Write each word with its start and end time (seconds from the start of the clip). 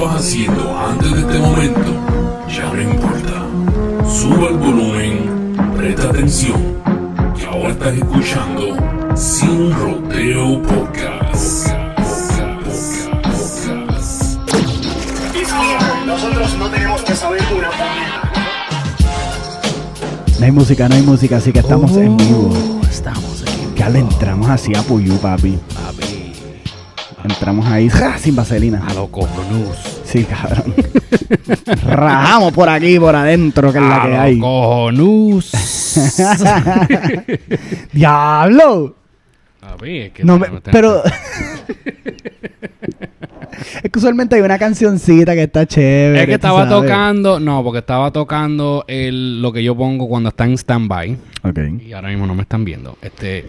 estabas 0.00 0.24
haciendo 0.24 0.78
antes 0.78 1.12
de 1.12 1.20
este 1.20 1.38
momento 1.38 1.90
ya 2.48 2.72
no 2.72 2.80
importa. 2.80 3.46
Sube 4.08 4.48
el 4.48 4.56
volumen, 4.56 5.54
presta 5.76 6.08
atención, 6.08 6.76
que 7.38 7.46
ahora 7.46 7.68
estás 7.70 7.94
escuchando 7.94 8.76
Sin 9.14 9.70
Rodeo 9.72 10.62
Podcast. 10.62 11.68
Nosotros 16.06 16.56
no 16.58 16.70
tenemos 16.70 17.02
que 17.02 17.14
saber 17.14 17.42
una. 17.54 17.68
No 20.38 20.44
hay 20.46 20.50
música, 20.50 20.88
no 20.88 20.94
hay 20.94 21.02
música, 21.02 21.36
así 21.36 21.52
que 21.52 21.58
estamos 21.58 21.94
en 21.98 22.16
vivo. 22.16 22.50
Oh, 22.54 22.86
Estamos 22.86 23.42
aquí. 23.42 23.68
Ya 23.76 23.90
le 23.90 23.98
entramos 23.98 24.48
así 24.48 24.74
a 24.74 24.82
Puyú, 24.82 25.18
papi. 25.18 25.58
Papi. 25.74 26.32
Entramos 27.22 27.66
ahí 27.66 27.90
¡ja! 27.90 28.18
sin 28.18 28.34
vaselina. 28.34 28.82
A 28.88 28.94
lo 28.94 29.08
cojonús. 29.08 29.89
Sí, 30.10 30.24
cabrón. 30.24 30.74
Rajamos 31.86 32.52
por 32.52 32.68
aquí, 32.68 32.98
por 32.98 33.14
adentro, 33.14 33.72
que 33.72 33.78
es 33.78 33.84
la 33.84 34.02
A 34.02 34.06
que 34.08 34.16
hay. 34.16 34.38
cojonús. 34.40 35.52
¡Diablo! 37.92 38.96
Papi, 39.60 39.98
es 39.98 40.12
que 40.12 40.24
No 40.24 40.38
me- 40.38 40.48
pero. 40.72 41.02
es 43.82 43.90
que 43.90 43.98
usualmente 43.98 44.36
hay 44.36 44.42
una 44.42 44.58
cancioncita 44.58 45.34
que 45.34 45.42
está 45.44 45.66
chévere. 45.66 46.20
Es 46.22 46.26
que 46.26 46.34
estaba 46.34 46.68
tocando, 46.68 47.38
no, 47.38 47.62
porque 47.62 47.78
estaba 47.80 48.10
tocando 48.10 48.84
el, 48.88 49.40
lo 49.42 49.52
que 49.52 49.62
yo 49.62 49.76
pongo 49.76 50.08
cuando 50.08 50.30
está 50.30 50.44
en 50.44 50.54
stand-by. 50.58 51.16
Ok. 51.44 51.58
Y 51.86 51.92
ahora 51.92 52.08
mismo 52.08 52.26
no 52.26 52.34
me 52.34 52.42
están 52.42 52.64
viendo. 52.64 52.96
Este. 53.02 53.46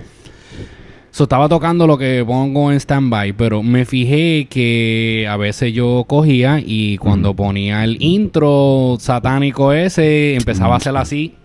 So, 1.13 1.23
estaba 1.23 1.49
tocando 1.49 1.85
lo 1.87 1.97
que 1.97 2.23
pongo 2.25 2.71
en 2.71 2.79
stand-by, 2.79 3.33
pero 3.33 3.61
me 3.61 3.83
fijé 3.85 4.47
que 4.49 5.27
a 5.29 5.35
veces 5.35 5.73
yo 5.73 6.05
cogía 6.07 6.61
y 6.65 6.97
cuando 6.99 7.35
ponía 7.35 7.83
el 7.83 8.01
intro 8.01 8.95
satánico 8.97 9.73
ese, 9.73 10.35
empezaba 10.35 10.75
a 10.75 10.77
hacer 10.77 10.95
así. 10.95 11.35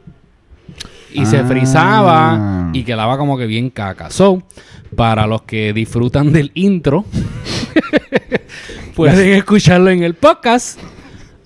Y 1.12 1.27
se 1.27 1.39
Ah. 1.39 1.45
frizaba 1.48 2.70
y 2.73 2.84
quedaba 2.84 3.19
como 3.19 3.36
que 3.36 3.47
bien 3.47 3.70
caca. 3.70 4.11
So, 4.11 4.42
para 4.95 5.27
los 5.27 5.42
que 5.42 5.73
disfrutan 5.73 6.33
del 6.33 6.53
intro, 6.55 7.05
pueden 8.95 9.33
escucharlo 9.39 9.91
en 9.91 10.03
el 10.05 10.14
podcast 10.14 10.78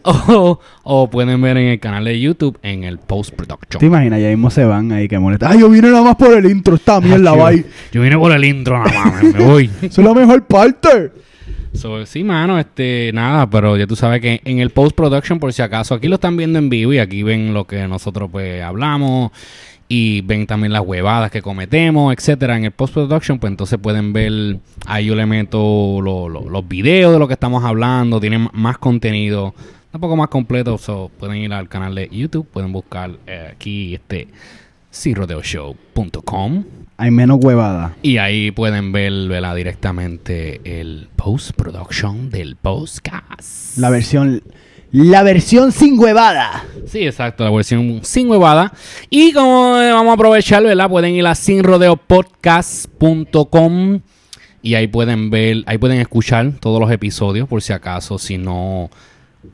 o, 0.04 0.58
o 0.82 1.10
pueden 1.10 1.40
ver 1.40 1.56
en 1.56 1.68
el 1.68 1.80
canal 1.80 2.04
de 2.04 2.20
YouTube 2.20 2.58
en 2.62 2.84
el 2.84 2.98
post-production. 2.98 3.78
¿Te 3.80 3.86
imaginas? 3.86 4.20
Ya 4.20 4.28
mismo 4.28 4.50
se 4.50 4.64
van 4.64 4.92
ahí 4.92 5.08
que 5.08 5.18
molestan. 5.18 5.52
¡Ay, 5.52 5.60
yo 5.60 5.68
vine 5.70 5.90
nada 5.90 6.02
más 6.02 6.16
por 6.16 6.32
el 6.36 6.46
intro! 6.50 6.74
¡Esta 6.76 7.00
mierda, 7.00 7.34
yo, 7.36 7.44
bye! 7.44 7.64
yo 7.92 8.02
vine 8.02 8.16
por 8.18 8.32
el 8.32 8.44
intro 8.44 8.78
nada 8.84 9.04
más, 9.04 9.22
me- 9.24 9.44
voy. 9.44 9.70
¡Esa 9.82 10.00
es 10.00 10.06
la 10.06 10.14
mejor 10.14 10.44
parte! 10.46 11.12
So, 11.72 12.04
sí, 12.04 12.24
mano, 12.24 12.58
este, 12.58 13.12
nada, 13.14 13.48
pero 13.48 13.76
ya 13.76 13.86
tú 13.86 13.94
sabes 13.94 14.20
que 14.20 14.40
en 14.44 14.58
el 14.58 14.70
post-production, 14.70 15.38
por 15.38 15.52
si 15.52 15.62
acaso, 15.62 15.94
aquí 15.94 16.08
lo 16.08 16.16
están 16.16 16.36
viendo 16.36 16.58
en 16.58 16.68
vivo 16.68 16.92
y 16.92 16.98
aquí 16.98 17.22
ven 17.22 17.54
lo 17.54 17.64
que 17.64 17.86
nosotros 17.86 18.28
pues 18.32 18.60
hablamos 18.60 19.30
y 19.86 20.20
ven 20.22 20.46
también 20.48 20.72
las 20.72 20.82
huevadas 20.82 21.30
que 21.30 21.42
cometemos, 21.42 22.12
etcétera. 22.12 22.56
En 22.56 22.64
el 22.64 22.72
post-production, 22.72 23.38
pues 23.38 23.52
entonces 23.52 23.78
pueden 23.80 24.12
ver, 24.12 24.58
ahí 24.86 25.06
yo 25.06 25.14
le 25.14 25.26
meto 25.26 26.00
lo- 26.02 26.28
lo- 26.28 26.48
los 26.50 26.66
videos 26.68 27.12
de 27.12 27.18
lo 27.20 27.28
que 27.28 27.34
estamos 27.34 27.62
hablando, 27.64 28.18
tienen 28.20 28.48
más 28.52 28.78
contenido, 28.78 29.54
un 29.92 30.00
poco 30.00 30.16
más 30.16 30.28
completo, 30.28 30.78
so, 30.78 31.10
pueden 31.18 31.36
ir 31.36 31.52
al 31.52 31.68
canal 31.68 31.94
de 31.94 32.08
YouTube, 32.10 32.46
pueden 32.46 32.72
buscar 32.72 33.10
eh, 33.26 33.50
aquí 33.52 33.94
este 33.94 34.28
cirrodeoshow.com 34.92 36.64
Hay 36.96 37.10
menos 37.10 37.38
huevada. 37.42 37.94
y 38.02 38.16
ahí 38.18 38.50
pueden 38.50 38.92
ver 38.92 39.28
¿verdad? 39.28 39.54
directamente 39.56 40.80
el 40.80 41.08
post-production 41.16 42.30
del 42.30 42.56
podcast. 42.56 43.76
La 43.78 43.90
versión. 43.90 44.42
La 44.92 45.22
versión 45.22 45.70
sin 45.70 45.96
huevada. 46.00 46.64
Sí, 46.86 47.06
exacto, 47.06 47.44
la 47.44 47.50
versión 47.50 48.00
sin 48.02 48.28
huevada. 48.28 48.72
Y 49.08 49.32
como 49.32 49.78
eh, 49.78 49.92
vamos 49.92 50.10
a 50.10 50.14
aprovechar, 50.14 50.64
¿verdad? 50.64 50.88
Pueden 50.88 51.14
ir 51.14 51.24
a 51.28 51.36
sinrodeopodcast.com 51.36 54.00
y 54.62 54.74
ahí 54.74 54.88
pueden 54.88 55.30
ver, 55.30 55.62
ahí 55.66 55.78
pueden 55.78 56.00
escuchar 56.00 56.50
todos 56.60 56.80
los 56.80 56.90
episodios 56.90 57.48
por 57.48 57.62
si 57.62 57.72
acaso, 57.72 58.18
si 58.18 58.36
no, 58.36 58.90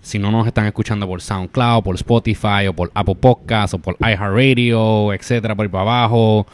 si 0.03 0.19
no 0.19 0.31
nos 0.31 0.47
están 0.47 0.67
escuchando 0.67 1.07
por 1.07 1.21
SoundCloud, 1.21 1.83
por 1.83 1.95
Spotify 1.97 2.67
o 2.69 2.73
por 2.73 2.91
Apple 2.95 3.17
Podcasts 3.17 3.75
o 3.75 3.79
por 3.79 3.97
iHeartRadio, 4.01 5.13
etcétera, 5.13 5.55
por 5.55 5.65
ahí 5.65 5.71
para 5.71 5.83
abajo. 5.83 6.47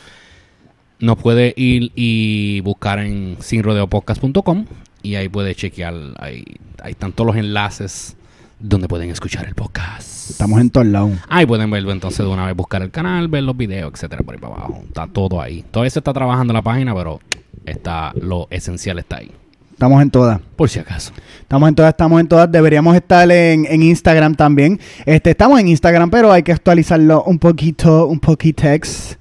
Nos 0.99 1.19
puede 1.19 1.53
ir 1.57 1.91
y 1.95 2.61
buscar 2.61 2.99
en 3.01 3.37
sinrodeopodcast.com 3.41 4.67
y 5.03 5.17
ahí 5.17 5.29
puede 5.29 5.55
chequear, 5.55 5.95
ahí, 6.19 6.45
ahí 6.83 6.93
están 6.93 7.13
todos 7.13 7.29
los 7.29 7.37
enlaces 7.37 8.17
donde 8.61 8.87
pueden 8.87 9.11
escuchar 9.11 9.47
el 9.47 9.55
podcast. 9.55 10.31
Estamos 10.31 10.61
en 10.61 10.71
todos 10.71 10.87
lados. 10.87 11.19
Ahí 11.29 11.45
pueden 11.45 11.71
verlo 11.71 11.91
entonces 11.91 12.25
de 12.25 12.33
una 12.33 12.47
vez, 12.47 12.55
buscar 12.55 12.83
el 12.83 12.93
canal, 12.93 13.27
ver 13.27 13.43
los 13.43 13.57
videos, 13.57 13.93
etcétera, 13.93 14.23
por 14.23 14.35
ahí 14.35 14.41
para 14.41 14.55
abajo. 14.55 14.83
Está 14.87 15.09
todo 15.09 15.43
ahí. 15.43 15.65
Todavía 15.71 15.91
se 15.91 15.99
está 15.99 16.13
trabajando 16.13 16.53
la 16.53 16.63
página, 16.63 16.95
pero 16.95 17.19
está 17.67 18.13
lo 18.15 18.47
esencial 18.51 19.01
está 19.01 19.17
ahí. 19.17 19.33
Estamos 19.73 20.03
en 20.03 20.11
todas. 20.11 20.41
Por 20.57 20.69
si 20.69 20.79
acaso. 20.79 21.13
Estamos 21.41 21.69
en 21.69 21.75
todas, 21.75 21.91
estamos 21.91 22.21
en 22.21 22.29
todas. 22.29 22.51
Deberíamos 22.51 22.95
estar 22.95 23.31
en, 23.31 23.67
en 23.67 23.83
Instagram 23.83 24.35
también. 24.35 24.79
Este, 25.05 25.31
estamos 25.31 25.59
en 25.59 25.69
Instagram, 25.69 26.11
pero 26.11 26.31
hay 26.31 26.43
que 26.43 26.53
actualizarlo 26.53 27.25
un 27.25 27.39
poquito, 27.39 28.07
un 28.07 28.21
poquitex. 28.21 29.19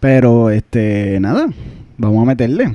Pero, 0.00 0.50
este, 0.50 1.18
nada, 1.20 1.46
vamos 1.96 2.22
a 2.22 2.26
meterle. 2.26 2.74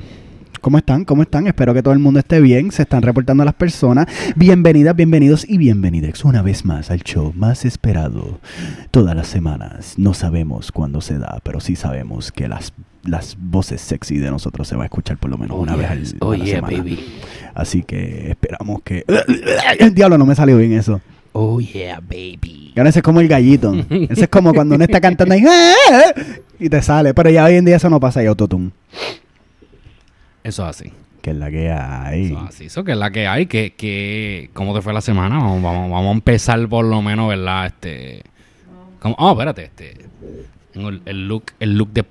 ¿Cómo 0.60 0.78
están? 0.78 1.04
¿Cómo 1.04 1.22
están? 1.22 1.46
Espero 1.46 1.72
que 1.72 1.82
todo 1.82 1.94
el 1.94 2.00
mundo 2.00 2.18
esté 2.20 2.40
bien. 2.40 2.72
Se 2.72 2.82
están 2.82 3.02
reportando 3.02 3.44
las 3.44 3.54
personas. 3.54 4.06
Bienvenidas, 4.34 4.96
bienvenidos 4.96 5.48
y 5.48 5.58
bienvenidas 5.58 6.24
una 6.24 6.42
vez 6.42 6.64
más 6.64 6.90
al 6.90 7.02
show 7.02 7.32
más 7.36 7.64
esperado 7.64 8.40
todas 8.90 9.14
las 9.14 9.28
semanas. 9.28 9.94
No 9.96 10.14
sabemos 10.14 10.72
cuándo 10.72 11.00
se 11.00 11.18
da, 11.18 11.38
pero 11.44 11.60
sí 11.60 11.76
sabemos 11.76 12.32
que 12.32 12.48
las, 12.48 12.72
las 13.04 13.36
voces 13.38 13.80
sexy 13.80 14.18
de 14.18 14.30
nosotros 14.30 14.66
se 14.68 14.76
va 14.76 14.82
a 14.82 14.86
escuchar 14.86 15.16
por 15.18 15.30
lo 15.30 15.38
menos 15.38 15.58
una 15.58 15.76
vez 15.76 15.90
al, 15.90 16.04
Oh, 16.20 16.32
a 16.32 16.36
la 16.38 16.44
yeah, 16.44 16.56
semana. 16.56 16.76
baby. 16.78 16.98
Así 17.54 17.82
que 17.82 18.30
esperamos 18.30 18.82
que. 18.82 19.04
El 19.78 19.94
diablo 19.94 20.18
no 20.18 20.26
me 20.26 20.34
salió 20.34 20.56
bien 20.58 20.72
eso. 20.72 21.00
Oh, 21.32 21.60
yeah, 21.60 22.00
baby. 22.00 22.72
Y 22.74 22.78
ahora 22.78 22.90
ese 22.90 22.98
es 23.00 23.02
como 23.02 23.20
el 23.20 23.28
gallito. 23.28 23.72
Ese 23.90 24.22
es 24.22 24.28
como 24.28 24.52
cuando 24.54 24.74
uno 24.74 24.84
está 24.84 25.00
cantando 25.00 25.34
ahí. 25.34 25.44
Y 26.60 26.68
te 26.68 26.82
sale. 26.82 27.14
Pero 27.14 27.30
ya 27.30 27.44
hoy 27.44 27.54
en 27.54 27.64
día 27.64 27.76
eso 27.76 27.88
no 27.88 28.00
pasa. 28.00 28.18
Hay 28.20 28.26
autotune. 28.26 28.70
Eso 30.42 30.64
es 30.68 30.68
así. 30.76 30.92
Que 31.22 31.30
es 31.30 31.36
la 31.36 31.50
que 31.50 31.70
hay. 31.70 32.26
Eso 32.26 32.38
es 32.42 32.48
así. 32.48 32.64
Eso 32.66 32.84
que 32.84 32.92
es 32.92 32.98
la 32.98 33.10
que 33.10 33.26
hay. 33.28 33.46
Que, 33.46 33.74
que, 33.74 34.50
¿Cómo 34.54 34.74
te 34.74 34.82
fue 34.82 34.92
la 34.92 35.00
semana? 35.00 35.38
Vamos, 35.38 35.62
vamos, 35.62 35.90
vamos 35.90 36.08
a 36.08 36.12
empezar 36.12 36.66
por 36.68 36.84
lo 36.84 37.02
menos, 37.02 37.28
¿verdad? 37.28 37.66
Este. 37.66 38.22
como- 38.98 39.14
Oh, 39.18 39.32
espérate, 39.32 39.64
este. 39.64 39.94
Tengo 40.72 40.88
el, 40.88 41.02
el 41.06 41.28
look, 41.28 41.44
el 41.60 41.76
look 41.78 41.92
de 41.92 42.02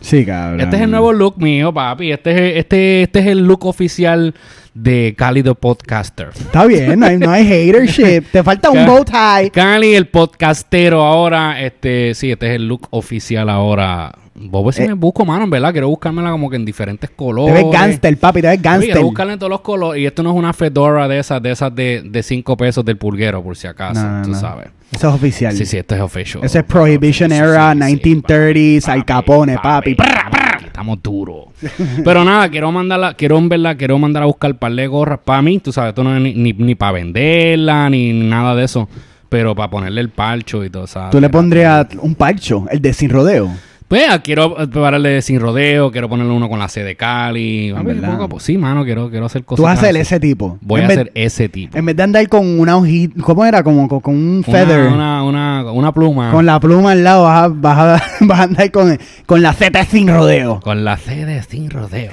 Sí, 0.00 0.24
cabrón. 0.24 0.60
Este 0.60 0.76
es 0.76 0.82
el 0.82 0.90
nuevo 0.90 1.12
look 1.12 1.38
mío, 1.38 1.72
papi. 1.72 2.12
Este 2.12 2.30
es, 2.30 2.56
este, 2.58 3.02
este 3.02 3.18
es 3.20 3.26
el 3.26 3.46
look 3.46 3.66
oficial 3.66 4.34
de 4.74 5.14
Cálido 5.16 5.54
Podcaster. 5.54 6.28
Está 6.28 6.64
bien. 6.66 7.00
No 7.00 7.06
hay, 7.06 7.18
no 7.18 7.30
hay 7.30 7.46
hatership. 7.46 8.30
Te 8.30 8.42
falta 8.42 8.70
un 8.70 8.86
bow 8.86 9.04
tie. 9.04 9.50
Cali, 9.50 9.94
el 9.94 10.08
podcastero 10.08 11.02
ahora. 11.02 11.60
Este, 11.60 12.14
sí, 12.14 12.30
este 12.30 12.48
es 12.48 12.56
el 12.56 12.68
look 12.68 12.86
oficial 12.90 13.48
ahora. 13.48 14.12
Bobo, 14.40 14.70
si 14.72 14.82
Eh. 14.82 14.88
me 14.88 14.94
busco, 14.94 15.24
mano, 15.24 15.44
en 15.44 15.50
verdad. 15.50 15.72
Quiero 15.72 15.88
buscármela 15.88 16.30
como 16.30 16.48
que 16.50 16.56
en 16.56 16.64
diferentes 16.64 17.10
Te 17.10 17.16
colores. 17.16 17.54
ves 17.54 17.66
gangster, 17.72 18.16
papi. 18.18 18.40
Te 18.42 18.48
ves 18.48 18.62
gangster. 18.62 18.92
Quiero 18.92 19.04
buscarle 19.06 19.32
en 19.34 19.38
todos 19.38 19.50
los 19.50 19.60
colores. 19.60 20.02
Y 20.02 20.06
esto 20.06 20.22
no 20.22 20.30
es 20.30 20.36
una 20.36 20.52
fedora 20.52 21.08
de 21.08 21.18
esas, 21.18 21.42
de 21.42 21.50
esas 21.50 21.74
de, 21.74 22.02
de 22.04 22.22
cinco 22.22 22.56
pesos 22.56 22.84
del 22.84 22.96
pulguero, 22.96 23.42
por 23.42 23.56
si 23.56 23.66
acaso. 23.66 24.02
No, 24.02 24.18
no, 24.18 24.22
tú 24.24 24.30
no. 24.30 24.38
sabes. 24.40 24.68
Eso 24.92 25.08
es 25.08 25.14
oficial. 25.14 25.52
Sí, 25.54 25.66
sí, 25.66 25.76
esto 25.76 25.94
es 25.94 26.00
official. 26.00 26.44
Ese 26.44 26.58
es 26.60 26.64
Prohibition 26.64 27.30
Sí, 27.30 27.36
sí, 27.36 27.42
era, 27.42 27.72
sí, 27.74 27.78
1930s, 27.78 28.80
papi, 28.82 28.90
Al 28.92 29.04
Capone, 29.04 29.58
papi. 29.58 29.96
Aquí 30.00 30.64
Estamos 30.64 31.02
duros. 31.02 31.46
Pero 32.04 32.24
nada, 32.24 32.48
quiero 32.48 32.70
mandarla, 32.70 33.14
quiero 33.14 33.36
en 33.38 33.48
verdad, 33.48 33.76
quiero 33.76 33.98
mandar 33.98 34.22
a 34.22 34.26
buscar 34.26 34.52
un 34.52 34.58
par 34.58 34.72
de 34.72 34.86
gorras 34.86 35.18
para 35.24 35.42
mí. 35.42 35.58
Tú 35.58 35.72
sabes, 35.72 35.88
esto 35.90 36.04
no 36.04 36.14
es 36.16 36.22
ni, 36.22 36.34
ni, 36.34 36.52
ni 36.52 36.74
para 36.74 36.92
venderla, 36.92 37.90
ni 37.90 38.12
nada 38.12 38.54
de 38.54 38.64
eso. 38.64 38.88
Pero 39.28 39.54
para 39.54 39.68
ponerle 39.68 40.00
el 40.00 40.08
parcho 40.08 40.64
y 40.64 40.70
todo, 40.70 40.86
¿sabes? 40.86 41.10
Tú 41.10 41.20
le 41.20 41.28
pondrías 41.28 41.86
un 42.00 42.14
parcho, 42.14 42.64
el 42.70 42.80
de 42.80 42.92
sin 42.94 43.10
rodeo. 43.10 43.50
Pues 43.88 44.04
quiero 44.22 44.54
prepararle 44.54 45.22
sin 45.22 45.40
rodeo, 45.40 45.90
quiero 45.90 46.10
ponerle 46.10 46.30
uno 46.32 46.50
con 46.50 46.58
la 46.58 46.68
C 46.68 46.84
de 46.84 46.94
Cali. 46.94 47.70
Ah, 47.70 47.76
Vamos, 47.76 47.94
¿verdad? 47.94 48.10
poco 48.10 48.22
a 48.24 48.28
poco. 48.28 48.40
Sí, 48.40 48.58
mano, 48.58 48.84
quiero, 48.84 49.08
quiero 49.08 49.24
hacer 49.24 49.44
cosas. 49.44 49.56
Tú 49.56 49.62
vas 49.62 49.78
a 49.78 49.80
hacer 49.80 49.96
ese 49.96 50.20
tipo. 50.20 50.58
Voy 50.60 50.80
En 50.82 50.86
a 50.86 50.88
hacer 50.92 51.12
ese 51.14 51.48
tipo. 51.48 51.78
En 51.78 51.86
vez 51.86 51.96
de 51.96 52.02
andar 52.02 52.28
con 52.28 52.60
una 52.60 52.76
hojita, 52.76 53.22
¿cómo 53.22 53.46
era? 53.46 53.62
Como 53.62 53.88
con, 53.88 54.00
con 54.00 54.14
un 54.14 54.44
feather. 54.44 54.88
Una, 54.92 55.22
una, 55.22 55.62
una, 55.64 55.72
una 55.72 55.92
pluma. 55.92 56.30
Con 56.32 56.44
la 56.44 56.60
pluma 56.60 56.92
al 56.92 57.02
lado 57.02 57.24
vas 57.24 57.44
a, 57.44 57.48
vas 57.48 57.78
a, 57.78 58.02
vas 58.26 58.40
a 58.40 58.42
andar 58.42 58.70
con, 58.70 58.98
con 59.24 59.40
la 59.40 59.54
Z 59.54 59.82
sin 59.86 60.08
rodeo. 60.08 60.60
Con 60.60 60.84
la 60.84 60.98
C 60.98 61.24
de 61.24 61.42
sin 61.42 61.70
rodeo. 61.70 62.12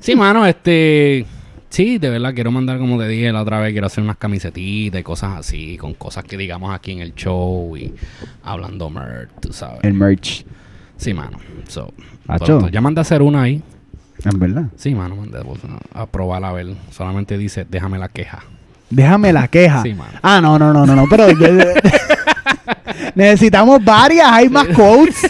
sí, 0.00 0.16
mano, 0.16 0.46
este. 0.46 1.26
Sí, 1.68 1.96
de 1.98 2.08
verdad, 2.10 2.34
quiero 2.34 2.50
mandar, 2.50 2.78
como 2.78 2.98
te 2.98 3.08
dije 3.08 3.30
la 3.32 3.42
otra 3.42 3.58
vez, 3.60 3.72
quiero 3.72 3.86
hacer 3.86 4.04
unas 4.04 4.16
camisetitas 4.18 5.00
y 5.00 5.04
cosas 5.04 5.38
así, 5.38 5.76
con 5.78 5.94
cosas 5.94 6.24
que 6.24 6.36
digamos 6.36 6.74
aquí 6.74 6.92
en 6.92 7.00
el 7.00 7.14
show 7.14 7.74
y 7.76 7.92
hablando 8.42 8.88
merch, 8.90 9.30
tú 9.40 9.52
sabes. 9.52 9.80
El 9.82 9.94
merch. 9.94 10.44
Sí, 11.02 11.12
mano. 11.14 11.36
So, 11.66 11.92
ya 12.70 12.80
mandé 12.80 13.00
a 13.00 13.02
hacer 13.02 13.22
una 13.22 13.42
ahí. 13.42 13.60
En 14.24 14.38
verdad. 14.38 14.66
Sí, 14.76 14.94
mano, 14.94 15.16
mandé 15.16 15.40
pues, 15.40 15.58
a 15.92 16.06
probar 16.06 16.44
a 16.44 16.52
ver. 16.52 16.68
Solamente 16.92 17.36
dice, 17.36 17.66
déjame 17.68 17.98
la 17.98 18.08
queja. 18.08 18.44
Déjame 18.88 19.32
la 19.32 19.48
queja. 19.48 19.82
Sí, 19.82 19.94
mano. 19.94 20.20
Ah, 20.22 20.40
no, 20.40 20.60
no, 20.60 20.72
no, 20.72 20.86
no, 20.86 20.94
no, 20.94 21.06
pero 21.10 21.26
necesitamos 23.16 23.84
varias, 23.84 24.30
hay 24.30 24.48
más 24.48 24.68
quotes. 24.68 25.26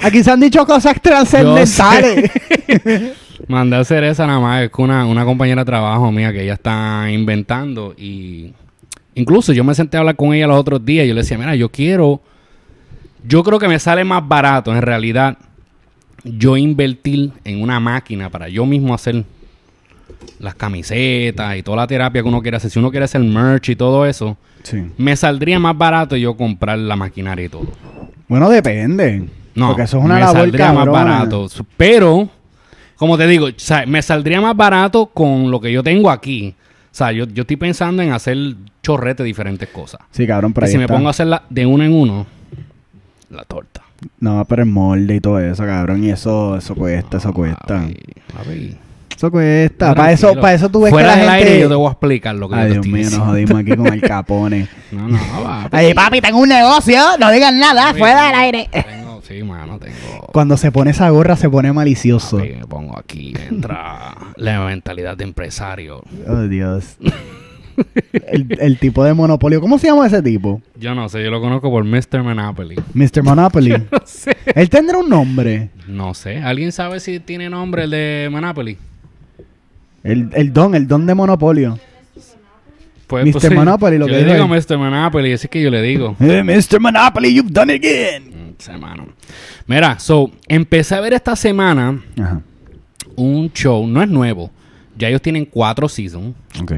Aquí 0.00 0.24
se 0.24 0.30
han 0.30 0.40
dicho 0.40 0.64
cosas 0.64 0.98
trascendentales. 1.02 2.30
Mandé 3.48 3.76
a 3.76 3.80
hacer 3.80 4.04
esa 4.04 4.26
nada 4.26 4.40
más. 4.40 4.62
Es 4.62 4.70
que 4.70 4.80
una, 4.80 5.04
una 5.04 5.26
compañera 5.26 5.60
de 5.60 5.66
trabajo 5.66 6.10
mía 6.12 6.32
que 6.32 6.44
ella 6.44 6.54
está 6.54 7.10
inventando 7.10 7.94
y... 7.98 8.54
Incluso 9.16 9.52
yo 9.52 9.64
me 9.64 9.74
senté 9.74 9.98
a 9.98 10.00
hablar 10.00 10.16
con 10.16 10.32
ella 10.32 10.46
los 10.46 10.58
otros 10.58 10.82
días 10.82 11.04
y 11.04 11.08
yo 11.08 11.14
le 11.14 11.20
decía, 11.20 11.36
mira, 11.36 11.54
yo 11.56 11.68
quiero... 11.68 12.22
Yo 13.26 13.42
creo 13.42 13.58
que 13.58 13.68
me 13.68 13.78
sale 13.78 14.04
más 14.04 14.26
barato 14.26 14.74
en 14.74 14.82
realidad 14.82 15.36
yo 16.24 16.56
invertir 16.56 17.32
en 17.44 17.62
una 17.62 17.80
máquina 17.80 18.30
para 18.30 18.48
yo 18.48 18.64
mismo 18.66 18.94
hacer 18.94 19.24
las 20.38 20.54
camisetas 20.54 21.56
y 21.56 21.62
toda 21.62 21.78
la 21.78 21.86
terapia 21.86 22.22
que 22.22 22.28
uno 22.28 22.40
quiere 22.42 22.56
hacer. 22.56 22.70
Si 22.70 22.78
uno 22.78 22.90
quiere 22.90 23.04
hacer 23.04 23.20
merch 23.22 23.70
y 23.70 23.76
todo 23.76 24.06
eso, 24.06 24.36
Sí. 24.62 24.82
me 24.96 25.14
saldría 25.16 25.58
más 25.58 25.76
barato 25.76 26.16
yo 26.16 26.36
comprar 26.36 26.78
la 26.78 26.96
maquinaria 26.96 27.44
y 27.44 27.48
todo. 27.48 27.66
Bueno, 28.28 28.48
depende. 28.48 29.24
No, 29.54 29.68
Porque 29.68 29.82
eso 29.82 29.98
es 29.98 30.04
una 30.04 30.14
me 30.14 30.20
labor 30.20 30.36
saldría 30.36 30.72
más 30.72 30.86
barato. 30.86 31.46
Pero, 31.76 32.28
como 32.96 33.16
te 33.18 33.26
digo, 33.26 33.46
o 33.46 33.50
sea, 33.56 33.84
me 33.86 34.00
saldría 34.02 34.40
más 34.40 34.56
barato 34.56 35.06
con 35.06 35.50
lo 35.50 35.60
que 35.60 35.70
yo 35.70 35.82
tengo 35.82 36.10
aquí. 36.10 36.54
O 36.58 36.96
sea, 36.96 37.12
yo, 37.12 37.26
yo 37.26 37.42
estoy 37.42 37.56
pensando 37.56 38.02
en 38.02 38.12
hacer 38.12 38.36
chorrete 38.82 39.22
de 39.22 39.26
diferentes 39.26 39.68
cosas. 39.68 40.00
Sí, 40.10 40.26
cabrón, 40.26 40.52
pero 40.52 40.66
Y 40.66 40.70
si 40.70 40.78
me 40.78 40.86
pongo 40.88 41.08
a 41.08 41.10
hacerla 41.10 41.42
de 41.50 41.66
uno 41.66 41.84
en 41.84 41.92
uno, 41.92 42.26
la 43.30 43.44
torta. 43.44 43.82
No, 44.20 44.44
pero 44.44 44.62
el 44.62 44.68
molde 44.68 45.16
y 45.16 45.20
todo 45.20 45.38
eso, 45.38 45.64
cabrón. 45.64 46.04
Y 46.04 46.10
eso, 46.10 46.56
eso 46.56 46.74
cuesta, 46.74 47.18
eso 47.18 47.32
cuesta. 47.32 47.80
Papi, 47.80 47.96
papi. 48.36 48.76
Eso 49.16 49.30
cuesta. 49.30 49.94
Para 49.94 50.12
eso, 50.12 50.34
para 50.34 50.54
eso 50.54 50.68
tú 50.68 50.82
ves 50.82 50.90
Fuera 50.90 51.14
que 51.14 51.18
del 51.18 51.26
la 51.26 51.32
gente... 51.34 51.48
aire 51.48 51.60
yo 51.62 51.68
te 51.68 51.74
voy 51.74 51.86
a 51.86 51.90
explicar 51.92 52.34
lo 52.34 52.48
que 52.48 52.54
Ay, 52.56 52.74
yo 52.74 52.80
te 52.80 52.88
Dios 52.88 53.10
mío, 53.10 53.18
nos 53.18 53.28
jodimos 53.28 53.60
aquí 53.60 53.76
con 53.76 53.92
el 53.92 54.00
capone. 54.02 54.68
No, 54.90 55.08
no, 55.08 55.18
papi. 55.44 55.76
Ay, 55.76 55.94
papi, 55.94 56.20
tengo 56.20 56.38
un 56.38 56.48
negocio. 56.48 57.00
No 57.18 57.30
digan 57.30 57.58
nada, 57.58 57.84
Papi, 57.88 57.98
fuera 57.98 58.26
del 58.26 58.34
aire. 58.34 58.68
Tengo, 58.72 59.22
sí, 59.26 59.42
mano, 59.42 59.78
tengo... 59.78 60.26
Cuando 60.32 60.56
se 60.56 60.72
pone 60.72 60.90
esa 60.90 61.08
gorra 61.10 61.36
se 61.36 61.48
pone 61.48 61.72
malicioso. 61.72 62.38
Papi, 62.38 62.54
me 62.54 62.66
pongo 62.66 62.98
aquí, 62.98 63.34
entra 63.48 64.14
la 64.36 64.60
mentalidad 64.64 65.16
de 65.16 65.24
empresario. 65.24 66.02
Oh, 66.26 66.42
Dios. 66.42 66.96
el, 68.12 68.56
el 68.60 68.78
tipo 68.78 69.04
de 69.04 69.14
monopolio. 69.14 69.60
¿Cómo 69.60 69.78
se 69.78 69.86
llama 69.88 70.06
ese 70.06 70.22
tipo? 70.22 70.60
Yo 70.78 70.94
no 70.94 71.08
sé, 71.08 71.22
yo 71.22 71.30
lo 71.30 71.40
conozco 71.40 71.70
por 71.70 71.84
Mr. 71.84 72.22
Monopoly. 72.22 72.76
Mr. 72.94 73.22
Monopoly. 73.22 73.70
No 73.90 74.00
sé. 74.04 74.36
Él 74.54 74.68
tendrá 74.70 74.98
un 74.98 75.08
nombre. 75.08 75.70
No 75.88 76.14
sé. 76.14 76.38
¿Alguien 76.38 76.72
sabe 76.72 77.00
si 77.00 77.20
tiene 77.20 77.48
nombre 77.50 77.84
el 77.84 77.90
de 77.90 78.28
Monopoly? 78.30 78.76
El, 80.02 80.30
el 80.34 80.52
don, 80.52 80.74
el 80.74 80.86
don 80.86 81.06
de 81.06 81.14
monopolio. 81.14 81.78
Pues, 83.06 83.26
Mr. 83.26 83.40
sí. 83.40 83.54
Monopoly, 83.54 83.98
lo 83.98 84.06
yo 84.06 84.14
que 84.14 84.22
le 84.24 84.34
digo. 84.34 84.48
Mr. 84.48 84.78
Monopoly, 84.78 85.32
así 85.32 85.48
que 85.48 85.62
yo 85.62 85.70
le 85.70 85.82
digo. 85.82 86.16
Eh, 86.20 86.42
Mr. 86.42 86.80
Monopoly, 86.80 87.34
you've 87.34 87.52
done 87.52 87.74
it 87.74 87.84
again. 87.84 88.24
Mm, 88.24 88.54
sí, 88.58 88.72
mano. 88.78 89.08
Mira, 89.66 89.98
so, 89.98 90.30
empecé 90.48 90.94
a 90.94 91.00
ver 91.00 91.12
esta 91.14 91.36
semana 91.36 92.02
Ajá. 92.18 92.40
un 93.16 93.50
show, 93.52 93.86
no 93.86 94.02
es 94.02 94.08
nuevo. 94.08 94.50
Ya 94.96 95.08
ellos 95.08 95.22
tienen 95.22 95.44
cuatro 95.46 95.88
seasons. 95.88 96.34
Ok. 96.60 96.72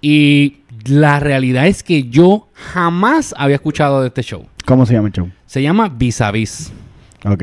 Y 0.00 0.58
la 0.86 1.18
realidad 1.20 1.66
es 1.66 1.82
que 1.82 2.04
yo 2.04 2.48
jamás 2.54 3.34
había 3.36 3.56
escuchado 3.56 4.00
de 4.00 4.08
este 4.08 4.22
show. 4.22 4.46
¿Cómo 4.64 4.86
se 4.86 4.94
llama 4.94 5.08
el 5.08 5.12
show? 5.14 5.30
Se 5.46 5.62
llama 5.62 5.88
Vis 5.88 6.20
a 6.20 6.30
Vis. 6.30 6.72
Ok. 7.24 7.42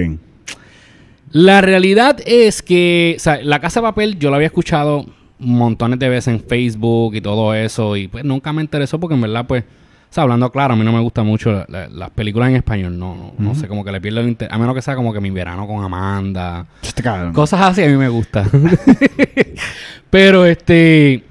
La 1.32 1.60
realidad 1.62 2.18
es 2.26 2.62
que, 2.62 3.16
o 3.18 3.20
sea, 3.20 3.42
La 3.44 3.60
Casa 3.60 3.82
de 3.82 3.88
Papel 3.88 4.18
yo 4.20 4.30
la 4.30 4.38
había 4.38 4.48
escuchado 4.48 5.06
montones 5.38 6.00
de 6.00 6.08
veces 6.08 6.34
en 6.34 6.40
Facebook 6.40 7.16
y 7.16 7.20
todo 7.22 7.54
eso 7.54 7.98
y 7.98 8.08
pues 8.08 8.24
nunca 8.24 8.54
me 8.54 8.62
interesó 8.62 9.02
porque 9.02 9.16
en 9.16 9.22
verdad 9.22 9.46
pues, 9.46 9.64
o 9.64 10.14
sea, 10.16 10.24
hablando 10.24 10.50
claro, 10.50 10.76
a 10.76 10.78
mí 10.78 10.86
no 10.86 10.94
me 10.94 11.02
gusta 11.02 11.24
mucho 11.24 11.52
la- 11.52 11.66
la- 11.68 11.90
las 11.90 12.10
películas 12.12 12.50
en 12.52 12.56
español, 12.56 12.98
no, 12.98 13.16
no, 13.16 13.34
no 13.38 13.54
sé, 13.54 13.68
como 13.68 13.84
que 13.84 13.92
le 13.92 14.00
pierdo 14.00 14.22
el 14.22 14.30
interés, 14.30 14.54
a 14.54 14.58
menos 14.58 14.74
que 14.74 14.82
sea 14.82 14.96
como 14.96 15.12
que 15.12 15.20
mi 15.20 15.30
verano 15.32 15.68
con 15.68 15.84
Amanda, 15.84 16.68
cosas 17.34 17.60
así 17.60 17.84
a 17.84 17.88
mí 17.88 17.98
me 17.98 18.08
gusta. 18.08 18.46
Pero 20.10 20.46
este... 20.46 21.25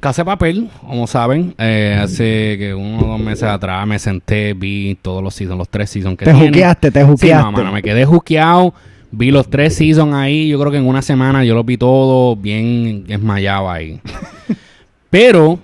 Casa 0.00 0.22
de 0.22 0.26
Papel, 0.26 0.68
como 0.80 1.06
saben, 1.08 1.54
eh, 1.58 1.98
hace 2.00 2.56
que 2.58 2.72
uno 2.74 3.00
o 3.00 3.06
dos 3.08 3.20
meses 3.20 3.42
atrás 3.44 3.86
me 3.86 3.98
senté, 3.98 4.54
vi 4.54 4.96
todos 5.02 5.22
los 5.22 5.34
seasons, 5.34 5.58
los 5.58 5.68
tres 5.68 5.90
seasons 5.90 6.16
que 6.16 6.24
Te 6.24 6.32
tiene. 6.32 6.46
juqueaste, 6.48 6.90
te 6.92 7.00
Sí, 7.00 7.06
juqueaste. 7.06 7.42
no, 7.44 7.52
mano, 7.52 7.72
me 7.72 7.82
quedé 7.82 8.04
juqueado. 8.04 8.72
Vi 9.10 9.30
los 9.30 9.48
tres 9.48 9.74
seasons 9.74 10.14
ahí. 10.14 10.48
Yo 10.48 10.58
creo 10.60 10.70
que 10.70 10.78
en 10.78 10.86
una 10.86 11.02
semana 11.02 11.44
yo 11.44 11.54
los 11.54 11.64
vi 11.66 11.76
todos 11.78 12.40
bien 12.40 13.04
desmayado 13.06 13.70
ahí. 13.70 14.00
Pero 15.10 15.58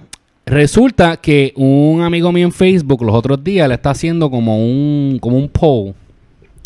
resulta 0.46 1.16
que 1.19 1.52
un 1.56 2.00
amigo 2.02 2.32
mío 2.32 2.46
en 2.46 2.52
Facebook 2.52 3.02
los 3.04 3.14
otros 3.14 3.44
días 3.44 3.69
le 3.69 3.75
está 3.75 3.90
haciendo 3.90 4.31
como 4.31 4.58
un, 4.58 5.19
como 5.20 5.36
un 5.36 5.48
poll. 5.48 5.94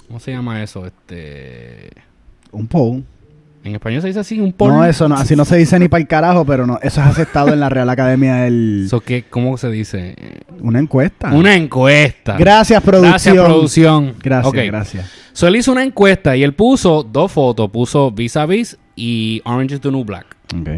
¿Cómo 0.07 0.21
se 0.21 0.31
llama 0.31 0.63
eso? 0.63 0.87
Este. 0.87 1.91
Un 2.53 2.67
poll. 2.67 3.03
En 3.65 3.75
español 3.75 4.01
se 4.01 4.09
dice 4.09 4.21
así, 4.21 4.41
un 4.41 4.53
poll. 4.53 4.73
No, 4.73 4.85
eso 4.85 5.09
no, 5.09 5.17
así 5.17 5.35
no 5.37 5.45
se 5.45 5.57
dice 5.57 5.79
ni 5.79 5.89
para 5.89 6.01
el 6.01 6.07
carajo, 6.07 6.45
pero 6.45 6.67
no, 6.67 6.79
eso 6.83 7.01
es 7.01 7.07
aceptado 7.07 7.53
en 7.53 7.61
la 7.61 7.69
Real 7.69 7.91
Academia 7.91 8.37
del... 8.37 8.85
Eso 8.87 9.01
que, 9.01 9.25
¿Cómo 9.25 9.59
se 9.59 9.69
dice? 9.71 10.15
una 10.61 10.79
encuesta. 10.79 11.33
Una 11.33 11.55
encuesta. 11.55 12.37
Gracias, 12.37 12.83
producción. 12.83 13.13
Gracias, 13.13 13.35
producción. 13.35 14.15
Gracias, 14.23 14.67
gracias. 14.67 15.11
So, 15.33 15.47
él 15.47 15.57
hizo 15.57 15.73
una 15.73 15.85
encuesta 15.85 16.37
y 16.37 16.43
él 16.43 16.55
puso 16.55 17.03
dos 17.03 17.31
fotos. 17.31 17.71
Puso 17.71 18.11
Vis 18.11 18.37
a 18.37 18.47
Vis 18.47 18.77
y 18.97 19.41
Orange 19.45 19.77
is 19.77 19.81
the 19.81 19.91
New 19.91 20.05
Black. 20.05 20.27
Ok. 20.59 20.69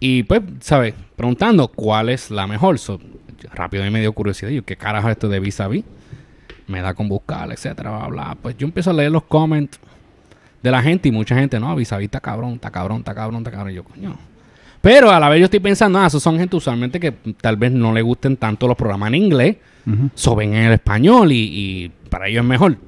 Y 0.00 0.22
pues, 0.24 0.42
¿sabes? 0.60 0.94
Preguntando 1.16 1.68
cuál 1.68 2.10
es 2.10 2.30
la 2.30 2.46
mejor. 2.46 2.78
So, 2.78 3.00
rápido 3.54 3.86
y 3.86 3.90
me 3.90 4.00
dio 4.00 4.12
curiosidad. 4.12 4.50
Yo, 4.50 4.64
¿qué 4.64 4.76
carajo 4.76 5.08
es 5.08 5.12
esto 5.12 5.28
de 5.28 5.40
vis 5.40 5.60
a 5.60 5.68
vis? 5.68 5.84
Me 6.66 6.80
da 6.80 6.94
con 6.94 7.08
buscar, 7.08 7.50
etcétera, 7.52 7.90
bla, 7.90 8.06
bla. 8.08 8.36
Pues 8.40 8.56
yo 8.56 8.66
empiezo 8.66 8.90
a 8.90 8.92
leer 8.92 9.10
los 9.10 9.24
comments 9.24 9.78
de 10.64 10.70
la 10.70 10.82
gente 10.82 11.10
y 11.10 11.12
mucha 11.12 11.36
gente, 11.36 11.60
no, 11.60 11.76
vis 11.76 11.92
a 11.92 11.98
vis 11.98 12.06
está 12.06 12.20
cabrón, 12.20 12.54
está 12.54 12.70
cabrón, 12.70 13.00
está 13.00 13.14
cabrón, 13.14 13.40
está 13.42 13.50
cabrón. 13.50 13.72
Y 13.72 13.74
yo, 13.76 13.84
coño. 13.84 14.16
Pero 14.80 15.10
a 15.10 15.20
la 15.20 15.28
vez 15.28 15.40
yo 15.40 15.44
estoy 15.44 15.60
pensando, 15.60 15.98
ah, 15.98 16.06
esos 16.06 16.22
son 16.22 16.38
gente 16.38 16.56
usualmente 16.56 16.98
que 16.98 17.12
tal 17.38 17.58
vez 17.58 17.70
no 17.70 17.92
le 17.92 18.00
gusten 18.00 18.38
tanto 18.38 18.66
los 18.66 18.74
programas 18.74 19.08
en 19.08 19.14
inglés, 19.16 19.56
so 20.14 20.34
ven 20.34 20.54
en 20.54 20.64
el 20.64 20.72
español 20.72 21.32
y, 21.32 21.36
y 21.36 21.92
para 22.08 22.28
ellos 22.28 22.42
es 22.42 22.48
mejor. 22.48 22.78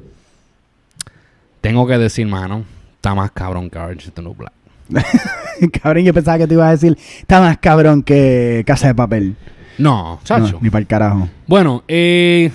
Tengo 1.60 1.86
que 1.86 1.98
decir, 1.98 2.26
mano, 2.26 2.64
está 2.94 3.14
más 3.14 3.30
cabrón 3.32 3.68
que 3.68 3.78
Orange 3.78 4.08
is 4.08 4.14
the 4.14 4.22
New 4.22 4.34
Black. 4.34 4.52
cabrón, 5.82 6.04
yo 6.04 6.14
pensaba 6.14 6.38
que 6.38 6.46
te 6.46 6.54
ibas 6.54 6.68
a 6.68 6.70
decir, 6.70 6.96
está 7.20 7.40
más 7.40 7.58
cabrón 7.58 8.02
que 8.02 8.64
Casa 8.66 8.88
de 8.88 8.94
Papel. 8.94 9.36
No, 9.76 10.18
chacho. 10.24 10.52
No, 10.52 10.58
ni 10.62 10.70
para 10.70 10.80
el 10.80 10.86
carajo. 10.86 11.28
Bueno, 11.46 11.84
eh... 11.88 12.50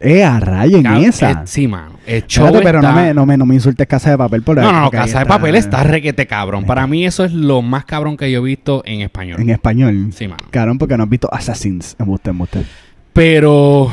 Eh, 0.00 0.22
a 0.24 0.40
rayo 0.40 0.78
en 0.78 0.84
Cab- 0.84 1.02
esa. 1.04 1.30
eh, 1.30 1.36
sí, 1.44 1.68
mano. 1.68 1.92
El 2.06 2.26
show 2.26 2.46
Espérate, 2.46 2.64
pero 2.64 2.82
no 2.82 2.92
me, 2.92 3.14
no, 3.14 3.26
me, 3.26 3.36
no 3.36 3.46
me 3.46 3.54
insultes 3.54 3.86
Casa 3.86 4.10
de 4.10 4.18
Papel. 4.18 4.42
Por 4.42 4.56
No, 4.56 4.72
no, 4.72 4.80
no, 4.82 4.90
Casa 4.90 5.20
de 5.20 5.26
Papel 5.26 5.54
está 5.54 5.82
requete 5.82 6.26
cabrón. 6.26 6.64
Para 6.64 6.86
mí 6.86 7.06
eso 7.06 7.24
es 7.24 7.32
lo 7.32 7.62
más 7.62 7.84
cabrón 7.84 8.16
que 8.16 8.30
yo 8.30 8.40
he 8.40 8.44
visto 8.44 8.82
en 8.84 9.00
español. 9.00 9.40
En 9.40 9.50
español. 9.50 10.10
Sí, 10.12 10.28
mano. 10.28 10.44
Cabrón, 10.50 10.78
porque 10.78 10.96
no 10.96 11.04
has 11.04 11.08
visto 11.10 11.28
Assassins. 11.32 11.96
Embuste, 11.98 12.30
embuste. 12.30 12.64
Pero, 13.12 13.90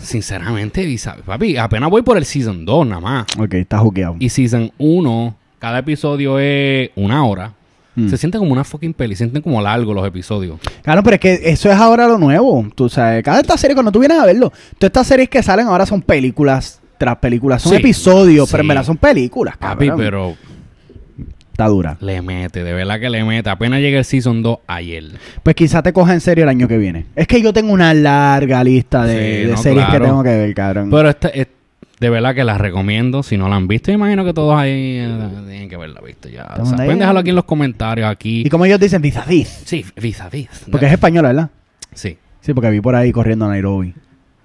sinceramente, 0.00 0.96
papi, 1.24 1.56
apenas 1.56 1.90
voy 1.90 2.02
por 2.02 2.16
el 2.16 2.24
Season 2.24 2.64
2 2.64 2.86
nada 2.86 3.00
más. 3.00 3.26
Ok, 3.38 3.54
está 3.54 3.78
juqueado. 3.78 4.16
Y 4.18 4.28
Season 4.28 4.72
1, 4.78 5.36
cada 5.58 5.78
episodio 5.78 6.38
es 6.38 6.90
una 6.96 7.24
hora. 7.24 7.52
Mm. 7.96 8.08
Se 8.08 8.16
siente 8.16 8.38
como 8.38 8.52
una 8.52 8.64
fucking 8.64 8.92
peli, 8.94 9.14
se 9.14 9.24
sienten 9.24 9.42
como 9.42 9.60
largos 9.62 9.94
los 9.94 10.06
episodios. 10.06 10.58
Claro, 10.82 11.02
pero 11.02 11.14
es 11.14 11.20
que 11.20 11.40
eso 11.44 11.70
es 11.70 11.76
ahora 11.76 12.08
lo 12.08 12.18
nuevo. 12.18 12.66
Tú 12.74 12.88
sabes, 12.88 13.22
cada 13.22 13.40
esta 13.40 13.56
serie, 13.56 13.74
cuando 13.74 13.92
tú 13.92 14.00
vienes 14.00 14.18
a 14.18 14.26
verlo, 14.26 14.50
todas 14.78 14.88
estas 14.90 15.06
series 15.06 15.28
que 15.28 15.42
salen 15.42 15.66
ahora 15.68 15.86
son 15.86 16.02
películas 16.02 16.80
tras 16.98 17.16
películas. 17.18 17.62
Son 17.62 17.72
Sí, 17.72 17.78
episodios, 17.78 18.50
pero 18.50 18.62
en 18.62 18.68
verdad 18.68 18.84
son 18.84 18.96
películas, 18.96 19.56
Papi, 19.56 19.88
cabrón. 19.88 20.04
pero 20.04 20.34
Está 21.52 21.66
dura. 21.68 21.96
le 22.00 22.20
mete, 22.20 22.64
de 22.64 22.72
verdad 22.72 22.98
que 22.98 23.08
le 23.10 23.22
mete. 23.24 23.48
Apenas 23.48 23.78
llega 23.80 23.98
el 23.98 24.04
Season 24.04 24.42
2 24.42 24.58
ayer. 24.66 25.04
Pues 25.44 25.54
quizá 25.54 25.82
te 25.82 25.92
coja 25.92 26.12
en 26.14 26.20
serio 26.20 26.42
el 26.44 26.48
año 26.50 26.66
que 26.66 26.78
viene. 26.78 27.06
Es 27.14 27.28
que 27.28 27.40
yo 27.40 27.52
tengo 27.52 27.72
una 27.72 27.94
larga 27.94 28.64
lista 28.64 29.04
de, 29.04 29.14
Sí, 29.14 29.46
de 29.46 29.52
no, 29.52 29.56
series 29.58 29.84
claro. 29.86 30.00
que 30.00 30.06
tengo 30.08 30.22
que 30.24 30.36
ver, 30.36 30.54
cabrón. 30.54 30.90
Pero 30.90 31.08
este, 31.10 31.40
es- 31.42 31.46
de 32.00 32.10
verdad 32.10 32.34
que 32.34 32.44
la 32.44 32.58
recomiendo. 32.58 33.22
Si 33.22 33.36
no 33.36 33.48
la 33.48 33.56
han 33.56 33.68
visto, 33.68 33.90
imagino 33.92 34.24
que 34.24 34.32
todos 34.34 34.56
ahí 34.58 34.98
eh, 34.98 35.18
tienen 35.48 35.68
que 35.68 35.74
haberla 35.76 36.00
visto 36.00 36.28
ya. 36.28 36.46
O 36.58 36.66
sea, 36.66 36.78
ahí. 36.78 36.84
pueden 36.84 36.98
dejarlo 36.98 37.20
aquí 37.20 37.30
en 37.30 37.36
los 37.36 37.44
comentarios. 37.44 38.08
Aquí. 38.08 38.42
y 38.46 38.50
como 38.50 38.64
ellos 38.64 38.80
dicen, 38.80 39.00
vis 39.00 39.16
a 39.16 39.24
vis. 39.24 39.48
Sí, 39.64 39.84
vis 39.96 40.20
a 40.20 40.28
vis. 40.28 40.48
Porque 40.70 40.86
es 40.86 40.92
española, 40.92 41.28
¿verdad? 41.28 41.50
Sí. 41.94 42.18
Sí, 42.40 42.52
porque 42.52 42.70
vi 42.70 42.80
por 42.80 42.94
ahí 42.94 43.12
corriendo 43.12 43.46
a 43.46 43.48
Nairobi. 43.48 43.94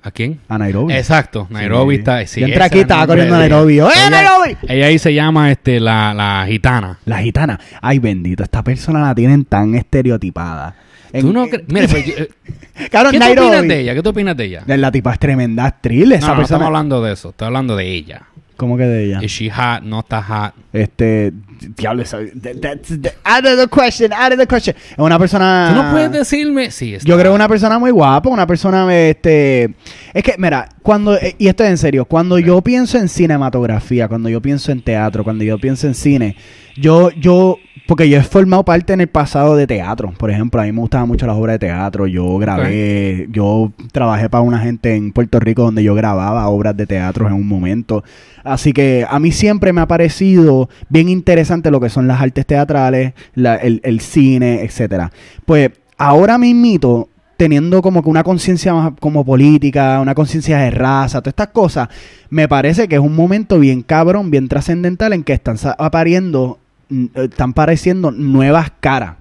¿A 0.01 0.12
quién? 0.12 0.39
A 0.48 0.58
Nairobi. 0.58 0.94
Exacto. 0.94 1.48
Nairobi 1.50 1.96
Sí. 1.96 2.00
está. 2.00 2.25
Sí, 2.25 2.44
ese 2.44 2.63
aquí, 2.63 2.79
estaba 2.79 3.06
corriendo 3.06 3.36
a 3.36 3.39
Nairobi. 3.39 3.79
¡Eh, 3.79 3.84
Ella- 3.84 4.10
Nairobi! 4.10 4.58
Ella 4.70 4.86
ahí 4.86 4.98
se 4.98 5.13
llama 5.13 5.51
este, 5.51 5.82
la, 5.82 6.13
la 6.13 6.46
gitana. 6.48 7.00
La 7.03 7.18
gitana. 7.22 7.60
Ay, 7.82 8.00
bendito. 8.00 8.41
Esta 8.44 8.63
persona 8.63 9.01
la 9.01 9.13
tienen 9.13 9.44
tan 9.44 9.75
estereotipada. 9.75 10.75
En- 11.13 11.22
¿Tú 11.22 11.34
no 11.34 11.46
Mira, 11.68 11.88
pues, 11.88 12.06
yo- 12.06 12.13
eh, 12.18 12.30
Cabrón, 12.92 13.12
¿qué 13.13 13.18
tú 13.20 13.25
Nairobi. 13.25 13.48
opinas 13.48 13.68
de 13.68 13.80
ella? 13.82 13.94
¿Qué 13.96 14.01
tú 14.04 14.10
opinas 14.10 14.38
de 14.38 14.46
ella? 14.46 14.63
La 14.68 14.92
tipa 14.92 15.13
es 15.13 15.20
tremenda 15.20 15.66
actriz. 15.66 16.10
Esa 16.12 16.28
no, 16.30 16.36
no 16.36 16.42
estamos 16.44 16.68
hablando 16.68 17.01
de 17.01 17.13
eso. 17.13 17.30
Estoy 17.30 17.48
hablando 17.48 17.75
de 17.75 17.88
ella. 17.92 18.24
¿Cómo 18.58 18.75
que 18.75 18.84
de 18.84 19.06
ella? 19.06 19.20
¿Is 19.24 19.32
she 19.32 19.50
hot? 19.50 19.84
¿No 19.84 20.01
está 20.01 20.22
hot? 20.22 20.54
Este, 20.74 21.32
diablo, 21.78 22.04
eso- 22.04 22.18
that- 22.42 22.60
that's 22.62 22.89
the- 23.01 23.13
out 23.24 23.46
of 23.46 23.58
the 23.58 23.68
question, 23.70 24.12
out 24.12 24.34
of 24.34 24.38
the 24.38 24.46
question. 24.48 24.75
Es 24.92 24.98
una 24.98 25.18
persona. 25.18 25.72
¿Tú 25.74 25.82
no 25.82 25.92
puedes 25.92 26.12
decirme? 26.12 26.70
Sí, 26.70 26.96
está. 26.96 27.08
Yo 27.08 27.18
creo 27.18 27.34
una 27.34 27.48
persona 27.48 27.80
muy 27.80 27.92
guapa, 27.92 28.28
una 28.28 28.46
persona, 28.46 28.86
este... 28.94 29.74
Es 30.13 30.24
que, 30.24 30.36
mira, 30.38 30.68
cuando... 30.82 31.16
eh, 31.16 31.36
Y 31.38 31.48
esto 31.48 31.63
es 31.63 31.70
en 31.70 31.78
serio. 31.78 32.04
Cuando 32.04 32.38
yo 32.38 32.62
pienso 32.62 32.98
en 32.98 33.08
cinematografía, 33.08 34.10
cuando 34.10 34.28
yo 34.28 34.42
pienso 34.42 34.74
en 34.74 34.82
teatro, 34.82 35.24
cuando 35.24 35.46
yo 35.46 35.58
pienso 35.58 35.88
en 35.88 35.96
cine, 35.96 36.36
yo, 36.75 37.12
yo... 37.12 37.58
Porque 37.89 38.08
yo 38.08 38.19
he 38.19 38.24
formado 38.24 38.63
parte 38.63 38.93
en 38.93 39.01
el 39.01 39.08
pasado 39.08 39.55
de 39.55 39.65
teatro. 39.65 40.13
Por 40.15 40.29
ejemplo, 40.29 40.62
a 40.62 40.65
mí 40.65 40.72
me 40.72 40.79
gustaban 40.81 41.08
mucho 41.08 41.25
las 41.25 41.36
obras 41.36 41.55
de 41.55 41.67
teatro. 41.67 42.05
Yo 42.05 42.38
grabé... 42.38 43.27
Yo 43.31 43.72
trabajé 43.91 44.29
para 44.29 44.43
una 44.43 44.60
gente 44.60 44.93
en 44.96 45.12
Puerto 45.12 45.39
Rico 45.39 45.63
donde 45.63 45.84
yo 45.84 45.96
grababa 45.96 46.48
obras 46.50 46.77
de 46.77 46.86
teatro 46.86 47.25
en 47.25 47.34
un 47.34 47.48
momento. 47.48 48.03
Así 48.43 48.74
que 48.74 49.08
a 49.10 49.17
mí 49.17 49.31
siempre 49.31 49.74
me 49.74 49.81
ha 49.81 49.88
parecido 49.88 50.69
bien 50.88 51.10
interesante 51.10 51.72
lo 51.72 51.79
que 51.79 51.89
son 51.89 52.08
las 52.08 52.22
artes 52.22 52.46
teatrales, 52.46 53.13
la- 53.34 53.55
el, 53.55 53.81
el 53.84 54.01
cine, 54.01 54.62
etcétera. 54.62 55.12
Pues 55.48 55.72
ahora 55.98 56.38
mismito, 56.38 57.10
teniendo 57.38 57.81
como 57.81 58.03
que 58.03 58.10
una 58.10 58.24
conciencia 58.24 58.72
más 58.72 58.93
como 59.00 59.25
política, 59.25 60.00
una 60.00 60.13
conciencia 60.13 60.60
de 60.60 60.69
raza, 60.69 61.22
todas 61.22 61.31
estas 61.31 61.48
cosas, 61.48 61.89
me 62.29 62.48
parece 62.48 62.88
que 62.88 62.96
es 62.96 63.01
un 63.01 63.15
momento 63.15 63.58
bien 63.58 63.81
cabrón, 63.81 64.29
bien 64.29 64.48
trascendental 64.48 65.13
en 65.13 65.24
que 65.24 65.34
están 65.34 65.55
eh, 65.55 66.59
están 67.13 67.51
apareciendo 67.51 68.12
nuevas 68.12 68.72
caras. 68.79 69.15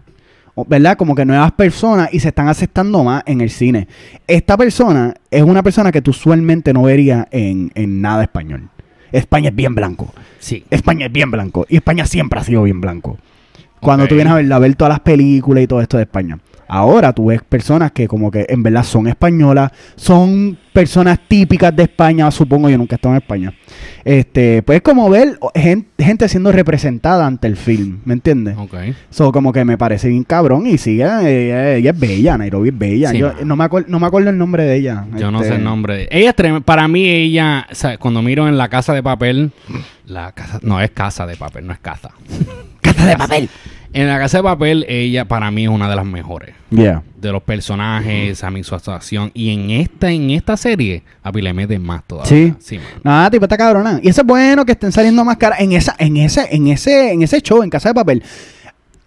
¿Verdad? 0.67 0.97
Como 0.97 1.15
que 1.15 1.25
nuevas 1.25 1.53
personas 1.53 2.09
y 2.13 2.19
se 2.19 2.29
están 2.29 2.49
aceptando 2.49 3.05
más 3.05 3.23
en 3.27 3.41
el 3.41 3.49
cine. 3.49 3.87
Esta 4.27 4.57
persona 4.57 5.15
es 5.31 5.45
una 5.45 5.63
persona 5.63 5.93
que 5.93 6.03
tú 6.03 6.11
usualmente 6.11 6.73
no 6.73 6.83
verías 6.83 7.29
en, 7.31 7.71
en 7.77 8.01
nada 8.01 8.25
español. 8.25 8.69
España 9.13 9.51
es 9.51 9.55
bien 9.55 9.77
blanco. 9.77 10.13
Sí. 10.41 10.65
España 10.71 11.07
es 11.07 11.13
bien 11.13 11.31
blanco. 11.31 11.65
Y 11.69 11.77
España 11.77 12.07
siempre 12.07 12.41
ha 12.41 12.43
sido 12.43 12.65
bien 12.65 12.81
blanco. 12.81 13.19
Cuando 13.81 14.09
tú 14.09 14.17
vienes 14.17 14.33
a 14.33 14.37
ver, 14.37 14.53
a 14.53 14.59
ver 14.59 14.75
todas 14.75 14.91
las 14.91 15.01
películas 15.01 15.63
y 15.63 15.67
todo 15.69 15.81
esto 15.81 15.97
de 15.97 16.03
España. 16.03 16.39
Ahora 16.69 17.13
tú 17.13 17.27
ves 17.27 17.41
personas 17.43 17.93
que 17.93 18.07
como 18.07 18.31
que 18.31 18.47
en 18.49 18.63
verdad 18.63 18.83
son 18.85 19.07
españolas, 19.09 19.73
son 19.97 20.57
personas 20.73 21.19
típicas 21.27 21.75
de 21.75 21.85
España, 21.85 22.31
supongo 22.31 22.69
yo 22.71 22.79
nunca 22.79 22.95
he 22.95 22.97
estado 22.97 23.15
en 23.15 23.21
España. 23.23 23.55
Este, 24.05 24.63
pues 24.63 24.77
es 24.77 24.83
como 24.83 25.09
ver 25.11 25.39
gen- 25.55 25.87
gente, 25.99 26.29
siendo 26.29 26.53
representada 26.53 27.27
ante 27.27 27.47
el 27.47 27.57
film, 27.57 27.99
¿me 28.05 28.15
entiendes? 28.15 28.57
Ok. 28.57 28.75
So, 29.11 29.33
como 29.33 29.53
que 29.53 29.65
me 29.65 29.77
parece 29.77 30.09
bien 30.09 30.25
cabrón 30.25 30.67
y 30.67 30.79
sigue, 30.79 31.03
ella, 31.05 31.75
ella 31.75 31.91
es 31.91 31.99
bella, 31.99 32.39
Nairobi 32.39 32.69
es 32.69 32.79
bella. 32.79 33.11
Sí, 33.11 33.19
Yo 33.19 33.33
no 33.45 33.57
me, 33.57 33.67
no 33.87 33.99
me 34.01 34.07
acuerdo 34.07 34.31
el 34.31 34.39
nombre 34.39 34.63
de 34.65 34.77
ella. 34.77 35.05
Yo 35.17 35.31
no 35.31 35.39
Este, 35.39 35.51
sé 35.51 35.57
el 35.59 35.65
nombre. 35.65 35.97
de- 35.97 36.09
Ella 36.11 36.35
es 36.37 36.63
Para 36.65 36.87
mí, 36.89 37.09
ella... 37.09 37.67
o 37.71 37.75
sea, 37.75 37.99
cuando 37.99 38.23
miro 38.23 38.47
en 38.49 38.57
La 38.59 38.69
Casa 38.69 38.93
de 38.95 39.03
Papel... 39.03 39.51
La 40.07 40.33
casa... 40.33 40.59
No, 40.63 40.81
es 40.81 40.91
Casa 40.93 41.27
de 41.27 41.37
Papel, 41.37 41.67
no 41.67 41.73
es 41.73 41.79
Casa. 41.81 42.11
Casa 42.81 43.07
de 43.07 43.17
papel. 43.17 43.49
En 43.93 44.07
La 44.07 44.19
Casa 44.19 44.39
de 44.39 44.45
Papel, 44.45 44.85
ella 44.89 45.25
para 45.25 45.51
mí 45.51 45.65
es 45.65 45.71
una 45.71 45.89
de 45.89 45.97
las 45.97 46.05
mejores. 46.05 46.55
Yeah. 46.71 47.03
De 47.17 47.33
los 47.33 47.43
personajes, 47.43 48.45
a 48.45 48.51
mi 48.51 48.63
su 48.63 48.75
actuación. 48.75 49.31
Y 49.35 49.51
en 49.51 49.71
esta, 49.71 50.11
en 50.11 50.31
esta 50.31 50.57
serie, 50.57 51.03
a 51.23 51.31
le 51.31 51.53
meten 51.53 51.83
más 51.83 52.05
todavía. 52.05 52.29
Sí. 52.29 52.55
Sí. 52.61 52.81
Nada, 53.03 53.31
tipo, 53.31 53.45
está 53.47 53.57
cabrona. 53.57 54.01
Y 54.03 54.09
eso 54.09 54.21
es 54.21 54.27
bueno 54.27 54.65
que 54.65 54.73
estén 54.73 54.93
saliendo 54.93 55.25
más 55.25 55.39
caras. 55.39 55.61
En 55.61 55.73
esa, 55.73 55.95
en 55.99 56.17
ese, 56.19 56.47
en 56.51 56.67
ese, 56.69 57.13
en 57.13 57.23
ese 57.23 57.41
show, 57.41 57.63
en 57.63 57.71
Casa 57.71 57.89
de 57.89 57.95
Papel, 57.95 58.23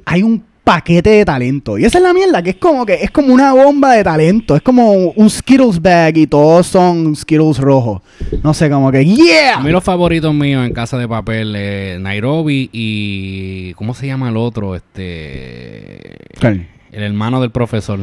hay 0.05 0.23
un 0.23 0.43
paquete 0.71 1.09
de 1.09 1.25
talento. 1.25 1.77
Y 1.77 1.83
esa 1.83 1.97
es 1.97 2.03
la 2.03 2.13
mierda, 2.13 2.41
que 2.41 2.51
es 2.51 2.55
como 2.55 2.85
que 2.85 2.93
es 2.93 3.11
como 3.11 3.33
una 3.33 3.51
bomba 3.51 3.93
de 3.93 4.05
talento. 4.05 4.55
Es 4.55 4.61
como 4.61 4.93
un 4.93 5.29
Skittles 5.29 5.81
bag 5.81 6.17
y 6.17 6.27
todos 6.27 6.65
son 6.65 7.13
Skittles 7.13 7.57
rojos. 7.57 8.01
No 8.41 8.53
sé, 8.53 8.69
como 8.69 8.89
que 8.89 9.03
¡Yeah! 9.03 9.57
A 9.57 9.59
mí 9.59 9.69
los 9.69 9.83
favoritos 9.83 10.33
míos 10.33 10.65
en 10.65 10.73
Casa 10.73 10.97
de 10.97 11.09
Papel 11.09 11.53
es 11.57 11.99
Nairobi 11.99 12.69
y... 12.71 13.73
¿Cómo 13.73 13.93
se 13.93 14.07
llama 14.07 14.29
el 14.29 14.37
otro? 14.37 14.73
Este... 14.73 15.99
El 16.39 17.03
hermano 17.03 17.41
del 17.41 17.51
profesor. 17.51 17.99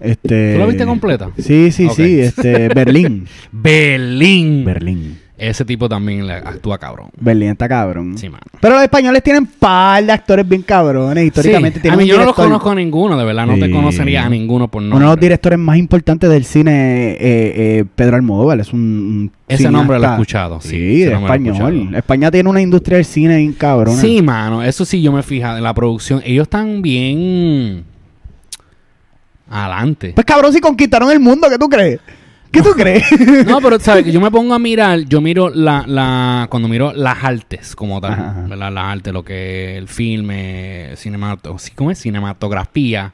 Este... 0.00 0.54
¿Tú 0.54 0.58
la 0.58 0.66
viste 0.66 0.86
completa? 0.86 1.32
Sí, 1.36 1.70
sí, 1.70 1.90
sí. 1.94 2.20
Este, 2.20 2.68
Berlín. 2.68 3.26
Berlín. 3.52 4.64
Berlín. 4.64 5.18
Ese 5.38 5.66
tipo 5.66 5.86
también 5.86 6.26
le 6.26 6.32
actúa 6.32 6.78
cabrón. 6.78 7.10
Berlín 7.20 7.50
está 7.50 7.68
cabrón. 7.68 8.16
Sí, 8.16 8.26
mano. 8.30 8.42
Pero 8.58 8.74
los 8.76 8.82
españoles 8.82 9.22
tienen 9.22 9.44
par 9.44 10.02
de 10.02 10.10
actores 10.10 10.48
bien 10.48 10.62
cabrones. 10.62 11.26
Históricamente 11.26 11.78
Sí. 11.78 11.82
tienen 11.82 12.00
A 12.00 12.02
mí 12.02 12.08
yo 12.08 12.16
no 12.18 12.24
los 12.24 12.34
conozco 12.34 12.70
a 12.70 12.74
ninguno, 12.74 13.18
de 13.18 13.24
verdad. 13.26 13.46
No 13.46 13.58
te 13.58 13.70
conocería 13.70 14.24
a 14.24 14.30
ninguno 14.30 14.68
por 14.68 14.80
nombre. 14.80 14.96
Uno 14.96 15.06
de 15.10 15.12
los 15.16 15.20
directores 15.20 15.58
más 15.58 15.76
importantes 15.76 16.30
del 16.30 16.46
cine, 16.46 17.10
eh, 17.12 17.18
eh, 17.20 17.84
Pedro 17.94 18.16
Almodóvar, 18.16 18.58
es 18.60 18.72
un, 18.72 18.80
un 18.80 19.32
Ese 19.46 19.58
cineasta. 19.58 19.70
nombre 19.78 19.98
lo 19.98 20.06
he 20.06 20.10
escuchado, 20.12 20.60
sí, 20.62 21.00
de 21.00 21.12
español. 21.12 21.94
España 21.94 22.30
tiene 22.30 22.48
una 22.48 22.62
industria 22.62 22.96
del 22.96 23.04
cine 23.04 23.36
bien 23.36 23.52
cabrona. 23.52 24.00
Sí, 24.00 24.22
mano. 24.22 24.62
Eso 24.62 24.86
sí 24.86 25.02
yo 25.02 25.12
me 25.12 25.22
fijado 25.22 25.58
en 25.58 25.64
la 25.64 25.74
producción. 25.74 26.22
Ellos 26.24 26.44
están 26.44 26.80
bien... 26.80 27.84
Adelante. 29.50 30.12
Pues 30.14 30.24
cabrón, 30.24 30.52
si 30.52 30.60
conquistaron 30.60 31.10
el 31.10 31.20
mundo, 31.20 31.46
¿qué 31.50 31.58
tú 31.58 31.68
crees? 31.68 32.00
¿Qué 32.50 32.62
tú 32.62 32.70
crees? 32.76 33.04
No, 33.46 33.60
pero 33.60 33.78
sabes 33.78 34.04
que 34.04 34.12
yo 34.12 34.20
me 34.20 34.30
pongo 34.30 34.54
a 34.54 34.58
mirar, 34.58 35.00
yo 35.00 35.20
miro 35.20 35.50
la, 35.50 35.84
la 35.86 36.46
cuando 36.50 36.68
miro 36.68 36.92
las 36.92 37.22
artes 37.22 37.76
como 37.76 38.00
tal, 38.00 38.12
Ajá, 38.12 38.30
ajá. 38.30 38.40
¿verdad? 38.48 38.72
Las 38.72 38.84
artes, 38.84 39.12
lo 39.12 39.24
que 39.24 39.76
el 39.76 39.88
filme, 39.88 40.90
cinemato, 40.96 41.58
sí, 41.58 41.72
¿cómo 41.74 41.90
es? 41.90 41.98
cinematografía. 41.98 43.12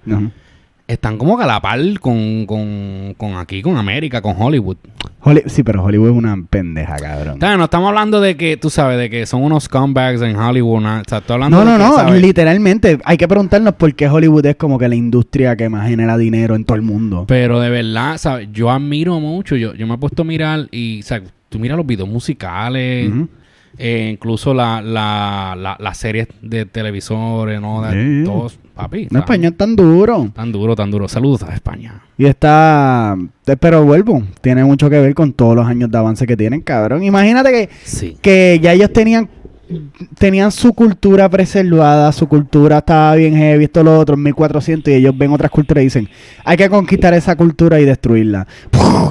Están 0.87 1.17
como 1.19 1.37
que 1.39 1.45
a 1.45 1.47
la 1.47 1.61
par 1.61 1.81
con, 2.01 2.45
con, 2.47 3.15
con 3.17 3.37
aquí, 3.37 3.63
con 3.63 3.77
América, 3.77 4.21
con 4.21 4.35
Hollywood. 4.39 4.77
Holly- 5.25 5.45
sí, 5.47 5.63
pero 5.63 5.83
Hollywood 5.85 6.11
es 6.11 6.17
una 6.17 6.37
pendeja, 6.51 6.97
cabrón. 6.97 7.37
O 7.37 7.41
sea, 7.41 7.57
no 7.57 7.65
estamos 7.65 7.89
hablando 7.89 8.21
de 8.21 8.37
que, 8.37 8.57
tú 8.57 8.69
sabes, 8.71 8.99
de 8.99 9.09
que 9.09 9.25
son 9.27 9.43
unos 9.45 9.65
scumbags 9.65 10.21
en 10.23 10.37
Hollywood, 10.37 10.81
¿no? 10.83 11.01
o 11.01 11.03
sea, 11.07 11.19
estoy 11.19 11.35
hablando 11.35 11.65
No, 11.65 11.73
de 11.73 11.79
no, 11.79 11.89
no, 11.89 11.95
¿sabes? 11.97 12.21
literalmente. 12.21 12.99
Hay 13.05 13.17
que 13.17 13.29
preguntarnos 13.29 13.75
por 13.75 13.95
qué 13.95 14.09
Hollywood 14.09 14.45
es 14.47 14.57
como 14.57 14.79
que 14.79 14.89
la 14.89 14.97
industria 14.97 15.57
que 15.57 15.69
más 15.69 15.89
genera 15.89 16.19
dinero 16.19 16.57
en 16.57 16.65
todo 16.65 16.77
el 16.77 16.83
mundo. 16.83 17.25
Pero 17.29 17.61
de 17.61 17.71
verdad, 17.71 18.19
¿sabes? 18.19 18.49
Yo 18.53 18.71
admiro 18.71 19.21
mucho, 19.21 19.55
yo, 19.57 19.75
yo 19.75 19.87
me 19.87 19.95
he 19.95 19.99
puesto 19.99 20.23
a 20.23 20.25
mirar 20.25 20.67
y, 20.73 21.01
o 21.01 21.03
sea, 21.05 21.23
tú 21.49 21.59
miras 21.59 21.77
los 21.77 21.87
videos 21.87 22.09
musicales. 22.09 23.11
Eh, 23.79 24.11
incluso 24.13 24.53
la, 24.55 24.81
la, 24.83 25.55
la, 25.59 25.77
las 25.81 25.97
series 25.99 26.29
de 26.43 26.67
televisores, 26.67 27.61
¿no? 27.61 27.83
De. 27.83 28.23
Todos, 28.25 28.59
papi. 28.75 29.05
No, 29.05 29.09
tan- 29.11 29.19
España 29.21 29.49
es 29.49 29.57
tan 29.57 29.75
duro. 29.77 30.31
Tan 30.35 30.53
duro, 30.53 30.75
tan 30.77 30.91
duro. 30.91 31.09
Saludos 31.09 31.43
a 31.45 31.55
España. 31.55 32.03
Y 32.19 32.27
está... 32.27 33.17
eh, 33.47 33.57
Pero 33.59 33.85
vuelvo, 33.85 34.23
tiene 34.41 34.65
mucho 34.65 34.89
que 34.91 35.01
ver 35.01 35.15
con 35.15 35.33
todos 35.33 35.57
los 35.57 35.67
años 35.67 35.91
de 35.91 35.99
avance 35.99 36.27
que 36.27 36.37
tienen, 36.37 36.61
cabrón. 36.61 37.03
Imagínate 37.03 37.51
que 37.51 37.69
Sí. 37.85 38.17
que 38.21 38.61
ya 38.63 38.73
ellos 38.73 38.93
tenían 38.93 39.29
tenían 40.19 40.53
su 40.53 40.73
cultura 40.73 41.29
preservada, 41.29 42.13
su 42.13 42.29
cultura 42.29 42.79
estaba 42.79 43.15
bien 43.15 43.37
heavy, 43.37 43.65
esto 43.65 43.83
lo 43.83 43.99
otro, 43.99 44.15
en 44.15 44.23
1400 44.23 44.93
y 44.93 44.97
ellos 44.97 45.17
ven 45.17 45.33
otras 45.33 45.51
culturas 45.51 45.83
y 45.83 45.87
dicen, 45.87 46.09
hay 46.45 46.57
que 46.57 46.69
conquistar 46.69 47.15
esa 47.15 47.37
cultura 47.37 47.81
y 47.81 47.85
destruirla. 47.85 48.47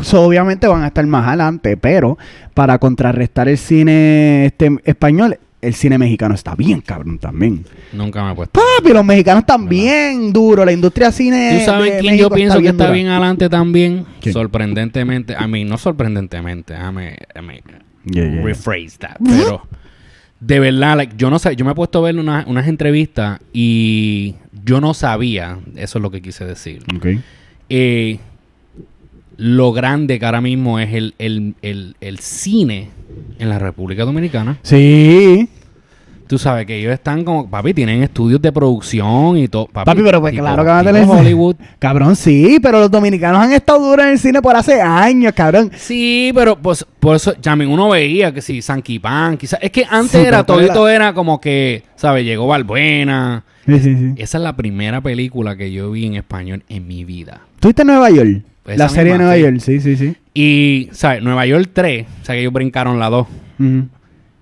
So, 0.04 0.24
obviamente 0.24 0.68
van 0.68 0.84
a 0.84 0.88
estar 0.88 1.06
más 1.06 1.28
adelante, 1.28 1.78
pero 1.78 2.18
para 2.54 2.80
contrarrestar 2.80 3.48
el 3.48 3.58
cine 3.58 4.46
este 4.46 4.70
español, 4.84 5.38
el 5.62 5.76
cine 5.76 5.98
mexicano 5.98 6.34
está 6.34 6.56
bien 6.56 6.82
cabrón 6.82 7.20
también. 7.20 7.66
Nunca 7.94 8.24
me 8.24 8.32
he 8.32 8.36
puesto. 8.36 8.60
Papi, 8.60 8.94
los 8.94 9.06
mexicanos 9.06 9.42
están 9.42 9.70
bien 9.70 10.34
duros, 10.34 10.66
la 10.66 10.72
industria 10.72 11.12
cine 11.12 11.58
¿Tú 11.60 11.66
sabes 11.66 11.92
quién 12.00 12.14
México 12.14 12.30
yo 12.30 12.36
pienso 12.36 12.60
que 12.60 12.70
está 12.70 12.86
dura. 12.86 12.94
bien 12.94 13.08
adelante 13.08 13.48
también? 13.48 14.06
¿Quién? 14.20 14.34
Sorprendentemente. 14.34 15.36
A 15.36 15.48
mí, 15.48 15.64
no 15.64 15.78
sorprendentemente. 15.78 16.74
Yeah, 16.74 18.32
yeah. 18.32 18.42
rephrase 18.42 18.98
that. 19.00 19.18
Pero, 19.24 19.68
de 20.42 20.60
verdad, 20.60 20.98
like, 20.98 21.14
yo 21.18 21.30
no 21.30 21.40
sé. 21.40 21.56
Yo 21.56 21.64
me 21.64 21.72
he 21.72 21.76
puesto 21.76 22.00
a 22.00 22.02
ver 22.02 22.18
una- 22.18 22.44
unas 22.48 22.68
entrevistas 22.68 23.40
y 23.54 24.36
yo 24.66 24.82
no 24.82 24.94
sabía. 24.94 25.60
Eso 25.76 26.00
es 26.00 26.02
lo 26.02 26.12
que 26.12 26.22
quise 26.22 26.44
decir. 26.46 26.84
Ok. 26.96 27.08
eh, 27.70 28.20
lo 29.38 29.72
grande 29.72 30.20
que 30.20 30.26
ahora 30.26 30.42
mismo 30.42 30.78
es 30.80 30.94
el, 30.94 31.16
el, 31.18 31.56
el, 31.62 31.96
el 32.02 32.20
cine 32.20 32.90
en 33.40 33.50
la 33.50 33.58
República 33.60 34.04
Dominicana. 34.06 34.58
Sí. 34.62 35.48
Tú 36.32 36.38
sabes 36.38 36.66
que 36.66 36.78
ellos 36.78 36.94
están 36.94 37.26
como, 37.26 37.50
papi, 37.50 37.74
tienen 37.74 38.02
estudios 38.04 38.42
de 38.42 38.54
producción 38.54 39.36
y 39.38 39.50
todo. 39.50 39.66
Papi, 39.68 39.86
Papi, 39.86 40.02
pero 40.02 40.22
pues 40.22 40.32
tipo- 40.32 40.44
claro 40.46 40.64
que 40.64 40.70
van 40.70 40.88
a 40.88 40.92
tener 40.94 41.06
Hollywood. 41.10 41.58
Cabrón, 41.78 42.16
sí, 42.16 42.58
pero 42.64 42.80
los 42.80 42.90
dominicanos 42.90 43.42
han 43.42 43.52
estado 43.52 43.80
duros 43.90 44.06
en 44.06 44.14
el 44.14 44.18
cine 44.20 44.42
por 44.42 44.56
hace 44.56 44.82
años, 44.82 45.34
cabrón. 45.34 45.70
Sí, 45.76 46.32
pero 46.34 46.58
pues 46.58 46.86
por 47.02 47.18
eso 47.18 47.34
también 47.34 47.70
uno 47.70 47.90
veía 47.90 48.34
que 48.34 48.42
si 48.42 48.62
Sanky 48.62 48.98
Pan, 49.00 49.36
quizás. 49.36 49.60
Es 49.62 49.72
que 49.72 49.84
antes 49.90 50.12
Sí, 50.22 50.26
era 50.26 50.46
todo 50.46 50.62
era- 50.62 50.96
era 51.08 51.14
como 51.14 51.42
que, 51.42 51.84
¿sabes? 51.98 52.24
Llegó 52.24 52.48
Valbuena. 52.48 53.44
Sí, 53.66 53.78
sí, 53.80 53.96
sí. 53.98 54.14
Esa 54.16 54.38
es 54.38 54.44
la 54.46 54.56
primera 54.56 55.02
película 55.02 55.58
que 55.58 55.70
yo 55.74 55.92
vi 55.92 56.06
en 56.06 56.16
español 56.16 56.64
en 56.70 56.88
mi 56.88 57.04
vida. 57.04 57.42
¿Tuviste 57.60 57.84
Nueva 57.84 58.10
York? 58.10 58.42
La 58.66 58.88
serie 58.88 59.12
de 59.14 59.18
Nueva 59.18 59.36
sí. 59.36 59.42
York, 59.42 59.60
sí, 59.60 59.82
sí, 59.82 59.98
sí. 59.98 60.16
Y, 60.34 60.88
¿sabes? 60.94 61.22
Nueva 61.22 61.46
York 61.46 61.72
3, 61.74 62.06
o 62.22 62.26
sea 62.26 62.36
que 62.36 62.40
ellos 62.42 62.54
brincaron 62.54 63.00
la 63.00 63.10
2. 63.10 63.28
Ujú. 63.60 63.88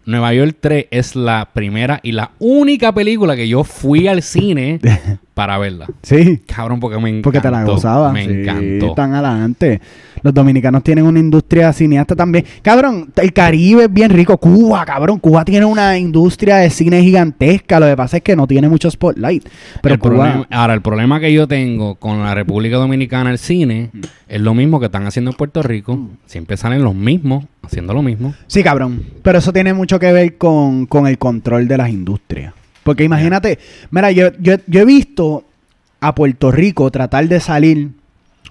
Nueva 0.09 0.33
York 0.33 0.57
3 0.59 0.87
es 0.89 1.15
la 1.15 1.49
primera 1.53 1.99
y 2.01 2.13
la 2.13 2.31
única 2.39 2.91
película 2.93 3.35
que 3.35 3.47
yo 3.47 3.63
fui 3.63 4.07
al 4.07 4.23
cine 4.23 4.79
para 5.35 5.57
verla. 5.59 5.85
Sí, 6.01 6.41
Cabrón, 6.47 6.79
porque 6.79 6.97
me 6.97 7.09
encantó. 7.09 7.23
porque 7.23 7.39
te 7.41 7.51
la 7.51 7.63
gozaba. 7.63 8.11
Me 8.11 8.25
sí, 8.25 8.31
encantó. 8.31 8.93
Tan 8.95 9.13
adelante. 9.13 9.79
Los 10.21 10.33
dominicanos 10.33 10.83
tienen 10.83 11.05
una 11.05 11.19
industria 11.19 11.71
cineasta 11.73 12.15
también. 12.15 12.45
Cabrón, 12.61 13.11
el 13.15 13.33
Caribe 13.33 13.83
es 13.85 13.93
bien 13.93 14.09
rico. 14.11 14.37
Cuba, 14.37 14.85
cabrón. 14.85 15.19
Cuba 15.19 15.45
tiene 15.45 15.65
una 15.65 15.97
industria 15.97 16.57
de 16.57 16.69
cine 16.69 17.01
gigantesca. 17.01 17.79
Lo 17.79 17.85
que 17.87 17.95
pasa 17.95 18.17
es 18.17 18.23
que 18.23 18.35
no 18.35 18.47
tiene 18.47 18.69
mucho 18.69 18.89
spotlight. 18.91 19.47
Pero 19.81 19.95
El 19.95 19.99
Cuba... 19.99 20.11
problema- 20.15 20.47
ahora, 20.51 20.73
el 20.73 20.81
problema 20.81 21.19
que 21.19 21.31
yo 21.33 21.47
tengo 21.47 21.95
con 21.95 22.19
la 22.23 22.33
República 22.35 22.77
Dominicana, 22.77 23.31
el 23.31 23.37
cine, 23.37 23.89
Mm. 23.93 23.99
es 24.27 24.41
lo 24.41 24.53
mismo 24.53 24.79
que 24.79 24.87
están 24.87 25.05
haciendo 25.05 25.31
en 25.31 25.37
Puerto 25.37 25.61
Rico. 25.63 25.99
Siempre 26.25 26.57
salen 26.57 26.83
los 26.83 26.95
mismos 26.95 27.45
haciendo 27.63 27.93
lo 27.93 28.01
mismo. 28.01 28.33
Sí, 28.47 28.63
cabrón. 28.63 29.03
Pero 29.21 29.39
eso 29.39 29.53
tiene 29.53 29.73
mucho 29.73 29.99
que 29.99 30.11
ver 30.11 30.37
con, 30.37 30.85
con 30.85 31.07
el 31.07 31.17
control 31.17 31.67
de 31.67 31.77
las 31.77 31.89
industrias. 31.89 32.53
Porque 32.83 33.03
imagínate, 33.03 33.59
mira, 33.91 34.11
yo, 34.11 34.29
yo, 34.39 34.55
yo 34.67 34.81
he 34.81 34.85
visto 34.85 35.43
a 36.01 36.15
Puerto 36.15 36.51
Rico 36.51 36.89
tratar 36.91 37.27
de 37.27 37.39
salir 37.39 37.89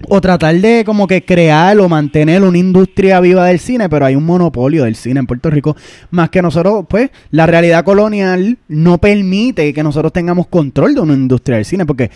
o 0.08 0.20
tratar 0.20 0.54
de 0.56 0.84
como 0.84 1.06
que 1.06 1.24
crear 1.24 1.78
o 1.78 1.88
mantener 1.88 2.42
una 2.42 2.58
industria 2.58 3.20
viva 3.20 3.46
del 3.46 3.58
cine, 3.58 3.88
pero 3.88 4.06
hay 4.06 4.14
un 4.14 4.24
monopolio 4.24 4.84
del 4.84 4.94
cine 4.94 5.20
en 5.20 5.26
Puerto 5.26 5.50
Rico, 5.50 5.76
más 6.10 6.30
que 6.30 6.40
nosotros, 6.40 6.84
pues, 6.88 7.10
la 7.30 7.46
realidad 7.46 7.84
colonial 7.84 8.58
no 8.68 8.98
permite 8.98 9.72
que 9.74 9.82
nosotros 9.82 10.12
tengamos 10.12 10.46
control 10.46 10.94
de 10.94 11.00
una 11.00 11.14
industria 11.14 11.56
del 11.56 11.64
cine, 11.64 11.84
porque 11.84 12.10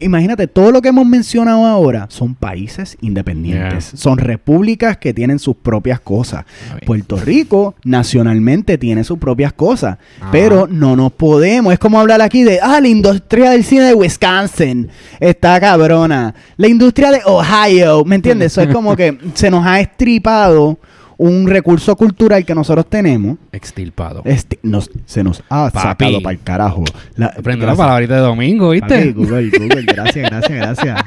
imagínate, 0.00 0.46
todo 0.48 0.72
lo 0.72 0.82
que 0.82 0.88
hemos 0.88 1.06
mencionado 1.06 1.64
ahora 1.64 2.06
son 2.10 2.34
países 2.34 2.96
independientes, 3.00 3.92
son 3.94 4.18
repúblicas 4.18 4.96
que 4.96 5.14
tienen 5.14 5.38
sus 5.38 5.56
propias 5.56 6.00
cosas. 6.00 6.44
Puerto 6.84 7.16
Rico 7.16 7.74
nacionalmente 7.84 8.76
tiene 8.76 9.04
sus 9.04 9.18
propias 9.18 9.52
cosas, 9.52 9.98
Ajá. 10.20 10.30
pero 10.32 10.66
no 10.66 10.96
nos 10.96 11.12
podemos. 11.12 11.72
Es 11.72 11.78
como 11.78 12.00
hablar 12.00 12.20
aquí 12.22 12.42
de, 12.42 12.58
ah, 12.60 12.80
la 12.80 12.88
industria 12.88 13.50
del 13.50 13.64
cine 13.64 13.84
de 13.84 13.94
Wisconsin 13.94 14.88
está 15.20 15.60
cabrona. 15.60 16.34
La 16.56 16.68
industria 16.68 16.93
de 16.94 17.20
Ohio, 17.26 18.04
¿me 18.04 18.16
entiendes? 18.16 18.52
Eso 18.52 18.62
es 18.62 18.68
como 18.68 18.96
que 18.96 19.18
se 19.34 19.50
nos 19.50 19.66
ha 19.66 19.80
estripado 19.80 20.78
un 21.16 21.46
recurso 21.48 21.94
cultural 21.96 22.44
que 22.44 22.54
nosotros 22.54 22.86
tenemos. 22.88 23.36
Extirpado. 23.52 24.22
Este, 24.24 24.58
nos, 24.62 24.90
se 25.06 25.22
nos 25.22 25.42
ha 25.48 25.70
Papi. 25.70 25.88
sacado 25.88 26.22
para 26.22 26.32
el 26.32 26.42
carajo. 26.42 26.84
La, 27.16 27.26
Aprende 27.26 27.66
la 27.66 27.76
palabrita 27.76 28.14
de 28.14 28.20
domingo, 28.20 28.68
Papi, 28.68 28.80
¿viste? 28.80 29.12
Google, 29.12 29.50
Google, 29.50 29.82
gracias, 29.82 30.30
gracias, 30.30 30.58
gracias. 30.58 31.00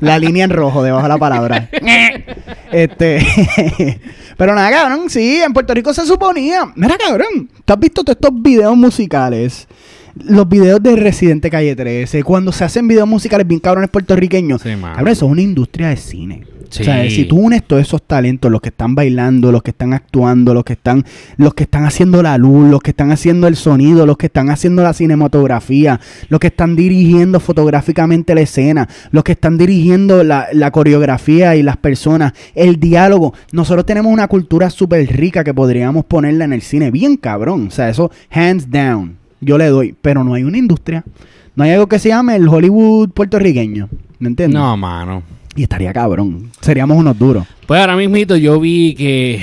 La 0.00 0.18
línea 0.18 0.44
en 0.44 0.50
rojo 0.50 0.82
debajo 0.82 1.04
de 1.04 1.08
la 1.08 1.18
palabra. 1.18 1.70
este. 2.72 4.00
Pero 4.36 4.54
nada, 4.54 4.70
cabrón, 4.70 5.08
sí, 5.08 5.40
en 5.40 5.52
Puerto 5.52 5.72
Rico 5.74 5.94
se 5.94 6.04
suponía. 6.04 6.72
Mira, 6.74 6.96
cabrón, 6.98 7.48
¿tú 7.64 7.72
has 7.72 7.78
visto 7.78 8.02
todos 8.02 8.16
estos 8.16 8.42
videos 8.42 8.76
musicales? 8.76 9.68
Los 10.22 10.48
videos 10.48 10.82
de 10.82 10.94
Residente 10.94 11.50
Calle 11.50 11.74
13, 11.74 12.22
cuando 12.22 12.52
se 12.52 12.64
hacen 12.64 12.86
videos 12.86 13.08
musicales 13.08 13.46
bien 13.46 13.60
cabrones 13.60 13.90
puertorriqueños. 13.90 14.62
Sí, 14.62 14.70
eso 14.70 15.10
es 15.10 15.22
una 15.22 15.42
industria 15.42 15.88
de 15.88 15.96
cine. 15.96 16.44
Sí. 16.70 16.82
O 16.82 16.84
sea, 16.84 17.08
si 17.08 17.24
tú 17.24 17.38
unes 17.38 17.62
todos 17.62 17.82
esos 17.82 18.02
talentos, 18.02 18.50
los 18.50 18.60
que 18.60 18.70
están 18.70 18.94
bailando, 18.94 19.52
los 19.52 19.62
que 19.62 19.70
están 19.70 19.92
actuando, 19.92 20.54
los 20.54 20.64
que 20.64 20.72
están, 20.72 21.04
los 21.36 21.54
que 21.54 21.64
están 21.64 21.84
haciendo 21.84 22.22
la 22.22 22.36
luz, 22.36 22.68
los 22.68 22.80
que 22.80 22.90
están 22.90 23.12
haciendo 23.12 23.46
el 23.46 23.56
sonido, 23.56 24.06
los 24.06 24.16
que 24.16 24.26
están 24.26 24.50
haciendo 24.50 24.82
la 24.82 24.92
cinematografía, 24.92 26.00
los 26.28 26.40
que 26.40 26.48
están 26.48 26.74
dirigiendo 26.74 27.38
fotográficamente 27.38 28.34
la 28.34 28.40
escena, 28.40 28.88
los 29.10 29.22
que 29.22 29.32
están 29.32 29.56
dirigiendo 29.56 30.24
la, 30.24 30.48
la 30.52 30.70
coreografía 30.72 31.54
y 31.54 31.62
las 31.62 31.76
personas, 31.76 32.32
el 32.54 32.80
diálogo. 32.80 33.34
Nosotros 33.52 33.86
tenemos 33.86 34.12
una 34.12 34.26
cultura 34.26 34.70
súper 34.70 35.06
rica 35.06 35.44
que 35.44 35.54
podríamos 35.54 36.04
ponerla 36.06 36.44
en 36.44 36.52
el 36.52 36.62
cine, 36.62 36.90
bien 36.90 37.16
cabrón. 37.16 37.68
O 37.68 37.70
sea, 37.70 37.88
eso, 37.88 38.10
hands 38.30 38.68
down, 38.68 39.16
yo 39.44 39.58
le 39.58 39.66
doy, 39.66 39.94
pero 40.00 40.24
no 40.24 40.34
hay 40.34 40.44
una 40.44 40.58
industria. 40.58 41.04
No 41.54 41.64
hay 41.64 41.70
algo 41.70 41.86
que 41.86 41.98
se 41.98 42.08
llame 42.08 42.36
el 42.36 42.48
Hollywood 42.48 43.10
puertorriqueño. 43.10 43.88
¿Me 44.18 44.28
entiendes? 44.28 44.60
No, 44.60 44.76
mano. 44.76 45.22
Y 45.54 45.62
estaría 45.62 45.92
cabrón. 45.92 46.50
Seríamos 46.60 46.98
unos 46.98 47.18
duros. 47.18 47.46
Pues 47.66 47.80
ahora 47.80 47.96
mismito 47.96 48.36
yo 48.36 48.58
vi 48.58 48.94
que 48.94 49.40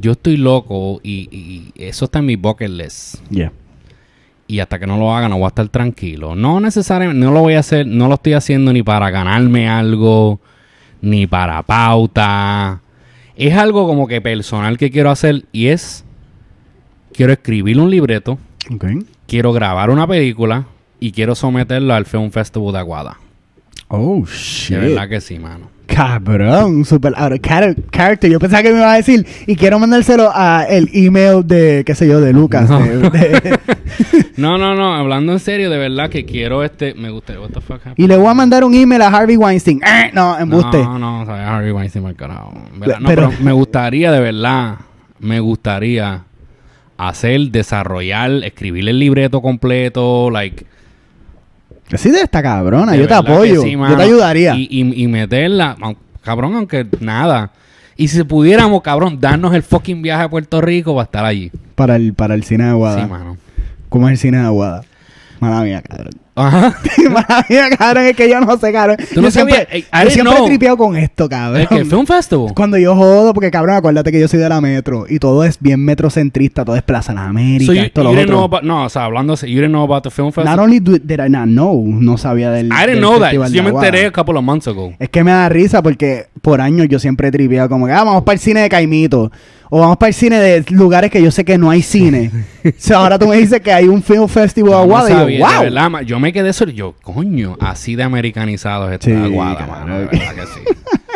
yo 0.00 0.12
estoy 0.12 0.36
loco 0.36 1.00
y, 1.02 1.28
y 1.30 1.72
eso 1.76 2.04
está 2.04 2.18
en 2.18 2.26
mi 2.26 2.36
bucket 2.36 2.70
list. 2.70 3.16
Yeah. 3.30 3.52
Y 4.46 4.60
hasta 4.60 4.78
que 4.78 4.86
no 4.86 4.98
lo 4.98 5.14
haga 5.14 5.28
no 5.28 5.36
voy 5.36 5.44
a 5.44 5.48
estar 5.48 5.68
tranquilo. 5.68 6.34
No 6.34 6.60
necesariamente, 6.60 7.24
no 7.24 7.32
lo 7.32 7.40
voy 7.40 7.54
a 7.54 7.60
hacer, 7.60 7.86
no 7.86 8.08
lo 8.08 8.14
estoy 8.14 8.34
haciendo 8.34 8.72
ni 8.72 8.82
para 8.82 9.10
ganarme 9.10 9.68
algo, 9.68 10.40
ni 11.00 11.26
para 11.26 11.62
pauta. 11.62 12.80
Es 13.36 13.54
algo 13.56 13.86
como 13.86 14.08
que 14.08 14.20
personal 14.20 14.78
que 14.78 14.90
quiero 14.90 15.10
hacer 15.10 15.44
y 15.52 15.66
es, 15.68 16.04
quiero 17.12 17.32
escribir 17.32 17.78
un 17.78 17.90
libreto, 17.90 18.38
Quiero 19.26 19.52
grabar 19.52 19.90
una 19.90 20.06
película 20.06 20.64
y 21.00 21.12
quiero 21.12 21.34
someterlo 21.34 21.94
al 21.94 22.06
Film 22.06 22.30
Festival 22.30 22.72
de 22.72 22.78
Aguada. 22.78 23.16
Oh, 23.88 24.20
De 24.20 24.26
shit. 24.32 24.78
verdad 24.78 25.08
que 25.08 25.20
sí, 25.20 25.38
mano. 25.38 25.70
Cabrón, 25.86 26.84
super 26.84 27.14
out 27.16 27.32
of 27.32 27.40
char- 27.40 27.74
character. 27.90 28.30
Yo 28.30 28.38
pensaba 28.38 28.62
que 28.62 28.70
me 28.70 28.76
iba 28.78 28.92
a 28.92 28.96
decir 28.96 29.26
y 29.46 29.56
quiero 29.56 29.78
mandárselo 29.78 30.30
a 30.32 30.64
el 30.68 30.90
email 30.92 31.46
de, 31.46 31.82
qué 31.86 31.94
sé 31.94 32.06
yo, 32.06 32.20
de 32.20 32.32
Lucas. 32.34 32.68
No. 32.68 32.78
de- 32.80 32.98
de- 33.10 33.58
No, 34.36 34.56
no, 34.58 34.74
no, 34.76 34.94
hablando 34.94 35.32
en 35.32 35.40
serio, 35.40 35.68
de 35.70 35.78
verdad 35.78 36.10
que 36.10 36.24
quiero 36.24 36.62
este, 36.62 36.94
me 36.94 37.10
gusta, 37.10 37.40
what 37.40 37.48
the 37.48 37.60
fuck 37.60 37.78
happened? 37.78 37.94
y 37.98 38.06
le 38.06 38.16
voy 38.16 38.28
a 38.28 38.34
mandar 38.34 38.62
un 38.62 38.72
email 38.74 39.02
a 39.02 39.08
Harvey 39.08 39.36
Weinstein. 39.36 39.80
Eh, 39.82 40.10
no, 40.12 40.38
embuste. 40.38 40.78
No, 40.78 40.96
no, 40.98 41.22
o 41.22 41.26
sea, 41.26 41.56
Harvey 41.56 41.72
Weinstein 41.72 42.04
mal 42.04 42.14
carajo. 42.14 42.52
No, 42.54 42.84
Pero- 42.86 42.98
pero, 43.04 43.32
me 43.40 43.50
gustaría, 43.50 44.12
de 44.12 44.20
verdad, 44.20 44.76
me 45.18 45.40
gustaría 45.40 46.22
hacer, 46.98 47.50
desarrollar, 47.50 48.30
escribir 48.44 48.88
el 48.88 48.98
libreto 48.98 49.40
completo, 49.40 50.30
like... 50.30 50.66
Sí, 51.94 52.10
de 52.10 52.20
esta 52.20 52.42
cabrona. 52.42 52.92
de 52.92 52.98
Yo 52.98 53.08
te 53.08 53.14
apoyo. 53.14 53.62
sí, 53.62 53.72
yo 53.72 53.96
te 53.96 54.02
ayudaría. 54.02 54.54
Y, 54.54 54.68
y, 54.70 55.04
y 55.04 55.08
meterla, 55.08 55.74
cabrón, 56.22 56.54
aunque 56.54 56.86
nada. 57.00 57.50
Y 57.96 58.08
si 58.08 58.22
pudiéramos, 58.24 58.82
cabrón, 58.82 59.18
darnos 59.18 59.54
el 59.54 59.62
fucking 59.62 60.02
viaje 60.02 60.24
a 60.24 60.28
Puerto 60.28 60.60
Rico 60.60 60.94
para 60.94 61.04
estar 61.04 61.24
allí. 61.24 61.50
Para 61.74 61.96
el, 61.96 62.12
para 62.12 62.34
el 62.34 62.44
cine 62.44 62.64
de 62.64 62.70
Aguada. 62.70 63.02
Sí, 63.04 63.10
mano. 63.10 63.38
¿Cómo 63.88 64.06
es 64.08 64.12
el 64.12 64.18
cine 64.18 64.36
de 64.36 64.44
Aguada? 64.44 64.82
Mala 65.40 65.62
mía, 65.62 65.82
cabrón. 65.82 66.10
Ajá. 66.34 66.76
Mala 67.10 67.44
mía, 67.48 67.64
cabrón. 67.76 68.04
Es 68.06 68.16
que 68.16 68.28
yo 68.28 68.40
no 68.40 68.56
sé, 68.58 68.72
cabrón. 68.72 68.96
Tú 69.12 69.20
no 69.20 69.28
yo 69.28 69.30
siempre, 69.30 69.66
sabías- 69.66 69.86
I 69.92 70.04
yo 70.04 70.10
siempre 70.10 70.32
he 70.34 70.36
know. 70.36 70.46
tripeado 70.46 70.76
con 70.76 70.96
esto, 70.96 71.28
cabrón. 71.28 71.60
¿El 71.62 71.68
que 71.68 71.84
¿Fue 71.84 71.98
un 71.98 72.06
festival? 72.06 72.52
Cuando 72.54 72.78
yo 72.78 72.94
jodo, 72.94 73.34
porque 73.34 73.50
cabrón, 73.50 73.76
acuérdate 73.76 74.10
que 74.12 74.20
yo 74.20 74.28
soy 74.28 74.38
de 74.40 74.48
la 74.48 74.60
metro 74.60 75.06
y 75.08 75.18
todo 75.18 75.44
es 75.44 75.58
bien 75.60 75.84
metrocentrista, 75.84 76.64
todo 76.64 76.76
es 76.76 76.82
Plaza 76.82 77.12
de 77.12 77.20
América, 77.20 77.66
So 77.66 77.72
you, 77.74 77.82
esto, 77.82 78.02
you 78.02 78.04
lo 78.04 78.10
didn't 78.14 78.28
know 78.28 78.44
otro. 78.44 78.56
about, 78.58 78.62
no, 78.68 78.84
o 78.84 78.88
sea, 78.88 79.04
hablando, 79.04 79.34
you 79.34 79.46
didn't 79.60 79.70
know 79.70 79.82
about 79.84 80.02
the 80.04 80.10
film 80.10 80.28
festival. 80.32 80.56
Not 80.56 80.64
only 80.64 80.80
did 80.80 81.20
I 81.24 81.28
not 81.28 81.46
know, 81.46 81.84
no 81.86 82.16
sabía 82.18 82.50
del. 82.50 82.66
I 82.66 82.70
didn't 82.70 82.86
del 82.94 83.00
know 83.00 83.18
that. 83.20 83.32
Yo 83.50 83.62
me 83.62 83.70
enteré 83.70 84.06
a 84.06 84.12
couple 84.12 84.36
of 84.36 84.42
months 84.44 84.66
ago. 84.68 84.92
Es 84.98 85.08
que 85.08 85.24
me 85.24 85.30
da 85.32 85.48
risa 85.48 85.82
porque 85.82 86.26
por 86.42 86.60
años 86.60 86.86
yo 86.88 86.98
siempre 86.98 87.28
he 87.28 87.30
tripeado 87.32 87.68
como 87.68 87.86
que 87.86 87.92
ah, 87.92 88.04
vamos 88.04 88.22
para 88.22 88.34
el 88.34 88.40
cine 88.40 88.60
de 88.60 88.68
Caimito 88.68 89.30
o 89.70 89.80
vamos 89.80 89.96
para 89.96 90.08
el 90.08 90.14
cine 90.14 90.38
de 90.38 90.64
lugares 90.70 91.10
que 91.10 91.22
yo 91.22 91.30
sé 91.30 91.44
que 91.44 91.58
no 91.58 91.70
hay 91.70 91.82
cine. 91.82 92.30
o 92.64 92.70
sea, 92.76 92.98
ahora 92.98 93.18
tú 93.18 93.28
me 93.28 93.36
dices 93.36 93.60
que 93.60 93.72
hay 93.72 93.86
un 93.86 94.02
film 94.02 94.28
festival 94.28 94.72
no 94.72 94.78
Aguada 94.78 95.10
y 95.10 95.12
yo, 95.12 95.26
de 95.26 95.38
wow. 95.38 95.62
verdad, 95.62 96.00
yo 96.02 96.20
me 96.20 96.32
quedé 96.32 96.52
solo. 96.52 96.72
Yo, 96.72 96.94
coño, 97.02 97.56
así 97.60 97.96
de 97.96 98.02
americanizados 98.02 98.92
está 98.92 99.06
Sí, 99.06 99.12
Aguada, 99.12 99.66
mano. 99.66 99.98
De 99.98 100.04
verdad 100.06 100.34
que 100.34 100.46
sí. 100.46 100.60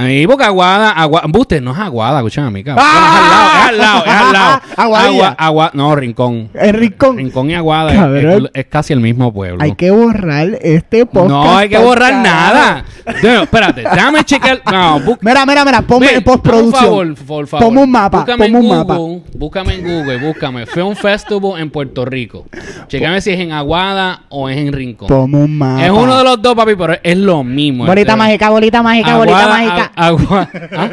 A 0.00 0.04
mí, 0.04 0.26
porque 0.26 0.44
Aguada, 0.44 0.90
Aguada, 0.92 1.26
Buste, 1.28 1.60
no 1.60 1.72
es 1.72 1.78
Aguada, 1.78 2.18
escúchame 2.18 2.48
a 2.48 2.50
mí, 2.50 2.64
cabrón. 2.64 2.84
¡Ah! 2.88 3.00
Bueno, 3.10 3.60
es 3.60 3.68
al 3.68 3.78
lado, 3.78 4.04
es 4.04 4.10
al 4.12 4.12
lado, 4.12 4.20
es 4.20 4.26
al 4.26 4.32
lado. 4.32 4.60
Aguadilla. 4.76 5.28
Agua- 5.28 5.36
Agua- 5.38 5.70
no, 5.74 5.94
Rincón. 5.96 6.48
El 6.54 6.74
rincón. 6.74 7.16
Rincón 7.18 7.50
y 7.50 7.54
Aguada 7.54 7.92
es- 7.92 7.98
Cabrón. 7.98 8.50
es, 8.54 8.60
es 8.62 8.66
casi 8.66 8.92
el 8.92 9.00
mismo 9.00 9.32
pueblo. 9.32 9.62
Hay 9.62 9.72
que 9.74 9.90
borrar 9.90 10.48
este 10.62 11.06
podcast. 11.06 11.28
no 11.30 11.56
hay 11.58 11.68
que 11.68 11.78
borrar 11.78 12.14
nada. 12.14 12.84
No, 13.22 13.42
espérate, 13.42 13.82
déjame 13.82 14.24
checar. 14.24 14.62
No, 14.70 15.00
Mira, 15.20 15.44
mira, 15.46 15.64
mira, 15.64 15.82
ponme 15.82 16.14
en 16.14 16.22
postproducción. 16.22 16.70
Por 17.14 17.16
favor, 17.16 17.26
por 17.26 17.46
favor. 17.46 17.66
Ponme 17.66 17.82
un 17.82 17.90
mapa, 17.90 18.18
Búscame 18.18 18.44
ponme 18.46 18.58
en 18.58 18.64
un 18.64 18.76
mapa. 18.78 18.94
Google, 18.96 19.22
Búscame 19.34 19.74
en 19.74 19.82
Google, 19.82 20.16
búscame. 20.18 20.66
Film 20.66 20.94
Festival 20.94 21.60
en 21.60 21.70
Puerto 21.70 22.04
Rico. 22.04 22.46
Chécame 22.88 23.20
si 23.20 23.30
es 23.30 23.40
en 23.40 23.52
Aguada 23.52 24.22
o 24.28 24.48
es 24.48 24.56
en 24.56 24.72
Rincón. 24.72 25.08
Ponme 25.08 25.38
un 25.38 25.58
mapa. 25.58 25.84
Es 25.84 25.90
uno 25.90 26.16
de 26.18 26.24
los 26.24 26.40
dos, 26.40 26.54
papi, 26.54 26.74
pero 26.76 26.94
es 27.02 27.16
lo 27.16 27.42
mismo. 27.44 27.84
Bolita 27.86 28.16
mágica, 28.16 28.50
bolita 28.50 28.82
mágica, 28.82 29.16
bolita 29.16 29.48
mágica. 29.48 29.89
Agua- 29.96 30.48
¿Ah? 30.76 30.90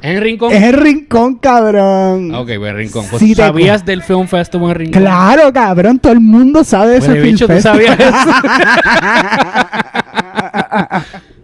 ¿Es 0.00 0.14
en 0.14 0.22
Rincón? 0.22 0.52
Es 0.52 0.62
el 0.62 0.74
rincón, 0.74 1.34
cabrón. 1.38 2.32
Ok, 2.32 2.50
pues 2.58 2.72
Rincón. 2.72 3.06
Pues, 3.10 3.20
Sí, 3.20 3.34
te- 3.34 3.42
¿Sabías 3.42 3.84
del 3.84 4.02
Film 4.04 4.28
Festival 4.28 4.70
en 4.70 4.76
Rincón? 4.76 5.02
Claro, 5.02 5.52
cabrón, 5.52 5.98
todo 5.98 6.12
el 6.12 6.20
mundo 6.20 6.62
sabe 6.62 6.92
de 6.92 6.98
Pues, 6.98 7.10
ese 7.10 7.20
bicho, 7.20 7.46
film 7.48 7.58
¿tú 7.58 7.62
sabías 7.62 7.98
eso? 8.00 8.14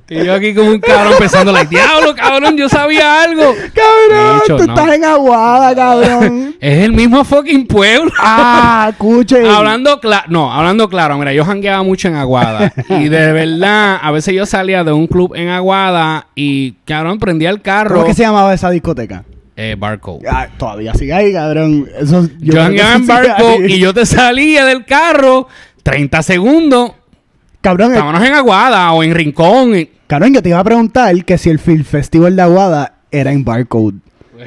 y 0.09 0.25
yo 0.25 0.35
aquí 0.35 0.55
como 0.55 0.71
un 0.71 0.81
cabrón 0.81 1.15
pensando, 1.19 1.51
like, 1.51 1.69
diablo, 1.69 2.15
cabrón, 2.15 2.57
yo 2.57 2.69
sabía 2.69 3.23
algo. 3.23 3.43
Cabrón, 3.75 4.41
Bicho, 4.43 4.57
tú 4.57 4.67
no. 4.67 4.75
estás 4.75 4.95
en 4.95 5.05
Aguada, 5.05 5.75
cabrón. 5.75 6.54
Es 6.65 6.83
el 6.83 6.95
mismo 6.95 7.23
fucking 7.25 7.67
pueblo. 7.67 8.11
ah, 8.19 8.87
escuche. 8.93 9.47
Hablando 9.47 10.01
claro, 10.01 10.25
no, 10.31 10.51
hablando 10.51 10.89
claro, 10.89 11.19
mira, 11.19 11.35
yo 11.35 11.45
jangueaba 11.45 11.83
mucho 11.83 12.09
en 12.09 12.15
Aguada 12.15 12.73
y 12.89 13.11
de 13.11 13.33
verdad, 13.33 13.99
a 14.01 14.11
veces 14.13 14.35
yo 14.35 14.47
salía 14.47 14.83
de 14.83 14.91
un 14.91 15.07
club 15.07 15.35
en 15.37 15.49
Aguada 15.51 16.29
y 16.35 16.73
cabrón 16.87 17.19
prendía 17.19 17.51
el 17.51 17.61
carro. 17.61 17.97
¿Cómo 17.97 18.07
que 18.07 18.15
se 18.15 18.23
llamaba 18.23 18.55
esa 18.55 18.71
discoteca? 18.71 19.25
Eh, 19.57 19.77
Barcode. 19.79 20.27
Ah, 20.27 20.49
todavía 20.57 20.95
sigue 20.95 21.13
ahí, 21.13 21.35
cabrón. 21.35 21.87
Eso, 22.01 22.27
Yo, 22.41 22.55
jangueaba 22.55 22.95
en 22.95 23.11
ahí. 23.11 23.73
y 23.75 23.79
yo 23.79 23.93
te 23.93 24.07
salía 24.07 24.65
del 24.65 24.87
carro 24.87 25.49
30 25.83 26.23
segundos. 26.23 26.93
Cabrón, 27.61 27.91
eh, 27.91 27.97
Estábamos 27.97 28.27
en 28.27 28.33
Aguada 28.33 28.91
o 28.93 29.03
en 29.03 29.15
Rincón. 29.15 29.87
Cabrón, 30.07 30.33
yo 30.33 30.43
te 30.43 30.49
iba 30.49 30.61
a 30.61 30.65
preguntar 30.65 31.25
que 31.27 31.37
si 31.37 31.51
el 31.51 31.59
Film 31.59 31.85
Festival 31.85 32.37
de 32.37 32.41
Aguada 32.41 32.95
era 33.11 33.33
en 33.33 33.45
Barcode. 33.45 33.97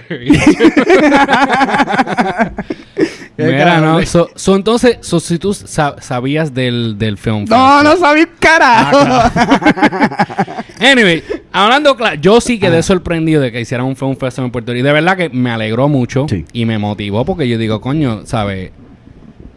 Mira, 3.38 3.79
no. 3.79 4.03
So, 4.05 4.29
so, 4.36 4.55
entonces, 4.55 4.97
so, 5.01 5.19
si 5.19 5.38
tú 5.38 5.53
sa- 5.53 5.95
sabías 6.01 6.53
del, 6.53 6.97
del 6.97 7.17
film. 7.17 7.45
No, 7.47 7.79
fest. 7.79 7.83
no 7.83 7.97
sabía 7.97 8.27
carajo. 8.39 8.97
Ah, 9.01 10.63
Anyway, 10.79 11.23
hablando 11.51 11.95
claro, 11.95 12.15
yo 12.21 12.39
sí 12.41 12.60
quedé 12.60 12.83
sorprendido 12.83 13.41
de 13.41 13.51
que 13.51 13.62
hicieran 13.62 13.86
un 13.88 13.95
film 13.95 14.15
festival 14.15 14.47
en 14.47 14.51
Puerto 14.51 14.71
Rico. 14.71 14.81
Y 14.81 14.83
de 14.83 14.93
verdad 14.93 15.17
que 15.17 15.29
me 15.29 15.49
alegró 15.51 15.88
mucho 15.88 16.25
Sí. 16.29 16.45
y 16.53 16.65
me 16.65 16.77
motivó 16.77 17.25
porque 17.25 17.47
yo 17.47 17.57
digo, 17.57 17.81
coño, 17.81 18.21
¿sabes? 18.25 18.71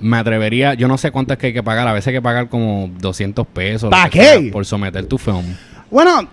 Me 0.01 0.17
atrevería, 0.17 0.73
yo 0.75 0.89
no 0.89 0.97
sé 0.97 1.11
cuánto 1.11 1.35
es 1.35 1.39
que 1.39 1.49
hay 1.49 1.53
que 1.53 1.63
pagar, 1.63 1.87
a 1.87 1.93
veces 1.93 2.09
hay 2.09 2.15
que 2.15 2.23
pagar 2.23 2.49
como 2.49 2.91
200 3.01 3.47
pesos. 3.49 3.91
Por 4.51 4.65
someter 4.65 5.05
tu 5.07 5.19
film. 5.19 5.45
Bueno, 5.91 6.27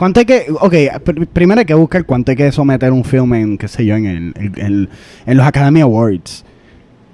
¿cuánto 0.00 0.20
hay 0.20 0.26
que...? 0.26 0.46
Ok, 0.60 0.72
pr- 1.04 1.26
primero 1.28 1.58
hay 1.60 1.66
que 1.66 1.74
buscar 1.74 2.06
cuánto 2.06 2.30
hay 2.32 2.36
que 2.36 2.50
someter 2.50 2.90
un 2.90 3.04
film 3.04 3.34
en, 3.34 3.58
qué 3.58 3.68
sé 3.68 3.84
yo, 3.84 3.94
en, 3.96 4.06
el, 4.06 4.32
en, 4.34 4.52
en- 4.56 4.88
en 5.26 5.36
los 5.36 5.46
Academy 5.46 5.82
Awards. 5.82 6.42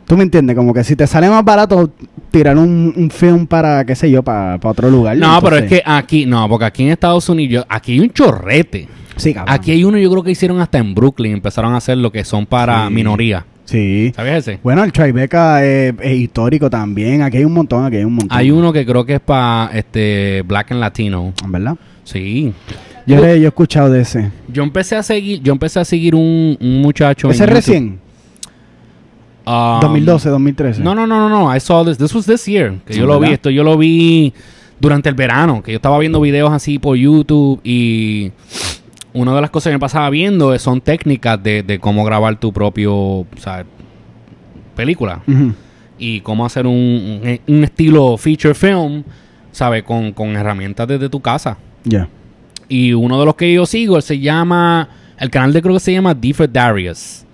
¿Tú 0.07 0.17
me 0.17 0.23
entiendes? 0.23 0.55
Como 0.55 0.73
que 0.73 0.85
si 0.85 0.95
te 0.95 1.05
sale 1.09 1.29
más 1.29 1.45
barato 1.45 1.91
tirar 2.31 2.57
un, 2.57 2.95
un 2.97 3.11
film 3.11 3.49
para, 3.49 3.85
qué 3.85 3.97
sé 3.97 4.09
yo, 4.09 4.23
para, 4.23 4.57
para 4.59 4.71
otro 4.71 4.89
lugar. 4.89 5.17
No, 5.17 5.41
pero 5.43 5.57
es 5.57 5.65
que 5.65 5.83
aquí, 5.85 6.27
no, 6.27 6.49
porque 6.49 6.65
aquí 6.67 6.85
en 6.85 6.91
Estados 6.91 7.29
Unidos, 7.29 7.67
aquí 7.69 7.95
hay 7.95 8.01
un 8.01 8.11
chorrete. 8.11 8.87
Sí, 9.17 9.35
cabrón. 9.35 9.53
Aquí 9.53 9.73
hay 9.73 9.83
uno, 9.83 9.99
yo 9.99 10.09
creo 10.11 10.23
que 10.23 10.31
hicieron 10.31 10.61
hasta 10.61 10.79
en 10.79 10.95
Brooklyn, 10.95 11.33
empezaron 11.33 11.75
a 11.75 11.79
hacer 11.79 11.99
lo 11.99 12.13
que 12.13 12.23
son 12.25 12.47
para 12.47 12.87
Sí. 12.87 12.95
minoría. 12.95 13.45
Sí. 13.65 14.13
¿Sabes 14.15 14.47
ese? 14.47 14.61
Bueno, 14.63 14.85
el 14.85 14.93
Tribeca 14.93 15.65
es, 15.65 15.93
es 16.01 16.13
histórico 16.19 16.71
también. 16.71 17.23
Aquí 17.23 17.39
hay 17.39 17.45
un 17.45 17.55
montón, 17.55 17.85
aquí 17.85 17.97
hay 17.97 18.05
un 18.05 18.13
montón. 18.15 18.39
Hay 18.39 18.53
uno 18.53 18.73
que 18.73 18.87
creo 18.87 19.05
que 19.05 19.15
es 19.15 19.21
para 19.21 19.71
este 19.77 20.43
Black 20.47 20.71
and 20.71 20.81
Latino. 20.81 21.33
¿Verdad? 21.49 21.75
Sí. 22.07 22.55
Yo, 23.05 23.17
yo 23.19 23.25
he 23.27 23.47
escuchado 23.47 23.91
de 23.91 24.01
ese. 24.01 24.31
Yo 24.49 24.63
empecé 24.63 24.97
a 24.97 25.03
seguir, 25.03 25.43
yo 25.43 25.53
empecé 25.53 25.81
a 25.81 25.85
seguir 25.85 26.15
un, 26.15 26.57
un 26.61 26.81
muchacho. 26.81 27.31
¿Ese 27.31 27.45
en 27.45 27.51
recién? 27.51 28.01
Um, 29.45 29.81
2012, 29.81 30.29
2013. 30.29 30.83
No, 30.83 30.95
no, 30.95 31.07
no, 31.07 31.21
no, 31.21 31.29
no. 31.29 31.55
I 31.55 31.61
saw 31.61 31.85
this. 31.85 31.99
This 31.99 32.15
was 32.15 32.27
this 32.27 32.47
year. 32.47 32.75
Que 32.85 32.95
yo 32.95 33.07
lo 33.07 33.21
vi. 33.21 33.31
Esto 33.33 33.51
yo 33.51 33.63
lo 33.63 33.77
vi 33.77 34.33
durante 34.81 35.09
el 35.09 35.15
verano. 35.15 35.63
Que 35.63 35.73
yo 35.73 35.77
estaba 35.77 35.99
viendo 35.99 36.21
videos 36.21 36.53
así 36.53 36.79
por 36.79 36.97
YouTube. 36.97 37.61
Y 37.63 38.33
una 39.13 39.35
de 39.35 39.41
las 39.41 39.51
cosas 39.51 39.71
que 39.71 39.77
me 39.77 39.81
pasaba 39.81 40.11
viendo 40.11 40.57
son 40.59 40.81
técnicas 40.81 41.41
de, 41.43 41.63
de 41.63 41.79
cómo 41.79 42.05
grabar 42.05 42.39
tu 42.41 42.53
propio, 42.53 42.95
o 42.95 43.27
sea, 43.37 43.65
película. 44.75 45.23
Y 45.99 46.21
cómo 46.21 46.45
hacer 46.45 46.67
un, 46.67 46.75
un, 46.75 47.41
un 47.55 47.65
estilo 47.65 48.17
feature 48.17 48.55
film, 48.55 49.05
¿sabes? 49.53 49.85
Con, 49.85 50.13
con 50.13 50.35
herramientas 50.37 50.89
desde 50.89 51.09
tu 51.09 51.21
casa. 51.21 51.57
Ya. 51.87 52.09
Y 52.69 52.93
uno 52.93 53.19
de 53.19 53.25
los 53.25 53.35
que 53.37 53.53
yo 53.53 53.65
sigo, 53.65 53.97
él 53.97 54.03
se 54.03 54.19
llama... 54.19 54.89
El 55.19 55.31
canal 55.31 55.51
de 55.55 55.63
creo 55.63 55.73
que 55.73 55.81
se 55.81 55.95
llama 55.95 56.13
Different 56.13 56.53
Darius. 56.53 57.25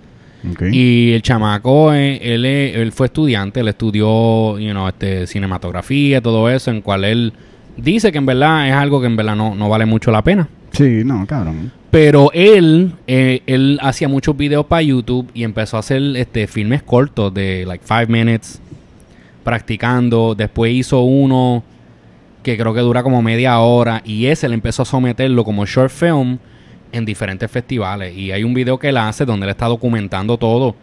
Y 0.71 1.13
el 1.13 1.21
chamaco, 1.21 1.93
eh, 1.93 2.19
él, 2.21 2.45
él 2.45 2.91
fue 2.91 3.07
estudiante, 3.07 3.61
él 3.61 3.67
estudió, 3.69 4.59
you 4.59 4.71
know, 4.71 4.87
este, 4.89 5.25
cinematografía, 5.25 6.21
todo 6.21 6.49
eso, 6.49 6.69
en 6.71 6.81
cual 6.81 7.05
él 7.05 7.33
dice 7.77 8.11
que 8.11 8.17
en 8.17 8.25
verdad 8.25 8.67
es 8.67 8.73
algo 8.73 8.99
que 8.99 9.07
en 9.07 9.15
verdad 9.15 9.35
no, 9.35 9.55
no 9.55 9.69
vale 9.69 9.85
mucho 9.85 10.11
la 10.11 10.21
pena. 10.21 10.47
Sí, 10.71 11.03
no, 11.05 11.25
cabrón. 11.25 11.71
Pero 11.91 12.31
él, 12.33 12.93
eh, 13.07 13.41
él 13.45 13.79
hacía 13.81 14.07
muchos 14.07 14.35
videos 14.35 14.65
para 14.65 14.81
YouTube 14.81 15.29
y 15.33 15.43
empezó 15.43 15.77
a 15.77 15.81
hacer 15.81 16.01
este 16.17 16.47
filmes 16.47 16.83
cortos 16.83 17.33
de 17.33 17.65
like 17.65 17.85
five 17.85 18.07
minutes, 18.07 18.59
practicando. 19.43 20.35
Después 20.35 20.73
hizo 20.73 21.01
uno 21.03 21.63
que 22.43 22.57
creo 22.57 22.73
que 22.73 22.81
dura 22.81 23.01
como 23.03 23.21
media 23.21 23.57
hora 23.59 24.01
y 24.05 24.25
ese 24.27 24.45
él 24.47 24.53
empezó 24.53 24.83
a 24.83 24.85
someterlo 24.85 25.43
como 25.43 25.65
short 25.65 25.89
film 25.91 26.37
en 26.91 27.05
diferentes 27.05 27.49
festivales. 27.49 28.15
Y 28.15 28.31
hay 28.31 28.43
un 28.43 28.53
video 28.53 28.77
que 28.77 28.89
él 28.89 28.97
hace 28.97 29.25
donde 29.25 29.45
él 29.45 29.51
está 29.51 29.65
documentando 29.67 30.37
todo 30.37 30.75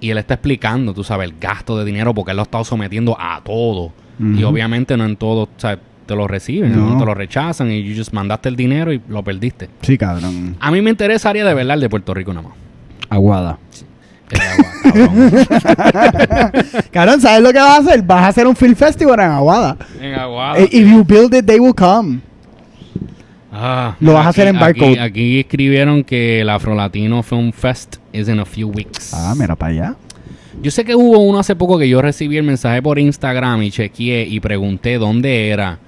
y 0.00 0.10
él 0.10 0.18
está 0.18 0.34
explicando, 0.34 0.92
tú 0.94 1.04
sabes, 1.04 1.28
el 1.30 1.38
gasto 1.38 1.78
de 1.78 1.84
dinero 1.84 2.12
porque 2.14 2.32
él 2.32 2.36
lo 2.36 2.42
ha 2.42 2.44
estado 2.44 2.64
sometiendo 2.64 3.16
a 3.20 3.40
todo. 3.44 3.92
Y 4.18 4.42
obviamente 4.44 4.96
no 4.96 5.04
en 5.04 5.16
todo, 5.16 5.44
o 5.44 5.48
sea, 5.56 5.78
te 6.06 6.14
lo 6.14 6.28
reciben, 6.28 6.76
No. 6.76 6.90
¿no? 6.90 6.98
te 6.98 7.04
lo 7.04 7.14
rechazan 7.14 7.70
y 7.72 7.82
you 7.82 7.96
just 7.96 8.12
mandaste 8.12 8.48
el 8.48 8.56
dinero 8.56 8.92
y 8.92 9.00
lo 9.08 9.22
perdiste. 9.24 9.68
Sí, 9.80 9.98
cabrón. 9.98 10.56
A 10.60 10.70
mí 10.70 10.80
me 10.80 10.90
interesaría 10.90 11.44
de 11.44 11.54
verdad 11.54 11.74
el 11.74 11.80
de 11.80 11.88
Puerto 11.88 12.14
Rico 12.14 12.32
nada 12.32 12.48
más. 12.48 12.56
Aguada. 13.08 13.58
El 13.80 13.86
de 14.32 14.40
agua, 14.40 14.72
cabrón. 14.82 16.52
cabrón, 16.90 17.20
¿sabes 17.20 17.42
lo 17.42 17.52
que 17.52 17.58
vas 17.58 17.70
a 17.70 17.76
hacer? 17.78 18.02
Vas 18.02 18.22
a 18.24 18.28
hacer 18.28 18.46
un 18.46 18.56
film 18.56 18.74
festival 18.74 19.20
en 19.20 19.26
Aguada. 19.30 19.76
En 20.00 20.14
Aguada. 20.14 20.58
Eh, 20.58 20.68
If 20.72 20.88
you 20.90 21.04
build 21.04 21.34
it, 21.34 21.46
they 21.46 21.58
will 21.60 21.74
come. 21.74 22.20
Ah, 23.52 23.96
Lo 24.00 24.14
vas 24.14 24.26
a 24.26 24.28
hacer 24.30 24.48
en 24.48 24.56
aquí- 24.56 24.80
Barcode. 24.80 25.00
Aquí 25.00 25.40
escribieron 25.40 26.04
que 26.04 26.40
el 26.40 26.48
Afrolatino 26.48 27.22
Film 27.22 27.52
Fest 27.52 27.96
is 28.12 28.28
in 28.28 28.40
a 28.40 28.44
few 28.46 28.68
weeks. 28.70 29.12
Ah, 29.12 29.34
mira 29.36 29.54
para 29.56 29.72
allá. 29.72 29.96
Yo 30.62 30.70
sé 30.70 30.84
que 30.84 30.94
hubo 30.94 31.18
uno 31.18 31.38
hace 31.38 31.54
poco 31.56 31.78
que 31.78 31.88
yo 31.88 32.00
recibí 32.00 32.36
el 32.38 32.44
mensaje 32.44 32.80
por 32.82 32.98
Instagram 32.98 33.62
y 33.62 33.70
chequeé 33.70 34.26
y 34.26 34.40
pregunté 34.40 34.96
dónde 34.98 35.48
era. 35.50 35.78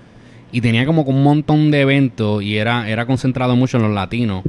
Y 0.52 0.60
tenía 0.60 0.84
como 0.86 1.02
un 1.02 1.22
montón 1.22 1.70
de 1.70 1.80
eventos 1.80 2.42
y 2.42 2.56
era, 2.58 2.88
era 2.88 3.06
concentrado 3.06 3.56
mucho 3.56 3.76
en 3.78 3.84
los 3.84 3.92
latinos. 3.92 4.42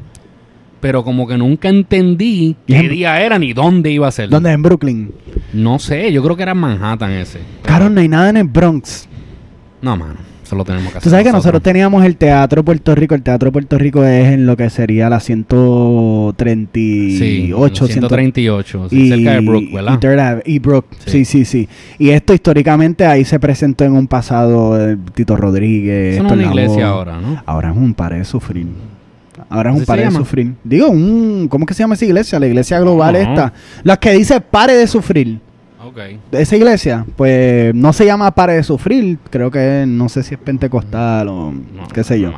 Pero 0.85 1.03
como 1.03 1.25
que 1.27 1.35
nunca 1.35 1.67
entendí 1.67 2.55
qué 2.67 2.77
en- 2.77 2.89
día 2.89 3.19
era 3.19 3.39
ni 3.39 3.53
dónde 3.53 3.89
iba 3.89 4.07
a 4.07 4.11
ser. 4.11 4.29
¿Dónde? 4.29 4.51
En 4.51 4.61
Brooklyn. 4.61 5.11
No 5.51 5.79
sé, 5.79 6.11
yo 6.11 6.21
creo 6.21 6.35
que 6.35 6.43
era 6.43 6.51
en 6.51 6.59
Manhattan 6.59 7.09
ese. 7.09 7.39
Cabrón, 7.63 7.95
no 7.95 8.01
hay 8.01 8.07
nada 8.07 8.29
en 8.29 8.37
el 8.37 8.43
Bronx. 8.43 9.09
No, 9.81 9.97
mano. 9.97 10.13
Eso 10.43 10.55
lo 10.55 10.63
tenemos 10.63 10.91
que 10.91 10.99
hacer. 10.99 11.03
Tú 11.05 11.09
sabes 11.09 11.25
que 11.25 11.31
nosotros 11.31 11.63
teníamos 11.63 12.05
el 12.05 12.17
Teatro 12.17 12.63
Puerto 12.63 12.93
Rico. 12.93 13.15
El 13.15 13.23
Teatro 13.23 13.51
Puerto 13.51 13.79
Rico 13.79 14.03
es 14.03 14.27
en 14.33 14.45
lo 14.45 14.55
que 14.55 14.69
sería 14.69 15.09
la 15.09 15.19
138. 15.19 17.87
Sí, 17.87 17.93
138. 17.93 18.87
sí, 18.91 18.95
y, 18.95 19.09
cerca 19.09 19.31
de 19.31 19.39
Brook, 19.39 19.63
y 19.63 19.73
¿verdad? 19.73 19.97
Third 19.99 20.43
y 20.45 20.59
Brook, 20.59 20.85
Sí. 21.07 21.25
sí. 21.25 21.27
sí, 21.43 21.45
sí, 21.45 21.67
Y 21.97 22.09
esto 22.09 22.31
históricamente 22.35 23.07
ahí 23.07 23.25
se 23.25 23.39
presentó 23.39 23.85
en 23.85 23.93
un 23.93 24.05
pasado 24.05 24.79
eh, 24.91 24.97
Tito 25.15 25.35
Rodríguez. 25.35 26.13
Eso 26.13 26.21
no 26.23 26.29
es 26.29 26.35
una 26.35 26.45
iglesia 26.45 26.89
ahora, 26.89 27.19
¿no? 27.19 27.41
Ahora 27.47 27.71
es 27.71 27.75
un 27.77 27.95
par 27.95 28.13
de 28.13 28.23
sufrir. 28.23 28.67
Ahora 29.49 29.69
es 29.69 29.75
¿Así 29.75 29.81
un 29.81 29.85
pare 29.85 30.05
de 30.05 30.11
sufrir. 30.11 30.53
Digo, 30.63 30.89
un, 30.89 31.47
¿cómo 31.49 31.65
que 31.65 31.73
se 31.73 31.83
llama 31.83 31.93
esa 31.95 32.05
iglesia? 32.05 32.39
La 32.39 32.47
iglesia 32.47 32.79
global 32.79 33.15
esta. 33.15 33.53
Las 33.83 33.97
que 33.99 34.11
dice 34.11 34.41
pare 34.41 34.73
de 34.73 34.87
sufrir. 34.87 35.39
Ok. 35.83 35.99
Esa 36.31 36.55
iglesia, 36.55 37.05
pues 37.15 37.73
no 37.75 37.93
se 37.93 38.05
llama 38.05 38.31
pare 38.33 38.53
de 38.53 38.63
sufrir. 38.63 39.19
Creo 39.29 39.51
que 39.51 39.85
no 39.87 40.09
sé 40.09 40.23
si 40.23 40.33
es 40.33 40.39
pentecostal 40.39 41.27
o 41.27 41.51
No, 41.51 41.87
qué 41.93 42.03
sé 42.03 42.19
yo. 42.19 42.33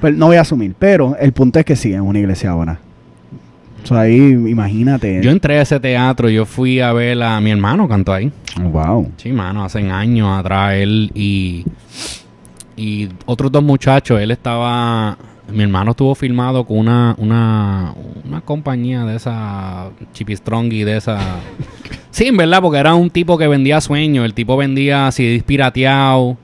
Pues 0.00 0.16
no 0.16 0.26
voy 0.26 0.36
a 0.36 0.42
asumir. 0.42 0.74
Pero 0.78 1.16
el 1.18 1.32
punto 1.32 1.58
es 1.58 1.64
que 1.64 1.74
sí, 1.74 1.92
es 1.92 2.00
una 2.00 2.20
iglesia 2.20 2.50
ahora. 2.50 2.78
O 3.82 3.86
sea, 3.86 4.00
ahí, 4.00 4.16
imagínate. 4.16 5.20
Yo 5.22 5.30
entré 5.30 5.58
a 5.58 5.62
ese 5.62 5.80
teatro, 5.80 6.28
yo 6.28 6.46
fui 6.46 6.80
a 6.80 6.92
ver 6.92 7.20
a 7.22 7.40
mi 7.40 7.50
hermano 7.50 7.88
cantó 7.88 8.12
ahí. 8.12 8.30
Oh, 8.60 8.68
wow. 8.68 9.10
Sí, 9.16 9.32
mano, 9.32 9.64
hace 9.64 9.80
años 9.90 10.38
atrás 10.38 10.74
él 10.74 11.10
y, 11.14 11.64
y 12.76 13.08
otros 13.26 13.50
dos 13.50 13.62
muchachos, 13.62 14.20
él 14.20 14.30
estaba, 14.30 15.18
mi 15.48 15.62
hermano 15.62 15.90
estuvo 15.92 16.14
filmado 16.14 16.64
con 16.64 16.78
una, 16.78 17.14
una, 17.18 17.94
una 18.24 18.40
compañía 18.42 19.04
de 19.04 19.16
esa 19.16 19.90
Chipistrongi, 20.12 20.84
de 20.84 20.96
esa... 20.96 21.18
Sí, 22.10 22.26
en 22.26 22.36
verdad, 22.36 22.60
porque 22.60 22.78
era 22.78 22.94
un 22.94 23.08
tipo 23.08 23.38
que 23.38 23.48
vendía 23.48 23.80
sueños, 23.80 24.26
el 24.26 24.34
tipo 24.34 24.58
vendía 24.58 25.10
CDs 25.10 25.42
pirateados 25.44 26.36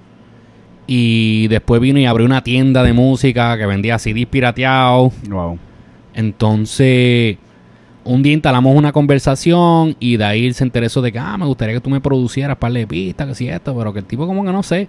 y 0.86 1.46
después 1.48 1.78
vino 1.78 1.98
y 1.98 2.06
abrió 2.06 2.24
una 2.24 2.42
tienda 2.42 2.82
de 2.82 2.94
música 2.94 3.58
que 3.58 3.66
vendía 3.66 3.98
CDs 3.98 4.24
pirateados. 4.26 5.12
Wow. 5.28 5.58
Entonces, 6.14 7.36
un 8.04 8.22
día 8.22 8.32
instalamos 8.32 8.74
una 8.74 8.92
conversación 8.92 9.94
y 10.00 10.16
de 10.16 10.24
ahí 10.24 10.52
se 10.54 10.64
interesó 10.64 11.02
de 11.02 11.12
que, 11.12 11.18
ah, 11.18 11.36
me 11.36 11.44
gustaría 11.44 11.74
que 11.74 11.80
tú 11.80 11.90
me 11.90 12.00
producieras 12.00 12.56
par 12.56 12.72
de 12.72 12.86
pistas, 12.86 13.28
que 13.28 13.34
si 13.34 13.48
esto, 13.48 13.76
pero 13.76 13.92
que 13.92 13.98
el 13.98 14.06
tipo 14.06 14.26
como 14.26 14.44
que 14.44 14.50
no 14.50 14.62
sé. 14.62 14.88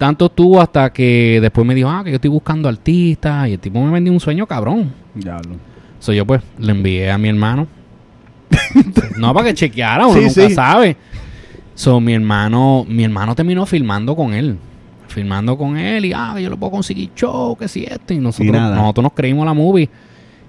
Tanto 0.00 0.24
estuvo 0.24 0.62
hasta 0.62 0.90
que 0.94 1.40
después 1.42 1.66
me 1.66 1.74
dijo, 1.74 1.90
ah, 1.90 2.02
que 2.02 2.08
yo 2.08 2.14
estoy 2.14 2.30
buscando 2.30 2.70
artistas 2.70 3.46
y 3.48 3.52
el 3.52 3.58
tipo 3.58 3.84
me 3.84 3.92
vendió 3.92 4.10
un 4.10 4.18
sueño 4.18 4.46
cabrón. 4.46 4.90
Diablo. 5.14 5.56
So 5.98 6.14
yo 6.14 6.24
pues 6.24 6.40
le 6.56 6.72
envié 6.72 7.10
a 7.10 7.18
mi 7.18 7.28
hermano. 7.28 7.66
no 9.18 9.34
para 9.34 9.48
que 9.48 9.54
chequeara, 9.54 10.06
uno 10.06 10.18
Sí, 10.18 10.24
nunca 10.24 10.48
sí. 10.48 10.54
sabe. 10.54 10.96
So 11.74 12.00
mi 12.00 12.14
hermano, 12.14 12.86
mi 12.88 13.04
hermano 13.04 13.34
terminó 13.34 13.66
filmando 13.66 14.16
con 14.16 14.32
él. 14.32 14.56
Filmando 15.08 15.58
con 15.58 15.76
él 15.76 16.06
y 16.06 16.14
ah, 16.14 16.34
yo 16.40 16.48
le 16.48 16.56
puedo 16.56 16.72
conseguir 16.72 17.10
show, 17.14 17.54
que 17.54 17.68
si 17.68 17.84
esto. 17.84 18.14
Y 18.14 18.20
nosotros, 18.20 18.56
nosotros 18.58 19.02
nos 19.02 19.12
creímos 19.12 19.44
la 19.44 19.52
movie. 19.52 19.90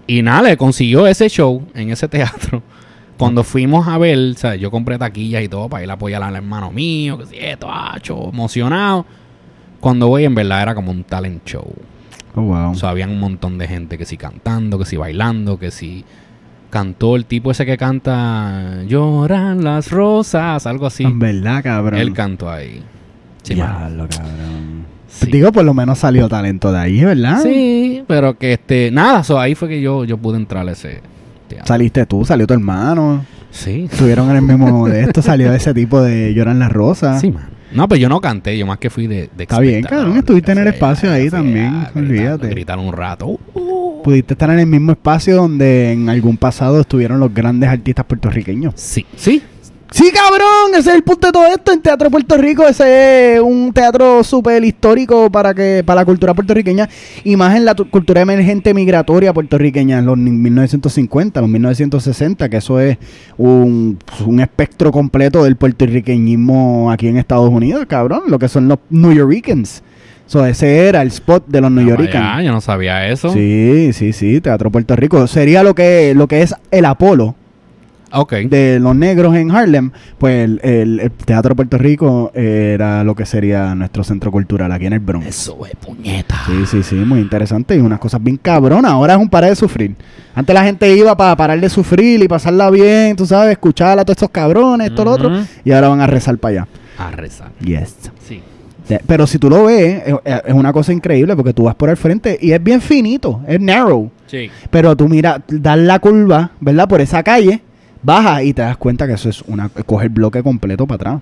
Y 0.07 0.21
nada, 0.21 0.43
le 0.43 0.55
consiguió 0.55 1.05
ese 1.07 1.27
show 1.27 1.61
en 1.73 1.91
ese 1.91 2.07
teatro. 2.07 2.63
Cuando 3.17 3.43
fuimos 3.43 3.85
a 3.85 3.97
ver, 3.97 4.17
o 4.17 4.37
sea, 4.37 4.55
yo 4.55 4.71
compré 4.71 4.97
taquillas 4.97 5.43
y 5.43 5.49
todo 5.49 5.67
para 5.67 5.83
ir 5.83 5.89
a 5.89 5.95
apoyar 5.95 6.23
al 6.23 6.37
hermano 6.37 6.71
mío, 6.71 7.17
que 7.17 7.25
si 7.25 7.35
esto, 7.37 7.69
acho, 7.69 8.29
emocionado. 8.29 9.05
Cuando 9.81 10.07
voy, 10.07 10.23
en 10.23 10.35
verdad 10.35 10.61
era 10.61 10.75
como 10.75 10.91
un 10.91 11.03
talent 11.03 11.43
show. 11.45 11.67
Oh, 12.35 12.41
wow. 12.41 12.71
O 12.71 12.75
sea, 12.75 12.89
habían 12.89 13.09
un 13.09 13.19
montón 13.19 13.57
de 13.57 13.67
gente 13.67 13.97
que 13.97 14.05
sí 14.05 14.15
cantando, 14.15 14.79
que 14.79 14.85
sí 14.85 14.95
bailando, 14.95 15.59
que 15.59 15.71
sí 15.71 16.05
cantó 16.69 17.17
el 17.17 17.25
tipo 17.25 17.51
ese 17.51 17.65
que 17.65 17.77
canta 17.77 18.83
Lloran 18.87 19.63
las 19.63 19.91
rosas, 19.91 20.65
algo 20.65 20.87
así. 20.87 21.03
En 21.03 21.19
verdad, 21.19 21.61
cabrón. 21.61 21.99
Él 21.99 22.13
cantó 22.13 22.49
ahí. 22.49 22.83
Mano. 23.49 23.55
Diablo, 23.55 24.07
cabrón. 24.07 24.85
Digo, 25.29 25.51
por 25.51 25.65
lo 25.65 25.73
menos 25.73 25.99
salió 25.99 26.29
talento 26.29 26.71
de 26.71 26.79
ahí, 26.79 27.03
¿verdad? 27.03 27.41
Sí, 27.43 28.03
pero 28.07 28.37
que 28.37 28.53
este, 28.53 28.89
nada, 28.91 29.23
so, 29.23 29.39
ahí 29.39 29.55
fue 29.55 29.67
que 29.67 29.81
yo, 29.81 30.05
yo 30.05 30.17
pude 30.17 30.37
entrar 30.37 30.67
a 30.67 30.71
ese 30.71 31.01
teatro. 31.47 31.67
Saliste 31.67 32.05
tú, 32.05 32.23
salió 32.23 32.47
tu 32.47 32.53
hermano. 32.53 33.25
Sí. 33.51 33.89
Estuvieron 33.91 34.29
en 34.29 34.37
el 34.37 34.41
mismo 34.43 34.87
de 34.89 35.01
esto, 35.01 35.21
salió 35.21 35.53
ese 35.53 35.73
tipo 35.73 36.01
de 36.01 36.33
Lloran 36.33 36.59
las 36.59 36.71
Rosas. 36.71 37.19
Sí, 37.19 37.29
man. 37.29 37.49
No, 37.73 37.87
pero 37.87 37.99
yo 37.99 38.09
no 38.09 38.19
canté, 38.21 38.57
yo 38.57 38.65
más 38.65 38.77
que 38.77 38.89
fui 38.89 39.07
de, 39.07 39.29
de 39.35 39.43
Está 39.43 39.59
bien, 39.59 39.83
cabrón, 39.83 40.17
estuviste 40.17 40.51
en 40.51 40.59
el 40.59 40.67
espacio 40.67 41.11
ahí 41.11 41.29
también, 41.29 41.87
olvídate. 41.95 42.49
Gritar 42.49 42.79
un 42.79 42.93
rato. 42.93 43.27
Uh, 43.27 43.39
uh. 43.53 44.01
Pudiste 44.03 44.33
estar 44.33 44.49
en 44.49 44.59
el 44.59 44.67
mismo 44.67 44.91
espacio 44.93 45.35
donde 45.35 45.91
en 45.91 46.09
algún 46.09 46.37
pasado 46.37 46.81
estuvieron 46.81 47.19
los 47.19 47.33
grandes 47.33 47.69
artistas 47.69 48.05
puertorriqueños. 48.05 48.73
Sí, 48.75 49.05
sí. 49.15 49.43
Sí, 49.93 50.09
cabrón, 50.13 50.71
ese 50.73 50.91
es 50.91 50.95
el 50.95 51.03
punto 51.03 51.27
de 51.27 51.33
todo 51.33 51.47
esto. 51.47 51.73
En 51.73 51.81
Teatro 51.81 52.09
Puerto 52.09 52.37
Rico, 52.37 52.65
ese 52.65 53.35
es 53.35 53.41
un 53.41 53.73
teatro 53.73 54.23
súper 54.23 54.63
histórico 54.63 55.29
para 55.29 55.53
que 55.53 55.83
para 55.85 55.99
la 56.01 56.05
cultura 56.05 56.33
puertorriqueña 56.33 56.87
y 57.25 57.35
más 57.35 57.57
en 57.57 57.65
la 57.65 57.75
tu- 57.75 57.89
cultura 57.89 58.21
emergente 58.21 58.73
migratoria 58.73 59.33
puertorriqueña 59.33 59.99
en 59.99 60.05
los 60.05 60.17
ni- 60.17 60.31
1950, 60.31 61.41
los 61.41 61.49
1960, 61.49 62.47
que 62.47 62.55
eso 62.57 62.79
es 62.79 62.97
un, 63.37 63.99
un 64.25 64.39
espectro 64.39 64.93
completo 64.93 65.43
del 65.43 65.57
puertorriqueñismo 65.57 66.89
aquí 66.89 67.09
en 67.09 67.17
Estados 67.17 67.49
Unidos, 67.49 67.85
cabrón, 67.89 68.21
lo 68.27 68.39
que 68.39 68.47
son 68.47 68.69
los 68.69 68.79
New 68.89 69.11
Yorkers. 69.11 69.83
So, 70.25 70.45
ese 70.45 70.87
era 70.87 71.01
el 71.01 71.09
spot 71.09 71.47
de 71.47 71.59
los 71.59 71.69
New 71.69 71.83
Ah, 71.85 71.89
Yorkers. 71.97 72.45
yo 72.45 72.51
no 72.53 72.61
sabía 72.61 73.09
eso. 73.09 73.33
Sí, 73.33 73.91
sí, 73.91 74.13
sí, 74.13 74.39
Teatro 74.39 74.71
Puerto 74.71 74.95
Rico. 74.95 75.27
Sería 75.27 75.63
lo 75.63 75.75
que, 75.75 76.13
lo 76.15 76.27
que 76.29 76.43
es 76.43 76.55
el 76.71 76.85
Apolo 76.85 77.35
Ok. 78.13 78.33
de 78.33 78.79
los 78.79 78.95
negros 78.95 79.35
en 79.35 79.51
Harlem, 79.51 79.91
pues 80.17 80.43
el, 80.45 80.59
el- 80.63 80.99
el 80.99 81.11
Teatro 81.11 81.55
Puerto 81.55 81.77
Rico 81.77 82.31
era 82.33 83.03
lo 83.03 83.15
que 83.15 83.25
sería 83.25 83.73
nuestro 83.75 84.03
centro 84.03 84.31
cultural 84.31 84.71
aquí 84.71 84.85
en 84.85 84.93
el 84.93 84.99
Bronx. 84.99 85.25
Eso 85.27 85.57
es 85.65 85.75
puñeta. 85.75 86.35
Sí, 86.45 86.65
sí, 86.65 86.83
sí, 86.83 86.95
muy 86.95 87.19
interesante 87.19 87.75
y 87.75 87.79
unas 87.79 87.99
cosas 87.99 88.21
bien 88.23 88.37
cabronas. 88.37 88.91
Ahora 88.91 89.13
es 89.13 89.19
un 89.19 89.29
parar 89.29 89.49
de 89.49 89.55
sufrir. 89.55 89.95
Antes 90.35 90.53
la 90.53 90.63
gente 90.63 90.95
iba 90.95 91.15
para 91.15 91.35
parar 91.35 91.59
de 91.59 91.69
sufrir 91.69 92.21
y 92.21 92.27
pasarla 92.27 92.69
bien, 92.69 93.15
tú 93.15 93.25
sabes, 93.25 93.51
escuchar 93.51 93.97
a 93.99 94.03
todos 94.05 94.15
estos 94.17 94.29
cabrones, 94.29 94.87
esto, 94.89 95.03
lo 95.05 95.11
otro, 95.11 95.31
y 95.63 95.71
ahora 95.71 95.89
van 95.89 96.01
a 96.01 96.07
rezar 96.07 96.37
para 96.37 96.51
allá. 96.63 96.67
A 96.97 97.11
rezar. 97.11 97.49
Yes. 97.59 97.95
Sí. 98.27 98.41
Pero 99.07 99.25
si 99.25 99.37
tú 99.39 99.49
lo 99.49 99.65
ves, 99.65 100.03
es, 100.05 100.15
es 100.45 100.53
una 100.53 100.73
cosa 100.73 100.91
increíble 100.91 101.33
porque 101.35 101.53
tú 101.53 101.63
vas 101.63 101.75
por 101.75 101.89
el 101.89 101.95
frente 101.95 102.37
y 102.41 102.51
es 102.51 102.61
bien 102.61 102.81
finito, 102.81 103.39
es 103.47 103.59
narrow. 103.59 104.11
Sí. 104.27 104.49
Pero 104.69 104.97
tú 104.97 105.07
mira, 105.07 105.41
das 105.47 105.77
la 105.77 105.99
curva, 105.99 106.51
¿verdad? 106.59 106.89
Por 106.89 106.99
esa 106.99 107.23
calle, 107.23 107.61
bajas 108.03 108.43
y 108.43 108.53
te 108.53 108.61
das 108.61 108.77
cuenta 108.77 109.07
que 109.07 109.13
eso 109.13 109.29
es 109.29 109.41
una... 109.43 109.69
Coge 109.69 110.05
el 110.05 110.09
bloque 110.09 110.41
completo 110.43 110.85
para 110.87 110.95
atrás. 110.95 111.21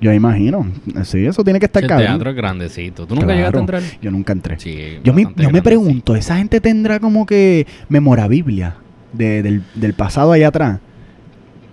Yo 0.00 0.12
imagino. 0.12 0.66
Sí, 1.04 1.24
eso 1.24 1.42
tiene 1.42 1.58
que 1.58 1.66
estar 1.66 1.82
El 1.82 1.88
cabrón. 1.88 2.06
teatro 2.08 2.30
es 2.30 2.36
grandecito. 2.36 3.06
¿Tú 3.06 3.14
nunca 3.14 3.26
Claro. 3.26 3.38
llegaste 3.38 3.56
a 3.56 3.60
entrar? 3.60 3.82
Yo 4.02 4.10
nunca 4.10 4.32
entré. 4.34 4.58
Sí. 4.58 4.98
yo 5.02 5.14
me, 5.14 5.26
yo 5.36 5.50
me 5.50 5.62
pregunto, 5.62 6.14
¿esa 6.14 6.36
gente 6.36 6.60
tendrá 6.60 7.00
como 7.00 7.24
que 7.24 7.66
memorabilia 7.88 8.74
de- 9.12 9.42
del, 9.42 9.62
del 9.74 9.94
pasado 9.94 10.32
allá 10.32 10.48
atrás? 10.48 10.80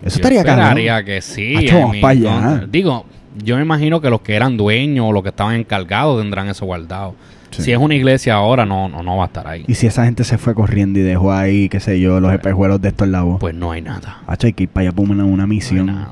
Eso 0.06 0.20
Yo 0.20 0.28
estaría 0.28 0.44
cabrón. 0.44 1.06
que 1.06 1.22
sí. 1.22 1.56
Mi 1.92 2.02
allá. 2.04 2.66
Digo, 2.72 3.06
yo 3.44 3.56
me 3.58 3.62
imagino 3.64 4.00
que 4.00 4.10
los 4.10 4.22
que 4.22 4.36
eran 4.36 4.56
dueños 4.58 5.06
o 5.10 5.12
los 5.12 5.24
que 5.24 5.30
estaban 5.30 5.56
encargados 5.56 6.22
tendrán 6.22 6.48
eso 6.48 6.66
guardado. 6.66 7.16
Sí. 7.54 7.62
Si 7.62 7.72
es 7.72 7.78
una 7.78 7.94
iglesia 7.96 8.34
ahora, 8.36 8.66
no, 8.66 8.90
no, 8.90 9.04
no 9.04 9.18
va 9.18 9.24
a 9.24 9.28
estar 9.28 9.48
ahí. 9.48 9.64
Y 9.68 9.76
si 9.76 9.86
esa 9.88 10.06
gente 10.06 10.24
se 10.24 10.38
fue 10.38 10.56
corriendo 10.56 11.00
y 11.00 11.04
dejó 11.04 11.32
ahí, 11.32 11.70
qué 11.70 11.80
sé 11.80 12.00
yo, 12.00 12.20
los 12.20 12.34
espejuelos 12.34 12.82
de 12.82 12.90
estos 12.90 13.08
lados. 13.08 13.38
Pues 13.40 13.54
no 13.54 13.72
hay 13.72 13.82
nada. 13.82 14.22
Hacho, 14.26 14.48
hay 14.48 14.54
que 14.54 14.64
ir 14.64 14.70
para 14.70 14.90
allá 14.90 15.00
una, 15.02 15.24
una 15.24 15.36
No 15.38 15.42
hay 15.44 15.48
misión. 15.50 15.86
nada. 15.86 16.10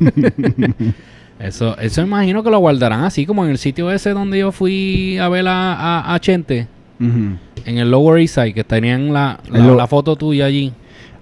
eso, 1.38 1.78
eso 1.78 2.02
imagino 2.02 2.42
que 2.42 2.50
lo 2.50 2.58
guardarán 2.58 3.04
así 3.04 3.26
como 3.26 3.44
en 3.44 3.50
el 3.50 3.58
sitio 3.58 3.90
ese 3.90 4.10
donde 4.10 4.38
yo 4.38 4.52
fui 4.52 5.18
a 5.18 5.28
ver 5.28 5.46
a, 5.48 5.74
a, 5.74 6.14
a 6.14 6.20
Chente, 6.20 6.68
en 6.98 7.38
el 7.64 7.90
Lower 7.90 8.20
East 8.20 8.34
Side, 8.34 8.54
que 8.54 8.64
tenían 8.64 9.12
la, 9.12 9.40
la, 9.50 9.86
foto 9.86 10.16
tuya 10.16 10.46
allí. 10.46 10.72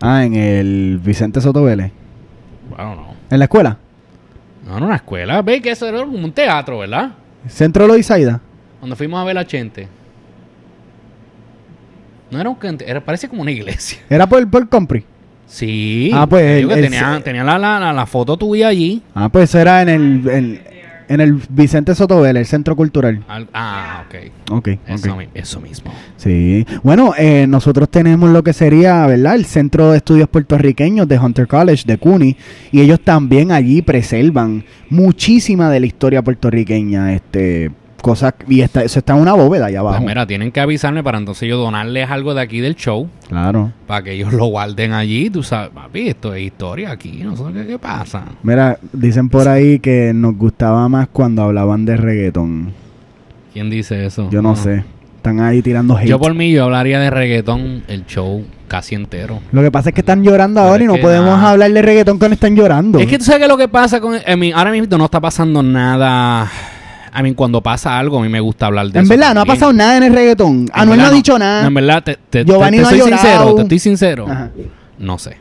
Ah, 0.01 0.25
en 0.25 0.35
el 0.35 1.01
Vicente 1.03 1.41
Soto 1.41 1.65
Vélez. 1.65 1.93
Bueno, 2.69 2.95
no. 2.95 3.07
¿En 3.31 3.39
la 3.39 3.45
escuela? 3.45 3.79
No 4.67 4.77
era 4.77 4.87
una 4.87 4.97
escuela. 4.97 5.43
Ve 5.43 5.61
que 5.63 5.71
eso 5.71 5.87
era 5.87 5.99
como 5.99 6.19
un 6.19 6.33
teatro, 6.33 6.79
¿verdad? 6.79 7.13
¿Centro 7.49 7.87
Loisaida? 7.87 8.41
Cuando 8.81 8.97
fuimos 8.97 9.21
a 9.21 9.25
ver 9.25 9.39
a 9.39 9.47
Chente. 9.47 9.89
No 12.31 12.41
era 12.41 12.49
un 12.51 12.57
cante, 12.57 12.89
era, 12.89 13.01
parece 13.03 13.29
como 13.29 13.43
una 13.43 13.51
iglesia. 13.51 13.99
¿Era 14.11 14.27
por, 14.27 14.49
por 14.51 14.69
Compri? 14.69 15.05
Sí. 15.47 16.11
Ah, 16.13 16.27
pues, 16.27 16.45
el- 16.63 16.69
que 16.69 16.75
el- 16.75 16.83
tenía, 16.83 17.21
tenía 17.25 17.43
la, 17.45 17.59
la, 17.59 17.93
la- 17.93 18.07
foto 18.07 18.37
tuya 18.37 18.69
allí. 18.69 19.03
Ah, 19.15 19.31
pues 19.31 19.55
era 19.55 19.81
en 19.81 19.89
el, 19.89 20.29
en, 20.29 20.61
en 21.09 21.21
el 21.23 21.41
Vicente 21.49 21.95
Soto 21.95 22.21
Vélez, 22.21 22.41
el 22.43 22.47
Centro 22.47 22.77
Cultural. 22.77 23.25
Al- 23.29 23.49
ah, 23.55 24.05
ok. 24.07 24.53
Ok, 24.59 24.69
Eso, 24.87 25.13
ok. 25.13 25.19
mi- 25.19 25.29
eso 25.33 25.59
mismo. 25.59 25.91
Sí. 26.19 26.67
Bueno, 26.83 27.15
eh, 27.17 27.47
nosotros 27.49 27.89
tenemos 27.89 28.29
lo 28.29 28.43
que 28.45 28.53
sería, 28.53 29.07
¿verdad? 29.07 29.37
El 29.37 29.47
Centro 29.47 29.91
de 29.93 29.97
Estudios 29.97 30.29
Puertorriqueños 30.29 31.09
de 31.09 31.19
Hunter 31.19 31.47
College, 31.47 31.85
de 31.87 31.97
CUNY, 31.97 32.37
y 32.71 32.83
ellos 32.83 33.01
también 33.01 33.51
allí 33.51 33.81
preservan 33.81 34.67
muchísima 34.91 35.71
de 35.71 35.81
la 35.81 35.87
historia 35.87 36.21
puertorriqueña, 36.21 37.15
este, 37.15 37.71
cosas, 38.03 38.35
y 38.49 38.61
está, 38.61 38.83
eso 38.83 38.99
está 38.99 39.15
en 39.15 39.21
una 39.21 39.35
bóveda 39.35 39.67
allá 39.67 39.81
abajo. 39.81 39.99
Pues 39.99 40.09
mira, 40.09 40.27
tienen 40.27 40.53
que 40.53 40.61
avisarme 40.61 41.03
para 41.03 41.19
entonces 41.19 41.49
yo 41.49 41.57
donarles 41.57 42.11
algo 42.11 42.35
de 42.35 42.41
aquí 42.41 42.61
del 42.61 42.75
show. 42.75 43.09
Claro. 43.29 43.73
Para 43.87 44.03
que 44.03 44.13
ellos 44.13 44.33
lo 44.33 44.47
guarden 44.47 44.93
allí. 44.93 45.31
Tú 45.31 45.43
sabes, 45.43 45.71
papi, 45.71 46.09
esto 46.09 46.35
es 46.35 46.43
historia 46.43 46.93
aquí. 46.93 47.21
No 47.23 47.37
sé 47.37 47.45
qué, 47.53 47.67
qué 47.67 47.79
pasa. 47.79 48.25
Mira, 48.43 48.79
dicen 48.93 49.29
por 49.29 49.49
ahí 49.49 49.79
que 49.79 50.13
nos 50.15 50.37
gustaba 50.37 50.89
más 50.89 51.09
cuando 51.09 51.43
hablaban 51.43 51.85
de 51.85 51.97
reggaetón. 51.97 52.73
¿Quién 53.53 53.71
dice 53.71 54.07
eso? 54.07 54.29
Yo 54.31 54.43
no 54.43 54.57
sé. 54.57 54.85
Están 55.17 55.41
ahí 55.41 55.63
tirando 55.63 55.97
hate. 55.97 56.09
Yo 56.09 56.19
por 56.19 56.33
mí, 56.35 56.53
yo 56.53 56.65
hablaría 56.65 57.01
de 57.01 57.11
reggaetón 57.11 57.83
el 57.89 58.07
show 58.07 58.45
casi 58.69 58.95
entero. 58.95 59.41
Lo 59.51 59.63
que 59.63 59.71
pasa 59.71 59.89
es 59.89 59.95
que 59.95 60.03
están 60.03 60.23
llorando 60.23 60.61
ahora 60.61 60.85
y 60.85 60.87
no 60.87 60.97
podemos 60.97 61.37
nada. 61.37 61.51
hablar 61.51 61.73
de 61.73 61.83
reggaetón 61.83 62.19
cuando 62.19 62.35
están 62.35 62.55
llorando. 62.55 62.99
Es 62.99 63.07
que 63.07 63.19
tú 63.19 63.25
sabes 63.25 63.43
que 63.43 63.49
lo 63.49 63.57
que 63.57 63.67
pasa 63.67 64.01
con... 64.01 64.13
Mean, 64.39 64.57
ahora 64.57 64.71
mismo 64.71 64.97
no 64.97 65.07
está 65.07 65.21
pasando 65.21 65.63
nada... 65.63 66.49
I 67.17 67.23
mean, 67.23 67.35
cuando 67.35 67.63
pasa 67.63 67.99
algo, 67.99 68.19
a 68.19 68.23
mí 68.23 68.29
me 68.29 68.41
gusta 68.41 68.67
hablar 68.67 68.87
de 68.91 68.99
en 68.99 69.05
eso 69.05 69.11
verdad, 69.11 69.35
no 69.35 69.41
ha 69.43 69.45
pasado 69.47 69.73
nada 69.73 69.97
en 69.97 70.03
el 70.05 70.13
reggaetón. 70.13 70.61
En 70.63 70.69
Anuel 70.73 70.89
no 70.89 71.03
verdad 71.05 71.13
ha 71.13 71.17
dicho 71.17 71.39
nada. 71.39 71.67
En 71.67 71.75
verdad, 71.75 72.03
te, 72.03 72.15
te, 72.15 72.45
te- 72.45 72.45
Giovanni 72.45 72.77
te 72.79 72.83
no 72.83 72.89
ha 72.89 72.91
soy 72.91 73.01
sincero, 73.01 73.55
te 73.55 73.63
estoy 73.63 73.79
sincero. 73.79 74.27
Ajá. 74.29 74.51
No 74.99 75.19
sé. 75.19 75.37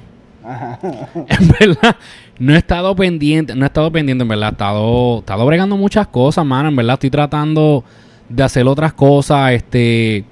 En 1.27 1.47
verdad, 1.59 1.95
no 2.39 2.53
he 2.53 2.57
estado 2.57 2.95
pendiente, 2.95 3.55
no 3.55 3.65
he 3.65 3.67
estado 3.67 3.91
pendiente, 3.91 4.21
en 4.21 4.27
verdad. 4.27 4.49
He 4.49 4.51
estado, 4.53 5.15
he 5.15 5.19
estado 5.19 5.45
bregando 5.45 5.77
muchas 5.77 6.07
cosas, 6.07 6.45
mano. 6.45 6.69
En 6.69 6.75
verdad, 6.75 6.93
estoy 6.93 7.09
tratando 7.09 7.83
de 8.29 8.43
hacer 8.43 8.65
otras 8.67 8.93
cosas. 8.93 9.51
Este, 9.51 10.25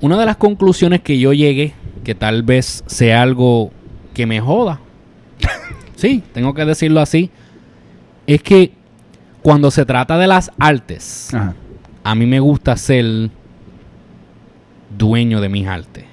una 0.00 0.18
de 0.18 0.26
las 0.26 0.36
conclusiones 0.36 1.00
que 1.00 1.18
yo 1.18 1.32
llegué, 1.32 1.74
que 2.04 2.14
tal 2.14 2.42
vez 2.42 2.84
sea 2.86 3.22
algo 3.22 3.70
que 4.12 4.26
me 4.26 4.40
joda. 4.40 4.80
sí, 5.96 6.22
tengo 6.32 6.52
que 6.54 6.64
decirlo 6.64 7.00
así. 7.00 7.30
Es 8.26 8.42
que 8.42 8.72
cuando 9.46 9.70
se 9.70 9.86
trata 9.86 10.18
de 10.18 10.26
las 10.26 10.50
artes, 10.58 11.32
Ajá. 11.32 11.54
a 12.02 12.14
mí 12.16 12.26
me 12.26 12.40
gusta 12.40 12.76
ser 12.76 13.30
dueño 14.98 15.40
de 15.40 15.48
mis 15.48 15.68
artes. 15.68 16.04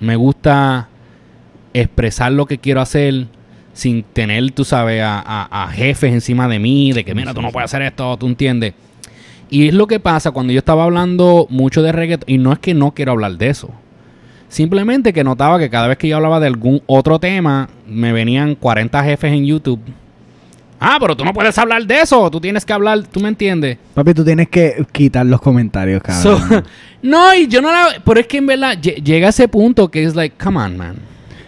Me 0.00 0.16
gusta 0.16 0.88
expresar 1.74 2.32
lo 2.32 2.46
que 2.46 2.56
quiero 2.56 2.80
hacer 2.80 3.26
sin 3.74 4.02
tener, 4.02 4.50
tú 4.52 4.64
sabes, 4.64 5.02
a, 5.02 5.18
a- 5.20 5.64
a 5.64 5.68
jefes 5.68 6.10
encima 6.10 6.48
de 6.48 6.58
mí, 6.58 6.92
de 6.92 7.04
que 7.04 7.14
mira, 7.14 7.34
tú 7.34 7.42
no 7.42 7.50
puedes 7.52 7.70
hacer 7.70 7.82
esto, 7.82 8.16
tú 8.16 8.28
entiendes. 8.28 8.72
Y 9.50 9.68
es 9.68 9.74
lo 9.74 9.86
que 9.86 10.00
pasa 10.00 10.30
cuando 10.30 10.54
yo 10.54 10.58
estaba 10.58 10.84
hablando 10.84 11.46
mucho 11.50 11.82
de 11.82 11.92
reggaetón, 11.92 12.24
y 12.32 12.38
no 12.38 12.50
es 12.50 12.60
que 12.60 12.72
no 12.72 12.92
quiero 12.94 13.12
hablar 13.12 13.36
de 13.36 13.50
eso. 13.50 13.68
Simplemente 14.48 15.12
que 15.12 15.22
notaba 15.22 15.58
que 15.58 15.68
cada 15.68 15.86
vez 15.86 15.98
que 15.98 16.08
yo 16.08 16.16
hablaba 16.16 16.40
de 16.40 16.46
algún 16.46 16.80
otro 16.86 17.18
tema, 17.18 17.68
me 17.86 18.12
venían 18.14 18.54
40 18.54 19.04
jefes 19.04 19.32
en 19.34 19.44
YouTube. 19.44 19.80
Ah, 20.80 20.96
pero 21.00 21.16
tú 21.16 21.24
no 21.24 21.32
puedes 21.32 21.56
hablar 21.56 21.86
de 21.86 22.00
eso, 22.00 22.30
tú 22.30 22.40
tienes 22.40 22.64
que 22.64 22.72
hablar, 22.72 23.02
tú 23.10 23.20
me 23.20 23.28
entiendes. 23.28 23.78
Papi, 23.94 24.12
tú 24.12 24.24
tienes 24.24 24.48
que 24.48 24.84
quitar 24.92 25.24
los 25.24 25.40
comentarios, 25.40 26.02
cabrón. 26.02 26.22
So- 26.48 26.62
no, 27.02 27.34
y 27.34 27.46
yo 27.48 27.62
no 27.62 27.70
la. 27.72 27.86
Pero 28.04 28.20
es 28.20 28.26
que 28.26 28.38
en 28.38 28.46
verdad 28.46 28.76
lle- 28.80 29.02
llega 29.02 29.28
ese 29.28 29.48
punto 29.48 29.90
que 29.90 30.04
es 30.04 30.14
like, 30.14 30.36
come 30.42 30.58
on, 30.60 30.76
man. 30.76 30.96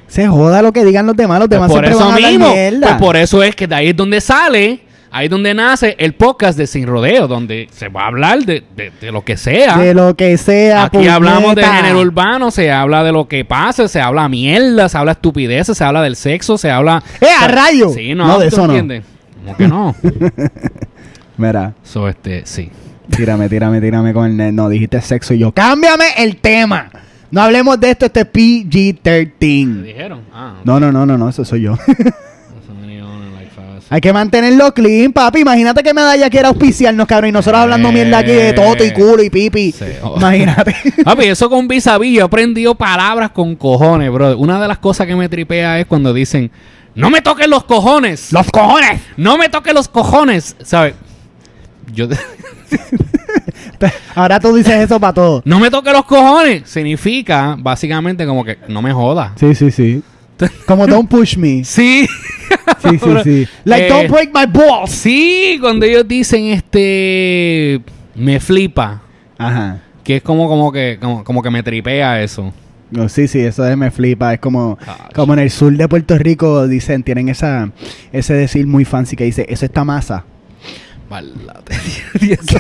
Se 0.06 0.26
joda 0.28 0.62
lo 0.62 0.72
que 0.72 0.84
digan 0.84 1.06
los 1.06 1.16
demás. 1.16 1.38
Los 1.40 1.48
Pues 1.48 1.56
demás 1.56 1.70
por 1.70 1.80
siempre 1.84 1.90
eso 1.90 1.98
van 2.00 2.12
a 2.12 2.14
hablar 2.14 2.30
mismo. 2.30 2.52
mierda. 2.52 2.86
Pues 2.88 2.94
por 3.00 3.16
eso 3.16 3.42
es 3.42 3.54
que 3.56 3.66
de 3.66 3.74
ahí 3.74 3.88
es 3.88 3.96
donde 3.96 4.20
sale, 4.20 4.80
ahí 5.10 5.24
es 5.26 5.30
donde 5.30 5.52
nace 5.52 5.96
el 5.98 6.14
podcast 6.14 6.56
de 6.56 6.66
Sin 6.68 6.86
Rodeo, 6.86 7.26
donde 7.26 7.68
se 7.72 7.88
va 7.88 8.04
a 8.04 8.06
hablar 8.06 8.38
de, 8.44 8.62
de- 8.76 8.92
de 9.00 9.12
lo 9.12 9.22
que 9.24 9.36
sea. 9.36 9.76
De 9.78 9.92
lo 9.92 10.14
que 10.14 10.38
sea. 10.38 10.84
Aquí 10.84 11.08
hablamos 11.08 11.56
de 11.56 11.64
género 11.64 12.00
urbano, 12.00 12.50
se 12.52 12.70
habla 12.70 13.02
de 13.02 13.12
lo 13.12 13.26
que 13.28 13.44
pasa, 13.44 13.88
se 13.88 14.00
habla 14.00 14.28
mierda, 14.28 14.88
se 14.88 14.96
habla 14.96 15.12
estupideces, 15.12 15.76
se 15.76 15.84
habla 15.84 16.00
del 16.02 16.14
sexo, 16.16 16.56
se 16.56 16.70
habla. 16.70 17.02
¡Eh, 17.20 17.26
a 17.40 17.48
rayo! 17.48 17.90
Sí, 17.90 18.14
no, 18.14 18.26
No, 18.28 18.38
de 18.38 18.48
¿tú 18.48 18.54
eso 18.56 18.66
no. 18.68 18.72
entiendes? 18.76 19.15
¿Cómo 19.46 19.56
que 19.56 19.68
no? 19.68 19.94
Mira, 21.38 21.74
so, 21.82 22.08
este, 22.08 22.44
sí. 22.46 22.70
tírame, 23.14 23.48
tírame, 23.48 23.80
tírame 23.80 24.12
con 24.12 24.26
el... 24.26 24.36
ne- 24.36 24.52
No, 24.52 24.68
dijiste 24.68 25.00
sexo 25.00 25.34
y 25.34 25.38
yo... 25.38 25.52
¡Cámbiame 25.52 26.04
el 26.18 26.36
tema! 26.36 26.90
No 27.30 27.42
hablemos 27.42 27.78
de 27.80 27.90
esto, 27.90 28.06
este 28.06 28.20
es 28.20 28.32
¿Te 28.32 28.38
PG-13. 28.38 29.82
dijeron? 29.82 30.20
Ah, 30.32 30.54
No, 30.64 30.80
no, 30.80 30.90
no, 30.92 31.04
no, 31.04 31.18
no, 31.18 31.28
eso 31.28 31.44
soy 31.44 31.62
yo. 31.62 31.76
Hay 33.88 34.00
que 34.00 34.12
mantenerlo 34.12 34.74
clean, 34.74 35.12
papi. 35.12 35.40
Imagínate 35.40 35.80
que 35.82 35.94
Medalla 35.94 36.28
quiera 36.28 36.48
auspiciarnos, 36.48 37.06
cabrón. 37.06 37.28
Y 37.28 37.32
nosotros 37.32 37.60
hablando 37.62 37.92
mierda 37.92 38.18
aquí 38.18 38.32
de 38.32 38.52
toto 38.52 38.84
y 38.84 38.90
culo 38.90 39.22
y 39.22 39.30
pipi. 39.30 39.70
Sí, 39.70 39.84
oh. 40.02 40.16
Imagínate. 40.16 40.74
Papi, 41.04 41.26
eso 41.26 41.48
con 41.48 41.68
vis 41.68 41.86
a 41.86 41.96
vis, 41.96 42.16
yo 42.16 42.22
he 42.22 42.24
aprendido 42.24 42.74
palabras 42.74 43.30
con 43.30 43.54
cojones, 43.54 44.10
bro. 44.10 44.36
Una 44.38 44.60
de 44.60 44.66
las 44.66 44.78
cosas 44.78 45.06
que 45.06 45.14
me 45.14 45.28
tripea 45.28 45.78
es 45.78 45.86
cuando 45.86 46.12
dicen, 46.12 46.50
no 46.96 47.10
me 47.10 47.20
toques 47.22 47.46
los 47.46 47.64
cojones. 47.64 48.32
¡Los 48.32 48.50
cojones! 48.50 49.00
No 49.16 49.38
me 49.38 49.48
toques 49.48 49.72
los 49.74 49.88
cojones. 49.88 50.56
¿Sabes? 50.62 50.94
Yo... 51.92 52.08
Ahora 54.14 54.40
tú 54.40 54.54
dices 54.54 54.72
eso 54.72 54.98
para 54.98 55.12
todo. 55.12 55.42
no 55.44 55.60
me 55.60 55.70
toques 55.70 55.92
los 55.92 56.04
cojones. 56.06 56.68
Significa, 56.68 57.56
básicamente, 57.58 58.26
como 58.26 58.44
que 58.44 58.58
no 58.68 58.80
me 58.80 58.92
jodas. 58.92 59.32
Sí, 59.36 59.54
sí, 59.54 59.70
sí. 59.70 60.02
Como 60.66 60.86
don't 60.86 61.08
push 61.08 61.36
me. 61.36 61.62
Sí. 61.76 62.06
Sí, 62.82 62.98
sí, 62.98 63.10
sí. 63.24 63.48
Like 63.64 63.86
Eh, 63.86 63.88
don't 63.88 64.10
break 64.10 64.30
my 64.32 64.46
balls. 64.46 64.90
Sí, 64.90 65.58
cuando 65.60 65.84
ellos 65.84 66.06
dicen 66.06 66.46
este... 66.46 67.80
Me 68.14 68.38
flipa. 68.40 69.02
Ajá. 69.36 69.80
Que 70.04 70.16
es 70.16 70.22
como, 70.22 70.48
como 70.48 70.70
que 70.72 70.98
como, 71.00 71.24
como 71.24 71.42
que 71.42 71.50
me 71.50 71.62
tripea 71.62 72.22
eso. 72.22 72.52
No, 72.90 73.08
sí, 73.08 73.26
sí, 73.26 73.40
eso 73.40 73.62
de 73.64 73.76
me 73.76 73.90
flipa. 73.90 74.34
Es 74.34 74.40
como, 74.40 74.78
como 75.14 75.32
en 75.32 75.40
el 75.40 75.50
sur 75.50 75.76
de 75.76 75.88
Puerto 75.88 76.16
Rico 76.18 76.68
dicen, 76.68 77.02
tienen 77.02 77.28
esa, 77.28 77.70
ese 78.12 78.34
decir 78.34 78.66
muy 78.66 78.84
fancy 78.84 79.16
que 79.16 79.24
dice, 79.24 79.46
eso 79.48 79.66
está 79.66 79.84
masa. 79.84 80.24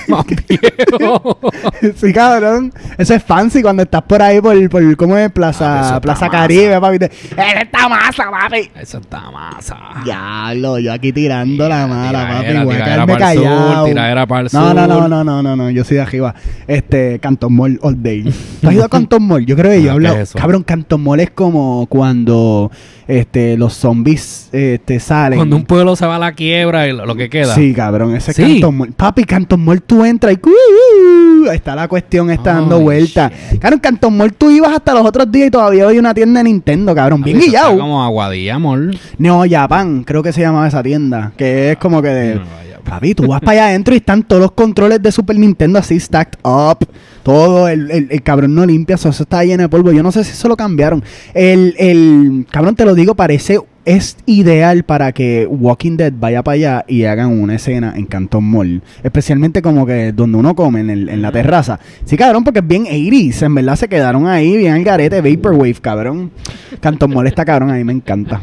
Más 0.08 0.24
viejo. 0.48 1.38
sí, 1.96 2.12
cabrón. 2.12 2.72
Eso 2.98 3.14
es 3.14 3.22
fancy 3.22 3.62
cuando 3.62 3.82
estás 3.82 4.02
por 4.02 4.22
ahí 4.22 4.40
por, 4.40 4.68
por 4.70 4.96
¿cómo 4.96 5.16
es? 5.16 5.26
Ah, 5.26 5.32
Plaza, 5.32 5.80
está 5.84 6.00
Plaza. 6.00 6.28
Caribe, 6.28 6.80
papi. 6.80 6.98
Te- 6.98 7.06
Eso 7.06 7.58
está 7.62 7.88
masa, 7.88 8.24
papi. 8.30 8.70
Eso 8.80 8.98
está 8.98 9.30
masa. 9.30 9.76
Diablo, 10.04 10.78
yo 10.78 10.92
aquí 10.92 11.12
tirando 11.12 11.68
la 11.68 11.86
mala, 11.86 12.28
papi. 12.28 12.46
Tiradera, 12.46 12.64
Voy 12.64 12.74
a 13.14 13.16
sur, 13.16 13.18
callado. 13.18 13.84
tiradera 13.86 14.26
pa'l 14.26 14.48
No, 14.52 14.74
no, 14.74 14.86
no, 14.86 15.08
no, 15.08 15.24
no, 15.24 15.42
no, 15.42 15.56
no. 15.56 15.70
Yo 15.70 15.84
soy 15.84 15.96
de 15.96 16.02
arriba. 16.02 16.34
Este, 16.66 17.18
Canton 17.20 17.52
Mall 17.54 17.78
all 17.82 18.02
day. 18.02 18.22
¿Tú 18.60 18.68
has 18.68 18.74
ido 18.74 18.84
a 18.84 18.88
Canton 18.88 19.22
Mall? 19.22 19.44
Yo 19.46 19.56
creo 19.56 19.70
que 19.72 19.82
yo 19.82 19.88
he 19.88 19.90
Ah, 19.90 19.94
hablado. 19.94 20.16
¿qué 20.16 20.22
es? 20.22 20.32
Cabrón, 20.32 20.62
Canton 20.62 21.02
Mall 21.02 21.20
es 21.20 21.30
como 21.30 21.86
cuando 21.88 22.70
este, 23.08 23.56
los 23.56 23.74
zombies 23.74 24.48
este, 24.52 24.98
salen. 25.00 25.38
Cuando 25.38 25.56
un 25.56 25.64
pueblo 25.64 25.94
se 25.96 26.06
va 26.06 26.16
a 26.16 26.18
la 26.18 26.32
quiebra 26.32 26.88
y 26.88 26.92
lo, 26.92 27.06
lo 27.06 27.14
que 27.14 27.28
queda. 27.30 27.54
Sí, 27.54 27.72
cabrón, 27.72 28.14
ese 28.16 28.32
es 28.32 28.36
Sí. 28.36 28.42
Canton 28.42 28.76
Mall. 28.76 28.92
Papi, 28.92 29.24
Canton 29.24 29.64
Mall 29.64 29.82
tú 29.82 30.04
entras 30.04 30.34
y 30.34 30.48
¡uh! 30.48 31.50
ahí 31.50 31.56
está 31.56 31.74
la 31.74 31.86
cuestión, 31.88 32.30
está 32.30 32.54
dando 32.54 32.80
vuelta. 32.80 33.30
shit. 33.50 33.60
Claro, 33.60 33.74
en 33.76 33.80
Canton 33.80 34.16
Mall 34.16 34.32
tú 34.34 34.50
ibas 34.50 34.72
hasta 34.72 34.92
los 34.94 35.04
otros 35.06 35.30
días 35.30 35.48
y 35.48 35.50
todavía 35.50 35.86
hay 35.88 35.98
una 35.98 36.12
tienda 36.14 36.40
de 36.40 36.44
Nintendo, 36.44 36.94
cabrón. 36.94 37.22
Bien 37.22 37.38
guillado. 37.38 37.78
como 37.78 38.02
Aguadilla, 38.02 38.56
amor. 38.56 38.90
Neo 39.18 39.44
Japan, 39.48 40.02
creo 40.04 40.22
que 40.22 40.32
se 40.32 40.40
llamaba 40.40 40.66
esa 40.66 40.82
tienda. 40.82 41.32
Que 41.36 41.72
es 41.72 41.76
como 41.78 42.02
que 42.02 42.08
de. 42.08 42.34
No. 42.36 42.66
Papi, 42.86 43.16
tú 43.16 43.26
vas 43.26 43.40
para 43.40 43.52
allá 43.52 43.66
adentro 43.66 43.94
y 43.94 43.96
están 43.96 44.22
todos 44.22 44.40
los 44.42 44.52
controles 44.52 45.02
de 45.02 45.10
Super 45.10 45.36
Nintendo 45.36 45.80
así 45.80 45.98
stacked 45.98 46.38
up. 46.44 46.86
Todo, 47.26 47.66
el, 47.66 47.90
el- 47.90 48.06
el 48.08 48.22
cabrón 48.22 48.54
no 48.54 48.64
limpia, 48.64 48.94
eso, 48.94 49.08
eso 49.08 49.24
está 49.24 49.42
lleno 49.44 49.64
de 49.64 49.68
polvo. 49.68 49.90
Yo 49.90 50.04
no 50.04 50.12
sé 50.12 50.22
si 50.22 50.30
eso 50.30 50.46
lo 50.46 50.56
cambiaron. 50.56 51.02
El, 51.34 51.74
el 51.76 52.46
cabrón, 52.52 52.76
te 52.76 52.84
lo 52.84 52.94
digo, 52.94 53.16
parece, 53.16 53.58
es 53.84 54.16
ideal 54.26 54.84
para 54.84 55.10
que 55.10 55.44
Walking 55.50 55.96
Dead 55.96 56.12
vaya 56.16 56.44
para 56.44 56.54
allá 56.54 56.84
y 56.86 57.02
hagan 57.02 57.36
una 57.40 57.56
escena 57.56 57.94
en 57.96 58.06
Canton 58.06 58.44
Mall. 58.44 58.80
Especialmente 59.02 59.60
como 59.60 59.84
que 59.86 60.12
donde 60.12 60.38
uno 60.38 60.54
come, 60.54 60.78
en, 60.78 60.90
el- 60.90 61.08
en 61.08 61.20
la 61.20 61.32
terraza. 61.32 61.80
Sí, 62.04 62.16
cabrón, 62.16 62.44
porque 62.44 62.60
es 62.60 62.66
bien 62.68 62.84
80s. 62.84 63.42
En 63.44 63.56
verdad 63.56 63.74
se 63.74 63.88
quedaron 63.88 64.28
ahí, 64.28 64.56
bien 64.56 64.74
al 64.74 64.84
garete, 64.84 65.20
Vaporwave, 65.20 65.74
cabrón. 65.80 66.30
Canton 66.78 67.12
Mall 67.12 67.26
está 67.26 67.44
cabrón, 67.44 67.70
a 67.70 67.74
mí 67.74 67.82
me 67.82 67.92
encanta. 67.92 68.40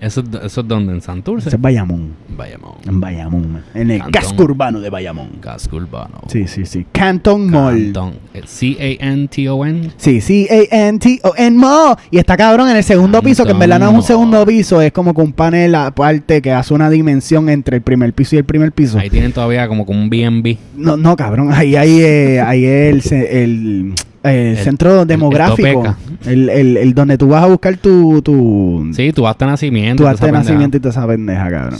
Eso, 0.00 0.20
es- 0.20 0.44
eso 0.44 0.60
es 0.60 0.68
donde, 0.68 0.92
en 0.92 1.00
Santurce. 1.00 1.48
Ese 1.48 1.56
es 1.56 1.62
Bayamón. 1.62 2.12
Bayamón. 2.36 2.74
En 2.86 3.00
Bayamón, 3.00 3.62
en 3.74 3.90
el 3.90 3.98
Cantón. 4.00 4.12
casco 4.22 4.42
urbano 4.44 4.80
de 4.80 4.90
Bayamón. 4.90 5.28
Casco 5.40 5.76
urbano. 5.76 6.20
Sí, 6.28 6.46
sí, 6.46 6.64
sí. 6.66 6.86
Canton 6.92 7.50
Mall. 7.50 7.84
Cantón. 7.84 8.14
Eh, 8.34 8.42
C-A-N-T-O-N. 8.46 9.90
Sí, 9.96 10.20
C-A-N-T-O-N 10.20 11.56
Mall. 11.56 11.96
Y 12.10 12.18
está 12.18 12.36
cabrón 12.36 12.68
en 12.70 12.76
el 12.76 12.84
segundo 12.84 13.22
piso, 13.22 13.44
que 13.44 13.52
en 13.52 13.58
verdad 13.58 13.78
no 13.78 13.86
es 13.86 13.90
un 13.90 13.94
Canton 13.96 14.06
segundo 14.06 14.46
piso, 14.46 14.80
es 14.80 14.92
como 14.92 15.14
que 15.14 15.20
un 15.20 15.32
panel 15.32 15.74
aparte 15.74 16.40
que 16.42 16.52
hace 16.52 16.74
una 16.74 16.90
dimensión 16.90 17.48
entre 17.48 17.76
el 17.76 17.82
primer 17.82 18.12
piso 18.12 18.36
y 18.36 18.38
el 18.38 18.44
primer 18.44 18.72
piso. 18.72 18.98
Ahí 18.98 19.10
tienen 19.10 19.32
todavía 19.32 19.66
como, 19.68 19.84
como 19.86 20.00
un 20.00 20.08
B&B. 20.10 20.58
No, 20.76 20.96
no, 20.96 21.16
cabrón, 21.16 21.52
ahí 21.52 21.76
hay, 21.76 22.00
eh, 22.00 22.40
ahí 22.40 22.64
el, 22.64 23.02
ce- 23.02 23.42
el, 23.42 23.94
eh, 24.30 24.50
El- 24.52 24.58
centro 24.58 25.04
demográfico. 25.04 25.96
El, 26.26 26.48
el, 26.48 26.76
el 26.76 26.94
donde 26.94 27.16
tú 27.18 27.28
vas 27.28 27.44
a 27.44 27.46
buscar 27.46 27.76
tu, 27.76 28.20
tu, 28.22 28.88
Sí, 28.92 29.12
tu 29.12 29.26
acta 29.26 29.44
de 29.44 29.52
nacimiento. 29.52 30.02
tu 30.02 30.08
acta 30.08 30.26
de 30.26 30.32
nacimiento 30.32 30.76
y 30.76 30.80
toda 30.80 30.90
esa 30.90 31.06
pendeja, 31.06 31.50
cabrón. 31.50 31.78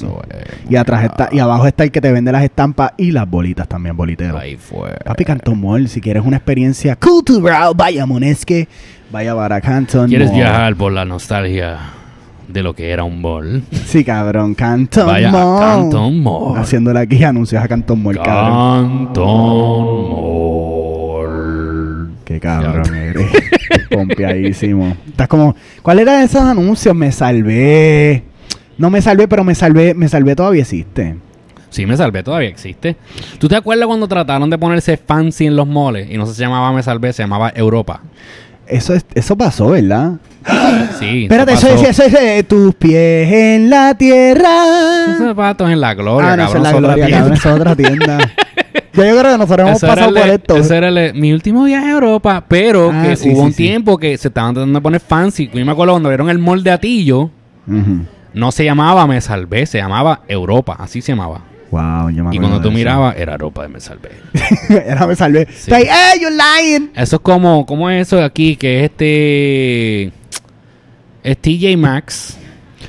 Y 0.69 0.77
atrás 0.77 1.05
está, 1.05 1.29
y 1.33 1.39
abajo 1.39 1.67
está 1.67 1.85
el 1.85 1.91
que 1.91 2.01
te 2.01 2.13
vende 2.13 2.31
las 2.33 2.45
estampas 2.45 2.93
y 2.97 3.11
las 3.11 3.29
bolitas 3.29 3.67
también, 3.69 3.97
boliteros. 3.97 4.41
Ahí 4.41 4.57
fue. 4.57 4.91
Papi 5.05 5.25
Canton 5.25 5.61
Mall, 5.61 5.89
si 5.89 6.01
quieres 6.01 6.25
una 6.25 6.37
experiencia 6.37 6.97
cultural, 6.97 7.73
vaya 7.77 8.07
monesque, 8.07 8.69
vaya 9.11 9.35
para 9.35 9.61
Canton 9.61 10.09
¿Quieres 10.09 10.33
viajar 10.33 10.77
por 10.77 10.93
la 10.93 11.05
nostalgia 11.05 11.79
de 12.47 12.63
lo 12.63 12.75
que 12.75 12.91
era 12.91 13.05
un 13.05 13.21
bol? 13.21 13.63
Sí, 13.87 14.05
cabrón, 14.05 14.55
Canton 14.55 15.07
Vaya 15.07 15.31
Mall. 15.31 15.61
Canton 15.61 16.23
Mall. 16.23 16.59
Haciéndole 16.59 17.01
aquí 17.01 17.23
anuncios 17.25 17.63
a 17.63 17.69
Canton 17.69 18.03
Mall, 18.03 18.19
cabrón. 18.23 19.07
Canton 19.07 19.27
Mall. 20.11 20.28
Qué 22.29 22.41
cabrón 22.41 22.95
eres. 22.95 23.27
Pompeadísimo. 23.91 24.95
Estás 25.09 25.29
como, 25.29 25.57
¿cuál 25.81 25.99
era 25.99 26.19
de 26.19 26.27
esos 26.27 26.43
anuncios? 26.43 26.95
Me 26.95 27.11
salvé. 27.11 28.23
No 28.77 28.91
me 28.91 29.01
salvé, 29.01 29.27
pero 29.27 29.45
me 29.45 29.55
salvé, 29.55 29.95
me 29.95 30.11
salvé 30.11 30.37
todavía 30.37 30.61
existe. 30.61 31.17
Sí, 31.71 31.87
me 31.87 31.97
salvé, 31.97 32.23
todavía 32.23 32.51
existe. 32.51 32.97
¿Tú 33.39 33.49
te 33.49 33.57
acuerdas 33.57 33.87
cuando 33.87 34.07
trataron 34.07 34.51
de 34.51 34.59
ponerse 34.59 34.99
fancy 34.99 35.47
en 35.47 35.57
los 35.57 35.67
moles? 35.67 36.07
Y 36.11 36.19
no 36.19 36.27
se 36.27 36.39
llamaba 36.39 36.71
Me 36.71 36.83
Salvé, 36.83 37.15
se 37.15 37.23
llamaba 37.23 37.51
Europa. 37.55 38.03
Eso 38.67 38.93
es, 38.93 39.07
eso 39.15 39.35
pasó, 39.35 39.71
¿verdad? 39.71 40.19
Sí. 40.99 41.23
Espérate, 41.23 41.55
eso, 41.55 41.69
pasó. 41.69 41.87
es, 41.87 41.99
eso 41.99 42.19
es 42.19 42.47
tus 42.47 42.75
pies 42.75 43.33
en 43.33 43.71
la 43.71 43.95
tierra. 43.95 45.15
Esos 45.15 45.29
zapatos 45.29 45.71
en 45.71 45.81
la 45.81 45.95
gloria, 45.95 46.35
ah, 46.35 46.37
no, 46.37 46.43
es 46.45 46.53
cabrón. 46.53 46.63
la 46.63 46.69
es 46.69 46.77
otra 46.77 46.95
gloria, 46.95 47.19
cabrón, 47.19 47.33
es 47.33 47.47
otra 47.47 47.75
tienda. 47.75 48.19
Yo, 48.93 49.05
yo 49.05 49.19
creo 49.21 49.39
que 49.39 49.45
Ese 49.45 49.55
era 49.55 49.95
pasado 49.95 50.15
por 50.15 50.29
esto. 50.29 50.57
ese 50.57 50.77
era 50.77 50.89
el 50.89 51.15
mi 51.15 51.33
último 51.33 51.65
viaje 51.65 51.87
a 51.87 51.93
Europa, 51.93 52.45
pero 52.49 52.91
Ah, 52.93 53.05
que 53.07 53.17
sí, 53.17 53.29
hubo 53.31 53.41
sí, 53.41 53.47
un 53.47 53.53
sí. 53.53 53.57
tiempo 53.65 53.97
que 53.99 54.17
se 54.19 54.29
estaban 54.29 54.55
tratando 54.55 54.79
de 54.79 54.83
poner 54.83 55.01
fancy. 55.01 55.49
Yo 55.53 55.65
me 55.65 55.73
acuerdo 55.73 55.93
cuando 55.95 56.09
vieron 56.09 56.29
el 56.31 56.39
mall 56.39 56.65
de 56.65 56.71
Atillo, 56.73 57.31
Ujú. 57.67 58.05
no 58.35 58.51
se 58.53 58.65
llamaba 58.65 59.07
Me 59.07 59.21
Salvé, 59.21 59.67
se 59.67 59.79
llamaba 59.79 60.23
Europa, 60.27 60.77
así 60.79 61.01
se 61.01 61.13
llamaba. 61.13 61.43
Wow, 61.71 62.09
yo 62.11 62.25
me 62.25 62.35
Y 62.35 62.39
cuando 62.39 62.61
tú 62.63 62.71
mirabas, 62.73 63.15
era 63.19 63.33
Europa 63.33 63.63
de 63.63 63.69
Me 63.69 63.79
Salvé. 63.79 64.09
Era 64.71 65.07
me 65.07 65.15
salvé. 65.15 65.47
Sí. 65.55 65.71
Like, 65.71 65.89
hey, 65.91 66.19
you're 66.21 66.35
lying. 66.35 66.91
Eso 66.97 67.17
es 67.17 67.23
como, 67.23 67.67
¿cómo 67.67 67.91
es 67.91 68.07
eso 68.09 68.17
de 68.17 68.25
aquí? 68.25 68.57
Que 68.57 68.79
es 68.85 68.91
este. 68.91 70.13
Es 71.23 71.37
TJ 71.39 71.77
Maxx. 71.77 72.39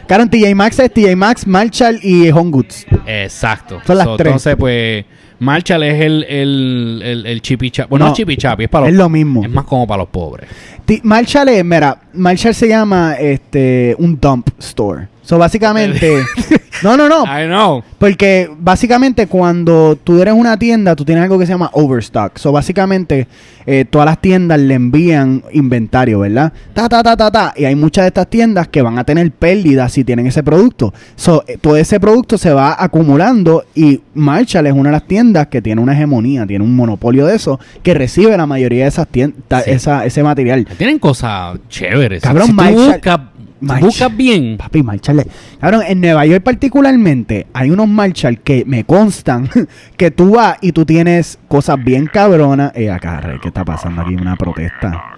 Claro, 0.08 0.28
TJ 0.28 0.56
Maxx 0.56 0.80
es 0.80 0.94
TJ 0.94 1.16
Maxx, 1.16 1.46
Marshall 1.46 2.00
y 2.02 2.30
Home 2.32 2.52
Goods. 2.52 2.86
Exacto. 3.06 3.80
Son 3.86 3.98
las 3.98 4.06
So, 4.08 4.16
tres. 4.16 4.28
Entonces, 4.28 4.56
pues, 4.58 5.06
Marshall 5.40 5.84
es 5.84 6.02
el, 6.02 6.24
el, 6.30 7.02
el, 7.04 7.26
el 7.26 7.42
chipi 7.42 7.72
chapi. 7.72 7.90
Bueno, 7.90 8.06
No, 8.06 8.12
es 8.12 8.18
chipi 8.18 8.36
chapi, 8.38 8.64
es 8.66 8.70
para 8.70 8.86
los 8.86 8.92
es 8.94 8.98
lo 8.98 9.10
mismo. 9.10 9.44
Es 9.44 9.50
más 9.50 9.66
como 9.66 9.88
para 9.88 10.00
los 10.04 10.10
pobres. 10.10 10.48
Ti- 10.86 11.02
Marshall 11.04 11.50
es, 11.50 11.64
mira, 11.66 12.00
Marshall 12.14 12.54
se 12.54 12.68
llama 12.68 13.16
este 13.16 13.96
un 14.00 14.20
dump 14.20 14.50
store. 14.60 15.08
So 15.30 15.38
básicamente, 15.38 16.24
no, 16.84 16.98
no, 16.98 17.08
no, 17.08 17.24
I 17.26 17.46
know. 17.46 17.84
porque 18.00 18.50
básicamente 18.58 19.28
cuando 19.28 19.96
tú 19.96 20.20
eres 20.20 20.34
una 20.34 20.58
tienda, 20.58 20.96
tú 20.96 21.06
tienes 21.06 21.24
algo 21.24 21.38
que 21.38 21.46
se 21.46 21.52
llama 21.52 21.70
overstock. 21.74 22.36
So 22.40 22.52
básicamente 22.52 23.28
eh, 23.68 23.86
todas 23.88 24.08
las 24.08 24.20
tiendas 24.20 24.60
le 24.60 24.74
envían 24.74 25.44
inventario, 25.54 26.18
¿verdad? 26.18 26.52
Ta 26.74 26.90
ta 26.90 27.04
ta 27.04 27.16
ta 27.16 27.30
ta, 27.30 27.54
y 27.56 27.66
hay 27.66 27.76
muchas 27.76 28.06
de 28.06 28.08
estas 28.08 28.28
tiendas 28.28 28.70
que 28.70 28.82
van 28.82 28.98
a 28.98 29.04
tener 29.04 29.30
pérdidas 29.32 29.92
si 29.94 30.04
tienen 30.04 30.26
ese 30.26 30.42
producto. 30.42 30.96
So 31.16 31.44
eh, 31.48 31.60
todo 31.62 31.78
ese 31.78 32.00
producto 32.00 32.40
se 32.40 32.52
va 32.52 32.76
acumulando 32.84 33.66
y 33.76 34.02
Marshall 34.16 34.66
es 34.66 34.74
una 34.74 34.90
de 34.90 34.94
las 34.94 35.06
tiendas 35.08 35.46
que 35.46 35.62
tiene 35.62 35.80
una 35.80 35.94
hegemonía, 35.94 36.48
tiene 36.48 36.64
un 36.66 36.76
monopolio 36.76 37.28
de 37.28 37.36
eso 37.36 37.60
que 37.84 37.94
recibe 37.94 38.36
la 38.36 38.48
mayoría 38.48 38.86
de 38.86 38.90
esas 38.90 39.08
tiendas, 39.08 39.64
Sí. 39.64 39.70
esa, 39.70 40.06
ese 40.08 40.24
material. 40.24 40.66
Tienen 40.76 40.98
cosas 40.98 41.60
chéveres. 41.70 42.24
Cabrón, 42.24 42.48
si 42.48 42.52
tú 42.52 42.56
Marshall- 42.56 43.30
Marshall- 43.62 43.82
buscas 43.86 44.16
bien. 44.18 44.58
Papi, 44.58 44.84
Marshall. 44.84 45.26
Cabrón, 45.60 45.82
en 45.88 46.02
Nueva 46.02 46.26
York 46.26 46.44
particularmente 46.44 47.48
hay 47.54 47.72
unos 47.72 47.88
Marshall 47.88 48.40
que 48.40 48.64
me 48.66 48.84
constan 48.84 49.50
que 49.98 50.12
tú 50.12 50.36
vas 50.36 50.58
y 50.62 50.72
tú 50.72 50.86
tienes 50.86 51.38
cosas 51.48 51.84
bien 51.84 52.06
cabronas. 52.08 52.72
Eh, 52.76 52.90
acá, 52.90 53.22
¿qué 53.42 53.48
está 53.50 53.66
pasando 53.66 54.02
aquí? 54.02 54.16
Una 54.16 54.36
protesta. 54.36 55.16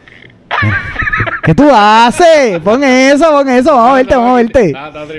¿Qué 1.44 1.56
tú 1.56 1.70
haces? 1.74 2.60
Pon 2.60 2.84
eso, 2.84 3.32
pon 3.32 3.50
eso. 3.50 3.74
Vamos 3.76 3.92
a 3.92 3.96
verte, 3.96 4.16
vamos 4.16 4.32
a 4.32 4.36
verte. 4.36 4.74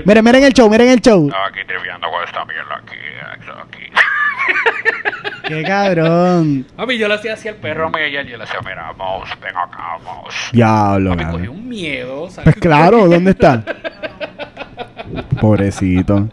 Miren, 0.05 0.23
miren 0.23 0.43
el 0.43 0.53
show, 0.53 0.69
miren 0.69 0.89
el 0.89 1.01
show. 1.01 1.29
aquí 1.47 1.59
triviando 1.67 2.07
con 2.09 2.23
esta 2.23 2.45
mierda 2.45 2.81
aquí, 2.81 2.95
aquí. 3.61 3.83
Qué 5.47 5.63
cabrón. 5.63 6.65
Papi, 6.75 6.97
yo 6.97 7.07
le 7.07 7.15
hacía 7.15 7.33
así 7.33 7.47
al 7.47 7.55
perro. 7.55 7.89
Pero 7.91 8.03
me 8.03 8.07
ella 8.07 8.21
yo 8.23 8.37
le 8.37 8.45
decía, 8.45 8.59
mira, 8.63 8.93
vamos, 8.97 9.29
ven 9.41 9.55
acá, 9.55 9.97
vamos. 10.03 10.33
Diablo, 10.51 11.15
Me 11.15 11.27
cogí 11.29 11.47
un 11.47 11.67
miedo. 11.67 12.29
¿sabes? 12.29 12.43
Pues 12.45 12.55
claro, 12.57 13.07
¿dónde 13.07 13.31
está? 13.31 13.63
Pobrecito. 15.39 16.29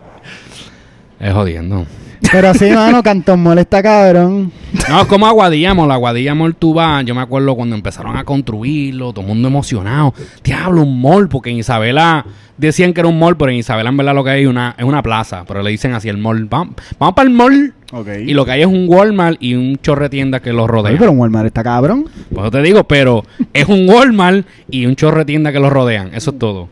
Es 1.18 1.32
jodiendo. 1.32 1.86
Pero 2.32 2.54
sí, 2.54 2.70
mano, 2.70 3.02
Cantón 3.02 3.42
Mall 3.42 3.58
está 3.58 3.82
cabrón. 3.82 4.52
No, 4.88 5.08
como 5.08 5.26
Aguadilla 5.26 5.74
Mall. 5.74 5.90
Aguadilla 5.90 6.34
Mall 6.34 6.54
tú 6.54 6.74
vas. 6.74 7.04
Yo 7.04 7.14
me 7.14 7.22
acuerdo 7.22 7.56
cuando 7.56 7.74
empezaron 7.74 8.16
a 8.16 8.24
construirlo, 8.24 9.12
todo 9.12 9.22
el 9.22 9.28
mundo 9.28 9.48
emocionado. 9.48 10.14
Diablo, 10.44 10.82
un 10.82 11.00
mall, 11.00 11.28
porque 11.28 11.50
en 11.50 11.56
Isabela 11.56 12.24
decían 12.56 12.92
que 12.92 13.00
era 13.00 13.08
un 13.08 13.18
mall, 13.18 13.36
pero 13.36 13.50
en 13.50 13.56
Isabela 13.56 13.90
en 13.90 13.96
verdad 13.96 14.14
lo 14.14 14.22
que 14.22 14.30
hay 14.30 14.46
una, 14.46 14.74
es 14.78 14.84
una 14.84 15.02
plaza. 15.02 15.44
Pero 15.46 15.62
le 15.62 15.70
dicen 15.70 15.92
así 15.94 16.08
el 16.08 16.18
mall. 16.18 16.44
Vamos, 16.44 16.76
vamos 16.98 17.14
para 17.14 17.28
el 17.28 17.34
mall. 17.34 17.74
Ok. 17.93 18.09
Y 18.26 18.34
lo 18.34 18.45
que 18.45 18.53
hay 18.53 18.61
es 18.62 18.66
un 18.66 18.86
Walmart 18.88 19.36
y 19.43 19.55
un 19.55 19.76
chorre 19.78 20.05
de 20.05 20.11
tiendas 20.11 20.41
que 20.43 20.53
lo 20.53 20.66
rodean. 20.66 20.97
pero 20.99 21.11
un 21.12 21.18
Walmart 21.18 21.47
está 21.47 21.62
cabrón. 21.62 22.05
Por 22.32 22.45
eso 22.45 22.51
te 22.51 22.62
digo, 22.62 22.84
pero 22.84 23.24
es 23.53 23.66
un 23.68 23.88
Walmart 23.88 24.47
y 24.70 24.86
un 24.86 24.95
chorre 24.97 25.20
de 25.20 25.24
tiendas 25.26 25.53
que 25.53 25.61
lo 25.61 25.70
rodean. 25.70 26.11
Eso 26.14 26.30
es 26.30 26.38
todo. 26.38 26.68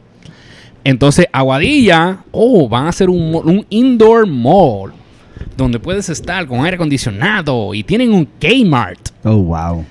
Entonces, 0.84 1.26
Aguadilla, 1.32 2.18
oh, 2.30 2.68
van 2.68 2.86
a 2.86 2.88
hacer 2.90 3.10
un, 3.10 3.34
un 3.34 3.66
indoor 3.68 4.26
mall 4.26 4.92
donde 5.56 5.78
puedes 5.80 6.08
estar 6.08 6.46
con 6.46 6.64
aire 6.64 6.76
acondicionado 6.76 7.74
y 7.74 7.82
tienen 7.82 8.12
un 8.12 8.26
Kmart. 8.40 9.08
Oh, 9.24 9.36
wow. 9.38 9.84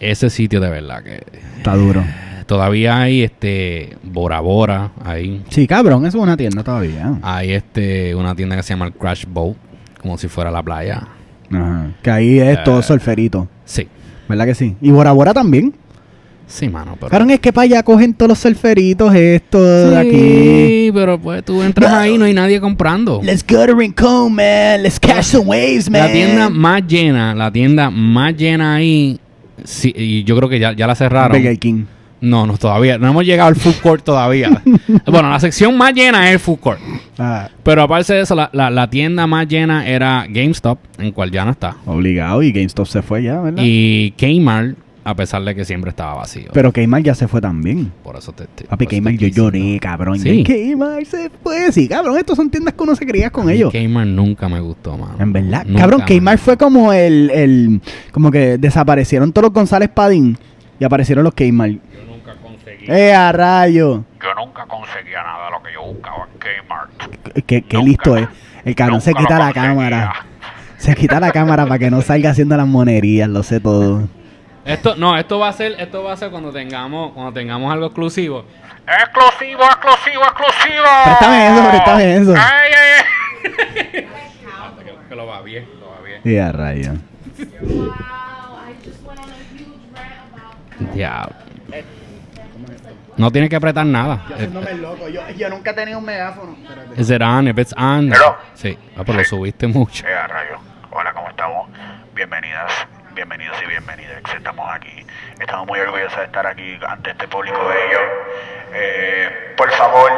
Ese 0.00 0.30
sitio 0.30 0.58
de 0.60 0.68
verdad 0.70 1.02
que 1.04 1.22
Está 1.58 1.76
duro. 1.76 2.02
todavía 2.46 2.98
hay 3.00 3.22
este 3.22 3.96
Bora 4.02 4.40
Bora 4.40 4.90
ahí. 5.04 5.42
Sí, 5.50 5.66
cabrón, 5.66 6.06
eso 6.06 6.18
es 6.18 6.22
una 6.24 6.36
tienda 6.36 6.64
todavía. 6.64 7.18
Hay 7.22 7.52
este 7.52 8.14
una 8.14 8.34
tienda 8.34 8.56
que 8.56 8.62
se 8.64 8.70
llama 8.70 8.86
el 8.86 8.94
Crash 8.94 9.26
Boat, 9.28 9.56
como 10.02 10.18
si 10.18 10.28
fuera 10.28 10.50
la 10.50 10.62
playa. 10.62 11.06
Ajá. 11.50 11.90
Que 12.02 12.10
ahí 12.10 12.38
es 12.38 12.58
Eh. 12.58 12.60
todo 12.64 12.82
solferito. 12.82 13.48
Sí. 13.64 13.86
¿Verdad 14.28 14.46
que 14.46 14.54
sí? 14.54 14.76
Y 14.80 14.90
Bora 14.90 15.12
Bora 15.12 15.32
también. 15.34 15.74
Sí, 16.46 16.68
mano, 16.68 16.96
pero 16.98 17.08
Cabrón, 17.08 17.30
es 17.30 17.40
que 17.40 17.50
para 17.52 17.64
allá 17.64 17.82
cogen 17.82 18.12
todos 18.12 18.28
los 18.30 18.38
surferitos 18.38 19.14
estos 19.14 19.90
de 19.90 19.96
aquí. 19.96 20.10
Sí, 20.10 20.90
pero 20.92 21.18
pues 21.18 21.42
tú 21.44 21.62
entras 21.62 21.90
ahí 21.92 22.18
no 22.18 22.26
hay 22.26 22.34
nadie 22.34 22.60
comprando. 22.60 23.20
Let's 23.22 23.42
go 23.46 23.64
to 23.66 23.74
Rincon, 23.74 24.34
man. 24.34 24.82
Let's 24.82 25.00
catch 25.00 25.22
some 25.24 25.46
waves, 25.46 25.88
man. 25.88 26.02
La 26.02 26.12
tienda 26.12 26.48
más 26.50 26.86
llena, 26.86 27.34
la 27.34 27.50
tienda 27.50 27.90
más 27.90 28.36
llena 28.36 28.74
ahí, 28.74 29.18
sí, 29.64 29.94
y 29.96 30.24
yo 30.24 30.36
creo 30.36 30.48
que 30.50 30.58
ya, 30.58 30.72
ya 30.72 30.86
la 30.86 30.94
cerraron. 30.94 31.32
Burger 31.38 31.58
King. 31.58 31.84
No, 32.22 32.46
no, 32.46 32.56
todavía. 32.56 32.96
No 32.98 33.08
hemos 33.08 33.24
llegado 33.26 33.48
al 33.48 33.56
food 33.56 33.74
court 33.82 34.04
todavía. 34.04 34.62
bueno, 35.06 35.28
la 35.28 35.38
sección 35.40 35.76
más 35.76 35.92
llena 35.92 36.28
es 36.28 36.34
el 36.34 36.38
food 36.38 36.58
court. 36.60 36.80
Ah, 37.18 37.48
Pero 37.62 37.82
aparte 37.82 38.14
de 38.14 38.20
eso, 38.22 38.34
la, 38.34 38.48
la- 38.52 38.70
la 38.70 38.88
tienda 38.88 39.26
más 39.26 39.46
llena 39.48 39.86
era 39.86 40.26
GameStop, 40.28 40.78
en 40.98 41.12
cual 41.12 41.30
ya 41.30 41.44
no 41.44 41.50
está. 41.50 41.76
obligado. 41.84 42.42
Y 42.42 42.52
GameStop 42.52 42.86
se 42.86 43.02
fue 43.02 43.22
ya, 43.24 43.40
¿verdad? 43.40 43.62
Y 43.66 44.12
Kmart, 44.16 44.76
a 45.04 45.16
pesar 45.16 45.42
de 45.42 45.52
que 45.56 45.64
siempre 45.64 45.90
estaba 45.90 46.14
vacío. 46.14 46.50
Pero 46.52 46.70
Kmart 46.72 47.04
ya 47.04 47.14
se 47.16 47.26
fue 47.26 47.40
también. 47.40 47.90
por 48.04 48.16
eso 48.16 48.30
te, 48.32 48.46
te- 48.46 48.64
Papi, 48.64 48.86
Kmart 48.86 49.16
yo 49.16 49.26
lloré, 49.26 49.78
cabrón. 49.80 50.18
Sí. 50.20 50.44
Kmart 50.44 51.04
se 51.06 51.28
fue. 51.42 51.72
Sí, 51.72 51.88
cabrón. 51.88 52.16
Estos 52.18 52.36
son 52.36 52.48
tiendas 52.50 52.74
que 52.74 52.82
uno 52.84 52.94
se 52.94 53.04
cría 53.04 53.30
con 53.30 53.50
ellos. 53.50 53.72
Kmart 53.72 54.08
nunca 54.08 54.48
me 54.48 54.60
gustó, 54.60 54.96
mano. 54.96 55.16
En 55.18 55.32
verdad. 55.32 55.64
Nunca 55.66 55.80
cabrón, 55.80 56.02
Kmart 56.06 56.38
fue 56.40 56.56
como 56.56 56.92
el, 56.92 57.30
el... 57.30 57.80
Como 58.12 58.30
que 58.30 58.58
desaparecieron 58.58 59.32
todos 59.32 59.46
los 59.46 59.52
González 59.52 59.88
Padín. 59.92 60.38
Y 60.78 60.84
aparecieron 60.84 61.24
los 61.24 61.34
Kmart. 61.34 61.78
¡Eh, 62.88 63.14
a 63.14 63.32
rayo! 63.32 64.04
Yo 64.22 64.34
nunca 64.34 64.64
conseguía 64.66 65.22
nada 65.22 65.46
de 65.46 65.50
lo 65.52 65.62
que 65.62 65.72
yo 65.72 65.82
buscaba 65.82 66.26
en 66.32 66.38
Kmart. 66.66 67.44
Qué, 67.46 67.62
qué 67.62 67.76
Nunca. 67.76 67.88
listo 67.88 68.16
es. 68.16 68.28
El 68.64 68.74
cabrón 68.74 69.00
se 69.00 69.12
quita 69.14 69.38
la 69.38 69.46
conseguía. 69.46 69.68
cámara. 69.68 70.12
Se 70.76 70.94
quita 70.94 71.20
la 71.20 71.30
cámara 71.32 71.64
para 71.64 71.78
que 71.78 71.90
no 71.90 72.00
salga 72.02 72.30
haciendo 72.30 72.56
las 72.56 72.66
monerías, 72.66 73.28
lo 73.28 73.42
sé 73.42 73.60
todo. 73.60 74.08
Esto, 74.64 74.94
no, 74.96 75.16
esto 75.16 75.38
va 75.38 75.48
a 75.48 75.52
ser, 75.52 75.72
esto 75.78 76.02
va 76.04 76.12
a 76.12 76.16
ser 76.16 76.30
cuando 76.30 76.52
tengamos, 76.52 77.12
cuando 77.12 77.32
tengamos 77.32 77.72
algo 77.72 77.86
exclusivo. 77.86 78.44
Exclusivo, 78.86 79.62
exclusivo, 79.64 80.22
exclusivo. 80.22 80.84
Préstame 81.04 81.46
eso, 81.48 81.68
préstame 81.70 82.16
eso. 82.16 82.34
Ay, 82.36 82.72
ay, 82.76 82.90
ay. 82.98 84.08
Que, 84.84 85.08
que 85.08 85.14
lo 85.16 85.26
va 85.26 85.40
bien, 85.42 85.66
lo 85.80 85.88
va 85.90 86.00
bien. 86.04 86.20
Y 86.24 86.36
a 86.38 86.52
rayo. 86.52 86.92
Wow, 90.94 91.28
No 93.16 93.30
tiene 93.30 93.48
que 93.48 93.56
apretar 93.56 93.84
nada. 93.86 94.22
el 94.38 94.80
loco. 94.82 95.08
Yo, 95.08 95.28
yo 95.30 95.48
nunca 95.50 95.70
he 95.70 95.74
tenido 95.74 95.98
un 95.98 96.04
megáfono. 96.04 96.56
If 96.96 97.58
it's 97.58 97.74
on. 97.76 98.12
Hello. 98.12 98.36
Sí. 98.54 98.78
Ah, 98.96 99.02
pues 99.04 99.18
lo 99.18 99.24
subiste 99.24 99.66
mucho. 99.66 100.06
Eh, 100.06 100.14
a 100.14 100.26
rayo. 100.26 100.58
Hola, 100.90 101.12
¿cómo 101.12 101.28
estamos? 101.28 101.68
Bienvenidas, 102.14 102.72
bienvenidos 103.14 103.56
y 103.62 103.66
bienvenidas. 103.66 104.22
Estamos 104.34 104.66
aquí. 104.74 105.04
Estamos 105.40 105.66
muy 105.66 105.78
orgullosos 105.80 106.18
de 106.18 106.24
estar 106.24 106.46
aquí 106.46 106.78
ante 106.86 107.10
este 107.10 107.28
público 107.28 107.58
bello. 107.66 108.00
Eh, 108.74 109.54
por 109.56 109.70
favor, 109.72 110.10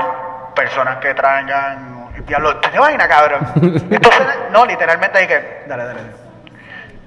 personas 0.55 0.99
que 0.99 1.15
traigan. 1.15 1.95
Diablo, 2.27 2.57
¿te 2.61 2.77
imaginas, 2.77 3.09
cabrón? 3.09 3.43
Esto 3.91 4.11
suena- 4.13 4.35
No, 4.53 4.65
literalmente 4.67 5.19
hay 5.19 5.27
que. 5.27 5.65
Dale, 5.69 5.85
dale. 5.85 6.01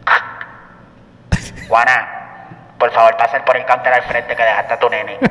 Juana, 1.67 2.07
por 2.79 2.91
favor, 2.91 3.17
pasen 3.17 3.43
por 3.43 3.55
el 3.57 3.65
counter 3.65 3.93
al 3.93 4.03
frente 4.03 4.35
que 4.35 4.43
dejaste 4.43 4.73
a 4.73 4.79
tu 4.79 4.89
nene. 4.89 5.17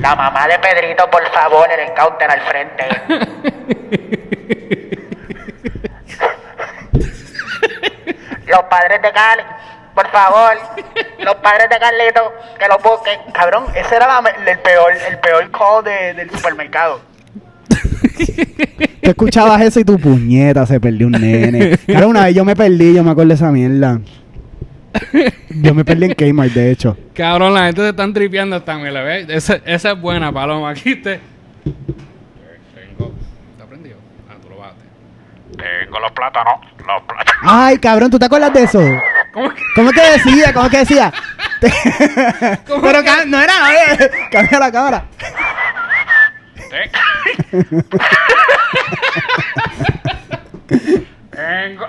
La 0.00 0.14
mamá 0.14 0.46
de 0.46 0.58
Pedrito, 0.60 1.10
por 1.10 1.26
favor, 1.32 1.66
en 1.72 1.80
el 1.88 1.94
counter 1.94 2.30
al 2.30 2.40
frente. 2.42 2.84
Los 8.46 8.62
padres 8.70 9.02
de 9.02 9.12
Cali, 9.12 9.42
por 9.94 10.08
favor. 10.10 10.52
Los 11.20 11.34
padres 11.36 11.68
de 11.68 11.78
Carlito, 11.78 12.32
que 12.58 12.66
los 12.68 12.82
busquen. 12.82 13.18
Cabrón, 13.32 13.64
ese 13.74 13.96
era 13.96 14.06
la- 14.06 14.22
el 14.50 14.58
peor, 14.60 14.92
el 15.10 15.18
peor 15.18 15.50
call 15.50 15.84
de- 15.84 16.14
del 16.14 16.30
supermercado. 16.30 17.00
Tú 19.02 19.10
escuchabas 19.10 19.60
eso 19.62 19.80
y 19.80 19.84
tu 19.84 19.98
puñeta 19.98 20.64
se 20.66 20.80
perdió 20.80 21.06
un 21.06 21.12
nene. 21.12 21.76
Claro, 21.86 22.08
una 22.08 22.24
vez 22.24 22.34
yo 22.34 22.44
me 22.44 22.56
perdí, 22.56 22.94
yo 22.94 23.04
me 23.04 23.10
acuerdo 23.10 23.28
de 23.28 23.34
esa 23.34 23.50
mierda. 23.50 23.98
Yo 25.50 25.74
me 25.74 25.84
perdí 25.84 26.06
en 26.06 26.14
Kmart, 26.14 26.52
de 26.52 26.70
hecho. 26.70 26.96
Cabrón, 27.14 27.54
la 27.54 27.66
gente 27.66 27.82
se 27.82 27.88
están 27.90 28.12
tripeando 28.12 28.56
hasta 28.56 28.78
me 28.78 28.90
la 28.90 29.02
ve. 29.02 29.26
Esa, 29.28 29.60
esa 29.64 29.92
es 29.92 30.00
buena, 30.00 30.32
Paloma. 30.32 30.70
Aquí 30.70 30.96
te. 30.96 31.20
Tengo. 32.74 33.14
¿Está 33.52 33.66
prendido? 33.66 33.96
Ah, 34.28 34.34
tú 34.40 34.48
lo 34.48 34.58
bajaste. 34.58 34.84
Tengo 35.56 36.00
los 36.00 36.12
plátanos, 36.12 36.54
los 36.78 37.02
plátanos. 37.02 37.42
Ay, 37.42 37.78
cabrón, 37.78 38.10
¿tú 38.10 38.18
te 38.18 38.26
acuerdas 38.26 38.52
de 38.52 38.62
eso? 38.62 38.80
¿Cómo 39.32 39.50
que? 39.50 39.62
¿Cómo 39.74 39.90
que 39.90 40.00
decía? 40.00 40.52
¿Cómo 40.52 40.70
que 40.70 40.78
decía? 40.78 41.12
Pero 41.60 43.02
no 43.26 43.40
era, 43.40 43.54
oye, 43.64 44.10
cambia 44.30 44.58
la 44.58 44.72
cámara. 44.72 45.04
Tengo 51.30 51.86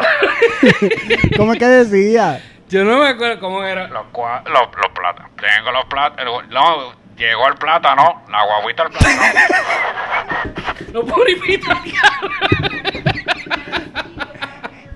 ¿Cómo 1.37 1.53
que 1.53 1.65
decía? 1.65 2.39
Yo 2.69 2.83
no 2.85 2.99
me 2.99 3.07
acuerdo 3.09 3.39
cómo 3.39 3.63
era. 3.63 3.87
los, 3.87 4.05
cua- 4.13 4.43
los, 4.45 4.61
los 4.77 4.89
plátanos. 4.95 5.31
Tengo 5.37 5.71
los 5.71 5.85
plátanos. 5.85 6.47
No, 6.49 6.93
llegó 7.17 7.47
el 7.47 7.55
plátano, 7.55 8.21
la 8.31 8.45
guaguita 8.45 8.83
del 8.83 8.91
plátano. 8.93 9.21
No 10.93 11.01
puedo 11.03 11.23
repetir, 11.23 11.59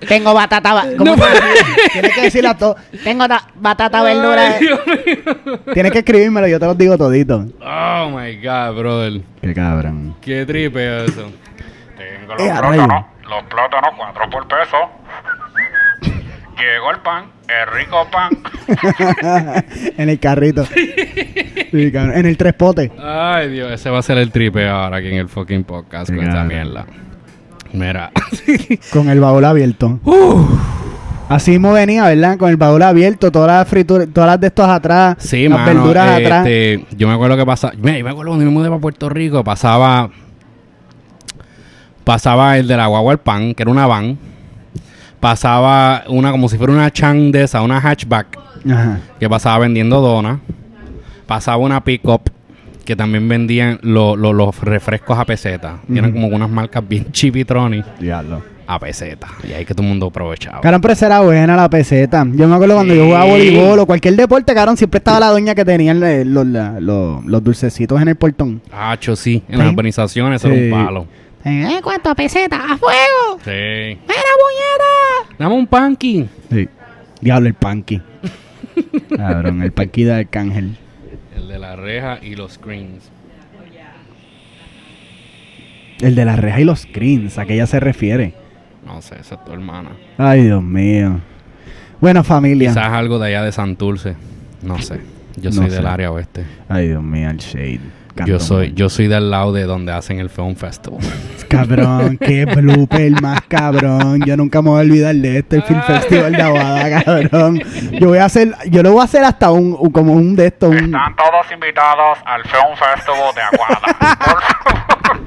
Tengo 0.08 0.34
batata, 0.34 0.84
¿Cómo 0.98 1.14
que 1.14 1.20
decía? 1.22 1.64
Tienes 1.92 2.14
que 2.14 2.20
decirlo 2.22 2.50
a 2.50 2.58
todo. 2.58 2.76
tengo 3.04 3.26
ta- 3.28 3.46
batata 3.54 4.02
verdura. 4.02 4.48
Ay, 4.48 4.58
Dios 4.60 4.80
mío. 4.86 5.60
Tienes 5.72 5.92
que 5.92 5.98
escribírmelo, 6.00 6.46
yo 6.46 6.58
te 6.60 6.66
lo 6.66 6.74
digo 6.74 6.98
todito. 6.98 7.44
Oh 7.62 8.10
my 8.10 8.36
god, 8.36 8.76
brother. 8.76 9.20
Qué 9.40 9.54
cabrón. 9.54 10.16
Qué 10.20 10.44
tripe 10.44 11.04
eso. 11.06 11.30
Tengo 11.96 12.34
los 12.34 12.42
Eh, 12.42 12.52
plátanos, 12.58 13.04
los 13.22 13.44
plátanos, 13.44 13.90
cuatro 13.96 14.30
por 14.30 14.46
peso. 14.48 14.76
Llegó 16.56 16.90
el 16.92 16.98
pan, 17.00 17.24
el 17.48 17.78
rico 17.78 18.06
pan. 18.10 19.64
en 19.98 20.08
el 20.08 20.18
carrito. 20.20 20.64
Sí, 20.66 21.90
cabrón. 21.92 22.16
En 22.16 22.26
el 22.26 22.36
tres 22.36 22.54
potes. 22.54 22.90
Ay, 23.02 23.50
Dios, 23.50 23.72
ese 23.72 23.90
va 23.90 23.98
a 23.98 24.02
ser 24.02 24.18
el 24.18 24.30
tripe 24.30 24.68
ahora 24.68 24.98
aquí 24.98 25.08
en 25.08 25.16
el 25.16 25.28
fucking 25.28 25.64
podcast 25.64 26.10
con 26.14 26.22
esta 26.24 26.44
mierda. 26.44 26.86
Mira. 27.72 28.12
Con 28.92 29.08
el 29.08 29.18
baúl 29.18 29.44
abierto. 29.44 29.98
Así 31.28 31.50
mismo 31.50 31.72
venía, 31.72 32.04
¿verdad? 32.04 32.38
Con 32.38 32.50
el 32.50 32.56
baúl 32.56 32.80
abierto, 32.82 33.32
todas 33.32 33.48
las 33.48 33.68
frituras, 33.68 34.06
todas 34.12 34.30
las 34.30 34.40
de 34.40 34.46
estos 34.46 34.68
atrás, 34.68 35.16
Sí, 35.18 35.48
las 35.48 35.58
mano, 35.58 35.82
verduras 35.82 36.08
eh, 36.20 36.24
atrás. 36.24 36.46
este, 36.46 36.96
yo 36.96 37.08
me 37.08 37.14
acuerdo 37.14 37.36
que 37.36 37.44
pasaba, 37.44 37.72
mira, 37.76 37.98
yo 37.98 38.04
me 38.04 38.10
acuerdo 38.10 38.30
cuando 38.30 38.44
me 38.44 38.50
mudé 38.52 38.68
para 38.68 38.80
Puerto 38.80 39.08
Rico, 39.08 39.42
pasaba, 39.42 40.10
pasaba 42.04 42.58
el 42.58 42.68
de 42.68 42.76
la 42.76 42.86
guagua 42.86 43.10
al 43.12 43.18
pan, 43.20 43.54
que 43.54 43.62
era 43.64 43.72
una 43.72 43.86
van, 43.88 44.18
pasaba 45.28 46.04
una 46.08 46.30
como 46.32 46.50
si 46.50 46.58
fuera 46.58 46.74
una 46.74 46.90
chan 46.92 47.32
de 47.32 47.44
esa, 47.44 47.62
una 47.62 47.80
hatchback, 47.80 48.38
Ajá. 48.70 49.00
que 49.18 49.26
pasaba 49.26 49.60
vendiendo 49.60 50.02
donas, 50.02 50.38
pasaba 51.24 51.56
una 51.56 51.82
pick-up, 51.82 52.20
que 52.84 52.94
también 52.94 53.26
vendían 53.26 53.78
lo- 53.80 54.16
lo- 54.16 54.34
los 54.34 54.60
refrescos 54.60 55.18
a 55.18 55.24
peseta, 55.24 55.78
y 55.88 55.96
eran 55.96 56.12
como 56.12 56.26
unas 56.26 56.50
marcas 56.50 56.86
bien 56.86 57.10
chipitroni 57.10 57.82
Diablo. 57.98 58.42
a 58.66 58.78
peseta, 58.78 59.28
y 59.48 59.52
ahí 59.54 59.64
que 59.64 59.72
todo 59.72 59.84
el 59.84 59.88
mundo 59.88 60.08
aprovechaba. 60.08 60.60
Cabrón, 60.60 60.82
pero 60.82 60.92
esa 60.92 61.06
era 61.06 61.20
buena 61.20 61.56
la 61.56 61.70
peseta. 61.70 62.26
Yo 62.30 62.46
me 62.46 62.54
acuerdo 62.56 62.74
cuando 62.74 62.94
yo 62.94 63.06
jugaba 63.06 63.24
voleibol 63.24 63.78
o 63.78 63.86
cualquier 63.86 64.16
deporte, 64.16 64.52
cabrón, 64.54 64.76
siempre 64.76 64.98
estaba 64.98 65.20
la 65.20 65.28
doña 65.28 65.54
que 65.54 65.64
tenía 65.64 65.94
los, 65.94 66.46
la- 66.46 66.78
los- 66.80 67.24
los 67.24 67.42
dulcecitos 67.42 67.98
en 68.02 68.08
el 68.08 68.16
portón. 68.16 68.60
Hacho, 68.70 69.16
sí, 69.16 69.42
en 69.48 69.56
las 69.56 69.68
Sí. 69.68 69.72
urbanizaciones 69.72 70.44
era 70.44 70.52
un 70.52 70.70
palo. 70.84 71.06
¿Eh? 71.46 71.80
¿Cuánto 71.82 72.14
peseta? 72.14 72.56
¡A 72.56 72.76
fuego! 72.78 73.38
Sí. 73.44 73.50
¡Mira, 73.50 74.30
puñeta! 74.40 74.93
Dame 75.38 75.54
un 75.54 75.66
punky. 75.66 76.28
Sí. 76.50 76.68
Diablo, 77.20 77.48
el 77.48 77.54
Panky. 77.54 78.00
Cabrón, 79.16 79.62
el 79.62 79.72
Panky 79.72 80.04
de 80.04 80.14
Arcángel. 80.14 80.76
El 81.36 81.48
de 81.48 81.58
la 81.58 81.76
reja 81.76 82.18
y 82.22 82.34
los 82.36 82.52
screens. 82.52 83.10
El 86.00 86.14
de 86.14 86.24
la 86.24 86.36
reja 86.36 86.60
y 86.60 86.64
los 86.64 86.80
screens, 86.80 87.38
¿a 87.38 87.46
qué 87.46 87.54
ella 87.54 87.66
se 87.66 87.80
refiere? 87.80 88.34
No 88.84 89.00
sé, 89.00 89.14
esa 89.20 89.36
es 89.36 89.44
tu 89.44 89.52
hermana. 89.52 89.90
Ay, 90.18 90.42
Dios 90.44 90.62
mío. 90.62 91.20
Bueno, 92.00 92.22
familia. 92.24 92.70
Quizás 92.70 92.88
algo 92.92 93.18
de 93.18 93.28
allá 93.28 93.42
de 93.44 93.52
Santurce. 93.52 94.16
No 94.62 94.78
sé. 94.80 95.00
Yo 95.36 95.50
No 95.50 95.56
soy 95.56 95.70
sé. 95.70 95.76
del 95.76 95.86
área 95.86 96.10
oeste. 96.10 96.44
Ay, 96.68 96.88
Dios 96.88 97.02
mío, 97.02 97.30
el 97.30 97.38
shade. 97.38 97.80
Yo 98.26 98.38
soy, 98.38 98.72
yo 98.74 98.88
soy 98.88 99.08
del 99.08 99.30
lado 99.30 99.52
de 99.52 99.64
donde 99.64 99.92
hacen 99.92 100.18
el 100.20 100.30
Film 100.30 100.54
Festival. 100.56 101.00
Cabrón, 101.48 102.16
qué 102.18 102.44
blooper 102.46 103.20
más 103.20 103.42
cabrón. 103.42 104.20
Yo 104.26 104.36
nunca 104.36 104.60
me 104.62 104.70
voy 104.70 104.78
a 104.78 104.82
olvidar 104.82 105.14
de 105.14 105.38
este 105.38 105.62
Film 105.62 105.82
Festival 105.82 106.32
de 106.32 106.42
Aguada, 106.42 107.04
cabrón. 107.04 107.60
Yo 107.92 108.08
voy 108.08 108.18
a 108.18 108.24
hacer, 108.24 108.54
yo 108.70 108.82
lo 108.82 108.92
voy 108.92 109.00
a 109.02 109.04
hacer 109.04 109.22
hasta 109.24 109.50
un, 109.52 109.76
un- 109.78 109.90
como 109.92 110.14
un 110.14 110.34
de 110.34 110.46
estos, 110.46 110.70
un, 110.70 110.76
Están 110.86 111.14
todos 111.14 111.46
invitados 111.52 112.18
al 112.24 112.42
Film 112.42 112.76
Festival 112.76 113.34
de 113.34 113.40
Aguada. 113.42 113.80
Por 114.18 114.42
favor, 114.42 115.20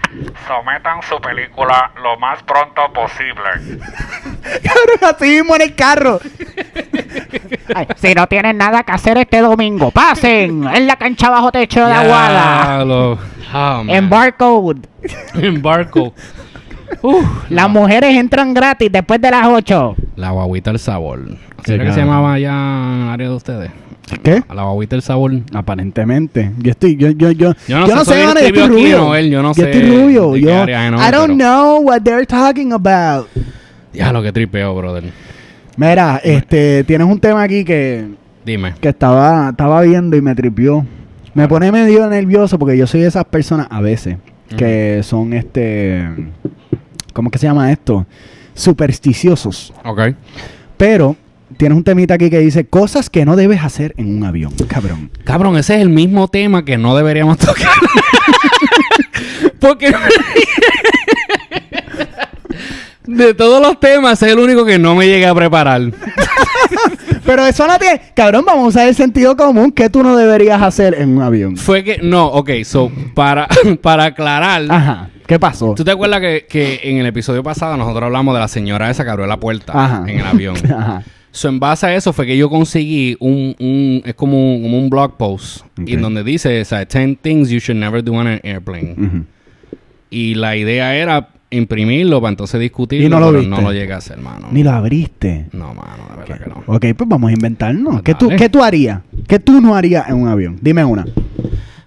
sometan 0.47 1.01
su 1.07 1.19
película 1.21 1.91
lo 2.01 2.17
más 2.19 2.41
pronto 2.43 2.81
posible. 2.93 3.77
cabrón, 4.63 5.15
así 5.15 5.25
mismo 5.29 5.55
en 5.55 5.61
el 5.61 5.75
carro. 5.75 6.19
Ay, 7.75 7.87
si 7.97 8.13
no 8.13 8.27
tienen 8.27 8.57
nada 8.57 8.83
que 8.83 8.91
hacer 8.91 9.17
este 9.17 9.39
domingo, 9.39 9.91
pasen 9.91 10.65
en 10.67 10.87
la 10.87 10.95
cancha 10.95 11.29
bajo 11.29 11.51
techo 11.51 11.85
de 11.85 11.93
Aguada. 11.93 12.76
En 13.89 14.09
Barcode. 14.09 14.81
En 15.35 15.61
Barco. 15.61 16.13
Las 17.49 17.69
mujeres 17.69 18.15
entran 18.15 18.53
gratis 18.53 18.89
después 18.91 19.21
de 19.21 19.31
las 19.31 19.45
8. 19.47 19.95
La 20.15 20.31
guaguita 20.31 20.71
el 20.71 20.79
sabor. 20.79 21.25
Qué 21.63 21.71
¿Será 21.73 21.85
que 21.85 21.91
se 21.93 21.99
llamaba 21.99 22.33
allá 22.33 22.49
en 22.51 23.01
el 23.03 23.09
área 23.09 23.29
de 23.29 23.35
ustedes? 23.35 23.71
¿Qué? 24.23 24.41
La 24.53 24.63
guaguita 24.63 24.95
el 24.95 25.01
sabor. 25.01 25.31
Aparentemente. 25.53 26.51
Yo 26.59 26.71
estoy, 26.71 26.95
yo, 26.95 27.09
yo, 27.11 27.31
yo, 27.31 27.53
Yo 27.67 27.79
no 27.79 27.87
sé, 27.99 28.05
soy 28.05 28.23
mano, 28.25 28.39
escribió 28.39 28.63
estoy 28.63 28.77
aquí, 28.77 28.85
rubio. 28.85 28.97
Noel, 28.99 29.29
yo 29.29 29.41
no 29.43 29.49
yo 29.49 29.63
sé 29.63 29.71
estoy 29.71 29.89
rubio. 29.89 30.35
Yo, 30.37 30.65
no, 30.65 30.71
I 30.71 31.11
don't 31.11 31.11
pero- 31.11 31.27
know 31.35 31.79
what 31.81 32.01
they're 32.03 32.25
talking 32.25 32.71
about. 32.73 33.27
Ya 33.93 34.11
lo 34.13 34.21
que 34.23 34.31
tripeo, 34.31 34.73
brother. 34.75 35.03
Mira, 35.75 36.19
este, 36.23 36.83
tienes 36.85 37.07
un 37.07 37.19
tema 37.19 37.43
aquí 37.43 37.63
que, 37.65 38.07
Dime. 38.45 38.73
que 38.79 38.89
estaba, 38.89 39.49
estaba 39.49 39.81
viendo 39.81 40.15
y 40.15 40.21
me 40.21 40.33
tripió. 40.35 40.85
Me 41.37 41.47
pone 41.47 41.71
medio 41.71 42.07
nervioso 42.07 42.57
porque 42.57 42.75
yo 42.75 42.87
soy 42.87 43.01
de 43.01 43.07
esas 43.09 43.25
personas 43.25 43.67
a 43.69 43.79
veces 43.79 44.17
que 44.57 45.01
son 45.03 45.33
este, 45.33 46.03
¿cómo 47.13 47.29
que 47.29 47.37
se 47.37 47.45
llama 47.45 47.71
esto? 47.71 48.07
Supersticiosos. 48.55 49.71
Ok. 49.85 50.15
Pero 50.77 51.15
tienes 51.55 51.77
un 51.77 51.83
temita 51.83 52.15
aquí 52.15 52.31
que 52.31 52.39
dice 52.39 52.65
cosas 52.65 53.11
que 53.11 53.23
no 53.23 53.35
debes 53.35 53.61
hacer 53.61 53.93
en 53.97 54.17
un 54.17 54.23
avión, 54.23 54.51
cabrón. 54.67 55.11
Cabrón, 55.25 55.57
ese 55.57 55.75
es 55.75 55.81
el 55.83 55.89
mismo 55.89 56.27
tema 56.27 56.65
que 56.65 56.79
no 56.79 56.95
deberíamos 56.95 57.37
tocar. 57.37 57.69
Porque 59.59 59.93
de 63.07 63.33
todos 63.33 63.61
los 63.61 63.79
temas 63.79 64.21
es 64.21 64.31
el 64.31 64.39
único 64.39 64.65
que 64.65 64.77
no 64.77 64.95
me 64.95 65.07
llegué 65.07 65.25
a 65.25 65.33
preparar. 65.33 65.81
Pero 67.25 67.45
eso 67.45 67.67
no 67.67 67.77
tiene, 67.77 68.01
cabrón, 68.15 68.45
vamos 68.45 68.65
a 68.65 68.67
usar 68.67 68.87
el 68.87 68.95
sentido 68.95 69.35
común 69.35 69.71
que 69.71 69.89
tú 69.89 70.03
no 70.03 70.15
deberías 70.15 70.61
hacer 70.61 70.93
en 70.93 71.17
un 71.17 71.21
avión. 71.23 71.57
Fue 71.57 71.83
que, 71.83 71.99
no, 72.01 72.27
ok, 72.27 72.51
so, 72.63 72.91
para, 73.13 73.47
para 73.81 74.05
aclarar, 74.05 74.63
Ajá, 74.69 75.09
¿qué 75.25 75.39
pasó? 75.39 75.73
¿tú 75.75 75.83
te 75.83 75.91
acuerdas 75.91 76.21
que, 76.21 76.45
que 76.47 76.79
en 76.83 76.97
el 76.97 77.05
episodio 77.05 77.43
pasado 77.43 77.75
nosotros 77.75 78.03
hablamos 78.03 78.33
de 78.33 78.39
la 78.39 78.47
señora 78.47 78.89
esa 78.89 79.03
que 79.03 79.09
abrió 79.09 79.27
la 79.27 79.39
puerta 79.39 79.73
Ajá. 79.75 80.03
en 80.07 80.19
el 80.19 80.25
avión? 80.25 80.55
Ajá. 80.71 81.03
So, 81.31 81.49
en 81.49 81.59
base 81.59 81.85
a 81.85 81.95
eso 81.95 82.13
fue 82.13 82.25
que 82.25 82.35
yo 82.37 82.49
conseguí 82.49 83.15
un, 83.19 83.55
un 83.59 84.01
es 84.05 84.15
como 84.15 84.55
un, 84.55 84.63
como 84.63 84.79
un 84.79 84.89
blog 84.89 85.17
post 85.17 85.65
en 85.77 86.01
donde 86.01 86.23
dice, 86.23 86.61
o 86.61 86.65
sea, 86.65 86.85
10 86.85 87.19
things 87.21 87.49
you 87.49 87.59
should 87.59 87.77
never 87.79 88.03
do 88.03 88.13
on 88.13 88.25
an 88.25 88.39
airplane. 88.43 89.25
Y 90.09 90.33
la 90.35 90.55
idea 90.55 90.95
era 90.95 91.29
imprimirlo 91.49 92.19
para 92.21 92.31
entonces 92.31 92.59
discutirlo, 92.59 93.05
Y 93.05 93.09
no 93.09 93.19
lo 93.19 93.27
pero 93.27 93.39
viste. 93.39 93.55
no 93.55 93.61
lo 93.61 93.71
llegué 93.73 93.93
a 93.93 93.97
hacer, 93.97 94.17
mano. 94.19 94.47
Ni 94.51 94.63
lo 94.63 94.71
abriste. 94.71 95.47
No, 95.53 95.73
mano, 95.73 96.03
de 96.11 96.17
verdad 96.17 96.39
que 96.43 96.49
no. 96.49 96.63
Ok, 96.67 96.85
pues 96.97 97.09
vamos 97.09 97.29
a 97.29 97.33
inventarnos. 97.33 97.93
Pues 97.93 98.03
¿Qué 98.03 98.15
tú. 98.15 98.29
¿Qué 98.29 98.49
tú 98.49 98.63
harías? 98.63 99.01
¿Qué 99.27 99.39
tú 99.39 99.61
no 99.61 99.75
harías 99.75 100.09
en 100.09 100.15
un 100.15 100.27
avión? 100.27 100.57
Dime 100.61 100.83
una. 100.83 101.05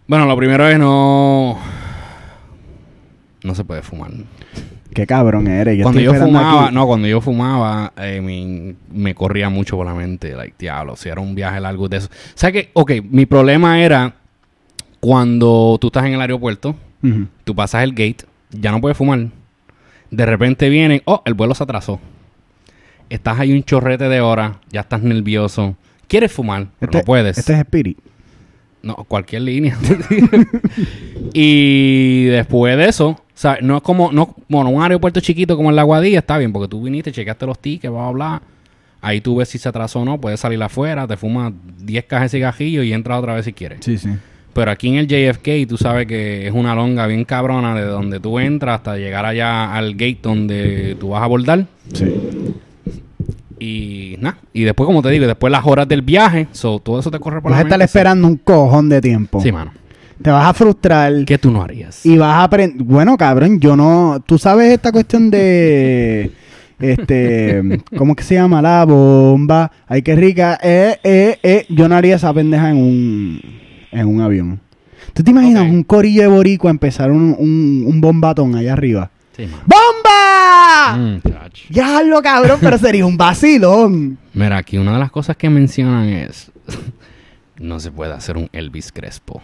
Bueno, 0.07 0.27
lo 0.27 0.37
primero 0.37 0.67
es 0.69 0.79
no... 0.79 1.59
No 3.43 3.55
se 3.55 3.65
puede 3.65 3.83
fumar. 3.83 4.11
Qué 4.93 5.07
cabrón 5.07 5.47
eres. 5.47 5.79
Yo 5.79 5.85
cuando 5.85 6.01
yo 6.01 6.15
fumaba, 6.15 6.65
aquí. 6.67 6.75
no, 6.75 6.87
cuando 6.87 7.07
yo 7.09 7.21
fumaba, 7.21 7.93
eh, 7.97 8.21
mi- 8.21 8.75
me 8.93 9.15
corría 9.15 9.49
mucho 9.49 9.77
por 9.77 9.87
la 9.87 9.95
mente, 9.95 10.35
like, 10.35 10.55
diablo, 10.59 10.97
si 10.97 11.09
era 11.09 11.21
un 11.21 11.35
viaje 11.35 11.61
largo 11.61 11.89
de 11.89 11.99
eso. 11.99 12.09
O 12.09 12.33
sea 12.35 12.51
que, 12.51 12.71
ok, 12.73 12.93
mi 13.09 13.25
problema 13.27 13.81
era 13.81 14.15
cuando 14.99 15.79
tú 15.81 15.87
estás 15.87 16.05
en 16.07 16.15
el 16.15 16.21
aeropuerto, 16.21 16.75
Ujú. 17.03 17.27
tú 17.45 17.55
pasas 17.55 17.85
el 17.85 17.93
gate, 17.93 18.25
ya 18.51 18.73
no 18.73 18.81
puedes 18.81 18.99
fumar. 18.99 19.29
De 20.11 20.27
repente 20.27 20.69
vienen, 20.69 21.03
oh, 21.05 21.23
el 21.25 21.35
vuelo 21.35 21.55
se 21.55 21.63
atrasó. 21.63 22.01
Estás 23.09 23.41
ahí 23.41 23.53
un 23.53 23.65
chorrete 23.65 24.09
de 24.09 24.21
horas, 24.21 24.57
ya 24.71 24.81
estás 24.81 25.03
nervioso. 25.03 25.77
¿Quieres 26.07 26.33
fumar? 26.33 26.69
Pero 26.79 26.93
no 26.93 27.01
puedes. 27.03 27.39
Este 27.39 27.53
es 27.53 27.59
Spirit. 27.61 27.99
No, 28.83 28.95
cualquier 29.07 29.43
línea. 29.43 29.77
y 31.35 32.25
después 32.25 32.77
de 32.77 32.89
eso, 32.89 33.09
o 33.09 33.23
sea, 33.35 33.59
no 33.61 33.77
es 33.77 33.83
como, 33.83 34.11
no, 34.11 34.35
bueno, 34.49 34.71
un 34.71 34.83
aeropuerto 34.83 35.21
chiquito 35.21 35.57
como 35.57 35.71
el 35.71 35.77
La 35.77 35.83
Guadilla 35.83 36.21
está 36.21 36.39
bien, 36.39 36.53
porque 36.53 36.69
tú 36.69 36.83
viniste, 36.83 37.13
chequeaste 37.13 37.47
los 37.47 37.59
tickets, 37.59 37.93
bla, 37.93 38.11
bla, 38.11 38.13
bla. 38.13 38.43
Ahí 39.03 39.21
tú 39.21 39.37
ves 39.37 39.49
si 39.49 39.59
se 39.59 39.69
atrasó 39.69 40.01
o 40.01 40.05
no, 40.05 40.21
puedes 40.21 40.41
salir 40.41 40.63
afuera, 40.63 41.07
te 41.07 41.17
fumas 41.17 41.53
10 41.79 42.05
cajas 42.05 42.31
de 42.31 42.39
cigarrillo 42.39 42.83
y 42.83 42.93
entras 42.93 43.19
otra 43.19 43.35
vez 43.35 43.45
si 43.45 43.53
quieres. 43.53 43.79
Sí, 43.83 43.97
sí. 43.99 44.11
Pero 44.53 44.71
aquí 44.71 44.89
en 44.89 44.97
el 44.97 45.07
JFK 45.07 45.69
tú 45.69 45.77
sabes 45.77 46.07
que 46.07 46.47
es 46.47 46.53
una 46.53 46.75
longa 46.75 47.07
bien 47.07 47.25
cabrona 47.25 47.75
de 47.75 47.83
donde 47.85 48.19
tú 48.21 48.39
entras 48.41 48.77
hasta 48.77 48.97
llegar 48.97 49.25
allá 49.25 49.75
al 49.75 49.93
gate 49.93 50.19
donde 50.23 50.97
tú 50.99 51.11
vas 51.11 51.23
a 51.23 51.25
abordar. 51.25 51.67
Sí. 51.93 52.07
Y 53.59 54.17
nada, 54.21 54.39
y 54.55 54.63
después 54.65 54.87
como 54.87 55.03
te 55.03 55.11
digo, 55.11 55.27
después 55.27 55.51
las 55.51 55.67
horas 55.67 55.87
del 55.87 56.01
viaje, 56.03 56.49
so, 56.53 56.79
todo 56.79 56.99
eso 56.99 57.11
te 57.11 57.19
corre 57.19 57.43
por 57.43 57.51
Vas 57.51 57.59
la 57.59 57.63
a 57.65 57.67
estar 57.67 57.79
mente, 57.79 57.89
so- 57.93 57.99
esperando 57.99 58.27
un 58.27 58.37
cojón 58.37 58.89
de 58.89 59.01
tiempo. 59.01 59.41
Sí, 59.41 59.53
mano. 59.53 59.73
Te 60.23 60.31
vas 60.31 60.47
a 60.47 60.55
frustrar. 60.55 61.25
¿Qué 61.27 61.39
tú 61.39 61.51
no 61.51 61.63
harías? 61.63 62.05
Y 62.05 62.17
vas 62.19 62.35
a 62.37 62.43
aprender. 62.45 62.83
Bueno, 62.83 63.17
cabrón, 63.17 63.59
yo 63.61 63.75
no. 63.77 64.23
Tú 64.27 64.37
sabes 64.39 64.71
esta 64.73 64.93
cuestión 64.93 65.31
de. 65.31 66.31
Este. 66.79 67.81
¿Cómo 67.97 68.15
que 68.15 68.23
se 68.23 68.35
llama? 68.35 68.61
La 68.61 68.85
bomba. 68.85 69.71
Ay, 69.87 70.03
qué 70.03 70.15
rica. 70.17 70.59
Eh, 70.63 70.97
eh, 71.03 71.39
eh. 71.43 71.67
Yo 71.71 71.89
no 71.89 71.95
haría 71.97 72.17
esa 72.17 72.33
pendeja 72.35 72.71
en 72.71 72.77
un. 72.77 73.60
En 73.93 74.07
un 74.07 74.21
avión. 74.21 74.61
¿Tú 75.13 75.25
te 75.25 75.31
imaginas 75.31 75.65
un 75.65 75.83
corillo 75.83 76.23
de 76.23 76.29
boricua 76.29 76.71
empezar 76.71 77.11
un, 77.11 77.35
un, 77.39 77.85
un 77.87 78.01
bombatón 78.01 78.55
allá 78.55 78.73
arriba? 78.73 79.11
Sí. 79.37 79.49
¡Bomba! 79.67 80.97
Mm. 80.97 81.21
Ya 81.71 82.03
lo 82.03 82.23
cabrón, 82.23 82.59
pero 82.61 82.79
sería 82.79 83.07
un 83.07 83.17
vacilón. 83.17 84.19
Mira, 84.35 84.59
aquí 84.59 84.79
una 84.79 84.93
de 84.93 84.99
las 84.99 85.11
cosas 85.11 85.37
que 85.37 85.51
mencionan 85.51 86.09
es... 86.09 86.51
no 87.59 87.79
se 87.79 87.91
puede 87.91 88.13
hacer 88.13 88.37
un 88.37 88.49
Elvis 88.53 88.91
Crespo. 88.93 89.41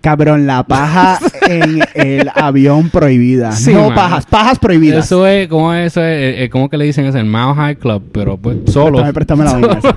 Cabrón, 0.00 0.46
la 0.46 0.62
paja 0.62 1.18
en 1.48 1.80
el 1.94 2.30
avión 2.34 2.90
prohibida. 2.90 3.52
Sí, 3.52 3.72
no 3.72 3.94
pajas, 3.94 4.26
pajas 4.26 4.58
prohibidas. 4.58 5.06
Eso 5.06 5.26
es, 5.26 5.48
¿cómo 5.48 5.74
es 5.74 5.92
eso? 5.92 6.00
Es, 6.00 6.06
eh, 6.06 6.44
eh, 6.44 6.50
¿Cómo 6.50 6.68
que 6.68 6.76
le 6.76 6.84
dicen? 6.84 7.06
Es 7.06 7.14
el 7.14 7.24
Mile 7.24 7.54
High 7.54 7.76
Club, 7.76 8.04
pero 8.12 8.36
pues 8.36 8.58
solo. 8.66 8.98
Préstame, 9.12 9.12
préstame 9.12 9.44
la 9.44 9.52
vaina 9.52 9.78
esa. 9.78 9.96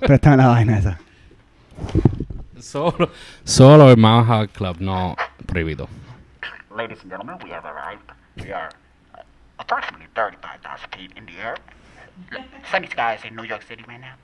préstame 0.00 0.36
la 0.36 0.46
vaina 0.48 0.78
esa. 0.78 0.98
Solo, 2.62 3.10
solo 3.44 3.90
el 3.90 3.96
Mile 3.96 4.46
Club, 4.48 4.76
no 4.78 5.16
prohibido. 5.46 5.88
Ladies 6.70 6.98
and 7.02 7.10
gentlemen, 7.10 7.36
we 7.42 7.50
have 7.50 7.64
arrived. 7.64 8.08
We 8.36 8.52
are 8.52 8.70
uh, 9.14 9.22
approximately 9.58 10.06
35,000 10.14 10.88
feet 10.96 11.10
in 11.16 11.26
the 11.26 11.32
air. 11.42 11.56
Sunny 12.70 12.86
skies 12.86 13.20
in 13.24 13.34
New 13.34 13.42
York 13.42 13.62
City 13.66 13.84
right 13.88 14.00
now. 14.00 14.14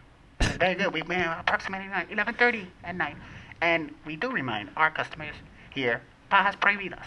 Very 0.56 0.76
good. 0.76 0.92
We've 0.92 1.06
been 1.06 1.20
approximately 1.20 1.88
11:30 1.88 2.66
at 2.84 2.94
night, 2.94 3.16
and 3.60 3.92
we 4.06 4.14
do 4.14 4.30
remind 4.30 4.70
our 4.76 4.90
customers 4.92 5.34
here: 5.74 6.00
pajas 6.30 6.54
prohibidas. 6.56 7.06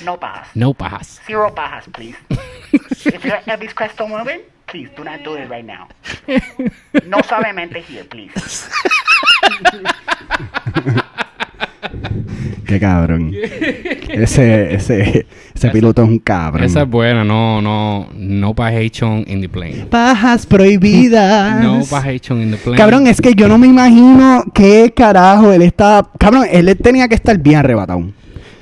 no 0.04 0.16
pajas. 0.16 0.48
No 0.56 0.72
pajas. 0.72 1.20
Zero 1.26 1.50
pajas, 1.50 1.84
please. 1.92 2.16
if 3.04 3.24
you're 3.24 3.42
Elvis 3.46 3.74
Presto 3.74 4.08
moving, 4.08 4.40
please 4.66 4.88
do 4.96 5.04
not 5.04 5.22
do 5.22 5.34
it 5.34 5.50
right 5.50 5.66
now. 5.66 5.88
No 7.06 7.18
suavemente 7.18 7.82
here, 7.82 8.04
please. 8.04 8.32
Qué 12.66 12.78
cabrón. 12.78 13.32
ese, 14.10 14.74
ese, 14.74 15.26
ese 15.54 15.70
piloto 15.70 16.02
es 16.02 16.08
un 16.08 16.18
cabrón. 16.20 16.64
Esa 16.64 16.82
es 16.82 16.88
buena, 16.88 17.24
no, 17.24 17.60
no, 17.60 18.08
no 18.14 18.54
pajation 18.54 19.24
in 19.26 19.40
the 19.40 19.48
plane. 19.48 19.86
Pajas 19.90 20.46
prohibidas. 20.46 21.60
No 21.62 21.80
pajation 21.90 22.40
in 22.42 22.52
the 22.52 22.56
plane. 22.56 22.78
Cabrón, 22.78 23.08
es 23.08 23.20
que 23.20 23.34
yo 23.34 23.48
no 23.48 23.58
me 23.58 23.66
imagino 23.66 24.44
qué 24.54 24.92
carajo 24.94 25.52
él 25.52 25.62
está. 25.62 26.08
Cabrón, 26.18 26.46
él 26.50 26.76
tenía 26.80 27.08
que 27.08 27.16
estar 27.16 27.36
bien 27.38 27.56
arrebatado. 27.56 28.04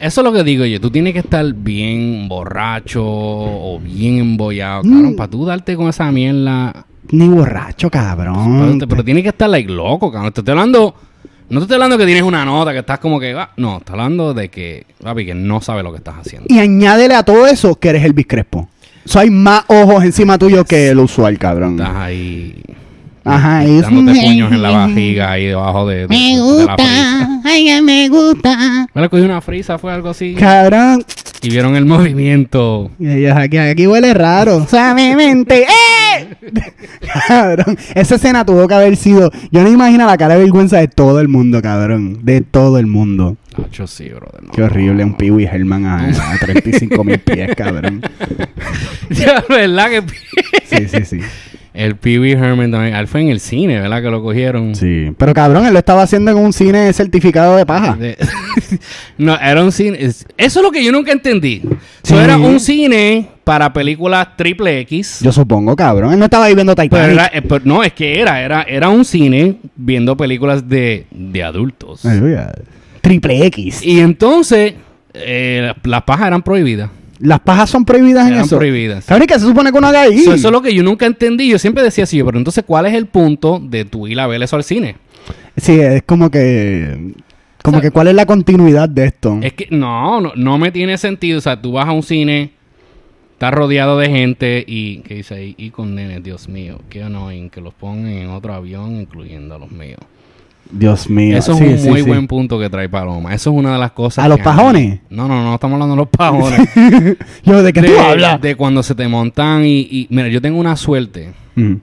Eso 0.00 0.20
es 0.20 0.24
lo 0.24 0.32
que 0.32 0.44
digo 0.44 0.64
yo. 0.64 0.80
Tú 0.80 0.90
tienes 0.90 1.12
que 1.12 1.18
estar 1.20 1.44
bien 1.54 2.28
borracho 2.28 3.02
o 3.04 3.80
bien 3.82 4.18
embollado, 4.18 4.84
Mm. 4.84 4.92
cabrón, 4.92 5.16
para 5.16 5.30
tú 5.30 5.44
darte 5.44 5.76
con 5.76 5.88
esa 5.88 6.10
mierda. 6.12 6.86
Ni 7.10 7.26
borracho, 7.28 7.90
cabrón. 7.90 8.76
pero, 8.78 8.88
pero 8.88 9.04
tienes 9.04 9.22
que 9.22 9.30
estar 9.30 9.48
like 9.50 9.70
loco, 9.72 10.12
cabrón. 10.12 10.32
Te 10.32 10.40
estoy 10.40 10.52
hablando. 10.52 10.94
No 11.50 11.60
te 11.60 11.64
estoy 11.64 11.74
hablando 11.76 11.96
que 11.96 12.04
tienes 12.04 12.22
una 12.22 12.44
nota, 12.44 12.72
que 12.72 12.80
estás 12.80 12.98
como 12.98 13.18
que. 13.18 13.32
ah, 13.32 13.50
no, 13.56 13.78
estoy 13.78 13.94
hablando 13.94 14.34
de 14.34 14.50
que, 14.50 14.84
papi, 15.02 15.24
que 15.24 15.34
no 15.34 15.60
sabes 15.62 15.82
lo 15.82 15.90
que 15.90 15.96
estás 15.98 16.16
haciendo. 16.18 16.46
Y 16.48 16.58
añádele 16.58 17.14
a 17.14 17.22
todo 17.22 17.46
eso 17.46 17.74
que 17.76 17.88
eres 17.88 18.04
Elvis 18.04 18.26
Crespo. 18.26 18.68
So, 19.06 19.18
hay 19.20 19.30
más 19.30 19.64
ojos 19.68 20.04
encima 20.04 20.36
tuyo 20.36 20.64
que 20.64 20.90
el 20.90 20.98
usual, 20.98 21.38
cabrón. 21.38 21.80
Estás 21.80 21.96
ahí. 21.96 22.54
Ajá, 23.34 23.64
y 23.64 23.80
Dándote 23.80 24.20
puños 24.20 24.52
en 24.52 24.62
la 24.62 24.70
vajiga 24.70 25.30
ahí 25.32 25.46
debajo 25.46 25.86
de, 25.88 26.06
de- 26.06 26.08
Me 26.08 26.16
de 26.16 26.34
la 26.36 26.42
gusta, 26.42 26.74
frisa. 26.76 27.40
ay, 27.44 27.82
me 27.82 28.08
gusta. 28.08 28.88
Me 28.94 29.00
la 29.02 29.08
cogí 29.08 29.22
una 29.22 29.40
frisa, 29.40 29.78
fue 29.78 29.92
algo 29.92 30.10
así. 30.10 30.34
Cabrón. 30.34 31.04
Y 31.40 31.50
vieron 31.50 31.76
el 31.76 31.84
movimiento. 31.84 32.90
Y 32.98 33.08
ellos, 33.08 33.36
aquí, 33.36 33.58
aquí 33.58 33.86
huele 33.86 34.12
raro. 34.12 34.66
Suavemente. 34.68 35.62
¡Eh! 36.18 36.36
cabrón. 37.28 37.78
Esa 37.94 38.16
escena 38.16 38.44
tuvo 38.44 38.66
que 38.66 38.74
haber 38.74 38.96
sido. 38.96 39.30
Yo 39.52 39.62
no 39.62 39.68
imagino 39.70 40.04
la 40.06 40.16
cara 40.16 40.34
de 40.34 40.40
vergüenza 40.40 40.78
de 40.78 40.88
todo 40.88 41.20
el 41.20 41.28
mundo, 41.28 41.62
cabrón. 41.62 42.18
De 42.24 42.40
todo 42.40 42.78
el 42.78 42.86
mundo. 42.88 43.36
Nacho, 43.56 43.86
sí, 43.86 44.08
brother. 44.08 44.42
no. 44.44 44.50
Qué 44.52 44.62
horrible, 44.62 45.04
un 45.04 45.14
Pee 45.14 45.30
Wee 45.30 45.44
Herman 45.46 45.84
a, 45.86 46.08
a 46.08 46.38
35 46.40 47.04
mil 47.04 47.18
pies, 47.18 47.50
cabrón. 47.56 48.02
Ya, 49.10 49.42
¿verdad? 49.48 49.88
Que 49.88 50.02
Sí, 50.64 50.86
sí, 50.88 51.04
sí. 51.04 51.20
El 51.78 51.96
Pee 51.96 52.32
Herman 52.32 52.70
también. 52.70 52.94
Él 52.94 53.06
fue 53.08 53.20
en 53.22 53.28
el 53.28 53.40
cine, 53.40 53.80
¿verdad? 53.80 54.02
Que 54.02 54.10
lo 54.10 54.22
cogieron. 54.22 54.74
Sí. 54.74 55.12
Pero 55.16 55.32
cabrón, 55.32 55.64
él 55.66 55.72
lo 55.72 55.78
estaba 55.78 56.02
haciendo 56.02 56.30
en 56.30 56.36
un 56.36 56.52
cine 56.52 56.92
certificado 56.92 57.56
de 57.56 57.64
paja. 57.64 57.94
De- 57.96 58.16
no, 59.18 59.38
era 59.38 59.62
un 59.62 59.72
cine. 59.72 59.96
es- 60.00 60.26
Eso 60.36 60.60
es 60.60 60.64
lo 60.64 60.70
que 60.70 60.84
yo 60.84 60.92
nunca 60.92 61.12
entendí. 61.12 61.62
Sí. 62.02 62.14
Era 62.14 62.36
un 62.36 62.58
cine 62.60 63.28
para 63.44 63.72
películas 63.72 64.36
triple 64.36 64.80
X. 64.80 65.20
Yo 65.22 65.32
supongo, 65.32 65.74
cabrón. 65.76 66.12
Él 66.12 66.18
no 66.18 66.24
estaba 66.26 66.46
ahí 66.46 66.54
viendo 66.54 66.74
pero 66.74 66.88
Titanic. 66.88 67.12
era- 67.12 67.26
eh, 67.32 67.42
pero 67.42 67.60
no, 67.64 67.82
es 67.84 67.92
que 67.92 68.20
era, 68.20 68.42
era, 68.42 68.62
era 68.62 68.88
un 68.88 69.04
cine 69.04 69.56
viendo 69.76 70.16
películas 70.16 70.68
de, 70.68 71.06
de 71.10 71.42
adultos. 71.42 72.02
Triple 73.00 73.46
X. 73.46 73.82
Y 73.84 74.00
entonces, 74.00 74.74
eh, 75.14 75.72
las 75.84 76.02
pajas 76.02 76.26
eran 76.26 76.42
prohibidas. 76.42 76.90
Las 77.20 77.40
pajas 77.40 77.70
son 77.70 77.84
prohibidas 77.84 78.28
en 78.28 78.34
eso. 78.34 78.58
prohibidas. 78.58 79.06
Cabrón, 79.06 79.26
¿qué 79.26 79.34
se 79.34 79.46
supone 79.46 79.72
que 79.72 79.78
uno 79.78 79.88
haga 79.88 80.02
ahí? 80.02 80.20
So, 80.20 80.34
eso 80.34 80.48
es 80.48 80.52
lo 80.52 80.62
que 80.62 80.74
yo 80.74 80.82
nunca 80.82 81.06
entendí. 81.06 81.48
Yo 81.48 81.58
siempre 81.58 81.82
decía 81.82 82.04
así, 82.04 82.22
pero 82.22 82.38
entonces, 82.38 82.64
¿cuál 82.66 82.86
es 82.86 82.94
el 82.94 83.06
punto 83.06 83.60
de 83.62 83.84
tú 83.84 84.06
ir 84.06 84.20
a 84.20 84.26
ver 84.26 84.42
eso 84.42 84.56
al 84.56 84.64
cine? 84.64 84.96
Sí, 85.56 85.80
es 85.80 86.02
como 86.04 86.30
que. 86.30 87.14
Como 87.62 87.78
O 87.78 87.80
sea, 87.80 87.88
que, 87.88 87.92
¿cuál 87.92 88.08
es 88.08 88.14
la 88.14 88.24
continuidad 88.24 88.88
de 88.88 89.06
esto? 89.06 89.38
Es 89.42 89.52
que 89.52 89.66
no, 89.70 90.20
no, 90.20 90.32
no 90.36 90.58
me 90.58 90.70
tiene 90.70 90.96
sentido. 90.96 91.38
O 91.38 91.40
sea, 91.40 91.60
tú 91.60 91.72
vas 91.72 91.88
a 91.88 91.92
un 91.92 92.04
cine, 92.04 92.52
estás 93.32 93.52
rodeado 93.52 93.98
de 93.98 94.08
gente 94.08 94.64
y 94.66 94.98
que 94.98 95.16
dice 95.16 95.34
ahí, 95.34 95.54
y 95.58 95.70
con 95.70 95.94
nenes, 95.96 96.22
Dios 96.22 96.48
mío, 96.48 96.80
qué 96.88 97.02
annoying 97.02 97.50
que 97.50 97.60
los 97.60 97.74
pongan 97.74 98.12
en 98.12 98.30
otro 98.30 98.54
avión, 98.54 99.00
incluyendo 99.00 99.56
a 99.56 99.58
los 99.58 99.72
míos. 99.72 99.98
Dios 100.70 101.08
mío. 101.08 101.36
Eso 101.38 101.52
es 101.52 101.58
Sí, 101.58 101.64
un 101.64 101.78
sí, 101.78 101.88
muy 101.88 102.00
sí. 102.02 102.06
buen 102.08 102.26
punto 102.26 102.58
que 102.58 102.68
trae 102.68 102.88
Paloma. 102.88 103.34
Eso 103.34 103.50
es 103.50 103.56
una 103.56 103.72
de 103.72 103.78
las 103.78 103.92
cosas. 103.92 104.24
¿A 104.24 104.28
los 104.28 104.40
pajones? 104.40 105.00
No, 105.10 105.26
no, 105.26 105.42
no, 105.42 105.54
estamos 105.54 105.74
hablando 105.74 105.94
de 105.94 106.00
los 106.02 106.08
pajones. 106.08 106.68
Yo, 107.44 107.62
¿de 107.62 107.72
qué 107.72 107.80
de, 107.80 107.88
tú 107.88 107.98
hablas? 107.98 108.40
de 108.40 108.54
cuando 108.54 108.82
se 108.82 108.94
te 108.94 109.08
montan 109.08 109.64
y, 109.64 109.80
y- 109.90 110.06
Mira, 110.10 110.28
yo 110.28 110.40
tengo 110.42 110.58
una 110.58 110.76
suerte 110.76 111.32
Mm. 111.54 111.76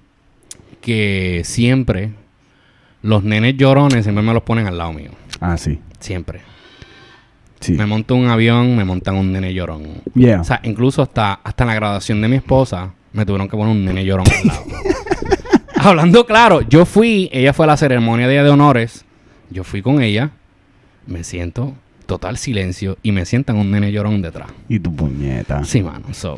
que 0.82 1.42
siempre 1.44 2.12
los 3.02 3.24
nenes 3.24 3.58
llorones 3.58 4.04
siempre 4.04 4.24
me 4.24 4.34
los 4.34 4.44
ponen 4.44 4.68
al 4.68 4.78
lado 4.78 4.94
mío. 4.94 5.10
Ah, 5.42 5.58
sí. 5.58 5.80
Siempre. 6.00 6.42
Sí. 7.60 7.74
Me 7.74 7.86
monto 7.86 8.16
un 8.16 8.28
avión, 8.28 8.76
me 8.76 8.86
montan 8.86 9.16
un 9.16 9.32
nene 9.32 9.54
llorón. 9.54 9.84
Yeah. 10.14 10.42
O 10.42 10.44
sea, 10.44 10.60
incluso 10.64 11.02
hasta, 11.02 11.34
hasta 11.44 11.64
en 11.64 11.68
la 11.70 11.76
graduación 11.76 12.22
de 12.22 12.28
mi 12.28 12.36
esposa 12.36 12.94
me 13.14 13.26
tuvieron 13.26 13.48
que 13.48 13.58
poner 13.58 13.72
un 13.76 13.84
nene 13.84 14.06
llorón 14.06 14.26
al 14.42 14.48
lado. 14.48 14.62
Hablando 15.90 16.26
claro, 16.26 16.62
yo 16.62 16.86
fui, 16.86 17.30
ella 17.32 17.54
fue 17.54 17.66
a 17.66 17.68
la 17.68 17.78
ceremonia 17.78 18.26
de 18.28 18.34
Día 18.34 18.44
de 18.44 18.50
honores, 18.50 19.06
yo 19.52 19.64
fui 19.64 19.82
con 19.82 20.02
ella, 20.02 20.32
me 21.06 21.24
siento, 21.24 21.74
total 22.08 22.38
silencio, 22.38 22.98
y 23.04 23.12
me 23.12 23.26
sientan 23.26 23.58
un 23.58 23.70
nene 23.72 23.92
llorón 23.92 24.22
detrás. 24.22 24.48
y 24.68 24.80
tu 24.80 24.96
puñeta. 24.96 25.64
Sí, 25.64 25.84
mano. 25.84 26.06
So. 26.14 26.38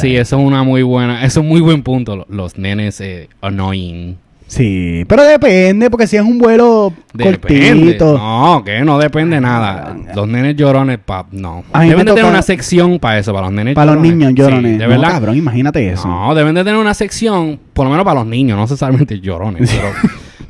Sí, 0.00 0.16
eso 0.16 0.38
es 0.38 0.46
una 0.46 0.62
muy 0.64 0.82
buena, 0.82 1.24
eso 1.24 1.40
es 1.40 1.46
muy 1.46 1.60
buen 1.60 1.82
punto, 1.82 2.16
lo- 2.16 2.26
los 2.28 2.58
nenes 2.58 3.00
eh, 3.00 3.28
annoying. 3.40 4.16
Sí, 4.56 5.04
pero 5.08 5.24
depende, 5.24 5.90
porque 5.90 6.06
si 6.06 6.16
es 6.16 6.22
un 6.22 6.38
vuelo 6.38 6.92
Depende. 7.12 7.38
cortito. 7.40 8.16
No, 8.18 8.62
que 8.64 8.80
no 8.84 8.98
depende 8.98 9.40
nada. 9.40 9.96
Los 10.14 10.28
nenes 10.28 10.54
llorones, 10.54 10.98
pa, 11.04 11.26
no. 11.32 11.64
A 11.72 11.80
mí 11.80 11.86
me 11.86 11.90
Deben 11.90 12.06
de 12.06 12.12
tener 12.14 12.30
una 12.30 12.42
sección 12.42 12.98
para 13.00 13.18
eso, 13.18 13.32
para 13.32 13.46
los 13.46 13.52
nenes 13.54 13.74
Para 13.74 13.86
los 13.94 13.96
llorones. 13.96 14.16
niños 14.16 14.30
Sí, 14.30 14.36
llorones. 14.36 14.78
de 14.78 14.84
no, 14.84 14.90
verdad. 14.90 15.10
cabrón, 15.10 15.36
imagínate 15.36 15.88
eso. 15.88 16.06
No, 16.06 16.34
deben 16.36 16.54
de 16.54 16.62
tener 16.62 16.78
una 16.78 16.94
sección, 16.94 17.58
por 17.72 17.84
lo 17.86 17.90
menos 17.90 18.04
para 18.04 18.20
los 18.20 18.28
niños, 18.28 18.56
no 18.56 18.62
necesariamente 18.62 19.18
llorones, 19.20 19.68
pero 19.74 19.88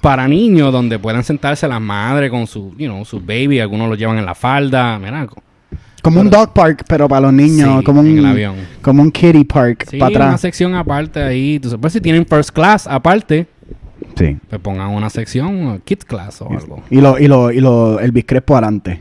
para 0.02 0.28
niños 0.28 0.70
donde 0.70 0.98
puedan 0.98 1.24
sentarse 1.24 1.66
las 1.66 1.80
madres 1.80 2.30
con 2.30 2.46
su, 2.46 2.74
you 2.76 2.86
know, 2.86 3.06
su 3.06 3.20
baby, 3.20 3.60
algunos 3.60 3.88
los 3.88 3.96
llevan 3.98 4.18
en 4.18 4.26
la 4.26 4.34
falda, 4.34 4.98
mira. 4.98 5.26
co- 5.26 5.40
Como 6.02 6.20
un 6.20 6.28
dog 6.28 6.52
park, 6.52 6.84
pero 6.86 7.08
para 7.08 7.22
los 7.22 7.32
niños. 7.32 7.78
Sí, 7.78 7.84
como 7.84 8.00
un, 8.00 8.08
en 8.08 8.18
el 8.18 8.26
avión. 8.26 8.54
Como 8.82 9.00
un 9.00 9.10
kitty 9.10 9.44
park 9.44 9.86
Sí, 9.88 9.96
para 9.96 10.14
una 10.16 10.24
atrás. 10.26 10.40
sección 10.42 10.74
aparte 10.74 11.22
ahí, 11.22 11.58
tú 11.58 11.70
sabes, 11.70 11.80
pues 11.80 11.92
si 11.94 12.02
tienen 12.02 12.26
first 12.26 12.50
class 12.50 12.86
aparte, 12.86 13.46
Sí. 14.16 14.36
pues 14.48 14.60
pongan 14.60 14.90
una 14.90 15.10
sección, 15.10 15.80
kids 15.84 16.04
class 16.04 16.40
o 16.42 16.50
algo. 16.50 16.82
Y 16.90 17.00
lo, 17.00 17.18
y 17.18 17.26
lo, 17.28 17.50
y 17.50 17.60
lo, 17.60 17.98
el 18.00 18.12
biscrespo 18.12 18.54
adelante. 18.56 19.00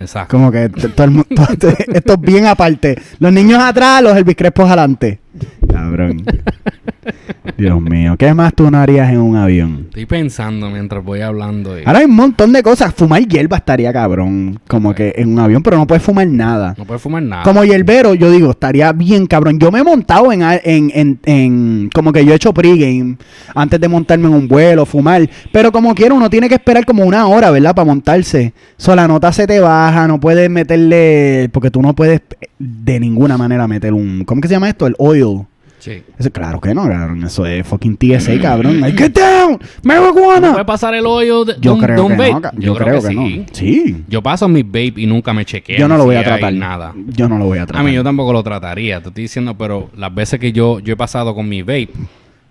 Exacto. 0.00 0.36
Como 0.36 0.50
que 0.50 0.68
todo 0.68 1.04
el 1.04 1.10
mundo, 1.12 1.28
todo- 1.58 1.70
esto 1.94 2.12
es 2.14 2.20
bien 2.20 2.46
aparte. 2.46 3.00
Los 3.20 3.32
niños 3.32 3.60
atrás, 3.62 4.02
los 4.02 4.16
Elvis 4.16 4.36
Crespos 4.36 4.66
adelante. 4.66 5.20
Cabrón. 5.68 6.22
Dios 7.58 7.80
mío. 7.80 8.16
¿Qué 8.18 8.32
más 8.34 8.54
tú 8.54 8.70
no 8.70 8.78
harías 8.78 9.10
en 9.10 9.18
un 9.20 9.36
avión? 9.36 9.82
Estoy 9.88 10.06
pensando 10.06 10.70
mientras 10.70 11.04
voy 11.04 11.20
hablando. 11.20 11.78
y- 11.78 11.84
Ahora 11.84 12.00
hay 12.00 12.04
un 12.06 12.14
montón 12.14 12.52
de 12.52 12.62
cosas. 12.62 12.92
Fumar 12.94 13.26
hierba 13.26 13.56
estaría 13.58 13.92
cabrón. 13.92 14.58
Como 14.68 14.94
que 14.94 15.12
en 15.16 15.32
un 15.32 15.38
avión, 15.38 15.62
pero 15.62 15.76
no 15.76 15.86
puedes 15.86 16.02
fumar 16.02 16.26
nada. 16.26 16.74
No 16.78 16.84
puedes 16.84 17.02
fumar 17.02 17.22
nada. 17.22 17.42
Como 17.42 17.64
hierbero, 17.64 18.14
yo 18.14 18.30
digo, 18.30 18.50
estaría 18.52 18.92
bien 18.92 19.26
cabrón. 19.26 19.58
Yo 19.58 19.70
me 19.70 19.80
he 19.80 19.84
montado 19.84 20.32
en, 20.32 20.42
en, 20.42 20.90
en, 20.94 21.18
en- 21.24 21.90
como 21.94 22.12
que 22.12 22.24
yo 22.24 22.32
he 22.32 22.36
hecho 22.36 22.52
pregame 22.52 23.16
antes 23.54 23.80
de 23.80 23.88
montarme 23.88 24.26
en 24.28 24.34
un 24.34 24.48
vuelo, 24.48 24.86
fumar. 24.86 25.28
Pero 25.52 25.72
como 25.72 25.94
quiera, 25.94 26.14
uno 26.14 26.30
tiene 26.30 26.48
que 26.48 26.54
esperar 26.54 26.84
como 26.84 27.04
una 27.04 27.26
hora, 27.26 27.50
¿verdad? 27.50 27.74
Para 27.74 27.86
montarse. 27.86 28.52
So, 28.76 28.94
la 28.96 29.06
nota 29.08 29.32
se 29.32 29.46
te 29.46 29.60
baja, 29.60 30.06
no 30.08 30.18
puedes 30.20 30.48
meterle, 30.50 31.48
porque 31.52 31.70
tú 31.70 31.82
no 31.82 31.94
puedes 31.94 32.20
de 32.58 33.00
ninguna 33.00 33.36
manera 33.36 33.66
meter 33.68 33.92
un, 33.92 34.24
¿cómo 34.24 34.40
que 34.40 34.48
se 34.48 34.54
llama 34.54 34.68
esto? 34.68 34.86
El 34.86 34.94
oil. 34.98 35.42
Sí. 35.82 36.00
Eso, 36.16 36.30
claro 36.30 36.60
que 36.60 36.72
no, 36.76 36.86
cabrón. 36.86 37.24
Eso 37.24 37.44
es 37.44 37.66
fucking 37.66 37.96
TSA, 37.96 38.38
cabrón. 38.40 38.80
Like, 38.80 38.96
get 38.96 39.18
down, 39.18 39.58
marijuana. 39.82 40.46
¿No 40.46 40.52
puede 40.52 40.64
pasar 40.64 40.94
el 40.94 41.04
hoyo 41.04 41.44
de, 41.44 41.54
de 41.54 41.60
Yo 41.60 41.74
un- 41.74 41.80
creo 41.80 41.96
de 41.96 42.02
un 42.02 42.08
que 42.12 42.16
vape? 42.30 42.32
no. 42.56 42.60
Yo, 42.62 42.74
creo, 42.76 42.94
que, 43.02 43.08
sí. 43.08 43.14
no. 43.16 43.46
Sí. 43.50 44.04
Yo 44.08 44.22
paso 44.22 44.46
mi 44.46 44.62
vape 44.62 44.92
y 44.98 45.06
nunca 45.06 45.32
me 45.32 45.44
chequeo. 45.44 45.76
Yo 45.78 45.88
no 45.88 45.96
lo 45.96 46.04
voy 46.04 46.14
a 46.14 46.22
tratar. 46.22 46.52
nada. 46.54 46.94
Yo 47.08 47.28
no 47.28 47.36
lo 47.36 47.46
voy 47.46 47.58
a 47.58 47.66
tratar. 47.66 47.80
A 47.80 47.84
mí 47.84 47.92
yo 47.92 48.04
tampoco 48.04 48.32
lo 48.32 48.44
trataría, 48.44 49.00
te 49.02 49.08
estoy 49.08 49.22
diciendo, 49.24 49.58
pero 49.58 49.90
las 49.96 50.14
veces 50.14 50.38
que 50.38 50.52
yo, 50.52 50.78
yo 50.78 50.92
he 50.92 50.96
pasado 50.96 51.34
con 51.34 51.48
mi 51.48 51.62
vape, 51.62 51.88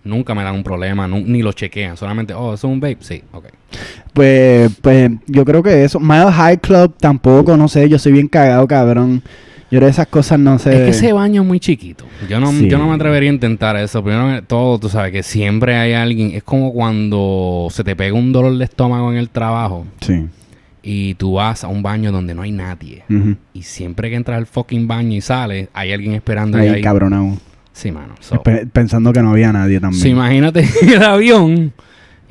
nunca 0.04 0.36
me 0.36 0.44
dan 0.44 0.56
un 0.56 0.64
problema, 0.64 1.08
ni 1.08 1.42
lo 1.42 1.54
chequean, 1.54 1.96
solamente, 1.96 2.34
oh, 2.34 2.54
¿eso 2.54 2.68
es 2.68 2.74
un 2.74 2.82
vape? 2.82 2.98
Sí, 3.00 3.22
ok. 3.32 3.46
Pues, 4.12 4.72
pues, 4.82 5.10
yo 5.28 5.46
creo 5.46 5.64
que 5.64 5.86
eso. 5.86 6.02
Mile 6.02 6.32
High 6.34 6.58
Club 6.60 6.96
tampoco, 7.00 7.56
no 7.56 7.70
sé. 7.70 7.88
Yo 7.88 7.98
soy 7.98 8.12
bien 8.12 8.28
cagado, 8.28 8.68
cabrón. 8.68 9.24
Yo 9.72 9.80
de 9.80 9.90
esas 9.90 10.08
cosas 10.08 10.38
no 10.38 10.60
sé. 10.60 10.72
Es 10.74 10.84
que 10.84 10.90
ese 10.90 11.14
baño 11.14 11.42
es 11.44 11.48
muy 11.48 11.60
chiquito. 11.60 12.06
Yo 12.30 12.40
no, 12.42 12.52
Sí. 12.52 12.68
yo 12.70 12.78
no 12.78 12.88
me 12.90 12.94
atrevería 12.96 13.30
a 13.30 13.34
intentar 13.34 13.76
eso. 13.78 14.04
Primero 14.04 14.36
que 14.36 14.42
todo, 14.42 14.78
tú 14.78 14.90
sabes 14.90 15.12
que 15.14 15.24
siempre 15.24 15.76
hay 15.78 15.94
alguien. 15.94 16.32
Es 16.32 16.44
como 16.44 16.74
cuando 16.74 17.68
se 17.72 17.84
te 17.84 17.96
pega 17.96 18.14
un 18.14 18.32
dolor 18.34 18.58
de 18.58 18.66
estómago 18.66 19.12
en 19.12 19.18
el 19.18 19.30
trabajo 19.30 19.86
Sí. 20.02 20.26
y 20.84 21.14
tú 21.16 21.34
vas 21.34 21.64
a 21.64 21.68
un 21.70 21.82
baño 21.82 22.12
donde 22.12 22.36
no 22.36 22.42
hay 22.42 22.52
nadie. 22.52 23.04
Y 23.54 23.64
siempre 23.64 24.10
que 24.10 24.18
entras 24.18 24.38
al 24.38 24.46
fucking 24.46 24.88
baño 24.88 25.16
y 25.16 25.22
sales, 25.22 25.70
hay 25.74 25.94
alguien 25.94 26.14
esperando 26.14 26.58
Ahí, 26.58 26.68
ahí. 26.68 26.82
cabronado. 26.82 27.38
Sí, 27.74 27.92
mano. 27.92 28.16
So, 28.20 28.44
Pensando 28.44 29.14
que 29.14 29.22
no 29.22 29.32
había 29.32 29.54
nadie 29.54 29.80
también. 29.80 30.02
so, 30.02 30.08
imagínate 30.10 30.68
el 30.82 31.02
avión 31.02 31.72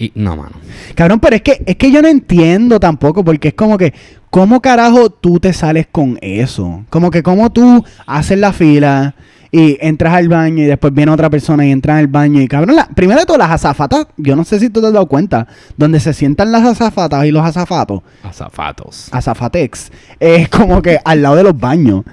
y 0.01 0.13
no, 0.15 0.35
mano. 0.35 0.53
Cabrón, 0.95 1.21
pero 1.21 1.37
es 1.37 1.43
que, 1.43 1.63
es 1.67 1.77
que 1.77 1.93
yo 1.93 2.01
no 2.01 2.09
entiendo 2.09 2.81
tampoco, 2.81 3.23
porque 3.23 3.49
es 3.49 3.55
como 3.55 3.77
que, 3.77 3.93
¿cómo 4.31 4.63
carajo 4.63 5.11
tú 5.11 5.39
te 5.39 5.53
sales 5.53 5.87
con 5.93 6.19
eso? 6.23 6.85
Como 6.89 7.11
que, 7.11 7.23
¿cómo 7.23 7.51
tú 7.51 7.85
haces 8.07 8.39
la 8.39 8.55
fila 8.55 9.15
y 9.53 9.77
entras 9.79 10.15
al 10.15 10.29
baño 10.31 10.63
y 10.63 10.67
después 10.67 10.95
viene 10.95 11.13
otra 11.13 11.29
persona 11.29 11.67
y 11.67 11.71
entra 11.71 11.99
al 11.99 12.07
baño 12.07 12.41
y 12.41 12.49
cabrón, 12.49 12.77
la, 12.77 12.87
primero 12.89 13.21
de 13.21 13.27
todo, 13.27 13.37
las 13.37 13.51
azafatas, 13.51 14.07
yo 14.17 14.37
no 14.37 14.45
sé 14.45 14.59
si 14.59 14.71
tú 14.71 14.81
te 14.81 14.87
has 14.87 14.93
dado 14.95 15.07
cuenta, 15.07 15.47
donde 15.77 16.01
se 16.01 16.15
sientan 16.15 16.51
las 16.51 16.65
azafatas 16.65 17.27
y 17.27 17.31
los 17.31 17.45
azafatos, 17.45 18.01
Azafatos. 18.23 19.09
azafatex, 19.13 19.93
es 20.19 20.49
como 20.49 20.81
que 20.81 20.99
al 21.05 21.21
lado 21.21 21.37
de 21.37 21.43
los 21.43 21.59
baños. 21.59 22.05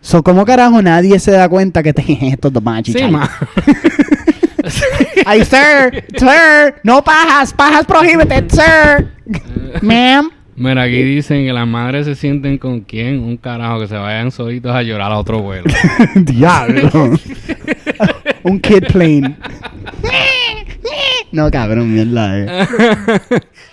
So, 0.00 0.22
¿cómo 0.22 0.44
carajo 0.44 0.80
nadie 0.82 1.18
se 1.18 1.32
da 1.32 1.48
cuenta 1.48 1.82
que 1.82 1.92
te 1.92 2.04
estos 2.28 2.52
dos 2.52 2.62
a 2.66 2.82
Sí? 2.84 2.92
Ay, 5.26 5.44
sir, 5.44 6.04
sir, 6.16 6.74
no 6.84 7.02
pajas, 7.02 7.52
pajas 7.52 7.84
prohibited, 7.86 8.48
sir. 8.50 9.08
Ma'am. 9.82 10.30
Mira, 10.54 10.82
aquí 10.82 11.02
dicen 11.02 11.46
que 11.46 11.52
las 11.52 11.66
madres 11.66 12.04
se 12.06 12.14
sienten 12.14 12.58
con 12.58 12.80
quién, 12.82 13.20
un 13.20 13.36
carajo, 13.38 13.80
que 13.80 13.88
se 13.88 13.96
vayan 13.96 14.30
solitos 14.30 14.72
a 14.74 14.82
llorar 14.82 15.10
a 15.10 15.18
otro 15.18 15.40
vuelo. 15.40 15.64
Diablo. 16.14 16.90
Un 18.42 18.60
kid 18.60 18.84
plane. 18.92 19.36
no, 21.32 21.50
cabrón, 21.50 21.92
mierda, 21.94 22.38
eh. 22.38 22.66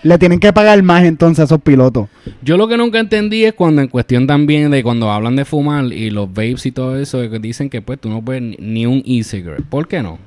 Le 0.04 0.18
tienen 0.18 0.40
que 0.40 0.54
pagar 0.54 0.82
más 0.82 1.04
entonces 1.04 1.42
a 1.42 1.44
esos 1.46 1.62
pilotos. 1.62 2.08
Yo 2.42 2.56
lo 2.56 2.68
que 2.70 2.78
nunca 2.78 3.00
entendí 3.00 3.44
es 3.44 3.54
cuando 3.54 3.82
en 3.82 3.90
cuestión 3.90 4.26
también 4.26 4.72
de 4.72 4.82
cuando 4.82 5.12
hablan 5.12 5.36
de 5.36 5.44
fumar 5.44 5.84
y 5.86 6.10
los 6.10 6.30
vapes 6.30 6.66
y 6.66 6.72
todo 6.72 6.98
eso, 6.98 7.20
que 7.30 7.40
dicen 7.40 7.70
que 7.70 7.82
pues 7.82 8.00
tú 8.00 8.10
no 8.10 8.22
puedes 8.24 8.42
ni- 8.42 8.56
ni 8.60 8.86
un 8.86 9.04
e-cigarette. 9.06 9.66
¿Por 9.66 9.88
qué 9.90 10.02
no? 10.02 10.18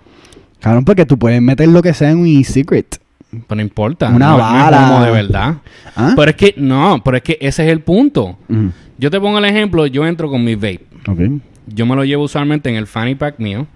Cabrón, 0.62 0.84
porque 0.84 1.04
tú 1.04 1.18
puedes 1.18 1.42
meter 1.42 1.68
lo 1.68 1.82
que 1.82 1.92
sea 1.92 2.10
en 2.10 2.18
un 2.18 2.26
e-secret. 2.26 3.00
Pero 3.30 3.56
no 3.56 3.62
importa. 3.62 4.08
Una 4.10 4.30
no, 4.30 4.38
bala. 4.38 5.04
de 5.04 5.10
verdad. 5.10 5.56
¿Ah? 5.96 6.12
Pero 6.14 6.30
es 6.30 6.36
que, 6.36 6.54
no, 6.56 7.02
pero 7.04 7.16
es 7.16 7.22
que 7.24 7.36
ese 7.40 7.64
es 7.64 7.72
el 7.72 7.80
punto. 7.80 8.38
Yo 8.96 9.10
te 9.10 9.20
pongo 9.20 9.38
el 9.38 9.44
ejemplo, 9.44 9.86
yo 9.86 10.06
entro 10.06 10.30
con 10.30 10.44
mi 10.44 10.54
vape. 10.54 10.86
Yo 11.66 11.84
me 11.84 11.96
lo 11.96 12.04
llevo 12.04 12.24
usualmente 12.24 12.70
en 12.70 12.76
el 12.76 12.86
fanny 12.86 13.16
pack 13.16 13.38
mío. 13.38 13.66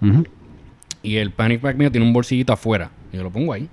Y 1.03 1.17
el 1.17 1.33
fanny 1.33 1.59
pack 1.59 1.77
mío 1.77 1.91
tiene 1.91 2.07
un 2.07 2.13
bolsillito 2.13 2.53
afuera. 2.53 2.91
Yo 3.13 3.23
lo 3.23 3.31
pongo 3.31 3.53
ahí. 3.53 3.69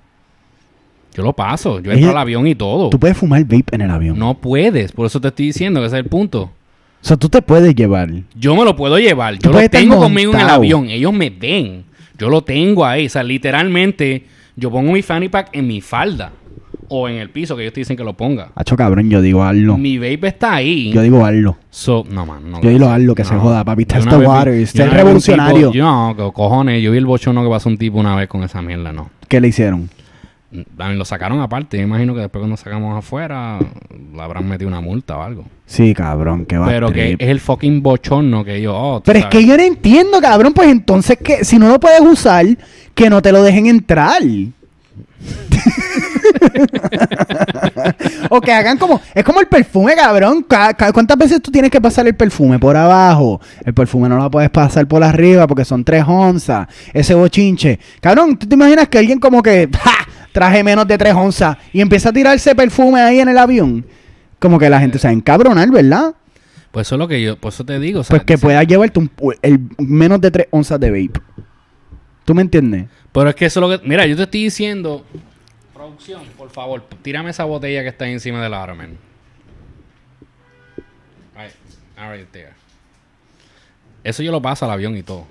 Yo 1.14 1.22
lo 1.22 1.32
paso. 1.32 1.78
Yo 1.78 1.92
entro 1.92 2.10
al 2.10 2.18
avión 2.18 2.46
y 2.48 2.56
todo. 2.56 2.90
Tú 2.90 2.98
puedes 2.98 3.16
fumar 3.16 3.44
vape 3.44 3.76
en 3.76 3.82
el 3.82 3.90
avión. 3.90 4.18
No 4.18 4.34
puedes. 4.34 4.90
Por 4.90 5.06
eso 5.06 5.20
te 5.20 5.28
estoy 5.28 5.46
diciendo 5.46 5.78
que 5.80 5.86
ese 5.86 5.96
es 5.98 6.02
el 6.02 6.08
punto. 6.08 6.42
O 6.42 7.06
sea, 7.06 7.16
tú 7.16 7.28
te 7.28 7.42
puedes 7.42 7.74
llevar. 7.76 8.10
Yo 8.34 8.56
me 8.56 8.64
lo 8.64 8.74
puedo 8.74 8.98
llevar. 8.98 9.38
Yo 9.38 9.52
lo 9.52 9.68
tengo 9.68 9.98
conmigo 9.98 10.34
en 10.34 10.40
el 10.40 10.48
avión. 10.48 10.88
Ellos 10.88 11.12
me 11.12 11.30
ven. 11.30 11.84
Yo 12.18 12.28
lo 12.28 12.42
tengo 12.42 12.84
ahí. 12.84 13.06
O 13.06 13.08
sea, 13.10 13.22
literalmente, 13.22 14.24
yo 14.56 14.70
pongo 14.70 14.92
mi 14.92 15.02
fanny 15.02 15.28
pack 15.28 15.50
en 15.52 15.66
mi 15.66 15.80
falda. 15.80 16.32
O 16.88 17.08
en 17.08 17.16
el 17.16 17.30
piso 17.30 17.56
que 17.56 17.62
ellos 17.62 17.72
te 17.72 17.80
dicen 17.80 17.96
que 17.96 18.04
lo 18.04 18.12
ponga. 18.12 18.50
Hacho, 18.54 18.76
cabrón, 18.76 19.08
yo 19.08 19.22
digo 19.22 19.42
hazlo. 19.42 19.78
Mi 19.78 19.96
vape 19.96 20.26
está 20.28 20.54
ahí. 20.56 20.92
Yo 20.92 21.00
digo 21.00 21.24
hazlo. 21.24 21.56
So, 21.70 22.04
no, 22.10 22.26
man, 22.26 22.50
no. 22.50 22.60
Yo 22.60 22.68
digo 22.68 22.86
hazlo, 22.88 23.14
que 23.14 23.24
se 23.24 23.34
joda, 23.34 23.64
papi. 23.64 23.84
Yo 23.86 23.98
yo 23.98 24.02
una 24.02 24.10
vez 24.18 24.72
vi 24.74 24.82
un 24.82 24.90
revolucionario. 24.90 25.70
tipo- 25.70 25.84
no, 25.84 26.14
co- 26.16 26.32
cojones. 26.32 26.82
Yo 26.82 26.90
vi 26.92 26.98
el 26.98 27.06
bochorno 27.06 27.42
que 27.42 27.48
pasó 27.48 27.68
un 27.70 27.78
tipo 27.78 27.98
una 27.98 28.14
vez 28.14 28.28
con 28.28 28.42
esa 28.42 28.60
mierda, 28.60 28.92
no. 28.92 29.08
¿Qué 29.28 29.40
le 29.40 29.48
hicieron? 29.48 29.88
Lo 30.78 31.04
sacaron 31.04 31.40
aparte. 31.40 31.78
Yo 31.78 31.82
imagino 31.82 32.14
que 32.14 32.20
después 32.20 32.40
cuando 32.40 32.56
sacamos 32.56 32.96
afuera, 32.96 33.58
le 34.14 34.22
habrán 34.22 34.48
metido 34.48 34.68
una 34.68 34.80
multa 34.80 35.18
o 35.18 35.22
algo. 35.22 35.44
Sí, 35.66 35.94
cabrón, 35.94 36.44
qué 36.46 36.58
va 36.58 36.66
Pero 36.66 36.92
que 36.92 37.12
es 37.18 37.28
el 37.28 37.40
fucking 37.40 37.82
bochorno 37.82 38.44
que 38.44 38.60
yo... 38.60 38.74
Oh, 38.76 39.02
Pero 39.02 39.18
es 39.18 39.26
que 39.26 39.44
yo 39.44 39.56
no 39.56 39.62
entiendo, 39.62 40.20
cabrón. 40.20 40.52
Pues 40.52 40.68
entonces, 40.68 41.18
que 41.22 41.44
si 41.44 41.58
no 41.58 41.68
lo 41.68 41.80
puedes 41.80 42.00
usar, 42.00 42.44
que 42.94 43.10
no 43.10 43.22
te 43.22 43.32
lo 43.32 43.42
dejen 43.42 43.66
entrar. 43.66 44.22
o 48.30 48.40
que 48.40 48.52
hagan 48.52 48.78
como. 48.78 49.00
Es 49.14 49.24
como 49.24 49.40
el 49.40 49.46
perfume, 49.46 49.94
cabrón. 49.96 50.44
Ca- 50.48 50.74
ca- 50.74 50.92
¿Cuántas 50.92 51.16
veces 51.18 51.42
tú 51.42 51.50
tienes 51.50 51.70
que 51.70 51.80
pasar 51.80 52.06
el 52.06 52.14
perfume 52.14 52.58
por 52.58 52.76
abajo? 52.76 53.40
El 53.64 53.74
perfume 53.74 54.08
no 54.08 54.16
lo 54.18 54.30
puedes 54.30 54.50
pasar 54.50 54.86
por 54.86 55.02
arriba 55.02 55.46
porque 55.46 55.64
son 55.64 55.84
tres 55.84 56.04
onzas. 56.06 56.68
Ese 56.92 57.14
bochinche. 57.14 57.78
Cabrón, 58.00 58.36
¿tú 58.36 58.46
te 58.46 58.54
imaginas 58.54 58.88
que 58.88 58.98
alguien 58.98 59.18
como 59.18 59.42
que. 59.42 59.68
¡Ja! 59.80 60.03
Traje 60.34 60.64
menos 60.64 60.84
de 60.88 60.98
tres 60.98 61.14
onzas 61.14 61.56
y 61.72 61.80
empieza 61.80 62.08
a 62.08 62.12
tirarse 62.12 62.56
perfume 62.56 63.00
ahí 63.00 63.20
en 63.20 63.28
el 63.28 63.38
avión? 63.38 63.86
Como 64.40 64.58
que 64.58 64.68
la 64.68 64.80
gente 64.80 64.98
se 64.98 65.06
va 65.06 65.10
a 65.10 65.14
encabronar, 65.14 65.70
¿verdad? 65.70 66.12
Pues 66.72 66.88
eso 66.88 66.96
es 66.96 66.98
lo 66.98 67.06
que 67.06 67.22
yo... 67.22 67.38
Por 67.38 67.52
eso 67.52 67.64
te 67.64 67.78
digo. 67.78 68.00
o 68.00 68.02
sea, 68.02 68.16
Pues 68.16 68.24
que 68.26 68.36
puedas 68.36 68.66
llevarte 68.66 68.98
un- 68.98 69.10
el 69.42 69.60
menos 69.78 70.20
de 70.20 70.32
3 70.32 70.48
onzas 70.50 70.80
de 70.80 70.90
vape. 70.90 71.20
¿Tú 72.24 72.34
me 72.34 72.42
entiendes? 72.42 72.86
Pero 73.12 73.28
es 73.28 73.36
que 73.36 73.44
eso 73.46 73.60
es 73.64 73.70
lo 73.70 73.78
que... 73.78 73.88
Mira, 73.88 74.04
yo 74.06 74.16
te 74.16 74.24
estoy 74.24 74.42
diciendo... 74.42 75.06
Producción, 75.72 76.22
por 76.36 76.50
favor, 76.50 76.82
tírame 77.02 77.30
esa 77.30 77.44
botella 77.44 77.82
que 77.82 77.88
está 77.90 78.06
ahí 78.06 78.12
encima 78.12 78.42
del 78.42 78.54
Ottoman. 78.54 78.96
Right, 81.36 81.52
right 82.12 82.28
there. 82.32 82.50
Eso 84.02 84.22
yo 84.24 84.32
lo 84.32 84.42
paso 84.42 84.64
al 84.64 84.72
avión 84.72 84.96
y 84.96 85.04
todo. 85.04 85.26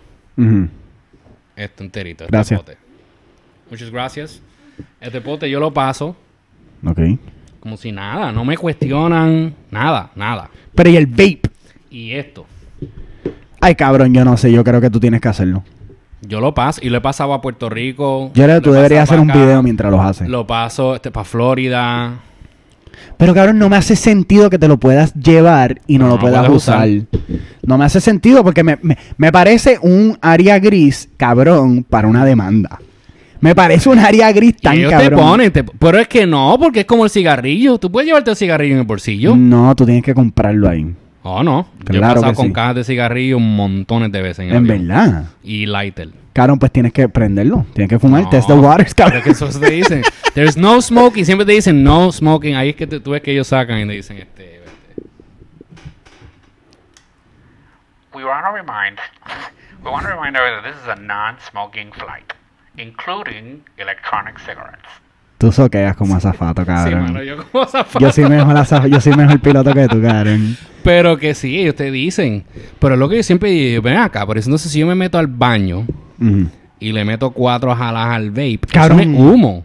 Esto 1.58 1.84
enterito. 1.84 2.24
Este 2.24 2.32
Gracias. 2.36 2.60
pote. 2.60 2.78
Muchas 3.70 3.90
gracias. 3.90 4.42
Este 5.02 5.22
pote 5.22 5.50
yo 5.50 5.60
lo 5.60 5.74
paso 5.74 6.16
Ok. 6.86 7.00
como 7.60 7.78
si 7.78 7.92
nada. 7.92 8.32
No 8.32 8.46
me 8.46 8.58
cuestionan 8.58 9.54
nada, 9.72 10.12
nada. 10.16 10.50
Pero 10.76 10.90
¿y 10.90 10.98
el 10.98 11.06
vape? 11.08 11.42
Y 11.90 12.12
esto. 12.14 12.46
Ay, 13.62 13.76
cabrón, 13.76 14.14
yo 14.14 14.26
no 14.26 14.36
sé. 14.38 14.52
Yo 14.52 14.64
creo 14.64 14.82
que 14.82 14.90
tú 14.90 15.00
tienes 15.00 15.22
que 15.22 15.28
hacerlo. 15.30 15.64
Yo 16.22 16.40
lo 16.40 16.54
paso 16.54 16.80
y 16.84 16.90
lo 16.90 16.98
he 16.98 17.02
pasado 17.02 17.34
a 17.34 17.42
Puerto 17.42 17.70
Rico. 17.70 18.32
Yo 18.34 18.44
creo 18.46 18.56
que 18.60 18.64
tú 18.64 18.72
deberías 18.72 19.04
hacer 19.04 19.20
un 19.20 19.28
video 19.28 19.62
mientras 19.62 19.92
los 19.92 20.00
haces. 20.02 20.28
Lo 20.30 20.48
paso 20.48 20.96
este, 20.96 21.12
para 21.12 21.24
Florida. 21.26 22.14
Pero, 23.18 23.34
cabrón, 23.34 23.60
no 23.60 23.70
me 23.70 23.76
hace 23.76 23.96
sentido 23.96 24.50
que 24.50 24.58
te 24.58 24.68
lo 24.68 24.78
puedas 24.78 25.14
llevar 25.14 25.82
y 25.88 25.98
no, 25.98 26.06
No, 26.08 26.14
lo 26.16 26.20
puedas 26.20 26.48
usar. 26.50 26.88
No 27.66 27.78
me 27.78 27.86
hace 27.86 28.00
sentido 28.02 28.44
porque 28.44 28.64
me, 28.64 28.78
me- 28.82 28.98
me 29.18 29.32
parece 29.32 29.78
un 29.82 30.18
área 30.22 30.60
gris, 30.60 31.10
cabrón, 31.18 31.84
para 31.84 32.08
una 32.08 32.24
demanda. 32.26 32.80
Me 33.44 33.54
parece 33.56 33.90
un 33.90 34.00
área 34.00 34.32
gris 34.32 34.56
tan 34.58 34.76
y 34.76 34.80
ellos 34.80 34.92
cabrón. 34.92 35.10
te 35.10 35.16
ponen, 35.18 35.52
te- 35.52 35.64
pero 35.64 36.00
es 36.00 36.08
que 36.08 36.26
no, 36.26 36.56
porque 36.60 36.82
es 36.82 36.86
como 36.86 37.04
el 37.04 37.10
cigarrillo. 37.10 37.78
Tú 37.78 37.92
puedes 37.92 38.08
llevarte 38.08 38.30
el 38.32 38.38
cigarrillo 38.38 38.74
en 38.76 38.80
el 38.82 38.86
bolsillo. 38.88 39.36
No, 39.36 39.76
tú 39.76 39.86
tienes 39.86 40.04
que 40.04 40.14
comprarlo 40.14 40.70
ahí. 40.70 40.96
Oh, 41.24 41.44
no. 41.44 41.68
Yo 41.90 41.94
he 41.96 41.98
Claro 41.98 42.16
pasado 42.16 42.32
que 42.32 42.36
con 42.38 42.48
sí. 42.48 42.54
cajas 42.54 42.76
de 42.76 42.84
cigarrillo 42.84 43.40
montones 43.40 44.12
de 44.12 44.22
veces 44.22 44.40
en 44.40 44.46
el 44.52 44.56
En 44.58 44.72
avión. 44.72 44.88
verdad. 44.88 45.24
Y 45.44 45.66
lighter. 45.66 46.10
Cabrón, 46.34 46.58
pues 46.58 46.72
tienes 46.72 46.92
que 46.94 47.08
prenderlo. 47.10 47.66
Tienes 47.74 47.90
que 47.90 48.00
fumar. 48.00 48.24
No, 48.24 48.30
Test 48.30 48.48
the 48.48 48.54
waters, 48.54 48.94
pero 48.94 49.10
cabrón. 49.10 49.18
es 49.20 49.24
que 49.26 49.46
eso 49.46 49.60
te 49.60 49.70
dicen. 49.72 50.02
There's 50.34 50.58
no 50.58 50.82
smoking. 50.82 51.26
Siempre 51.26 51.46
te 51.46 51.52
dicen 51.52 51.84
no 51.84 52.12
smoking. 52.12 52.56
Ahí 52.56 52.70
es 52.70 52.76
que 52.76 52.88
te- 52.88 53.00
tú 53.00 53.12
ves 53.12 53.22
que 53.22 53.32
ellos 53.34 53.48
sacan 53.48 53.78
y 53.80 53.86
te 53.88 53.92
dicen 53.94 54.18
este. 54.18 54.56
este. 54.56 55.04
We 58.16 58.24
want 58.24 58.46
to 58.46 58.52
remind, 58.52 59.00
we 59.84 59.92
want 59.92 60.04
to 60.06 60.10
remind 60.12 60.36
everyone 60.36 60.62
that 60.64 60.72
this 60.72 60.82
is 60.82 60.88
a 60.88 60.96
non-smoking 60.96 61.92
flight, 61.94 62.32
including 62.78 63.62
electronic 63.78 64.40
cigarettes. 64.40 64.90
Tú 65.38 65.52
soqueas 65.52 65.96
como 65.98 66.16
azafato, 66.16 66.62
Sí, 66.62 66.68
cabrón. 66.68 67.04
mano, 67.04 67.24
yo 67.24 67.36
como 67.52 67.66
zapato. 67.66 68.00
Yo 68.00 68.12
soy 68.12 68.26
mejor 68.30 68.56
azaf- 68.56 68.88
yo 68.90 69.02
soy 69.02 69.14
mejor 69.14 69.40
piloto 69.42 69.74
que 69.74 69.88
tú, 69.88 70.02
cabrón. 70.02 70.56
Pero 70.84 71.18
que 71.18 71.34
sí, 71.36 71.60
ellos 71.60 71.76
te 71.76 71.92
dicen. 71.92 72.46
Pero 72.80 72.94
es 72.94 73.00
lo 73.00 73.10
que 73.10 73.18
yo 73.18 73.24
siempre 73.24 73.50
digo, 73.50 73.82
ven 73.82 73.98
acá, 73.98 74.26
por 74.26 74.38
eso 74.38 74.48
entonces 74.50 74.72
si 74.72 74.80
yo 74.80 74.88
me 74.88 74.96
meto 74.96 75.18
al 75.18 75.28
baño 75.28 75.86
y 76.80 76.92
le 76.94 77.04
meto 77.06 77.32
cuatro 77.32 77.76
jalas 77.76 78.08
al 78.10 78.30
vape, 78.32 78.60
Cabrón. 78.72 79.00
eso 79.02 79.10
no 79.10 79.16
es 79.18 79.34
humo. 79.34 79.64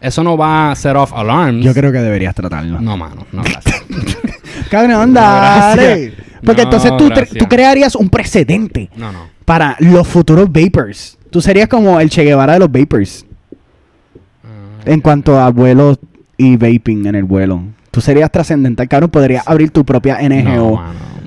Eso 0.00 0.22
no 0.22 0.36
va 0.36 0.70
a 0.70 0.74
set 0.74 0.94
off 0.96 1.12
alarms. 1.14 1.64
Yo 1.64 1.72
creo 1.72 1.90
que 1.92 1.98
deberías 1.98 2.34
tratarlo. 2.34 2.78
No, 2.80 2.96
mano, 2.96 3.26
no 3.32 3.42
gracias. 3.42 3.82
Cabrón, 4.70 5.12
dale. 5.14 6.14
Porque 6.44 6.62
No, 6.62 6.68
entonces 6.72 6.92
tú, 6.98 7.10
tú 7.38 7.46
crearías 7.48 7.94
un 7.94 8.10
precedente 8.10 8.90
No, 8.96 9.12
no. 9.12 9.28
para 9.46 9.76
los 9.80 10.06
futuros 10.06 10.50
vapers. 10.52 11.18
Tú 11.34 11.40
serías 11.40 11.66
como 11.66 11.98
el 11.98 12.10
Che 12.10 12.22
Guevara 12.22 12.52
de 12.52 12.60
los 12.60 12.70
vapers. 12.70 13.26
Ah, 14.44 14.82
En 14.84 15.00
cuanto 15.00 15.36
a 15.36 15.50
vuelos 15.50 15.98
y 16.36 16.56
vaping 16.56 17.06
en 17.06 17.16
el 17.16 17.24
vuelo. 17.24 17.60
Tú 17.90 18.00
serías 18.00 18.30
trascendental, 18.30 18.86
cabrón. 18.86 19.10
Podrías 19.10 19.42
abrir 19.44 19.70
tu 19.70 19.84
propia 19.84 20.18
NGO. 20.22 20.80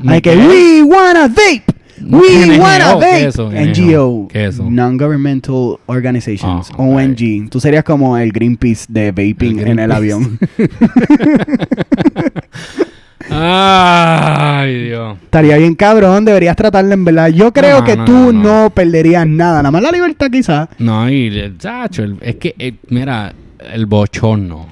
Hay 0.08 0.22
que, 0.22 0.38
we 0.38 0.82
wanna 0.84 1.28
vape. 1.28 1.64
We 2.00 2.46
NGO, 2.46 2.64
wanna 2.64 2.86
¿qué 2.86 2.94
vape. 3.06 3.26
eso? 3.26 3.52
NGO. 3.52 4.28
¿Qué 4.30 4.46
es 4.46 4.54
eso? 4.56 4.64
Non-Governmental 4.70 5.76
Organizations. 5.88 6.72
Oh, 6.78 6.86
ok. 6.86 6.90
ONG. 6.96 7.50
Tú 7.50 7.60
serías 7.60 7.84
como 7.84 8.18
el 8.18 8.32
Greenpeace 8.32 8.86
de 8.88 9.12
vaping 9.12 9.60
El 9.60 9.68
en 9.68 9.80
el 9.80 9.92
avión. 9.92 10.40
Ay, 13.40 14.84
Dios. 14.86 15.18
Estaría 15.24 15.58
bien 15.58 15.76
cabrón, 15.76 16.26
deberías 16.26 16.56
tratarlo 16.56 16.94
en 16.94 17.06
verdad. 17.06 17.28
Yo 17.30 17.52
creo 17.54 17.80
No, 17.80 17.84
que 17.86 17.96
no, 17.96 18.06
tú 18.06 18.12
no, 18.12 18.32
no, 18.34 18.64
no. 18.64 18.70
perderías 18.72 19.26
nada, 19.28 19.58
nada 19.58 19.72
más 19.72 19.82
la 19.82 19.92
libertad 19.92 20.28
quizás. 20.32 20.70
No, 20.80 21.10
y 21.10 21.28
el 21.40 21.58
chacho, 21.58 22.04
el- 22.04 22.18
es 22.22 22.36
que, 22.36 22.56
eh, 22.58 22.74
mira, 22.90 23.34
el 23.74 23.86
bochorno. 23.86 24.68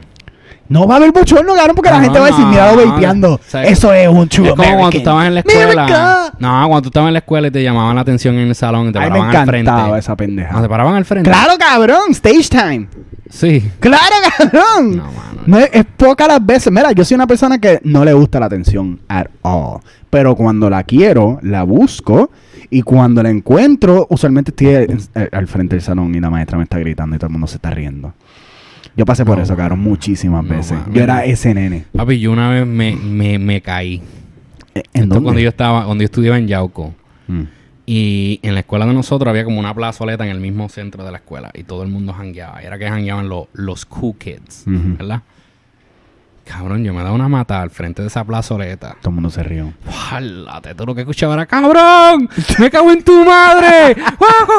No 0.67 0.87
va 0.87 0.95
a 0.95 0.97
haber 0.97 1.11
bochorno, 1.11 1.53
cabrón, 1.53 1.75
porque 1.75 1.91
la 1.91 1.97
No, 1.97 2.03
gente 2.05 2.17
va 2.19 2.25
a 2.25 2.29
decir, 2.29 2.43
no, 2.43 2.49
mira, 2.49 2.71
no, 2.71 2.91
vapeando. 2.91 3.33
o 3.35 3.39
sea, 3.47 3.63
Eso 3.65 3.93
es 3.93 4.07
un 4.07 4.23
Es 4.23 4.29
true 4.29 4.49
como 4.49 4.55
cuando 4.63 4.71
tú 4.71 4.81
American. 4.85 4.99
estabas 5.01 5.27
en 5.27 5.33
la 5.35 5.39
escuela. 5.41 6.31
No, 6.39 6.49
cuando 6.67 6.81
tú 6.81 6.89
estabas 6.89 7.07
en 7.09 7.13
la 7.13 7.19
escuela 7.19 7.47
y 7.47 7.51
te 7.51 7.63
llamaban 7.63 7.95
la 7.95 8.01
atención 8.01 8.35
en 8.39 8.47
el 8.47 8.55
salón 8.55 8.89
y 8.89 8.91
te 8.91 8.99
me 8.99 9.07
paraban 9.09 9.35
al 9.35 9.45
frente. 9.45 9.71
esa 9.99 10.15
pendeja. 10.15 10.49
Ah, 10.57 10.61
te 10.63 10.67
paraban 10.69 10.95
al 10.95 11.05
frente. 11.05 11.29
Claro, 11.29 11.53
cabrón, 11.59 11.99
stage 12.11 12.49
time. 12.49 12.87
Sí. 13.29 13.69
Claro, 13.79 14.15
cabrón. 14.37 14.97
No, 14.97 15.03
mano. 15.11 15.41
No 15.45 15.57
es, 15.59 15.69
es 15.73 15.85
pocas 15.97 16.27
las 16.27 16.45
veces. 16.45 16.71
Mira, 16.71 16.91
yo 16.91 17.03
soy 17.05 17.15
una 17.15 17.27
persona 17.27 17.59
que 17.59 17.79
no 17.83 18.03
le 18.05 18.13
gusta 18.13 18.39
la 18.39 18.45
atención 18.47 18.99
at 19.07 19.27
all. 19.41 19.79
Pero 20.09 20.35
cuando 20.35 20.69
la 20.69 20.83
quiero, 20.83 21.39
la 21.41 21.63
busco. 21.63 22.29
Y 22.69 22.81
cuando 22.81 23.21
la 23.21 23.29
encuentro, 23.29 24.07
usualmente 24.09 24.51
estoy 24.51 24.97
al 25.31 25.47
frente 25.47 25.75
del 25.75 25.83
salón 25.83 26.13
y 26.15 26.19
la 26.19 26.29
maestra 26.29 26.57
me 26.57 26.63
está 26.63 26.79
gritando 26.79 27.15
y 27.15 27.19
todo 27.19 27.27
el 27.27 27.31
mundo 27.33 27.47
se 27.47 27.57
está 27.57 27.69
riendo. 27.69 28.13
Yo 28.97 29.05
pasé 29.05 29.23
por 29.25 29.37
No, 29.37 29.43
eso, 29.43 29.55
cabrón, 29.55 29.79
muchísimas 29.79 30.43
no, 30.43 30.49
veces. 30.55 30.71
mano. 30.79 30.93
Yo 30.93 31.03
era 31.03 31.25
ese 31.25 31.53
nene. 31.53 31.85
Papi, 31.95 32.19
yo 32.19 32.31
una 32.31 32.49
vez 32.49 32.65
me, 32.65 32.95
me, 32.95 33.37
me 33.37 33.61
caí. 33.61 34.01
Eh, 34.73 34.79
Esto 34.79 34.89
¿En 34.93 35.09
dónde? 35.09 35.23
Cuando 35.23 35.41
yo 35.41 35.49
estaba, 35.49 35.85
cuando 35.85 36.01
yo 36.01 36.05
estudiaba 36.05 36.37
en 36.37 36.47
Yauco. 36.47 36.93
Mm. 37.27 37.41
Y 37.85 38.39
en 38.41 38.53
la 38.55 38.61
escuela 38.61 38.85
de 38.85 38.93
nosotros 38.93 39.29
había 39.29 39.43
como 39.43 39.59
una 39.59 39.73
plazoleta 39.73 40.25
en 40.25 40.31
el 40.31 40.39
mismo 40.39 40.69
centro 40.69 41.03
de 41.03 41.11
la 41.11 41.17
escuela. 41.17 41.51
Y 41.53 41.63
todo 41.63 41.83
el 41.83 41.89
mundo 41.89 42.13
jangueaba. 42.13 42.61
Era 42.61 42.77
que 42.77 42.87
jangueaban 42.87 43.29
los 43.29 43.47
los 43.53 43.85
cool 43.85 44.17
kids. 44.17 44.63
¿Verdad? 44.65 45.21
Cabrón, 46.45 46.83
yo 46.83 46.93
me 46.93 47.01
he 47.01 47.03
dado 47.03 47.15
una 47.15 47.27
mata 47.27 47.61
al 47.61 47.71
frente 47.71 48.03
de 48.03 48.07
esa 48.07 48.23
plazoleta. 48.23 48.95
Todo 49.01 49.09
el 49.09 49.15
mundo 49.15 49.31
se 49.31 49.41
rió. 49.41 49.73
¡Jálate! 49.91 50.75
Todo 50.75 50.85
lo 50.87 50.95
que 50.95 51.01
escuchaba 51.01 51.33
era 51.33 51.47
¡Cabrón! 51.47 52.29
¡Me 52.59 52.69
cago 52.69 52.91
en 52.91 53.03
tu 53.03 53.25
madre! 53.25 53.95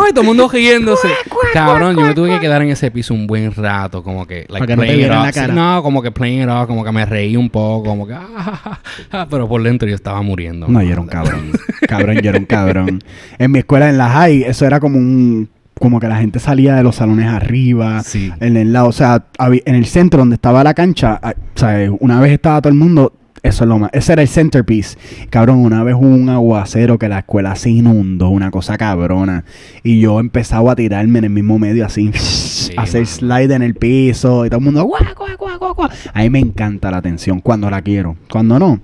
Y 0.09 0.11
todo 0.11 0.21
el 0.21 0.27
mundo 0.27 0.49
riéndose. 0.49 1.09
Cabrón, 1.53 1.97
yo 1.97 2.03
me 2.03 2.15
tuve 2.15 2.29
que 2.31 2.41
quedar 2.41 2.63
en 2.63 2.71
ese 2.71 2.91
piso 2.91 3.15
un 3.15 3.27
buen 3.27 3.53
rato, 3.55 4.03
como 4.03 4.27
que... 4.27 4.47
like, 4.49 4.67
Para 4.67 4.67
que 4.67 4.77
no 4.77 4.83
te 4.83 5.09
la 5.09 5.33
cara. 5.33 5.55
No, 5.55 5.83
como 5.83 6.03
que 6.03 6.11
playing 6.11 6.43
it 6.43 6.49
off, 6.49 6.67
como 6.67 6.85
que 6.85 6.93
me 6.93 7.05
reí 7.07 7.37
un 7.37 7.51
poco, 7.51 7.89
como 7.89 8.07
que... 8.07 8.15
ah, 8.15 9.27
pero 9.31 9.49
por 9.49 9.63
dentro 9.63 9.89
yo 9.89 9.95
estaba 9.95 10.23
muriendo. 10.23 10.69
No, 10.69 10.83
yo 10.83 10.93
era 10.93 11.01
un 11.01 11.07
cabrón. 11.09 11.53
cabrón, 11.89 12.19
yo 12.21 12.31
era 12.31 12.39
un 12.39 12.47
cabrón. 12.47 13.03
En 13.39 13.51
mi 13.53 13.61
escuela, 13.61 13.89
en 13.89 13.99
la 13.99 14.11
high, 14.11 14.43
eso 14.43 14.67
era 14.67 14.81
como 14.81 14.99
un... 14.99 15.49
Como 15.79 16.01
que 16.01 16.09
la 16.09 16.17
gente 16.17 16.39
salía 16.39 16.75
de 16.75 16.83
los 16.83 16.97
salones 16.97 17.27
arriba, 17.29 18.03
Sí. 18.03 18.33
en 18.41 18.57
el 18.57 18.73
lado, 18.73 18.89
o 18.89 18.93
sea, 18.93 19.27
en 19.39 19.75
el 19.75 19.85
centro 19.87 20.21
donde 20.21 20.37
estaba 20.37 20.65
la 20.65 20.73
cancha, 20.73 21.21
ah, 21.23 21.35
o 21.37 21.59
sea, 21.59 21.91
una 22.01 22.19
vez 22.19 22.33
estaba 22.33 22.63
todo 22.63 22.73
el 22.73 22.79
mundo, 22.79 23.13
eso 23.43 23.65
es 23.65 23.69
lo 23.69 23.79
más, 23.79 23.91
ese 23.93 24.15
era 24.15 24.23
el 24.23 24.29
centerpiece. 24.29 24.97
Cabrón, 25.29 25.59
una 25.59 25.85
vez 25.85 25.95
hubo 25.95 26.09
un 26.09 26.31
aguacero 26.31 26.99
que 26.99 27.11
la 27.11 27.19
escuela 27.19 27.55
se 27.57 27.69
inundó, 27.71 28.31
una 28.31 28.51
cosa 28.51 28.79
cabrona, 28.79 29.45
y 29.83 30.01
yo 30.01 30.19
empezaba 30.19 30.73
a 30.73 30.77
tirarme 30.77 31.19
en 31.19 31.27
el 31.27 31.31
mismo 31.31 31.59
medio 31.59 31.85
así, 31.85 32.11
a 32.79 32.83
hacer 32.83 33.07
slide 33.07 33.53
en 33.55 33.63
el 33.63 33.75
piso, 33.75 34.47
y 34.47 34.49
todo 34.49 34.59
el 34.61 34.65
mundo, 34.65 34.83
guau, 34.83 35.03
guau, 35.15 35.37
guau, 35.39 35.59
guau, 35.59 35.75
guau. 35.75 35.91
A 36.15 36.23
mí 36.23 36.31
me 36.31 36.39
encanta 36.39 36.91
la 36.91 36.97
atención 36.97 37.41
cuando 37.41 37.69
la 37.69 37.83
quiero, 37.83 38.17
cuando 38.31 38.59
no, 38.59 38.81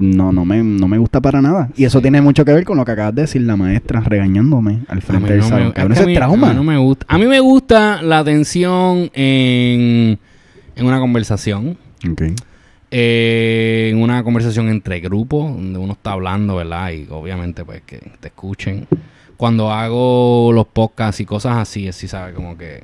no, 0.00 0.32
no 0.32 0.44
me, 0.44 0.62
no 0.62 0.88
me 0.88 0.98
gusta 0.98 1.20
para 1.20 1.40
nada. 1.40 1.68
Y 1.76 1.84
eso 1.84 2.00
tiene 2.00 2.20
mucho 2.20 2.44
que 2.44 2.52
ver 2.52 2.64
con 2.64 2.76
lo 2.78 2.84
que 2.84 2.92
acabas 2.92 3.14
de 3.14 3.22
decir 3.22 3.42
la 3.42 3.56
maestra 3.56 4.00
regañándome 4.00 4.80
al 4.88 5.02
frente 5.02 5.30
del 5.34 5.38
no 5.40 5.44
me- 5.44 5.50
salón. 5.50 5.66
es 5.68 5.72
Cabrón, 5.74 5.88
que 5.92 5.94
ese 5.94 6.02
a 6.02 6.06
mí- 6.06 6.14
trauma. 6.14 6.46
A 6.48 6.50
mí 6.50 6.56
no 6.56 6.64
me 6.64 6.76
gusta. 6.78 7.06
A 7.08 7.18
mí 7.18 7.26
me 7.26 7.40
gusta 7.40 8.02
la 8.02 8.18
atención 8.18 9.10
en, 9.14 10.18
en 10.76 10.86
una 10.86 10.98
conversación. 10.98 11.76
Ok. 12.10 12.22
eh, 12.90 13.90
en 13.92 14.02
una 14.02 14.22
conversación 14.24 14.68
entre 14.68 15.00
grupos, 15.00 15.52
donde 15.54 15.78
uno 15.78 15.92
está 15.92 16.12
hablando, 16.12 16.56
¿verdad? 16.56 16.90
Y 16.92 17.06
obviamente, 17.10 17.64
pues, 17.64 17.82
que 17.82 17.98
te 18.20 18.28
escuchen. 18.28 18.86
Cuando 19.36 19.70
hago 19.72 20.50
los 20.52 20.66
podcasts 20.66 21.20
y 21.20 21.24
cosas 21.24 21.56
así, 21.56 21.86
es 21.86 21.96
sí, 21.96 22.08
¿sabes? 22.08 22.34
Como 22.34 22.56
que... 22.58 22.82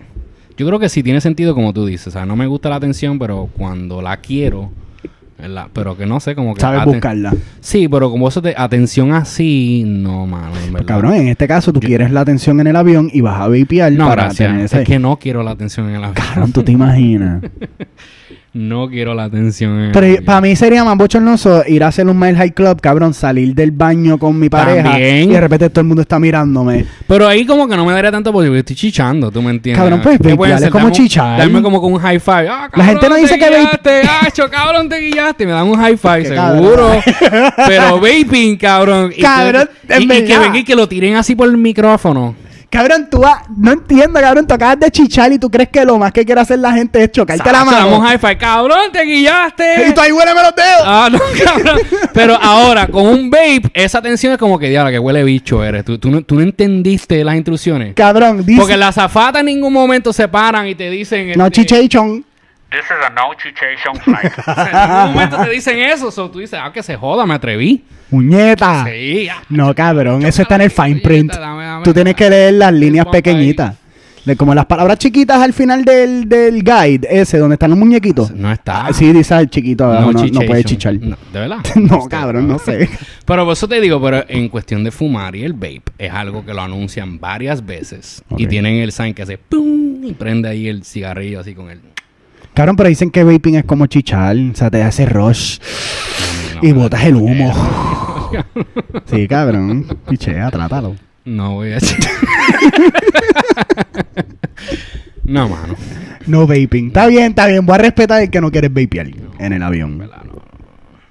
Yo 0.56 0.66
creo 0.66 0.78
que 0.78 0.88
sí 0.88 1.02
tiene 1.02 1.20
sentido 1.20 1.54
como 1.54 1.72
tú 1.74 1.84
dices. 1.84 2.06
O 2.06 2.10
sea, 2.12 2.24
no 2.24 2.34
me 2.36 2.46
gusta 2.46 2.68
la 2.70 2.76
atención, 2.76 3.18
pero 3.18 3.50
cuando 3.56 4.00
la 4.00 4.16
quiero... 4.18 4.70
¿verdad? 5.38 5.66
Pero 5.72 5.96
que 5.96 6.06
no 6.06 6.20
sé, 6.20 6.34
como 6.34 6.54
que... 6.54 6.60
Sabes 6.60 6.84
buscarla. 6.84 7.34
Sí, 7.60 7.88
pero 7.88 8.10
como 8.10 8.28
eso 8.28 8.40
de 8.40 8.54
atención 8.56 9.12
así, 9.12 9.84
no, 9.86 10.26
mano, 10.26 10.52
en 10.64 10.72
verdad. 10.72 10.86
Cabrón, 10.86 11.14
en 11.14 11.28
este 11.28 11.46
caso 11.46 11.72
tú 11.72 11.80
quieres 11.80 12.10
la 12.10 12.20
atención 12.20 12.60
en 12.60 12.68
el 12.68 12.76
avión 12.76 13.10
y 13.12 13.20
vas 13.20 13.40
a 13.40 13.48
vapear 13.48 13.92
No, 13.92 14.08
para 14.08 14.24
gracias. 14.24 14.48
tener 14.48 14.64
ese... 14.64 14.82
Es 14.82 14.88
que 14.88 14.98
no 14.98 15.18
quiero 15.18 15.42
la 15.42 15.52
atención 15.52 15.88
en 15.88 15.96
el 15.96 16.04
avión. 16.04 16.14
Cabrón, 16.14 16.52
tú 16.52 16.62
te 16.62 16.72
imaginas. 16.72 17.42
No 18.56 18.88
quiero 18.88 19.12
la 19.14 19.24
atención 19.24 19.90
Pero 19.92 20.24
para 20.24 20.40
mí 20.40 20.56
sería 20.56 20.82
más 20.82 20.96
bochornoso 20.96 21.62
ir 21.66 21.84
a 21.84 21.88
hacer 21.88 22.06
un 22.06 22.18
Mile 22.18 22.34
High 22.36 22.52
Club, 22.52 22.80
cabrón, 22.80 23.12
salir 23.12 23.54
del 23.54 23.70
baño 23.70 24.16
con 24.16 24.38
mi 24.38 24.48
pareja 24.48 24.82
También. 24.92 25.30
y 25.30 25.32
de 25.34 25.40
repente 25.42 25.68
todo 25.68 25.82
el 25.82 25.86
mundo 25.88 26.00
está 26.02 26.18
mirándome. 26.18 26.86
Pero 27.06 27.28
ahí 27.28 27.44
como 27.44 27.68
que 27.68 27.76
no 27.76 27.84
me 27.84 27.92
daría 27.92 28.10
tanto 28.10 28.32
porque 28.32 28.48
yo 28.48 28.54
estoy 28.56 28.74
chichando, 28.74 29.30
¿tú 29.30 29.42
me 29.42 29.50
entiendes? 29.50 29.78
Cabrón, 29.82 30.00
pues, 30.02 30.16
¿Qué 30.18 30.28
vapear 30.34 30.36
puede 30.36 30.66
es 30.66 30.70
como 30.72 30.88
chichar. 30.90 31.38
Darme 31.38 31.60
como 31.60 31.80
con 31.82 31.92
un 31.92 31.98
high 32.00 32.18
five. 32.18 32.48
Ah, 32.48 32.70
La 32.74 32.84
gente 32.84 32.94
no 32.94 33.00
cabrón, 33.16 33.20
dice 33.20 33.34
te 33.34 33.38
que 33.40 33.46
vape- 33.46 33.58
guillaste, 33.58 34.02
Acho, 34.26 34.50
cabrón, 34.50 34.88
te 34.88 34.98
guillaste. 35.00 35.44
Me 35.46 35.52
dan 35.52 35.66
un 35.68 35.76
high 35.78 35.96
five, 35.98 36.22
Qué 36.22 36.28
seguro. 36.28 36.90
Pero 37.66 38.00
vaping, 38.00 38.56
cabrón. 38.56 39.12
Y 39.14 39.20
Cabrón, 39.20 39.68
que- 39.86 39.98
y, 40.00 40.04
y 40.04 40.24
que 40.24 40.38
venga 40.38 40.58
y 40.58 40.64
que 40.64 40.74
lo 40.74 40.88
tiren 40.88 41.16
así 41.16 41.34
por 41.34 41.48
el 41.48 41.56
micrófono. 41.58 42.34
Cabrón, 42.76 43.08
tú 43.10 43.20
vas- 43.20 43.42
no 43.56 43.72
entiendo, 43.72 44.20
cabrón, 44.20 44.46
tú 44.46 44.52
acabas 44.52 44.78
de 44.78 44.90
chichar 44.90 45.32
y 45.32 45.38
tú 45.38 45.50
crees 45.50 45.70
que 45.70 45.82
lo 45.82 45.96
más 45.96 46.12
que 46.12 46.26
quiere 46.26 46.42
hacer 46.42 46.58
la 46.58 46.72
gente 46.72 47.02
es 47.02 47.10
chocarte 47.10 47.42
la 47.50 47.52
dame 47.58 47.70
un 47.70 47.90
mano. 47.92 48.00
high 48.02 48.18
five. 48.18 48.36
Cabrón, 48.36 48.92
te 48.92 49.02
guillaste. 49.02 49.88
Y 49.88 49.94
tú 49.94 50.00
ahí 50.02 50.12
huéleme 50.12 50.42
los 50.42 50.54
dedos. 50.54 50.82
Ah, 50.84 51.08
no, 51.10 51.18
cabrón. 51.42 51.78
Pero 52.12 52.34
ahora, 52.36 52.86
con 52.86 53.06
un 53.06 53.30
vape, 53.30 53.70
esa 53.72 54.02
tensión 54.02 54.34
es 54.34 54.38
como 54.38 54.58
que, 54.58 54.68
diablo, 54.68 54.90
que 54.90 54.98
huele 54.98 55.24
bicho 55.24 55.64
eres. 55.64 55.86
¿Tú, 55.86 55.98
tú, 55.98 56.10
no, 56.10 56.20
tú 56.20 56.34
no 56.34 56.42
entendiste 56.42 57.24
las 57.24 57.34
instrucciones. 57.36 57.94
Cabrón, 57.94 58.44
dice... 58.44 58.60
Porque 58.60 58.76
las 58.76 58.98
azafatas 58.98 59.40
en 59.40 59.46
ningún 59.46 59.72
momento 59.72 60.12
se 60.12 60.28
paran 60.28 60.66
y 60.66 60.74
te 60.74 60.90
dicen... 60.90 61.32
No, 61.34 61.46
este, 61.46 61.64
chichation. 61.64 62.25
This 62.76 62.84
is 62.84 63.06
a 63.06 63.08
no 63.08 63.32
chichation 63.32 63.96
flight. 64.04 64.38
o 64.38 64.42
sea, 64.54 64.84
en 64.84 64.90
ningún 64.90 65.14
momento 65.14 65.38
te 65.42 65.50
dicen 65.50 65.78
eso. 65.78 66.10
So, 66.10 66.30
tú 66.30 66.40
dices, 66.40 66.60
ah, 66.62 66.70
que 66.70 66.82
se 66.82 66.94
joda, 66.94 67.24
me 67.24 67.32
atreví. 67.32 67.82
Muñeta. 68.10 68.84
Sí. 68.84 69.28
No, 69.48 69.74
cabrón, 69.74 70.26
eso 70.26 70.42
está 70.42 70.56
en 70.56 70.60
el 70.60 70.70
fine 70.70 71.00
print. 71.00 71.32
Dame, 71.32 71.64
dame, 71.64 71.84
Tú 71.84 71.94
tienes 71.94 72.14
que 72.14 72.28
leer 72.28 72.52
las 72.52 72.74
líneas 72.74 73.06
ahí. 73.06 73.12
pequeñitas. 73.12 73.76
De 74.26 74.36
como 74.36 74.54
las 74.54 74.66
palabras 74.66 74.98
chiquitas 74.98 75.40
al 75.40 75.52
final 75.54 75.84
del, 75.84 76.28
del 76.28 76.62
guide, 76.64 77.06
ese, 77.08 77.38
donde 77.38 77.54
están 77.54 77.70
los 77.70 77.78
muñequitos. 77.78 78.30
No 78.32 78.52
está. 78.52 78.86
Ah, 78.88 78.92
sí, 78.92 79.10
dice 79.12 79.32
al 79.32 79.48
chiquito 79.48 79.86
no, 79.86 80.40
puede 80.46 80.64
chichar. 80.64 80.94
No, 81.00 81.16
¿De 81.32 81.40
verdad? 81.40 81.58
No, 81.76 81.98
Usted, 81.98 82.10
cabrón, 82.10 82.48
no 82.48 82.58
sé. 82.58 82.90
Pero 83.24 83.44
por 83.44 83.52
eso 83.52 83.68
te 83.68 83.80
digo, 83.80 84.02
pero 84.02 84.24
en 84.28 84.48
cuestión 84.48 84.82
de 84.84 84.90
fumar 84.90 85.34
y 85.36 85.44
el 85.44 85.52
vape, 85.54 85.82
es 85.96 86.12
algo 86.12 86.44
que 86.44 86.52
lo 86.52 86.60
anuncian 86.60 87.20
varias 87.20 87.64
veces. 87.64 88.22
Y 88.36 88.46
tienen 88.48 88.74
el 88.80 88.90
sign 88.92 89.14
que 89.14 89.22
hace 89.22 89.38
¡pum! 89.38 90.04
y 90.04 90.12
prende 90.12 90.48
ahí 90.48 90.68
el 90.68 90.84
cigarrillo 90.84 91.40
así 91.40 91.54
con 91.54 91.70
el... 91.70 91.80
Cabrón, 92.56 92.74
pero 92.76 92.88
dicen 92.88 93.10
que 93.10 93.22
vaping 93.22 93.56
es 93.56 93.64
como 93.64 93.84
chichar, 93.86 94.34
o 94.34 94.54
sea, 94.56 94.70
te 94.70 94.82
hace 94.82 95.04
rush 95.04 95.58
No, 96.54 96.66
y 96.66 96.72
botas 96.72 97.04
el 97.04 97.16
humo. 97.16 97.52
Sí, 99.04 99.28
cabrón, 99.28 99.86
pichea, 100.08 100.50
trátalo. 100.50 100.96
No 101.26 101.56
voy 101.56 101.74
a 101.74 101.78
no, 105.24 105.48
mano. 105.50 105.74
No 106.26 106.46
vaping. 106.46 106.86
Está 106.86 107.06
bien, 107.08 107.24
está 107.30 107.46
bien, 107.46 107.66
voy 107.66 107.74
a 107.74 107.78
respetar 107.78 108.22
el 108.22 108.30
que 108.30 108.40
no 108.40 108.50
quiere 108.50 108.70
vapear 108.70 109.08
en 109.38 109.52
el 109.52 109.62
avión. 109.62 110.10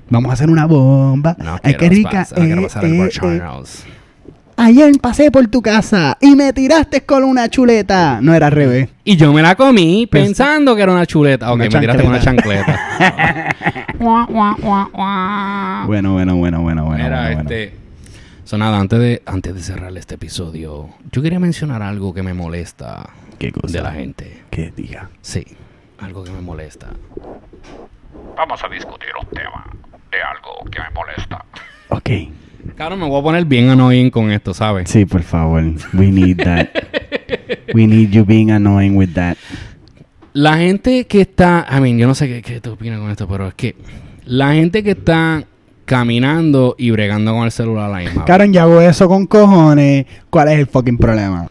Vamos 0.09 0.31
a 0.31 0.33
hacer 0.33 0.49
una 0.49 0.65
bomba. 0.65 1.37
no 1.37 1.59
Ay, 1.61 1.75
qué 1.75 1.89
rica. 1.89 2.09
pasar- 2.09 2.39
quiero 2.43 2.61
eh, 2.61 2.67
eh, 2.81 3.05
eh. 3.05 3.09
Charles. 3.11 3.85
Ayer 4.57 4.93
pasé 5.01 5.31
por 5.31 5.47
tu 5.47 5.61
casa 5.61 6.17
y 6.21 6.35
me 6.35 6.53
tiraste 6.53 7.01
con 7.05 7.23
una 7.25 7.49
chuleta. 7.49 8.19
No 8.21 8.33
era 8.33 8.47
al 8.47 8.53
revés. 8.53 8.89
Y 9.03 9.17
yo 9.17 9.33
me 9.33 9.41
la 9.41 9.55
comí 9.55 10.05
Pens- 10.07 10.09
pensando 10.27 10.75
que 10.75 10.81
era 10.81 10.93
una 10.93 11.05
chuleta. 11.05 11.49
Ok, 11.51 11.55
Una 11.55 11.63
me 11.65 11.79
tiraste 11.79 12.01
con 12.03 12.11
una 12.11 12.21
chancleta. 12.21 13.51
Bueno, 13.97 14.27
bueno, 15.87 16.35
bueno, 16.35 16.35
bueno, 16.35 16.35
bueno. 16.35 16.85
Bueno, 16.85 16.85
bueno. 16.85 17.41
este. 17.41 17.73
So, 18.43 18.57
nada, 18.57 18.77
antes 18.79 18.99
de, 18.99 19.21
antes 19.25 19.55
de 19.55 19.61
cerrar 19.61 19.95
este 19.97 20.15
episodio, 20.15 20.89
yo 21.11 21.21
quería 21.21 21.39
mencionar 21.39 21.81
algo 21.81 22.13
que 22.13 22.21
me 22.21 22.33
molesta 22.33 23.09
¿Qué 23.39 23.51
cosa? 23.51 23.77
de 23.77 23.81
la 23.81 23.91
gente. 23.91 24.43
Que 24.51 24.71
diga. 24.75 25.09
Sí, 25.21 25.45
algo 25.99 26.23
que 26.23 26.31
me 26.31 26.41
molesta. 26.41 26.87
Vamos 28.37 28.61
a 28.63 28.67
discutir 28.69 29.09
un 29.19 29.27
tema 29.29 29.65
de 30.11 30.17
algo 30.21 30.69
que 30.69 30.79
me 30.79 30.89
molesta. 30.93 31.43
Ok. 31.89 32.09
Claro, 32.75 32.97
me 32.97 33.07
voy 33.07 33.19
a 33.19 33.23
poner 33.23 33.45
bien 33.45 33.69
annoying 33.69 34.09
con 34.09 34.31
esto, 34.31 34.53
¿sabes? 34.53 34.89
Sí, 34.89 35.05
por 35.05 35.23
favor. 35.23 35.63
We 35.93 36.11
need 36.11 36.43
that. 36.43 36.67
We 37.73 37.87
need 37.87 38.09
you 38.09 38.25
being 38.25 38.51
annoying 38.51 38.97
with 38.97 39.13
that. 39.13 39.37
La 40.33 40.57
gente 40.57 41.07
que 41.07 41.21
está, 41.21 41.65
I 41.71 41.79
mean, 41.79 41.97
yo 41.97 42.07
no 42.07 42.15
sé 42.15 42.27
qué, 42.27 42.41
qué 42.41 42.59
tú 42.59 42.73
opinas 42.73 42.99
con 42.99 43.09
esto, 43.09 43.27
pero 43.27 43.47
es 43.47 43.53
que 43.53 43.75
la 44.25 44.53
gente 44.53 44.83
que 44.83 44.91
está 44.91 45.45
caminando 45.85 46.75
y 46.77 46.91
bregando 46.91 47.33
con 47.33 47.45
el 47.45 47.51
celular 47.51 47.85
a 47.85 47.89
la 47.89 47.97
misma. 47.99 48.25
Karen, 48.25 48.51
ya 48.51 48.63
hago 48.63 48.81
eso 48.81 49.07
con 49.07 49.25
cojones. 49.25 50.05
¿Cuál 50.29 50.49
es 50.49 50.59
el 50.59 50.67
fucking 50.67 50.97
problema? 50.97 51.47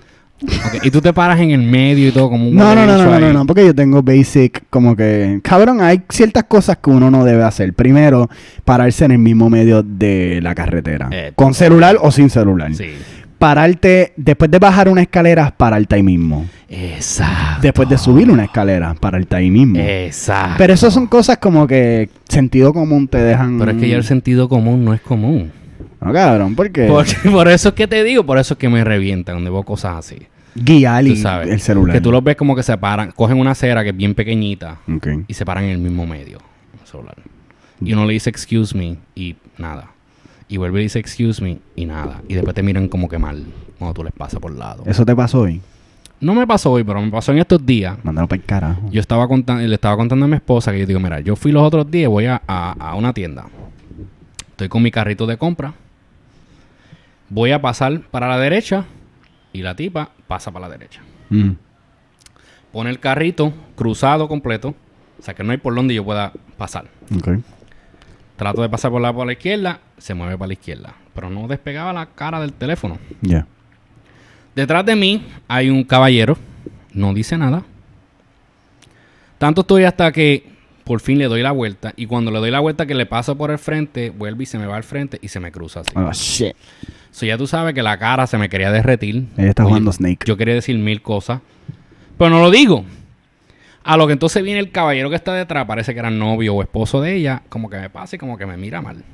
Y 0.82 0.91
tú 0.91 1.01
te 1.01 1.12
paras 1.12 1.41
en 1.41 1.53
el 1.53 1.62
medio 1.62 2.09
y 2.09 2.11
todo 2.11 2.28
como 2.28 2.49
un 2.49 2.55
No, 2.55 2.74
no, 2.74 2.87
no, 2.87 2.99
no, 2.99 3.05
no, 3.05 3.20
no, 3.20 3.32
no, 3.32 3.47
porque 3.47 3.64
yo 3.64 3.74
tengo 3.74 4.03
basic, 4.03 4.64
como 4.68 4.95
que, 4.97 5.41
cabrón, 5.43 5.80
hay 5.80 6.03
ciertas 6.11 6.45
cosas 6.45 6.76
que 6.78 6.91
uno 6.91 7.11
no 7.11 7.24
debe 7.24 7.45
hacer. 7.45 7.72
Primero, 7.72 8.28
pararse 8.64 9.05
en 9.05 9.12
el 9.12 9.18
mismo 9.18 9.49
medio 9.49 9.82
de 9.82 10.41
la 10.43 10.55
carretera, 10.55 11.09
Eh, 11.12 11.32
con 11.35 11.55
celular 11.55 11.97
o 12.01 12.11
sin 12.11 12.28
celular. 12.30 12.74
Sí. 12.74 12.91
Pararte, 13.39 14.12
después 14.16 14.51
de 14.51 14.59
bajar 14.59 14.89
una 14.89 15.03
escalera, 15.03 15.55
pararte 15.57 15.97
ahí 15.97 16.03
mismo. 16.03 16.47
Exacto. 16.68 17.61
Después 17.62 17.89
de 17.89 17.99
subir 17.99 18.30
una 18.30 18.45
escalera, 18.45 18.95
pararte 18.95 19.37
ahí 19.37 19.51
mismo. 19.51 19.78
Exacto. 19.78 20.55
Pero 20.59 20.72
eso 20.72 20.91
son 20.91 21.07
cosas 21.07 21.39
como 21.39 21.66
que 21.66 22.09
sentido 22.28 22.72
común 22.72 23.07
te 23.09 23.18
dejan. 23.18 23.59
Pero 23.59 23.72
es 23.72 23.76
que 23.76 23.89
ya 23.89 23.97
el 23.97 24.05
sentido 24.05 24.49
común 24.49 24.85
no 24.85 24.95
es 24.95 25.01
común. 25.01 25.53
No, 26.05 26.13
cabrón, 26.13 26.55
porque 26.55 26.87
Por, 26.87 27.07
por 27.33 27.49
eso 27.49 27.71
es 27.71 27.75
que 27.75 27.87
te 27.89 28.03
digo, 28.05 28.25
por 28.25 28.39
eso 28.39 28.55
es 28.55 28.59
que 28.59 28.69
me 28.69 28.85
revienta 28.85 29.33
cuando 29.33 29.53
veo 29.53 29.63
cosas 29.63 29.97
así. 29.97 30.19
guiar 30.55 31.05
y 31.07 31.17
sabes. 31.17 31.49
el 31.51 31.61
celular. 31.61 31.95
Que 31.97 32.01
tú 32.01 32.13
los 32.13 32.23
ves 32.23 32.37
como 32.37 32.55
que 32.55 32.63
se 32.63 32.77
paran, 32.79 33.11
cogen 33.13 33.39
una 33.39 33.53
acera 33.53 33.83
que 33.83 33.91
es 33.91 33.97
bien 33.97 34.15
pequeñita 34.15 34.79
y 35.29 35.35
se 35.35 35.45
paran 35.45 35.65
en 35.65 35.71
el 35.71 35.79
mismo 35.79 36.07
medio. 36.07 36.39
el 36.81 36.87
celular. 36.87 37.17
Y 37.81 37.93
uno 37.93 38.07
le 38.07 38.13
dice 38.13 38.31
excuse 38.31 38.77
me 38.77 38.97
y 39.15 39.37
nada. 39.59 39.91
Y 40.49 40.59
vuelve 40.59 40.81
y 40.81 40.85
dice 40.85 40.99
excuse 40.99 41.43
me 41.43 41.59
y 41.75 41.87
nada. 41.87 42.21
Y 42.29 42.35
después 42.35 42.55
te 42.55 42.63
miran 42.63 42.89
como 42.89 43.09
que 43.09 43.19
mal 43.19 43.43
cuando 43.79 43.95
tú 43.95 44.05
les 44.05 44.13
pasas 44.13 44.39
por 44.41 44.53
el 44.53 44.59
lado. 44.59 44.85
Eso 44.87 45.05
te 45.05 45.17
pasó 45.17 45.41
hoy. 45.41 45.61
No 46.21 46.35
me 46.35 46.47
pasó 46.47 46.71
hoy, 46.73 46.85
pero 46.85 47.03
me 47.03 47.11
pasó 47.11 47.33
en 47.33 47.39
estos 47.39 47.65
días. 47.67 47.97
Mándalo 48.05 48.29
para 48.29 48.41
el 48.41 48.47
carajo. 48.47 48.81
Yo 48.91 49.01
estaba 49.01 49.27
contando, 49.27 49.67
le 49.67 49.75
estaba 49.75 49.97
contando 49.97 50.25
a 50.25 50.29
mi 50.29 50.37
esposa 50.37 50.71
que 50.73 50.79
yo 50.79 50.87
digo, 50.87 51.01
mira, 51.01 51.21
yo 51.21 51.35
fui 51.35 51.51
los 51.51 51.63
otros 51.63 51.91
días, 51.91 52.09
voy 52.09 52.27
a, 52.27 52.41
a- 52.47 52.73
a 52.79 52.95
una 52.95 53.13
tienda. 53.13 53.47
Estoy 54.51 54.69
con 54.69 54.83
mi 54.83 54.91
carrito 54.91 55.27
de 55.27 55.37
compra. 55.37 55.75
Voy 57.29 57.53
a 57.53 57.61
pasar 57.61 58.01
para 58.11 58.29
la 58.29 58.39
derecha 58.39 58.85
y 59.53 59.62
la 59.62 59.75
tipa 59.75 60.11
pasa 60.27 60.51
para 60.51 60.68
la 60.68 60.72
derecha. 60.72 61.01
Mm. 61.31 61.53
Pone 62.72 62.91
el 62.91 62.99
carrito 62.99 63.53
cruzado 63.77 64.27
completo 64.29 64.75
O 65.18 65.22
sea, 65.22 65.33
que 65.35 65.45
no 65.45 65.53
hay 65.53 65.59
por 65.59 65.75
donde 65.75 65.95
yo 65.95 66.05
pueda 66.05 66.33
pasar. 66.57 66.87
Ok. 67.16 67.39
Trato 68.37 68.62
de 68.62 68.68
pasar 68.68 68.91
por 68.91 69.01
la, 69.01 69.12
por 69.12 69.27
la 69.27 69.33
izquierda, 69.33 69.81
se 69.97 70.12
mueve 70.14 70.37
para 70.37 70.49
la 70.49 70.55
izquierda. 70.55 70.95
Pero 71.14 71.31
no 71.31 71.47
despegaba 71.47 71.93
la 71.93 72.07
cara 72.07 72.41
del 72.41 72.53
teléfono. 72.53 72.99
Ya. 73.20 73.47
Detrás 74.55 74.85
de 74.85 74.97
mí 74.97 75.25
hay 75.49 75.70
un 75.70 75.85
caballero. 75.85 76.37
No 76.93 77.14
dice 77.14 77.39
nada. 77.39 77.62
Tanto 79.39 79.62
estoy 79.62 79.85
hasta 79.85 80.11
que 80.12 80.54
por 80.85 81.01
fin 81.01 81.18
le 81.18 81.26
doy 81.26 81.43
la 81.43 81.51
vuelta. 81.53 81.93
Y 81.97 82.07
cuando 82.07 82.30
le 82.30 82.39
doy 82.39 82.51
la 82.51 82.61
vuelta 82.61 82.87
que 82.87 82.95
le 82.95 83.07
paso 83.07 83.37
por 83.37 83.51
el 83.51 83.59
frente, 83.59 84.11
vuelve 84.11 84.45
y 84.45 84.47
se 84.47 84.59
me 84.59 84.66
va 84.66 84.76
al 84.76 84.85
frente 84.85 85.18
y 85.20 85.28
se 85.28 85.41
me 85.41 85.51
cruza 85.51 85.80
así. 85.80 85.93
Oh, 85.97 86.12
shit. 86.12 86.55
So, 87.11 87.26
ya 87.26 87.39
tú 87.39 87.47
sabes 87.47 87.74
que 87.74 87.82
la 87.82 87.99
cara 87.99 88.26
se 88.26 88.39
me 88.39 88.49
quería 88.49 88.70
derretir. 88.70 89.26
Ella 89.37 89.49
está 89.49 89.62
Oye, 89.62 89.70
jugando 89.70 89.93
Snake. 89.93 90.26
Yo 90.26 90.37
quería 90.37 90.55
decir 90.55 90.76
mil 90.78 91.01
cosas. 91.01 91.41
Pero 92.18 92.30
no 92.30 92.41
lo 92.41 92.51
digo. 92.51 92.85
A 93.82 93.97
lo 93.97 94.07
que 94.07 94.14
entonces 94.14 94.43
viene 94.43 94.61
el 94.61 94.70
caballero 94.70 95.11
que 95.11 95.16
está 95.16 95.35
detrás, 95.35 95.66
parece 95.66 95.93
que 95.93 96.01
era 96.01 96.11
novio 96.11 96.55
o 96.55 96.62
esposo 96.62 97.01
de 97.03 97.16
ella, 97.16 97.43
como 97.49 97.68
que 97.68 97.76
me 97.76 97.91
pasa 97.91 98.16
y 98.16 98.18
como 98.18 98.39
que 98.39 98.47
me 98.47 98.57
mira 98.57 98.80
mal. 98.80 99.05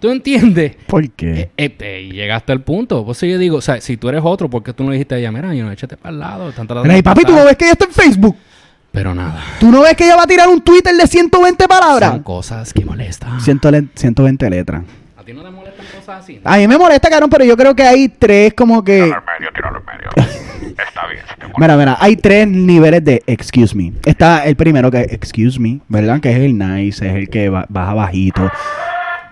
¿Tú 0.00 0.10
entiendes? 0.10 0.76
¿Por 0.86 1.10
qué? 1.10 1.50
Eh, 1.56 1.74
eh, 1.78 2.08
y 2.08 2.12
llegaste 2.12 2.52
al 2.52 2.60
punto. 2.60 3.04
Por 3.04 3.16
eso 3.16 3.26
yo 3.26 3.38
digo, 3.38 3.56
o 3.56 3.60
sea, 3.60 3.80
si 3.80 3.96
tú 3.96 4.08
eres 4.08 4.20
otro, 4.22 4.48
¿por 4.48 4.62
qué 4.62 4.72
tú 4.72 4.84
no 4.84 4.92
dijiste 4.92 5.16
a 5.16 5.18
ella, 5.18 5.32
mira, 5.32 5.52
yo 5.54 5.64
no, 5.64 5.72
échate 5.72 5.96
para 5.96 6.12
el 6.12 6.20
lado? 6.20 6.50
Están 6.50 6.66
tratando 6.68 6.84
Mira, 6.84 6.98
y 6.98 7.02
papi, 7.02 7.22
¿tú 7.22 7.26
pasar"? 7.28 7.40
no 7.40 7.46
ves 7.46 7.56
que 7.56 7.64
ella 7.64 7.72
está 7.72 7.86
en 7.86 7.92
Facebook? 7.92 8.36
Pero 8.98 9.14
nada. 9.14 9.40
¿Tú 9.60 9.70
no 9.70 9.82
ves 9.82 9.94
que 9.94 10.04
ella 10.06 10.16
va 10.16 10.24
a 10.24 10.26
tirar 10.26 10.48
un 10.48 10.60
Twitter 10.60 10.92
de 10.92 11.06
120 11.06 11.68
palabras? 11.68 12.10
Son 12.10 12.22
cosas 12.24 12.72
que 12.72 12.84
molestan. 12.84 13.40
100 13.40 13.90
120 13.94 14.50
letras. 14.50 14.82
¿A 15.16 15.22
ti 15.22 15.32
no 15.32 15.44
te 15.44 15.50
molestan 15.50 15.86
cosas 15.94 16.24
así? 16.24 16.40
A 16.42 16.56
mí 16.56 16.66
me 16.66 16.76
molesta, 16.76 17.08
cabrón, 17.08 17.30
pero 17.30 17.44
yo 17.44 17.56
creo 17.56 17.76
que 17.76 17.84
hay 17.84 18.08
tres 18.08 18.54
como 18.54 18.82
que... 18.82 19.04
Tíralo 19.04 19.14
en 19.16 19.24
medio, 19.38 19.52
tíralo 19.54 19.78
en 19.78 19.84
medio. 19.86 20.10
Está 20.88 21.06
bien, 21.06 21.22
si 21.28 21.34
te 21.36 21.42
molesta. 21.46 21.58
Mira, 21.60 21.76
mira, 21.76 21.96
hay 22.00 22.16
tres 22.16 22.48
niveles 22.48 23.04
de 23.04 23.22
excuse 23.28 23.76
me. 23.76 23.92
Está 24.04 24.44
el 24.46 24.56
primero 24.56 24.90
que 24.90 25.02
es 25.02 25.12
excuse 25.12 25.60
me, 25.60 25.78
¿verdad? 25.86 26.18
Que 26.20 26.32
es 26.32 26.38
el 26.38 26.58
nice, 26.58 27.06
es 27.06 27.14
el 27.14 27.28
que 27.28 27.48
ba- 27.50 27.66
baja 27.68 27.94
bajito. 27.94 28.50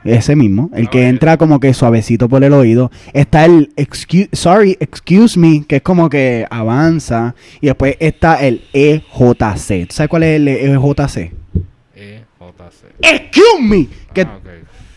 Ese 0.08 0.36
mismo, 0.36 0.70
el 0.74 0.88
que 0.90 1.08
entra 1.08 1.36
como 1.36 1.60
que 1.60 1.72
suavecito 1.74 2.28
por 2.28 2.42
el 2.44 2.52
oído. 2.52 2.90
Está 3.12 3.44
el 3.44 3.72
excuse, 3.76 4.28
sorry, 4.32 4.76
excuse 4.80 5.38
me, 5.38 5.64
que 5.66 5.76
es 5.76 5.82
como 5.82 6.08
que 6.10 6.46
avanza. 6.50 7.34
Y 7.60 7.66
después 7.66 7.96
está 8.00 8.36
el 8.46 8.62
EJC. 8.72 9.88
¿Tú 9.88 9.94
sabes 9.94 10.08
cuál 10.08 10.22
es 10.24 10.36
el 10.36 10.48
EJC? 10.48 11.32
EJC. 11.94 12.22
Excuse 13.00 13.62
me. 13.62 13.88
Que, 14.12 14.22
Ah, 14.22 14.38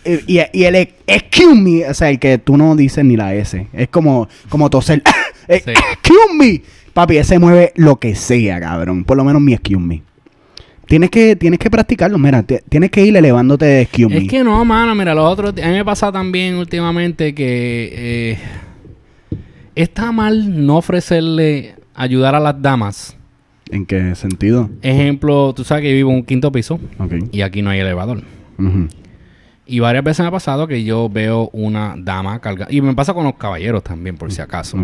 eh, 0.06 0.24
y, 0.28 0.40
y 0.54 0.64
el 0.64 0.76
ex- 0.76 0.94
excuse 1.08 1.56
me, 1.56 1.86
o 1.86 1.94
sea, 1.94 2.10
el 2.10 2.20
que 2.20 2.38
tú 2.38 2.56
no 2.58 2.76
dices 2.76 3.04
ni 3.04 3.18
la 3.18 3.34
S. 3.36 3.68
Es 3.74 3.88
como, 3.90 4.28
como 4.50 4.70
toser. 4.70 5.02
Sí. 5.50 5.72
Excuse 5.72 6.34
me. 6.38 6.62
Papi, 6.94 7.18
ese 7.18 7.40
mueve 7.40 7.74
lo 7.76 7.96
que 7.96 8.14
sea, 8.14 8.60
cabrón. 8.60 9.04
Por 9.04 9.18
lo 9.18 9.24
menos 9.24 9.42
mi 9.42 9.54
excuse 9.54 9.80
me. 9.84 10.04
Tienes 10.90 11.10
que, 11.12 11.36
tienes 11.36 11.60
que 11.60 11.70
practicarlo, 11.70 12.18
mira. 12.18 12.44
ti- 12.44 12.58
Tienes 12.68 12.90
que 12.92 13.06
ir 13.06 13.16
elevándote 13.16 13.64
de 13.66 13.82
excuse 13.84 14.10
me. 14.10 14.18
Es 14.24 14.28
que 14.28 14.44
no, 14.44 14.66
mano, 14.66 14.96
mira, 14.96 15.14
los 15.14 15.24
otros... 15.32 15.54
A 15.64 15.68
mí 15.68 15.74
me 15.74 15.86
pasa 15.86 16.12
también 16.12 16.56
últimamente 16.56 17.34
que... 17.36 17.92
eh, 17.94 18.38
está 19.76 20.12
mal 20.12 20.66
no 20.66 20.78
ofrecerle 20.78 21.76
ayudar 21.94 22.34
a 22.36 22.40
las 22.40 22.62
damas. 22.62 23.16
¿En 23.70 23.86
qué 23.86 24.16
sentido? 24.16 24.70
Ejemplo, 24.82 25.54
tú 25.54 25.64
sabes 25.64 25.84
que 25.84 25.90
yo 25.92 25.96
vivo 25.96 26.10
en 26.10 26.16
un 26.18 26.24
quinto 26.24 26.52
piso 26.52 26.80
y 27.32 27.42
aquí 27.42 27.62
no 27.62 27.70
hay 27.70 27.80
elevador. 27.80 28.24
Y 29.68 29.80
varias 29.80 30.04
veces 30.04 30.22
me 30.22 30.28
ha 30.28 30.32
pasado 30.32 30.68
que 30.68 30.84
yo 30.84 31.08
veo 31.08 31.50
una 31.54 31.94
dama 31.98 32.40
cargando... 32.42 32.74
Y 32.74 32.82
me 32.82 32.96
pasa 32.96 33.14
con 33.14 33.26
los 33.26 33.36
caballeros 33.36 33.84
también, 33.84 34.18
por 34.18 34.32
si 34.32 34.42
acaso. 34.42 34.76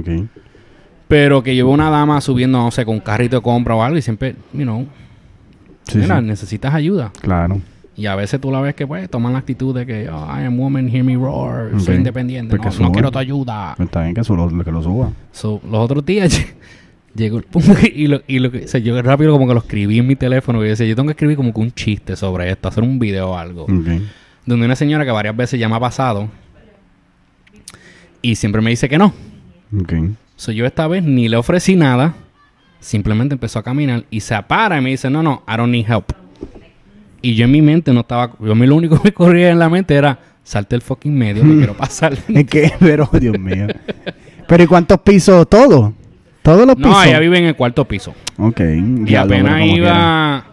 Pero 1.07 1.41
que 1.41 1.55
yo 1.55 1.65
veo 1.65 1.73
una 1.73 1.89
dama 1.89 2.21
subiendo, 2.21 2.59
no 2.59 2.69
sé, 2.69 2.85
con 2.85 2.93
un 2.93 3.01
carrito 3.01 3.37
de 3.37 3.41
compra 3.41 3.73
o 3.75 3.81
algo 3.81 3.97
y 3.97 4.03
siempre, 4.03 4.35
you 4.53 4.61
know, 4.61 4.85
Sí, 5.87 5.99
mira, 5.99 6.19
sí. 6.19 6.25
necesitas 6.25 6.73
ayuda. 6.73 7.11
Claro. 7.21 7.61
Y 7.97 8.07
a 8.07 8.15
veces 8.15 8.41
tú 8.41 8.51
la 8.51 8.59
ves 8.59 8.75
que, 8.75 8.85
pues, 8.85 9.09
toman 9.09 9.31
la 9.33 9.39
actitud 9.39 9.73
de 9.73 9.85
que, 9.85 10.09
oh, 10.09 10.25
I 10.27 10.43
am 10.45 10.59
woman, 10.59 10.89
hear 10.89 11.03
me 11.05 11.15
roar, 11.15 11.79
soy 11.79 11.95
independiente, 11.95 12.57
Porque 12.57 12.69
no, 12.81 12.91
quiero 12.91 13.09
tu 13.09 13.19
ayuda. 13.19 13.73
Pues 13.77 13.87
está 13.87 14.01
bien 14.01 14.13
que, 14.13 14.21
eso 14.21 14.35
lo, 14.35 14.49
que 14.63 14.71
lo 14.71 14.83
suba. 14.83 15.11
So, 15.31 15.61
los 15.63 15.79
otros 15.79 16.05
días 16.05 16.45
llegó 17.15 17.37
el 17.37 17.43
punto 17.45 17.73
que- 17.75 17.93
y 17.95 18.07
lo, 18.07 18.21
y 18.27 18.39
lo 18.39 18.51
que, 18.51 18.65
o 18.65 18.67
sea, 18.67 18.81
yo 18.81 19.01
rápido 19.01 19.31
como 19.31 19.47
que 19.47 19.53
lo 19.53 19.61
escribí 19.61 19.99
en 19.99 20.07
mi 20.07 20.17
teléfono 20.17 20.63
y 20.65 20.67
decía, 20.67 20.85
yo 20.85 20.95
tengo 20.95 21.07
que 21.07 21.11
escribir 21.13 21.37
como 21.37 21.53
que 21.53 21.61
un 21.61 21.71
chiste 21.71 22.17
sobre 22.17 22.51
esto, 22.51 22.67
hacer 22.67 22.83
un 22.83 22.99
video 22.99 23.29
o 23.31 23.37
algo. 23.37 23.65
Donde 24.45 24.65
una 24.65 24.75
señora 24.75 25.05
que 25.05 25.11
varias 25.11 25.35
veces 25.37 25.57
ya 25.57 25.69
me 25.69 25.75
ha 25.75 25.79
pasado 25.79 26.29
y 28.21 28.35
siempre 28.35 28.61
me 28.61 28.71
dice 28.71 28.89
que 28.89 28.97
no. 28.97 29.13
Ok. 29.79 29.93
So, 30.35 30.51
yo 30.51 30.65
esta 30.65 30.87
vez 30.87 31.03
ni 31.03 31.29
le 31.29 31.37
ofrecí 31.37 31.75
nada, 31.77 32.13
simplemente 32.85 33.33
empezó 33.33 33.57
a 33.57 33.63
caminar 33.63 34.05
y 34.11 34.19
se 34.19 34.39
para 34.43 34.77
y 34.77 34.81
me 34.81 34.91
dice, 34.91 35.09
no, 35.09 35.23
no, 35.23 35.43
I 35.47 35.57
don't 35.57 35.71
need 35.71 35.89
help. 35.89 36.11
Y 37.19 37.33
yo 37.33 37.45
en 37.45 37.51
mi 37.51 37.63
mente 37.63 37.91
no 37.91 38.01
estaba, 38.01 38.33
yo 38.39 38.51
a 38.51 38.55
mí 38.55 38.67
lo 38.67 38.75
único 38.75 38.97
que 38.97 39.05
me 39.05 39.11
corría 39.11 39.49
en 39.49 39.57
la 39.57 39.69
mente 39.69 39.95
era, 39.95 40.19
salte 40.43 40.75
el 40.75 40.83
fucking 40.83 41.13
medio, 41.13 41.43
me 41.43 41.57
quiero 41.57 41.73
pasar. 41.77 42.15
Es 42.27 42.45
que, 42.45 42.71
pero, 42.79 43.09
Dios 43.19 43.39
mío. 43.39 43.67
Pero 44.47 44.63
¿y 44.63 44.67
cuántos 44.67 44.99
pisos? 44.99 45.49
¿Todos? 45.49 45.93
¿Todos 46.43 46.67
los 46.67 46.75
pisos? 46.75 46.91
no, 46.91 47.03
ella 47.03 47.17
vive 47.17 47.39
en 47.39 47.45
el 47.45 47.55
cuarto 47.55 47.85
piso. 47.85 48.13
Ok. 48.37 48.61
Y 49.07 49.15
apenas 49.15 49.65
iba, 49.65 50.45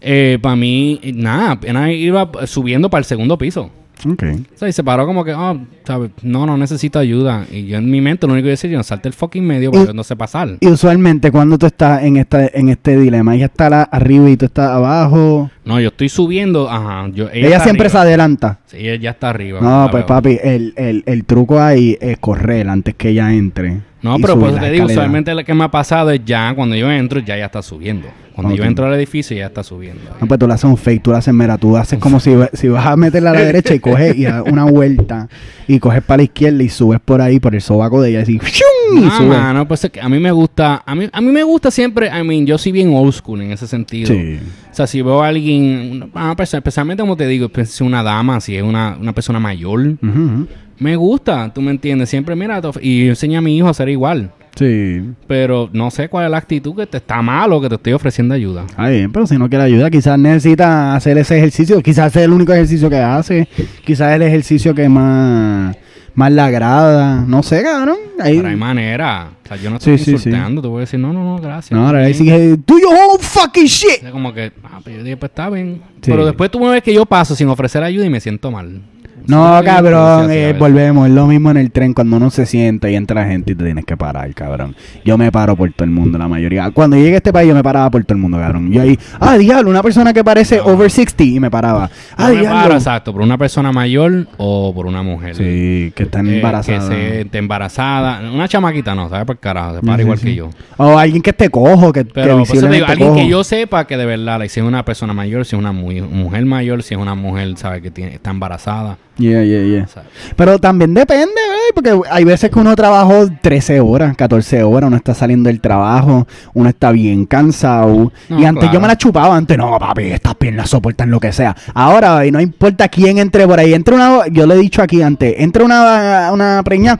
eh, 0.00 0.38
para 0.40 0.54
mí, 0.54 1.00
nada, 1.14 1.50
apenas 1.52 1.90
iba 1.90 2.30
subiendo 2.46 2.88
para 2.88 3.00
el 3.00 3.06
segundo 3.06 3.36
piso. 3.36 3.72
Ok. 4.04 4.22
O 4.54 4.58
sea, 4.58 4.68
y 4.68 4.72
se 4.72 4.84
paró 4.84 5.06
como 5.06 5.24
que, 5.24 5.32
oh, 5.32 5.58
¿sabes? 5.84 6.10
No, 6.22 6.44
no 6.46 6.56
necesito 6.58 6.98
ayuda. 6.98 7.46
Y 7.50 7.66
yo 7.66 7.78
en 7.78 7.90
mi 7.90 8.00
mente 8.00 8.26
lo 8.26 8.32
único 8.34 8.44
que 8.46 8.50
decía, 8.50 8.68
yo 8.70 8.82
salte 8.82 9.08
el 9.08 9.14
fucking 9.14 9.44
medio 9.46 9.70
porque 9.70 9.90
Y- 9.92 9.94
no 9.94 10.04
sé 10.04 10.16
pasar. 10.16 10.56
Y 10.60 10.66
usualmente 10.68 11.30
cuando 11.30 11.56
tú 11.58 11.66
estás 11.66 12.02
en 12.02 12.16
esta 12.18 12.46
en 12.46 12.68
este 12.68 12.96
dilema, 12.98 13.34
ella 13.34 13.46
está 13.46 13.70
la- 13.70 13.82
arriba 13.84 14.28
y 14.28 14.36
tú 14.36 14.44
estás 14.46 14.70
abajo. 14.70 15.50
No, 15.64 15.80
yo 15.80 15.88
estoy 15.88 16.08
subiendo, 16.08 16.70
ajá. 16.70 17.08
Yo, 17.08 17.28
Ella, 17.32 17.60
siempre 17.60 17.88
se 17.88 17.98
adelanta. 17.98 18.60
Sí, 18.66 18.76
ella 18.78 18.96
ya 18.96 19.10
está 19.10 19.30
arriba. 19.30 19.60
No, 19.60 19.88
pues 19.90 20.04
papi, 20.04 20.38
el, 20.42 20.74
el, 20.76 21.02
el 21.06 21.24
truco 21.24 21.60
ahí 21.60 21.96
es 22.00 22.18
correr 22.18 22.68
antes 22.68 22.94
que 22.94 23.08
ella 23.10 23.32
entre. 23.32 23.80
No, 24.06 24.16
pero 24.18 24.34
por 24.34 24.48
subir 24.48 24.48
eso 24.48 24.56
la 24.56 24.62
te 24.62 24.72
digo, 24.72 24.84
escalera. 24.84 25.00
usualmente 25.02 25.34
lo 25.34 25.44
que 25.44 25.54
me 25.54 25.64
ha 25.64 25.70
pasado 25.70 26.10
es 26.10 26.20
ya, 26.24 26.54
cuando 26.54 26.74
yo 26.76 26.90
entro, 26.90 27.20
ya 27.20 27.36
ya 27.36 27.46
está 27.46 27.62
subiendo. 27.62 28.08
Cuando 28.34 28.54
yo 28.54 28.64
entro 28.64 28.84
al 28.86 28.92
edificio, 28.92 29.34
ya 29.34 29.46
está 29.46 29.62
subiendo. 29.62 30.02
No, 30.20 30.26
pues 30.26 30.38
tú 30.38 30.46
le 30.46 30.52
haces 30.52 30.64
un 30.64 30.76
fake, 30.76 31.02
tú 31.02 31.10
le 31.10 31.16
haces, 31.16 31.32
mira, 31.32 31.56
tú 31.56 31.74
haces 31.74 31.98
como 31.98 32.20
si, 32.20 32.34
si 32.52 32.68
vas 32.68 32.84
a 32.84 32.94
meterla 32.94 33.30
a 33.30 33.32
la 33.32 33.40
derecha 33.40 33.74
y 33.74 33.78
coges 33.80 34.14
y 34.14 34.24
das 34.24 34.42
una 34.46 34.64
vuelta 34.64 35.26
y 35.66 35.78
coges 35.78 36.02
para 36.02 36.18
la 36.18 36.24
izquierda 36.24 36.62
y 36.62 36.68
subes 36.68 37.00
por 37.02 37.22
ahí, 37.22 37.40
por 37.40 37.54
el 37.54 37.62
sobaco 37.62 38.02
de 38.02 38.10
ella, 38.10 38.20
así, 38.20 38.34
y 38.38 39.00
No, 39.00 39.10
subes. 39.10 39.28
mano, 39.28 39.66
pues 39.66 39.84
es 39.84 39.90
que 39.90 40.02
a 40.02 40.08
mí 40.10 40.18
me 40.18 40.30
gusta, 40.32 40.82
a 40.84 40.94
mí, 40.94 41.08
a 41.10 41.20
mí 41.22 41.32
me 41.32 41.42
gusta 41.44 41.70
siempre, 41.70 42.08
I 42.08 42.22
mean, 42.24 42.44
yo 42.44 42.58
soy 42.58 42.72
bien 42.72 42.92
old 42.94 43.14
school 43.14 43.40
en 43.40 43.52
ese 43.52 43.66
sentido. 43.66 44.08
Sí. 44.08 44.38
O 44.70 44.74
sea, 44.74 44.86
si 44.86 45.00
veo 45.00 45.22
a 45.22 45.28
alguien, 45.28 46.10
una 46.14 46.36
persona, 46.36 46.58
especialmente 46.58 47.02
como 47.02 47.16
te 47.16 47.26
digo, 47.26 47.48
pues, 47.48 47.70
si 47.70 47.76
es 47.76 47.80
una 47.80 48.02
dama, 48.02 48.38
si 48.42 48.54
es 48.54 48.62
una, 48.62 48.98
una 49.00 49.14
persona 49.14 49.40
mayor, 49.40 49.80
ujú. 50.02 50.46
Me 50.78 50.96
gusta, 50.96 51.52
tú 51.54 51.60
me 51.62 51.70
entiendes, 51.70 52.08
siempre 52.08 52.36
mira, 52.36 52.60
y 52.80 53.04
yo 53.04 53.10
enseño 53.10 53.38
a 53.38 53.42
mi 53.42 53.56
hijo 53.56 53.66
a 53.68 53.70
hacer 53.70 53.88
igual. 53.88 54.30
Sí. 54.54 55.02
Pero 55.26 55.68
no 55.72 55.90
sé 55.90 56.08
cuál 56.08 56.24
es 56.24 56.30
la 56.30 56.38
actitud 56.38 56.74
que 56.74 56.86
te 56.86 56.96
está 56.96 57.20
mal 57.20 57.52
o 57.52 57.60
que 57.60 57.68
te 57.68 57.74
estoy 57.74 57.92
ofreciendo 57.92 58.34
ayuda. 58.34 58.64
Está 58.66 58.88
bien, 58.88 59.12
pero 59.12 59.26
si 59.26 59.36
no 59.36 59.48
quiere 59.50 59.64
ayuda, 59.64 59.90
quizás 59.90 60.18
necesita 60.18 60.94
hacer 60.96 61.18
ese 61.18 61.36
ejercicio. 61.36 61.82
Quizás 61.82 62.16
es 62.16 62.22
el 62.22 62.32
único 62.32 62.54
ejercicio 62.54 62.88
que 62.88 62.96
hace. 62.96 63.46
Quizás 63.84 64.10
es 64.10 64.16
el 64.16 64.22
ejercicio 64.22 64.74
que 64.74 64.88
más, 64.88 65.76
más 66.14 66.32
le 66.32 66.40
agrada. 66.40 67.22
No 67.26 67.42
sé, 67.42 67.62
cabrón. 67.62 67.98
Ahí, 68.18 68.36
Pero 68.38 68.48
hay 68.48 68.56
manera. 68.56 69.28
O 69.44 69.48
sea, 69.48 69.56
yo 69.58 69.68
no 69.68 69.76
estoy 69.76 69.98
Sí, 69.98 70.04
sí, 70.04 70.10
sí. 70.18 70.28
insultando, 70.30 70.62
te 70.62 70.68
voy 70.68 70.78
a 70.78 70.80
decir, 70.80 70.98
no, 71.00 71.12
no, 71.12 71.22
no, 71.22 71.38
gracias. 71.38 71.78
no, 71.78 71.86
ahora 71.86 71.98
ahí 72.00 72.14
sí 72.14 72.24
que, 72.24 72.56
do 72.66 72.78
your 72.80 72.94
whole 72.94 73.22
fucking 73.22 73.66
shit. 73.66 73.98
O 73.98 74.00
sea, 74.00 74.10
como 74.10 74.32
que, 74.32 74.52
ah, 74.64 74.80
pero 74.82 74.96
yo 74.96 75.02
dije, 75.04 75.18
pues 75.18 75.30
está 75.30 75.50
bien. 75.50 75.82
Pero 76.00 76.24
después 76.24 76.50
tú 76.50 76.58
me 76.60 76.70
ves 76.70 76.82
que 76.82 76.94
yo 76.94 77.04
paso 77.04 77.36
sin 77.36 77.48
ofrecer 77.50 77.82
ayuda 77.82 78.06
y 78.06 78.10
me 78.10 78.20
siento 78.20 78.50
mal. 78.50 78.80
No, 79.28 79.60
cabrón, 79.64 80.30
eh, 80.30 80.54
volvemos. 80.58 81.08
Es 81.08 81.12
lo 81.14 81.26
mismo 81.26 81.50
en 81.50 81.56
el 81.56 81.70
tren 81.70 81.94
cuando 81.94 82.16
uno 82.16 82.30
se 82.30 82.46
sienta 82.46 82.88
y 82.90 82.94
entra 82.96 83.26
gente 83.26 83.52
y 83.52 83.54
te 83.54 83.64
tienes 83.64 83.84
que 83.84 83.96
parar, 83.96 84.32
cabrón. 84.34 84.74
Yo 85.04 85.18
me 85.18 85.30
paro 85.32 85.56
por 85.56 85.70
todo 85.72 85.84
el 85.84 85.90
mundo, 85.90 86.16
la 86.18 86.28
mayoría. 86.28 86.70
Cuando 86.70 86.96
llegué 86.96 87.14
a 87.14 87.16
este 87.16 87.32
país, 87.32 87.48
yo 87.48 87.54
me 87.54 87.62
paraba 87.62 87.90
por 87.90 88.04
todo 88.04 88.14
el 88.14 88.20
mundo, 88.22 88.38
cabrón. 88.38 88.70
Yo 88.72 88.82
ahí, 88.82 88.98
ah, 89.20 89.36
diablo, 89.36 89.70
una 89.70 89.82
persona 89.82 90.12
que 90.12 90.22
parece 90.22 90.60
over 90.60 90.90
60 90.90 91.24
y 91.24 91.40
me 91.40 91.50
paraba. 91.50 91.90
Ah, 92.16 92.28
No 92.30 92.34
me 92.34 92.44
paro, 92.44 92.74
exacto, 92.74 93.12
por 93.12 93.22
una 93.22 93.36
persona 93.38 93.72
mayor 93.72 94.26
o 94.36 94.72
por 94.74 94.86
una 94.86 95.02
mujer. 95.02 95.34
Sí, 95.36 95.92
que 95.94 96.04
está 96.04 96.20
Eh, 96.20 96.36
embarazada. 96.36 96.78
que 96.88 96.94
se 96.94 97.20
esté 97.22 97.38
embarazada. 97.38 98.30
Una 98.32 98.48
chamaquita 98.48 98.94
no, 98.94 99.08
¿sabes 99.08 99.24
por 99.26 99.38
carajo? 99.38 99.76
Se 99.76 99.80
para 99.82 99.96
Sí, 99.96 100.02
igual 100.02 100.18
sí, 100.18 100.24
que 100.26 100.34
yo. 100.36 100.50
O 100.76 100.98
alguien 100.98 101.22
que 101.22 101.30
esté 101.30 101.48
cojo, 101.50 101.92
que, 101.92 102.04
que 102.04 102.12
Pero 102.14 102.40
eso 102.40 102.52
te 102.54 102.68
digo, 102.68 102.86
alguien 102.86 103.14
que 103.14 103.28
yo 103.28 103.42
sepa 103.44 103.86
que 103.86 103.96
de 103.96 104.06
verdad, 104.06 104.38
like, 104.38 104.52
si 104.52 104.60
es 104.60 104.66
una 104.66 104.84
persona 104.84 105.12
mayor, 105.12 105.44
si 105.44 105.56
es 105.56 105.60
una 105.60 105.72
mu- 105.72 105.90
mujer 106.10 106.44
mayor, 106.46 106.82
si 106.82 106.94
es 106.94 107.00
una 107.00 107.14
mujer, 107.14 107.56
¿sabes? 107.56 107.82
Que 107.82 107.90
tiene, 107.90 108.14
está 108.14 108.30
embarazada. 108.30 108.98
Yeah, 109.18 109.42
yeah, 109.44 109.62
yeah. 109.62 109.86
¿sabes? 109.86 110.10
Pero 110.36 110.58
también 110.58 110.92
depende, 110.92 111.32
¿eh? 111.32 111.72
porque 111.74 111.98
hay 112.10 112.24
veces 112.24 112.50
que 112.50 112.58
uno 112.58 112.76
trabajó 112.76 113.26
13 113.40 113.80
horas, 113.80 114.14
14 114.14 114.62
horas, 114.62 114.88
uno 114.88 114.96
está 114.96 115.14
saliendo 115.14 115.48
del 115.48 115.60
trabajo, 115.60 116.26
uno 116.52 116.68
está 116.68 116.92
bien 116.92 117.24
cansado. 117.24 118.12
No, 118.28 118.40
y 118.40 118.44
antes 118.44 118.64
claro. 118.64 118.74
yo 118.74 118.80
me 118.80 118.88
la 118.88 118.98
chupaba, 118.98 119.36
antes 119.36 119.56
no, 119.56 119.78
papi, 119.78 120.04
estas 120.04 120.34
piernas 120.34 120.68
soportan 120.68 121.10
lo 121.10 121.18
que 121.18 121.32
sea. 121.32 121.56
Ahora, 121.72 122.26
y 122.26 122.30
no 122.30 122.40
importa 122.40 122.88
quién 122.88 123.18
entre 123.18 123.46
por 123.46 123.58
ahí, 123.58 123.72
entra 123.72 123.94
una, 123.94 124.26
yo 124.30 124.46
le 124.46 124.54
he 124.54 124.58
dicho 124.58 124.82
aquí 124.82 125.00
antes, 125.00 125.34
entra 125.38 125.64
una, 125.64 126.30
una 126.32 126.62
preña, 126.62 126.98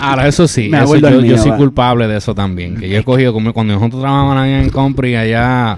Ahora, 0.00 0.28
eso 0.28 0.46
sí, 0.46 0.68
Me 0.68 0.78
eso 0.78 0.96
yo, 0.96 1.10
mío, 1.10 1.22
yo 1.22 1.38
soy 1.38 1.52
culpable 1.52 2.06
de 2.06 2.18
eso 2.18 2.34
también. 2.34 2.76
Que 2.76 2.88
yo 2.88 2.98
he 2.98 3.02
cogido, 3.02 3.32
como 3.32 3.52
cuando 3.52 3.74
nosotros 3.74 4.00
trabajábamos 4.00 4.36
allá 4.36 4.62
en 4.62 4.70
Compri, 4.70 5.16
allá 5.16 5.76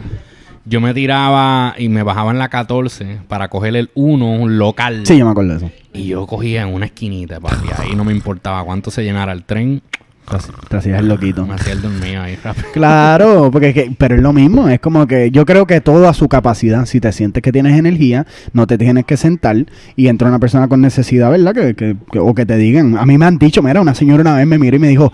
yo 0.71 0.81
me 0.81 0.95
tiraba 0.95 1.75
y 1.77 1.89
me 1.89 2.03
bajaba 2.03 2.31
en 2.31 2.39
la 2.39 2.49
14 2.49 3.18
para 3.29 3.49
coger 3.49 3.75
el 3.77 3.91
1, 3.95 4.25
un 4.33 4.57
local. 4.57 5.03
Sí, 5.05 5.18
yo 5.18 5.25
me 5.25 5.33
acuerdo 5.33 5.51
de 5.51 5.57
eso. 5.59 5.71
Y 5.93 6.07
yo 6.07 6.27
cogía 6.27 6.62
en 6.62 6.68
una 6.73 6.87
esquinita, 6.87 7.41
papi. 7.41 7.68
Ahí 7.77 7.95
no 7.97 8.05
me 8.05 8.12
importaba 8.12 8.62
cuánto 8.64 8.91
se 8.91 9.03
llenara 9.03 9.33
el 9.33 9.43
tren. 9.45 9.83
Te 10.68 10.77
hacías 10.77 11.01
el 11.01 11.09
loquito. 11.09 11.45
Me 11.45 11.55
hacía 11.55 11.73
el 11.73 11.83
dormido 11.83 12.23
ahí 12.23 12.37
rápido. 12.37 12.68
Claro, 12.73 13.51
porque 13.51 13.71
es 13.71 13.75
que- 13.75 13.93
pero 13.99 14.14
es 14.14 14.23
lo 14.23 14.33
mismo, 14.33 14.68
es 14.68 14.79
como 14.79 15.05
que 15.09 15.33
yo 15.33 15.45
creo 15.45 15.66
que 15.66 15.81
todo 15.81 16.09
a 16.09 16.14
su 16.14 16.29
capacidad, 16.29 16.87
si 16.87 17.01
te 17.01 17.11
sientes 17.11 17.43
que 17.43 17.51
tienes 17.51 17.77
energía, 17.77 18.27
no 18.53 18.68
te 18.68 18.79
tienes 18.79 19.05
que 19.07 19.16
sentar 19.16 19.66
y 19.97 20.07
entra 20.07 20.29
una 20.29 20.39
persona 20.39 20.68
con 20.68 20.81
necesidad, 20.83 21.33
¿verdad? 21.33 21.53
Que, 21.53 21.75
que- 21.75 21.97
que- 22.12 22.18
o 22.21 22.33
que 22.33 22.47
te 22.47 22.57
digan, 22.59 22.97
a 22.97 23.07
mí 23.07 23.18
me 23.18 23.25
han 23.27 23.39
dicho, 23.39 23.61
mira, 23.61 23.81
una 23.81 23.97
señora 23.97 24.21
una 24.21 24.37
vez 24.37 24.47
me 24.47 24.57
miró 24.59 24.77
y 24.77 24.79
me 24.79 24.89
dijo, 24.89 25.12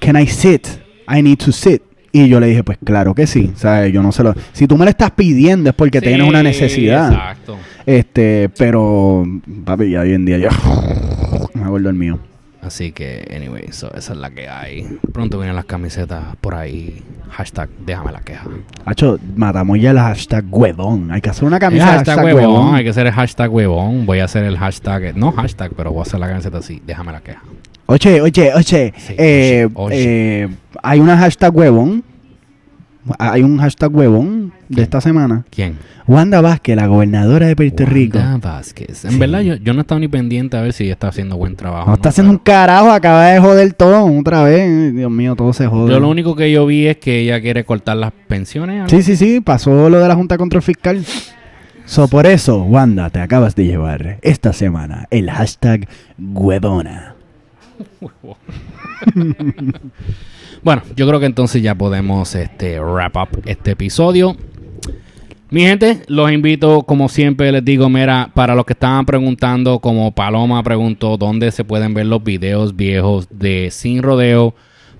"Can 0.00 0.16
I 0.18 0.26
sit? 0.26 0.66
I 1.14 1.20
need 1.20 1.36
to 1.44 1.52
sit." 1.52 1.82
Y 2.16 2.28
yo 2.28 2.38
le 2.38 2.46
dije, 2.46 2.62
pues 2.62 2.78
claro 2.84 3.12
que 3.12 3.26
sí, 3.26 3.50
¿sabes? 3.56 3.92
Yo 3.92 4.00
no 4.00 4.12
se 4.12 4.22
lo 4.22 4.34
si 4.52 4.68
tú 4.68 4.78
me 4.78 4.84
lo 4.84 4.90
estás 4.90 5.10
pidiendo 5.10 5.70
es 5.70 5.74
porque 5.74 5.98
Sí, 5.98 6.06
tienes 6.06 6.28
una 6.28 6.44
necesidad. 6.44 7.12
Exacto. 7.12 7.56
Este, 7.84 8.48
pero 8.56 9.26
papi, 9.64 9.90
ya 9.90 10.02
hoy 10.02 10.12
en 10.12 10.24
día 10.24 10.38
yo 10.38 10.48
me 11.54 11.64
acuerdo 11.64 11.88
el 11.88 11.96
mío. 11.96 12.20
Así 12.62 12.92
que, 12.92 13.28
anyway, 13.36 13.72
so, 13.72 13.92
esa 13.94 14.12
es 14.12 14.18
la 14.20 14.30
que 14.30 14.48
hay. 14.48 14.86
Pronto 15.12 15.38
vienen 15.38 15.56
las 15.56 15.64
camisetas 15.64 16.36
por 16.40 16.54
ahí. 16.54 17.02
Hashtag, 17.30 17.68
déjame 17.84 18.12
la 18.12 18.20
queja. 18.20 18.46
Hacho, 18.84 19.18
matamos 19.34 19.80
ya 19.80 19.90
el 19.90 19.98
hashtag 19.98 20.44
huevón. 20.48 21.10
Hay 21.10 21.20
que 21.20 21.30
hacer 21.30 21.44
una 21.44 21.56
El 21.56 21.62
hashtag, 21.62 21.96
hashtag 21.96 22.24
huevón. 22.24 22.42
huevón. 22.44 22.74
Hay 22.76 22.84
que 22.84 22.90
hacer 22.90 23.06
el 23.08 23.12
hashtag 23.12 23.52
huevón. 23.52 24.06
Voy 24.06 24.20
a 24.20 24.26
hacer 24.26 24.44
el 24.44 24.56
hashtag, 24.56 25.16
no 25.16 25.32
hashtag, 25.32 25.72
pero 25.76 25.90
voy 25.90 25.98
a 25.98 26.02
hacer 26.02 26.20
la 26.20 26.28
camiseta 26.28 26.58
así. 26.58 26.80
Déjame 26.86 27.10
la 27.10 27.20
queja. 27.22 27.42
Oye, 27.86 28.20
oye, 28.20 28.52
oye, 28.54 28.94
Sí, 28.96 29.14
eh, 29.18 29.68
oye, 29.74 29.94
oye. 29.94 30.42
eh, 30.44 30.48
hay 30.82 31.00
una 31.00 31.16
hashtag 31.18 31.54
huevón. 31.54 32.02
Hay 33.18 33.42
un 33.42 33.58
hashtag 33.58 33.94
huevón 33.94 34.52
de 34.70 34.80
esta 34.82 34.98
semana. 35.02 35.44
¿Quién? 35.50 35.76
Wanda 36.06 36.40
Vázquez, 36.40 36.74
la 36.76 36.86
gobernadora 36.86 37.46
de 37.46 37.54
Puerto 37.54 37.84
Rico. 37.84 38.16
Wanda 38.16 38.38
Vázquez. 38.52 39.04
En 39.04 39.10
Sí. 39.12 39.18
verdad, 39.18 39.40
yo, 39.40 39.56
yo 39.56 39.74
no 39.74 39.80
he 39.80 39.82
estado 39.82 39.98
ni 39.98 40.08
pendiente 40.08 40.56
a 40.56 40.62
ver 40.62 40.72
si 40.72 40.84
ella 40.84 40.94
está 40.94 41.08
haciendo 41.08 41.36
buen 41.36 41.54
trabajo. 41.54 41.88
No 41.88 41.94
está 41.96 42.08
haciendo 42.08 42.32
un 42.32 42.38
carajo, 42.38 42.90
acaba 42.90 43.26
de 43.26 43.38
joder 43.40 43.74
todo 43.74 44.06
otra 44.18 44.42
vez. 44.44 44.94
Dios 44.94 45.10
mío, 45.10 45.36
todo 45.36 45.52
se 45.52 45.66
jode. 45.66 45.92
Yo 45.92 46.00
lo 46.00 46.08
único 46.08 46.34
que 46.34 46.50
yo 46.50 46.64
vi 46.64 46.86
es 46.86 46.96
que 46.96 47.20
ella 47.20 47.42
quiere 47.42 47.64
cortar 47.64 47.98
las 47.98 48.12
pensiones. 48.26 48.90
Sí, 48.90 49.02
sí, 49.02 49.16
sí, 49.16 49.40
pasó 49.42 49.90
lo 49.90 49.98
de 49.98 50.08
la 50.08 50.14
Junta 50.14 50.38
Control 50.38 50.62
Fiscal. 50.62 51.04
So, 51.84 52.08
por 52.08 52.26
eso, 52.26 52.62
Wanda, 52.62 53.10
te 53.10 53.20
acabas 53.20 53.54
de 53.54 53.66
llevar 53.66 54.16
esta 54.22 54.54
semana 54.54 55.06
el 55.10 55.30
hashtag 55.30 55.86
huevona. 56.18 57.13
Bueno, 60.64 60.82
yo 60.96 61.06
creo 61.06 61.20
que 61.20 61.26
entonces 61.26 61.62
ya 61.62 61.74
podemos 61.74 62.34
este, 62.34 62.80
wrap 62.80 63.16
up 63.16 63.42
este 63.44 63.72
episodio. 63.72 64.34
Mi 65.50 65.60
gente, 65.60 66.00
los 66.08 66.32
invito, 66.32 66.84
como 66.84 67.10
siempre 67.10 67.52
les 67.52 67.62
digo, 67.62 67.90
mira, 67.90 68.30
para 68.32 68.54
los 68.54 68.64
que 68.64 68.72
estaban 68.72 69.04
preguntando, 69.04 69.78
como 69.78 70.12
Paloma 70.12 70.62
preguntó, 70.62 71.18
dónde 71.18 71.50
se 71.50 71.64
pueden 71.64 71.92
ver 71.92 72.06
los 72.06 72.24
videos 72.24 72.74
viejos 72.74 73.28
de 73.30 73.68
Sin 73.70 74.02
Rodeo, 74.02 74.54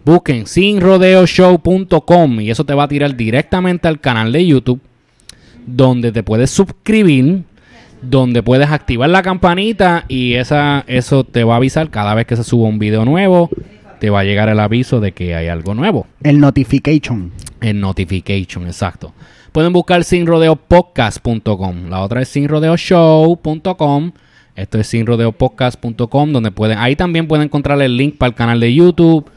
busquen 0.04 0.46
sinrodeoshow.com 0.46 2.40
y 2.42 2.50
eso 2.50 2.64
te 2.64 2.74
va 2.74 2.82
a 2.84 2.88
tirar 2.88 3.16
directamente 3.16 3.88
al 3.88 4.00
canal 4.00 4.32
de 4.32 4.46
YouTube, 4.46 4.80
donde 5.66 6.12
te 6.12 6.22
puedes 6.22 6.50
suscribir, 6.50 7.44
donde 8.11 8.42
puedes 8.42 8.70
activar 8.70 9.11
la 9.11 9.22
campanita 9.22 10.05
y 10.09 10.34
esa, 10.34 10.84
eso 10.86 11.24
te 11.24 11.44
va 11.44 11.55
a 11.55 11.57
avisar 11.57 11.90
cada 11.90 12.14
vez 12.14 12.26
que 12.26 12.36
se 12.36 12.44
suba 12.44 12.68
un 12.68 12.78
video 12.78 13.05
nuevo, 13.05 13.50
te 13.98 14.11
va 14.11 14.20
a 14.20 14.24
llegar 14.24 14.48
el 14.48 14.61
aviso 14.61 15.00
de 15.00 15.12
que 15.12 15.34
hay 15.34 15.48
algo 15.48 15.74
nuevo. 15.74 16.07
El 16.22 16.40
notification. 16.40 17.32
En 17.61 17.80
notification, 17.80 18.66
exacto. 18.66 19.12
Pueden 19.52 19.72
buscar 19.72 20.02
sinrodeopodcast.com. 20.05 21.88
La 21.88 22.00
otra 22.00 22.22
es 22.22 22.28
sinrodeoshow.com. 22.28 24.12
Esto 24.57 24.78
es 24.78 24.86
sinrodeopodcast.com, 24.88 26.32
donde 26.32 26.50
pueden, 26.50 26.78
ahí 26.78 26.96
también 26.96 27.26
pueden 27.26 27.44
encontrar 27.46 27.80
el 27.80 27.96
link 27.96 28.18
para 28.18 28.28
el 28.28 28.34
canal 28.34 28.61
de 28.61 28.72
YouTube, 28.72 29.28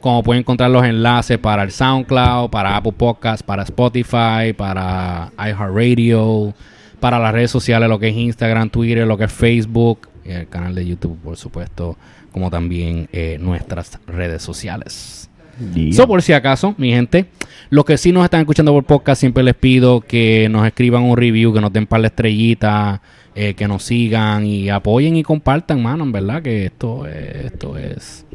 como 0.00 0.22
pueden 0.22 0.40
encontrar 0.40 0.70
los 0.70 0.84
enlaces 0.84 1.38
para 1.38 1.62
el 1.62 1.70
SoundCloud, 1.70 2.50
para 2.50 2.76
Apple 2.76 2.92
Podcasts, 2.92 3.42
para 3.42 3.62
Spotify, 3.62 4.52
para 4.56 5.32
iHeartRadio, 5.38 6.54
para 7.00 7.18
las 7.18 7.32
redes 7.32 7.50
sociales, 7.50 7.88
lo 7.88 7.98
que 7.98 8.08
es 8.08 8.16
Instagram, 8.16 8.70
Twitter, 8.70 9.06
lo 9.06 9.16
que 9.16 9.24
es 9.24 9.32
Facebook, 9.32 10.08
y 10.24 10.30
el 10.30 10.48
canal 10.48 10.74
de 10.74 10.86
YouTube, 10.86 11.18
por 11.18 11.36
supuesto, 11.36 11.96
como 12.32 12.50
también 12.50 13.08
eh, 13.12 13.38
nuestras 13.40 13.98
redes 14.06 14.42
sociales. 14.42 15.30
Yeah. 15.74 15.92
So, 15.92 16.06
por 16.06 16.22
si 16.22 16.32
acaso, 16.32 16.74
mi 16.78 16.90
gente, 16.90 17.26
los 17.70 17.84
que 17.84 17.98
sí 17.98 18.12
nos 18.12 18.24
están 18.24 18.40
escuchando 18.40 18.72
por 18.72 18.84
podcast, 18.84 19.20
siempre 19.20 19.42
les 19.42 19.54
pido 19.54 20.00
que 20.00 20.48
nos 20.50 20.66
escriban 20.66 21.02
un 21.02 21.16
review, 21.16 21.52
que 21.52 21.60
nos 21.60 21.72
den 21.72 21.86
par 21.86 22.00
de 22.00 22.08
estrellitas, 22.08 23.00
eh, 23.34 23.54
que 23.54 23.66
nos 23.66 23.82
sigan 23.82 24.46
y 24.46 24.68
apoyen 24.68 25.16
y 25.16 25.22
compartan, 25.22 25.82
mano, 25.82 26.04
en 26.04 26.12
verdad 26.12 26.42
que 26.42 26.66
esto 26.66 27.06
es, 27.06 27.46
esto 27.46 27.76
es 27.76 28.26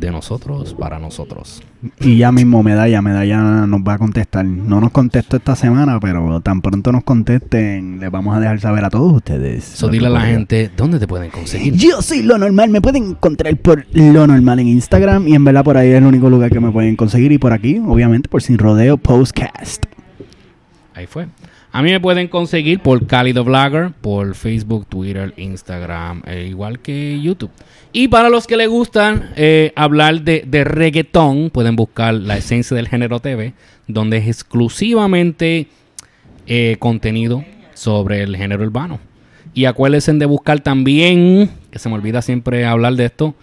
de 0.00 0.10
nosotros 0.10 0.74
para 0.74 0.98
nosotros. 0.98 1.62
Y 2.00 2.16
ya 2.16 2.32
mismo 2.32 2.62
Medalla, 2.62 3.00
Medalla 3.02 3.66
nos 3.66 3.80
va 3.80 3.94
a 3.94 3.98
contestar. 3.98 4.44
No 4.44 4.80
nos 4.80 4.90
contestó 4.90 5.36
esta 5.36 5.54
semana, 5.54 6.00
pero 6.00 6.40
tan 6.40 6.60
pronto 6.62 6.90
nos 6.90 7.04
contesten, 7.04 8.00
les 8.00 8.10
vamos 8.10 8.36
a 8.36 8.40
dejar 8.40 8.60
saber 8.60 8.84
a 8.84 8.90
todos 8.90 9.12
ustedes. 9.12 9.64
So, 9.64 9.88
dile 9.88 10.06
a 10.06 10.10
la 10.10 10.22
gente 10.22 10.70
dónde 10.76 10.98
te 10.98 11.06
pueden 11.06 11.30
conseguir. 11.30 11.74
Yo 11.74 12.02
soy 12.02 12.22
lo 12.22 12.38
normal, 12.38 12.70
me 12.70 12.80
pueden 12.80 13.10
encontrar 13.10 13.56
por 13.58 13.86
lo 13.92 14.26
normal 14.26 14.58
en 14.58 14.68
Instagram 14.68 15.28
y 15.28 15.34
en 15.34 15.44
verdad 15.44 15.62
por 15.62 15.76
ahí 15.76 15.90
es 15.90 15.98
el 15.98 16.04
único 16.04 16.30
lugar 16.30 16.50
que 16.50 16.60
me 16.60 16.70
pueden 16.70 16.96
conseguir 16.96 17.32
y 17.32 17.38
por 17.38 17.52
aquí, 17.52 17.80
obviamente, 17.86 18.28
por 18.28 18.42
Sin 18.42 18.58
Rodeo 18.58 18.96
Postcast. 18.96 19.84
Ahí 20.94 21.06
fue. 21.06 21.28
A 21.72 21.82
mí 21.82 21.90
me 21.92 22.00
pueden 22.00 22.26
conseguir 22.26 22.80
por 22.80 23.06
Cálido 23.06 23.44
Vlogger, 23.44 23.92
por 23.92 24.34
Facebook, 24.34 24.86
Twitter, 24.86 25.32
Instagram, 25.36 26.22
eh, 26.26 26.46
igual 26.48 26.80
que 26.80 27.20
YouTube. 27.22 27.50
Y 27.92 28.08
para 28.08 28.28
los 28.28 28.48
que 28.48 28.56
les 28.56 28.68
gustan 28.68 29.30
eh, 29.36 29.72
hablar 29.76 30.22
de, 30.22 30.42
de 30.46 30.64
reggaetón, 30.64 31.50
pueden 31.50 31.76
buscar 31.76 32.14
La 32.14 32.36
Esencia 32.36 32.76
del 32.76 32.88
Género 32.88 33.20
TV, 33.20 33.54
donde 33.86 34.16
es 34.16 34.26
exclusivamente 34.26 35.68
eh, 36.46 36.76
contenido 36.80 37.44
sobre 37.74 38.22
el 38.22 38.36
género 38.36 38.64
urbano. 38.64 38.98
Y 39.54 39.66
acuérdense 39.66 40.12
de 40.12 40.26
buscar 40.26 40.60
también, 40.60 41.50
que 41.70 41.78
se 41.78 41.88
me 41.88 41.94
olvida 41.94 42.22
siempre 42.22 42.66
hablar 42.66 42.94
de 42.94 43.04
esto, 43.04 43.36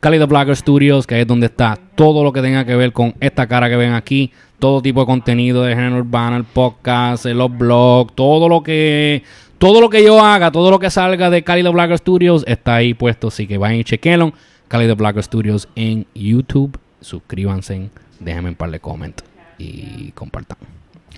Cálido 0.00 0.26
Blogger 0.26 0.56
Studios, 0.56 1.06
que 1.06 1.20
es 1.20 1.26
donde 1.26 1.46
está 1.46 1.78
todo 1.94 2.24
lo 2.24 2.32
que 2.32 2.40
tenga 2.40 2.64
que 2.64 2.76
ver 2.76 2.92
con 2.92 3.14
esta 3.20 3.46
cara 3.46 3.68
que 3.68 3.76
ven 3.76 3.92
aquí, 3.92 4.32
todo 4.58 4.82
tipo 4.82 5.00
de 5.00 5.06
contenido 5.06 5.62
de 5.62 5.74
género 5.74 5.98
urbano, 5.98 6.36
el 6.36 6.44
podcast, 6.44 7.26
eh, 7.26 7.34
los 7.34 7.56
blogs, 7.56 8.14
todo 8.14 8.48
lo 8.48 8.62
que 8.62 9.22
todo 9.58 9.80
lo 9.80 9.88
que 9.88 10.04
yo 10.04 10.22
haga, 10.24 10.50
todo 10.50 10.70
lo 10.70 10.78
que 10.78 10.90
salga 10.90 11.30
de 11.30 11.42
Cálido 11.42 11.72
Blogger 11.72 11.98
Studios 11.98 12.44
está 12.46 12.76
ahí 12.76 12.94
puesto, 12.94 13.28
así 13.28 13.46
que 13.46 13.58
vayan 13.58 13.80
y 13.80 13.84
chequenlo. 13.84 14.32
Cálido 14.68 14.96
Blogger 14.96 15.22
Studios 15.22 15.68
en 15.76 16.06
YouTube, 16.14 16.78
suscríbanse, 17.00 17.88
déjenme 18.20 18.50
un 18.50 18.54
par 18.54 18.70
de 18.70 18.80
comments 18.80 19.24
y 19.58 20.10
compartan. 20.12 20.58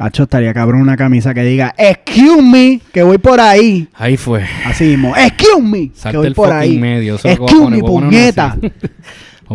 Hacho, 0.01 0.23
estaría 0.25 0.55
cabrón 0.55 0.83
una 0.83 0.97
camisa 0.97 1.35
que 1.35 1.43
diga, 1.43 1.75
excuse 1.77 2.41
me, 2.41 2.81
que 2.93 3.03
voy 3.03 3.19
por 3.19 3.41
ahí. 3.41 3.89
Ahí 3.95 4.17
fue. 4.17 4.47
Así 4.65 4.85
mismo, 4.85 5.17
excuse 5.17 5.61
me, 5.61 5.91
que 5.91 6.17
voy 6.17 6.27
el 6.29 6.35
por 6.35 6.53
ahí. 6.53 6.79
medio. 6.79 7.17
Eso 7.17 7.29
Excuse 7.29 7.71
me, 7.71 7.81
puñeta. 7.81 8.57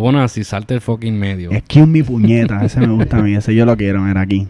poner 0.00 0.22
así, 0.22 0.44
salte 0.44 0.74
el 0.74 0.80
fucking 0.80 1.18
medio. 1.18 1.52
Excuse 1.52 1.86
me, 1.86 2.02
puñeta. 2.02 2.64
Ese 2.64 2.80
me 2.80 2.88
gusta 2.88 3.18
a 3.18 3.22
mí, 3.22 3.34
ese 3.34 3.54
yo 3.54 3.64
lo 3.64 3.76
quiero, 3.76 4.00
mira 4.00 4.20
aquí. 4.20 4.48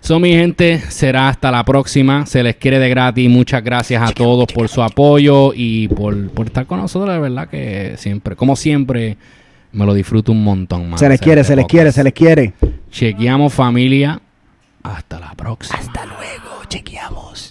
So, 0.00 0.18
mi 0.18 0.30
gente, 0.32 0.78
será 0.88 1.28
hasta 1.28 1.50
la 1.50 1.62
próxima. 1.64 2.24
Se 2.24 2.42
les 2.42 2.56
quiere 2.56 2.78
de 2.78 2.88
gratis. 2.88 3.28
Muchas 3.28 3.62
gracias 3.62 4.02
a 4.02 4.12
todos 4.12 4.50
por 4.52 4.68
su 4.68 4.82
apoyo 4.82 5.52
y 5.54 5.88
por, 5.88 6.30
por 6.30 6.46
estar 6.46 6.66
con 6.66 6.80
nosotros. 6.80 7.12
De 7.14 7.20
verdad 7.20 7.48
que 7.48 7.94
siempre, 7.98 8.34
como 8.34 8.56
siempre, 8.56 9.18
me 9.72 9.84
lo 9.84 9.92
disfruto 9.92 10.32
un 10.32 10.42
montón 10.42 10.88
más. 10.88 11.00
Se 11.00 11.08
les 11.08 11.20
quiere, 11.20 11.44
se 11.44 11.54
les 11.54 11.66
quiere, 11.66 11.92
se 11.92 12.02
les 12.02 12.14
quiere. 12.14 12.54
Chequeamos 12.90 13.52
familia. 13.52 14.20
Hasta 14.82 15.20
la 15.20 15.34
próxima. 15.34 15.78
Hasta 15.78 16.06
luego, 16.06 16.64
chequeamos. 16.68 17.49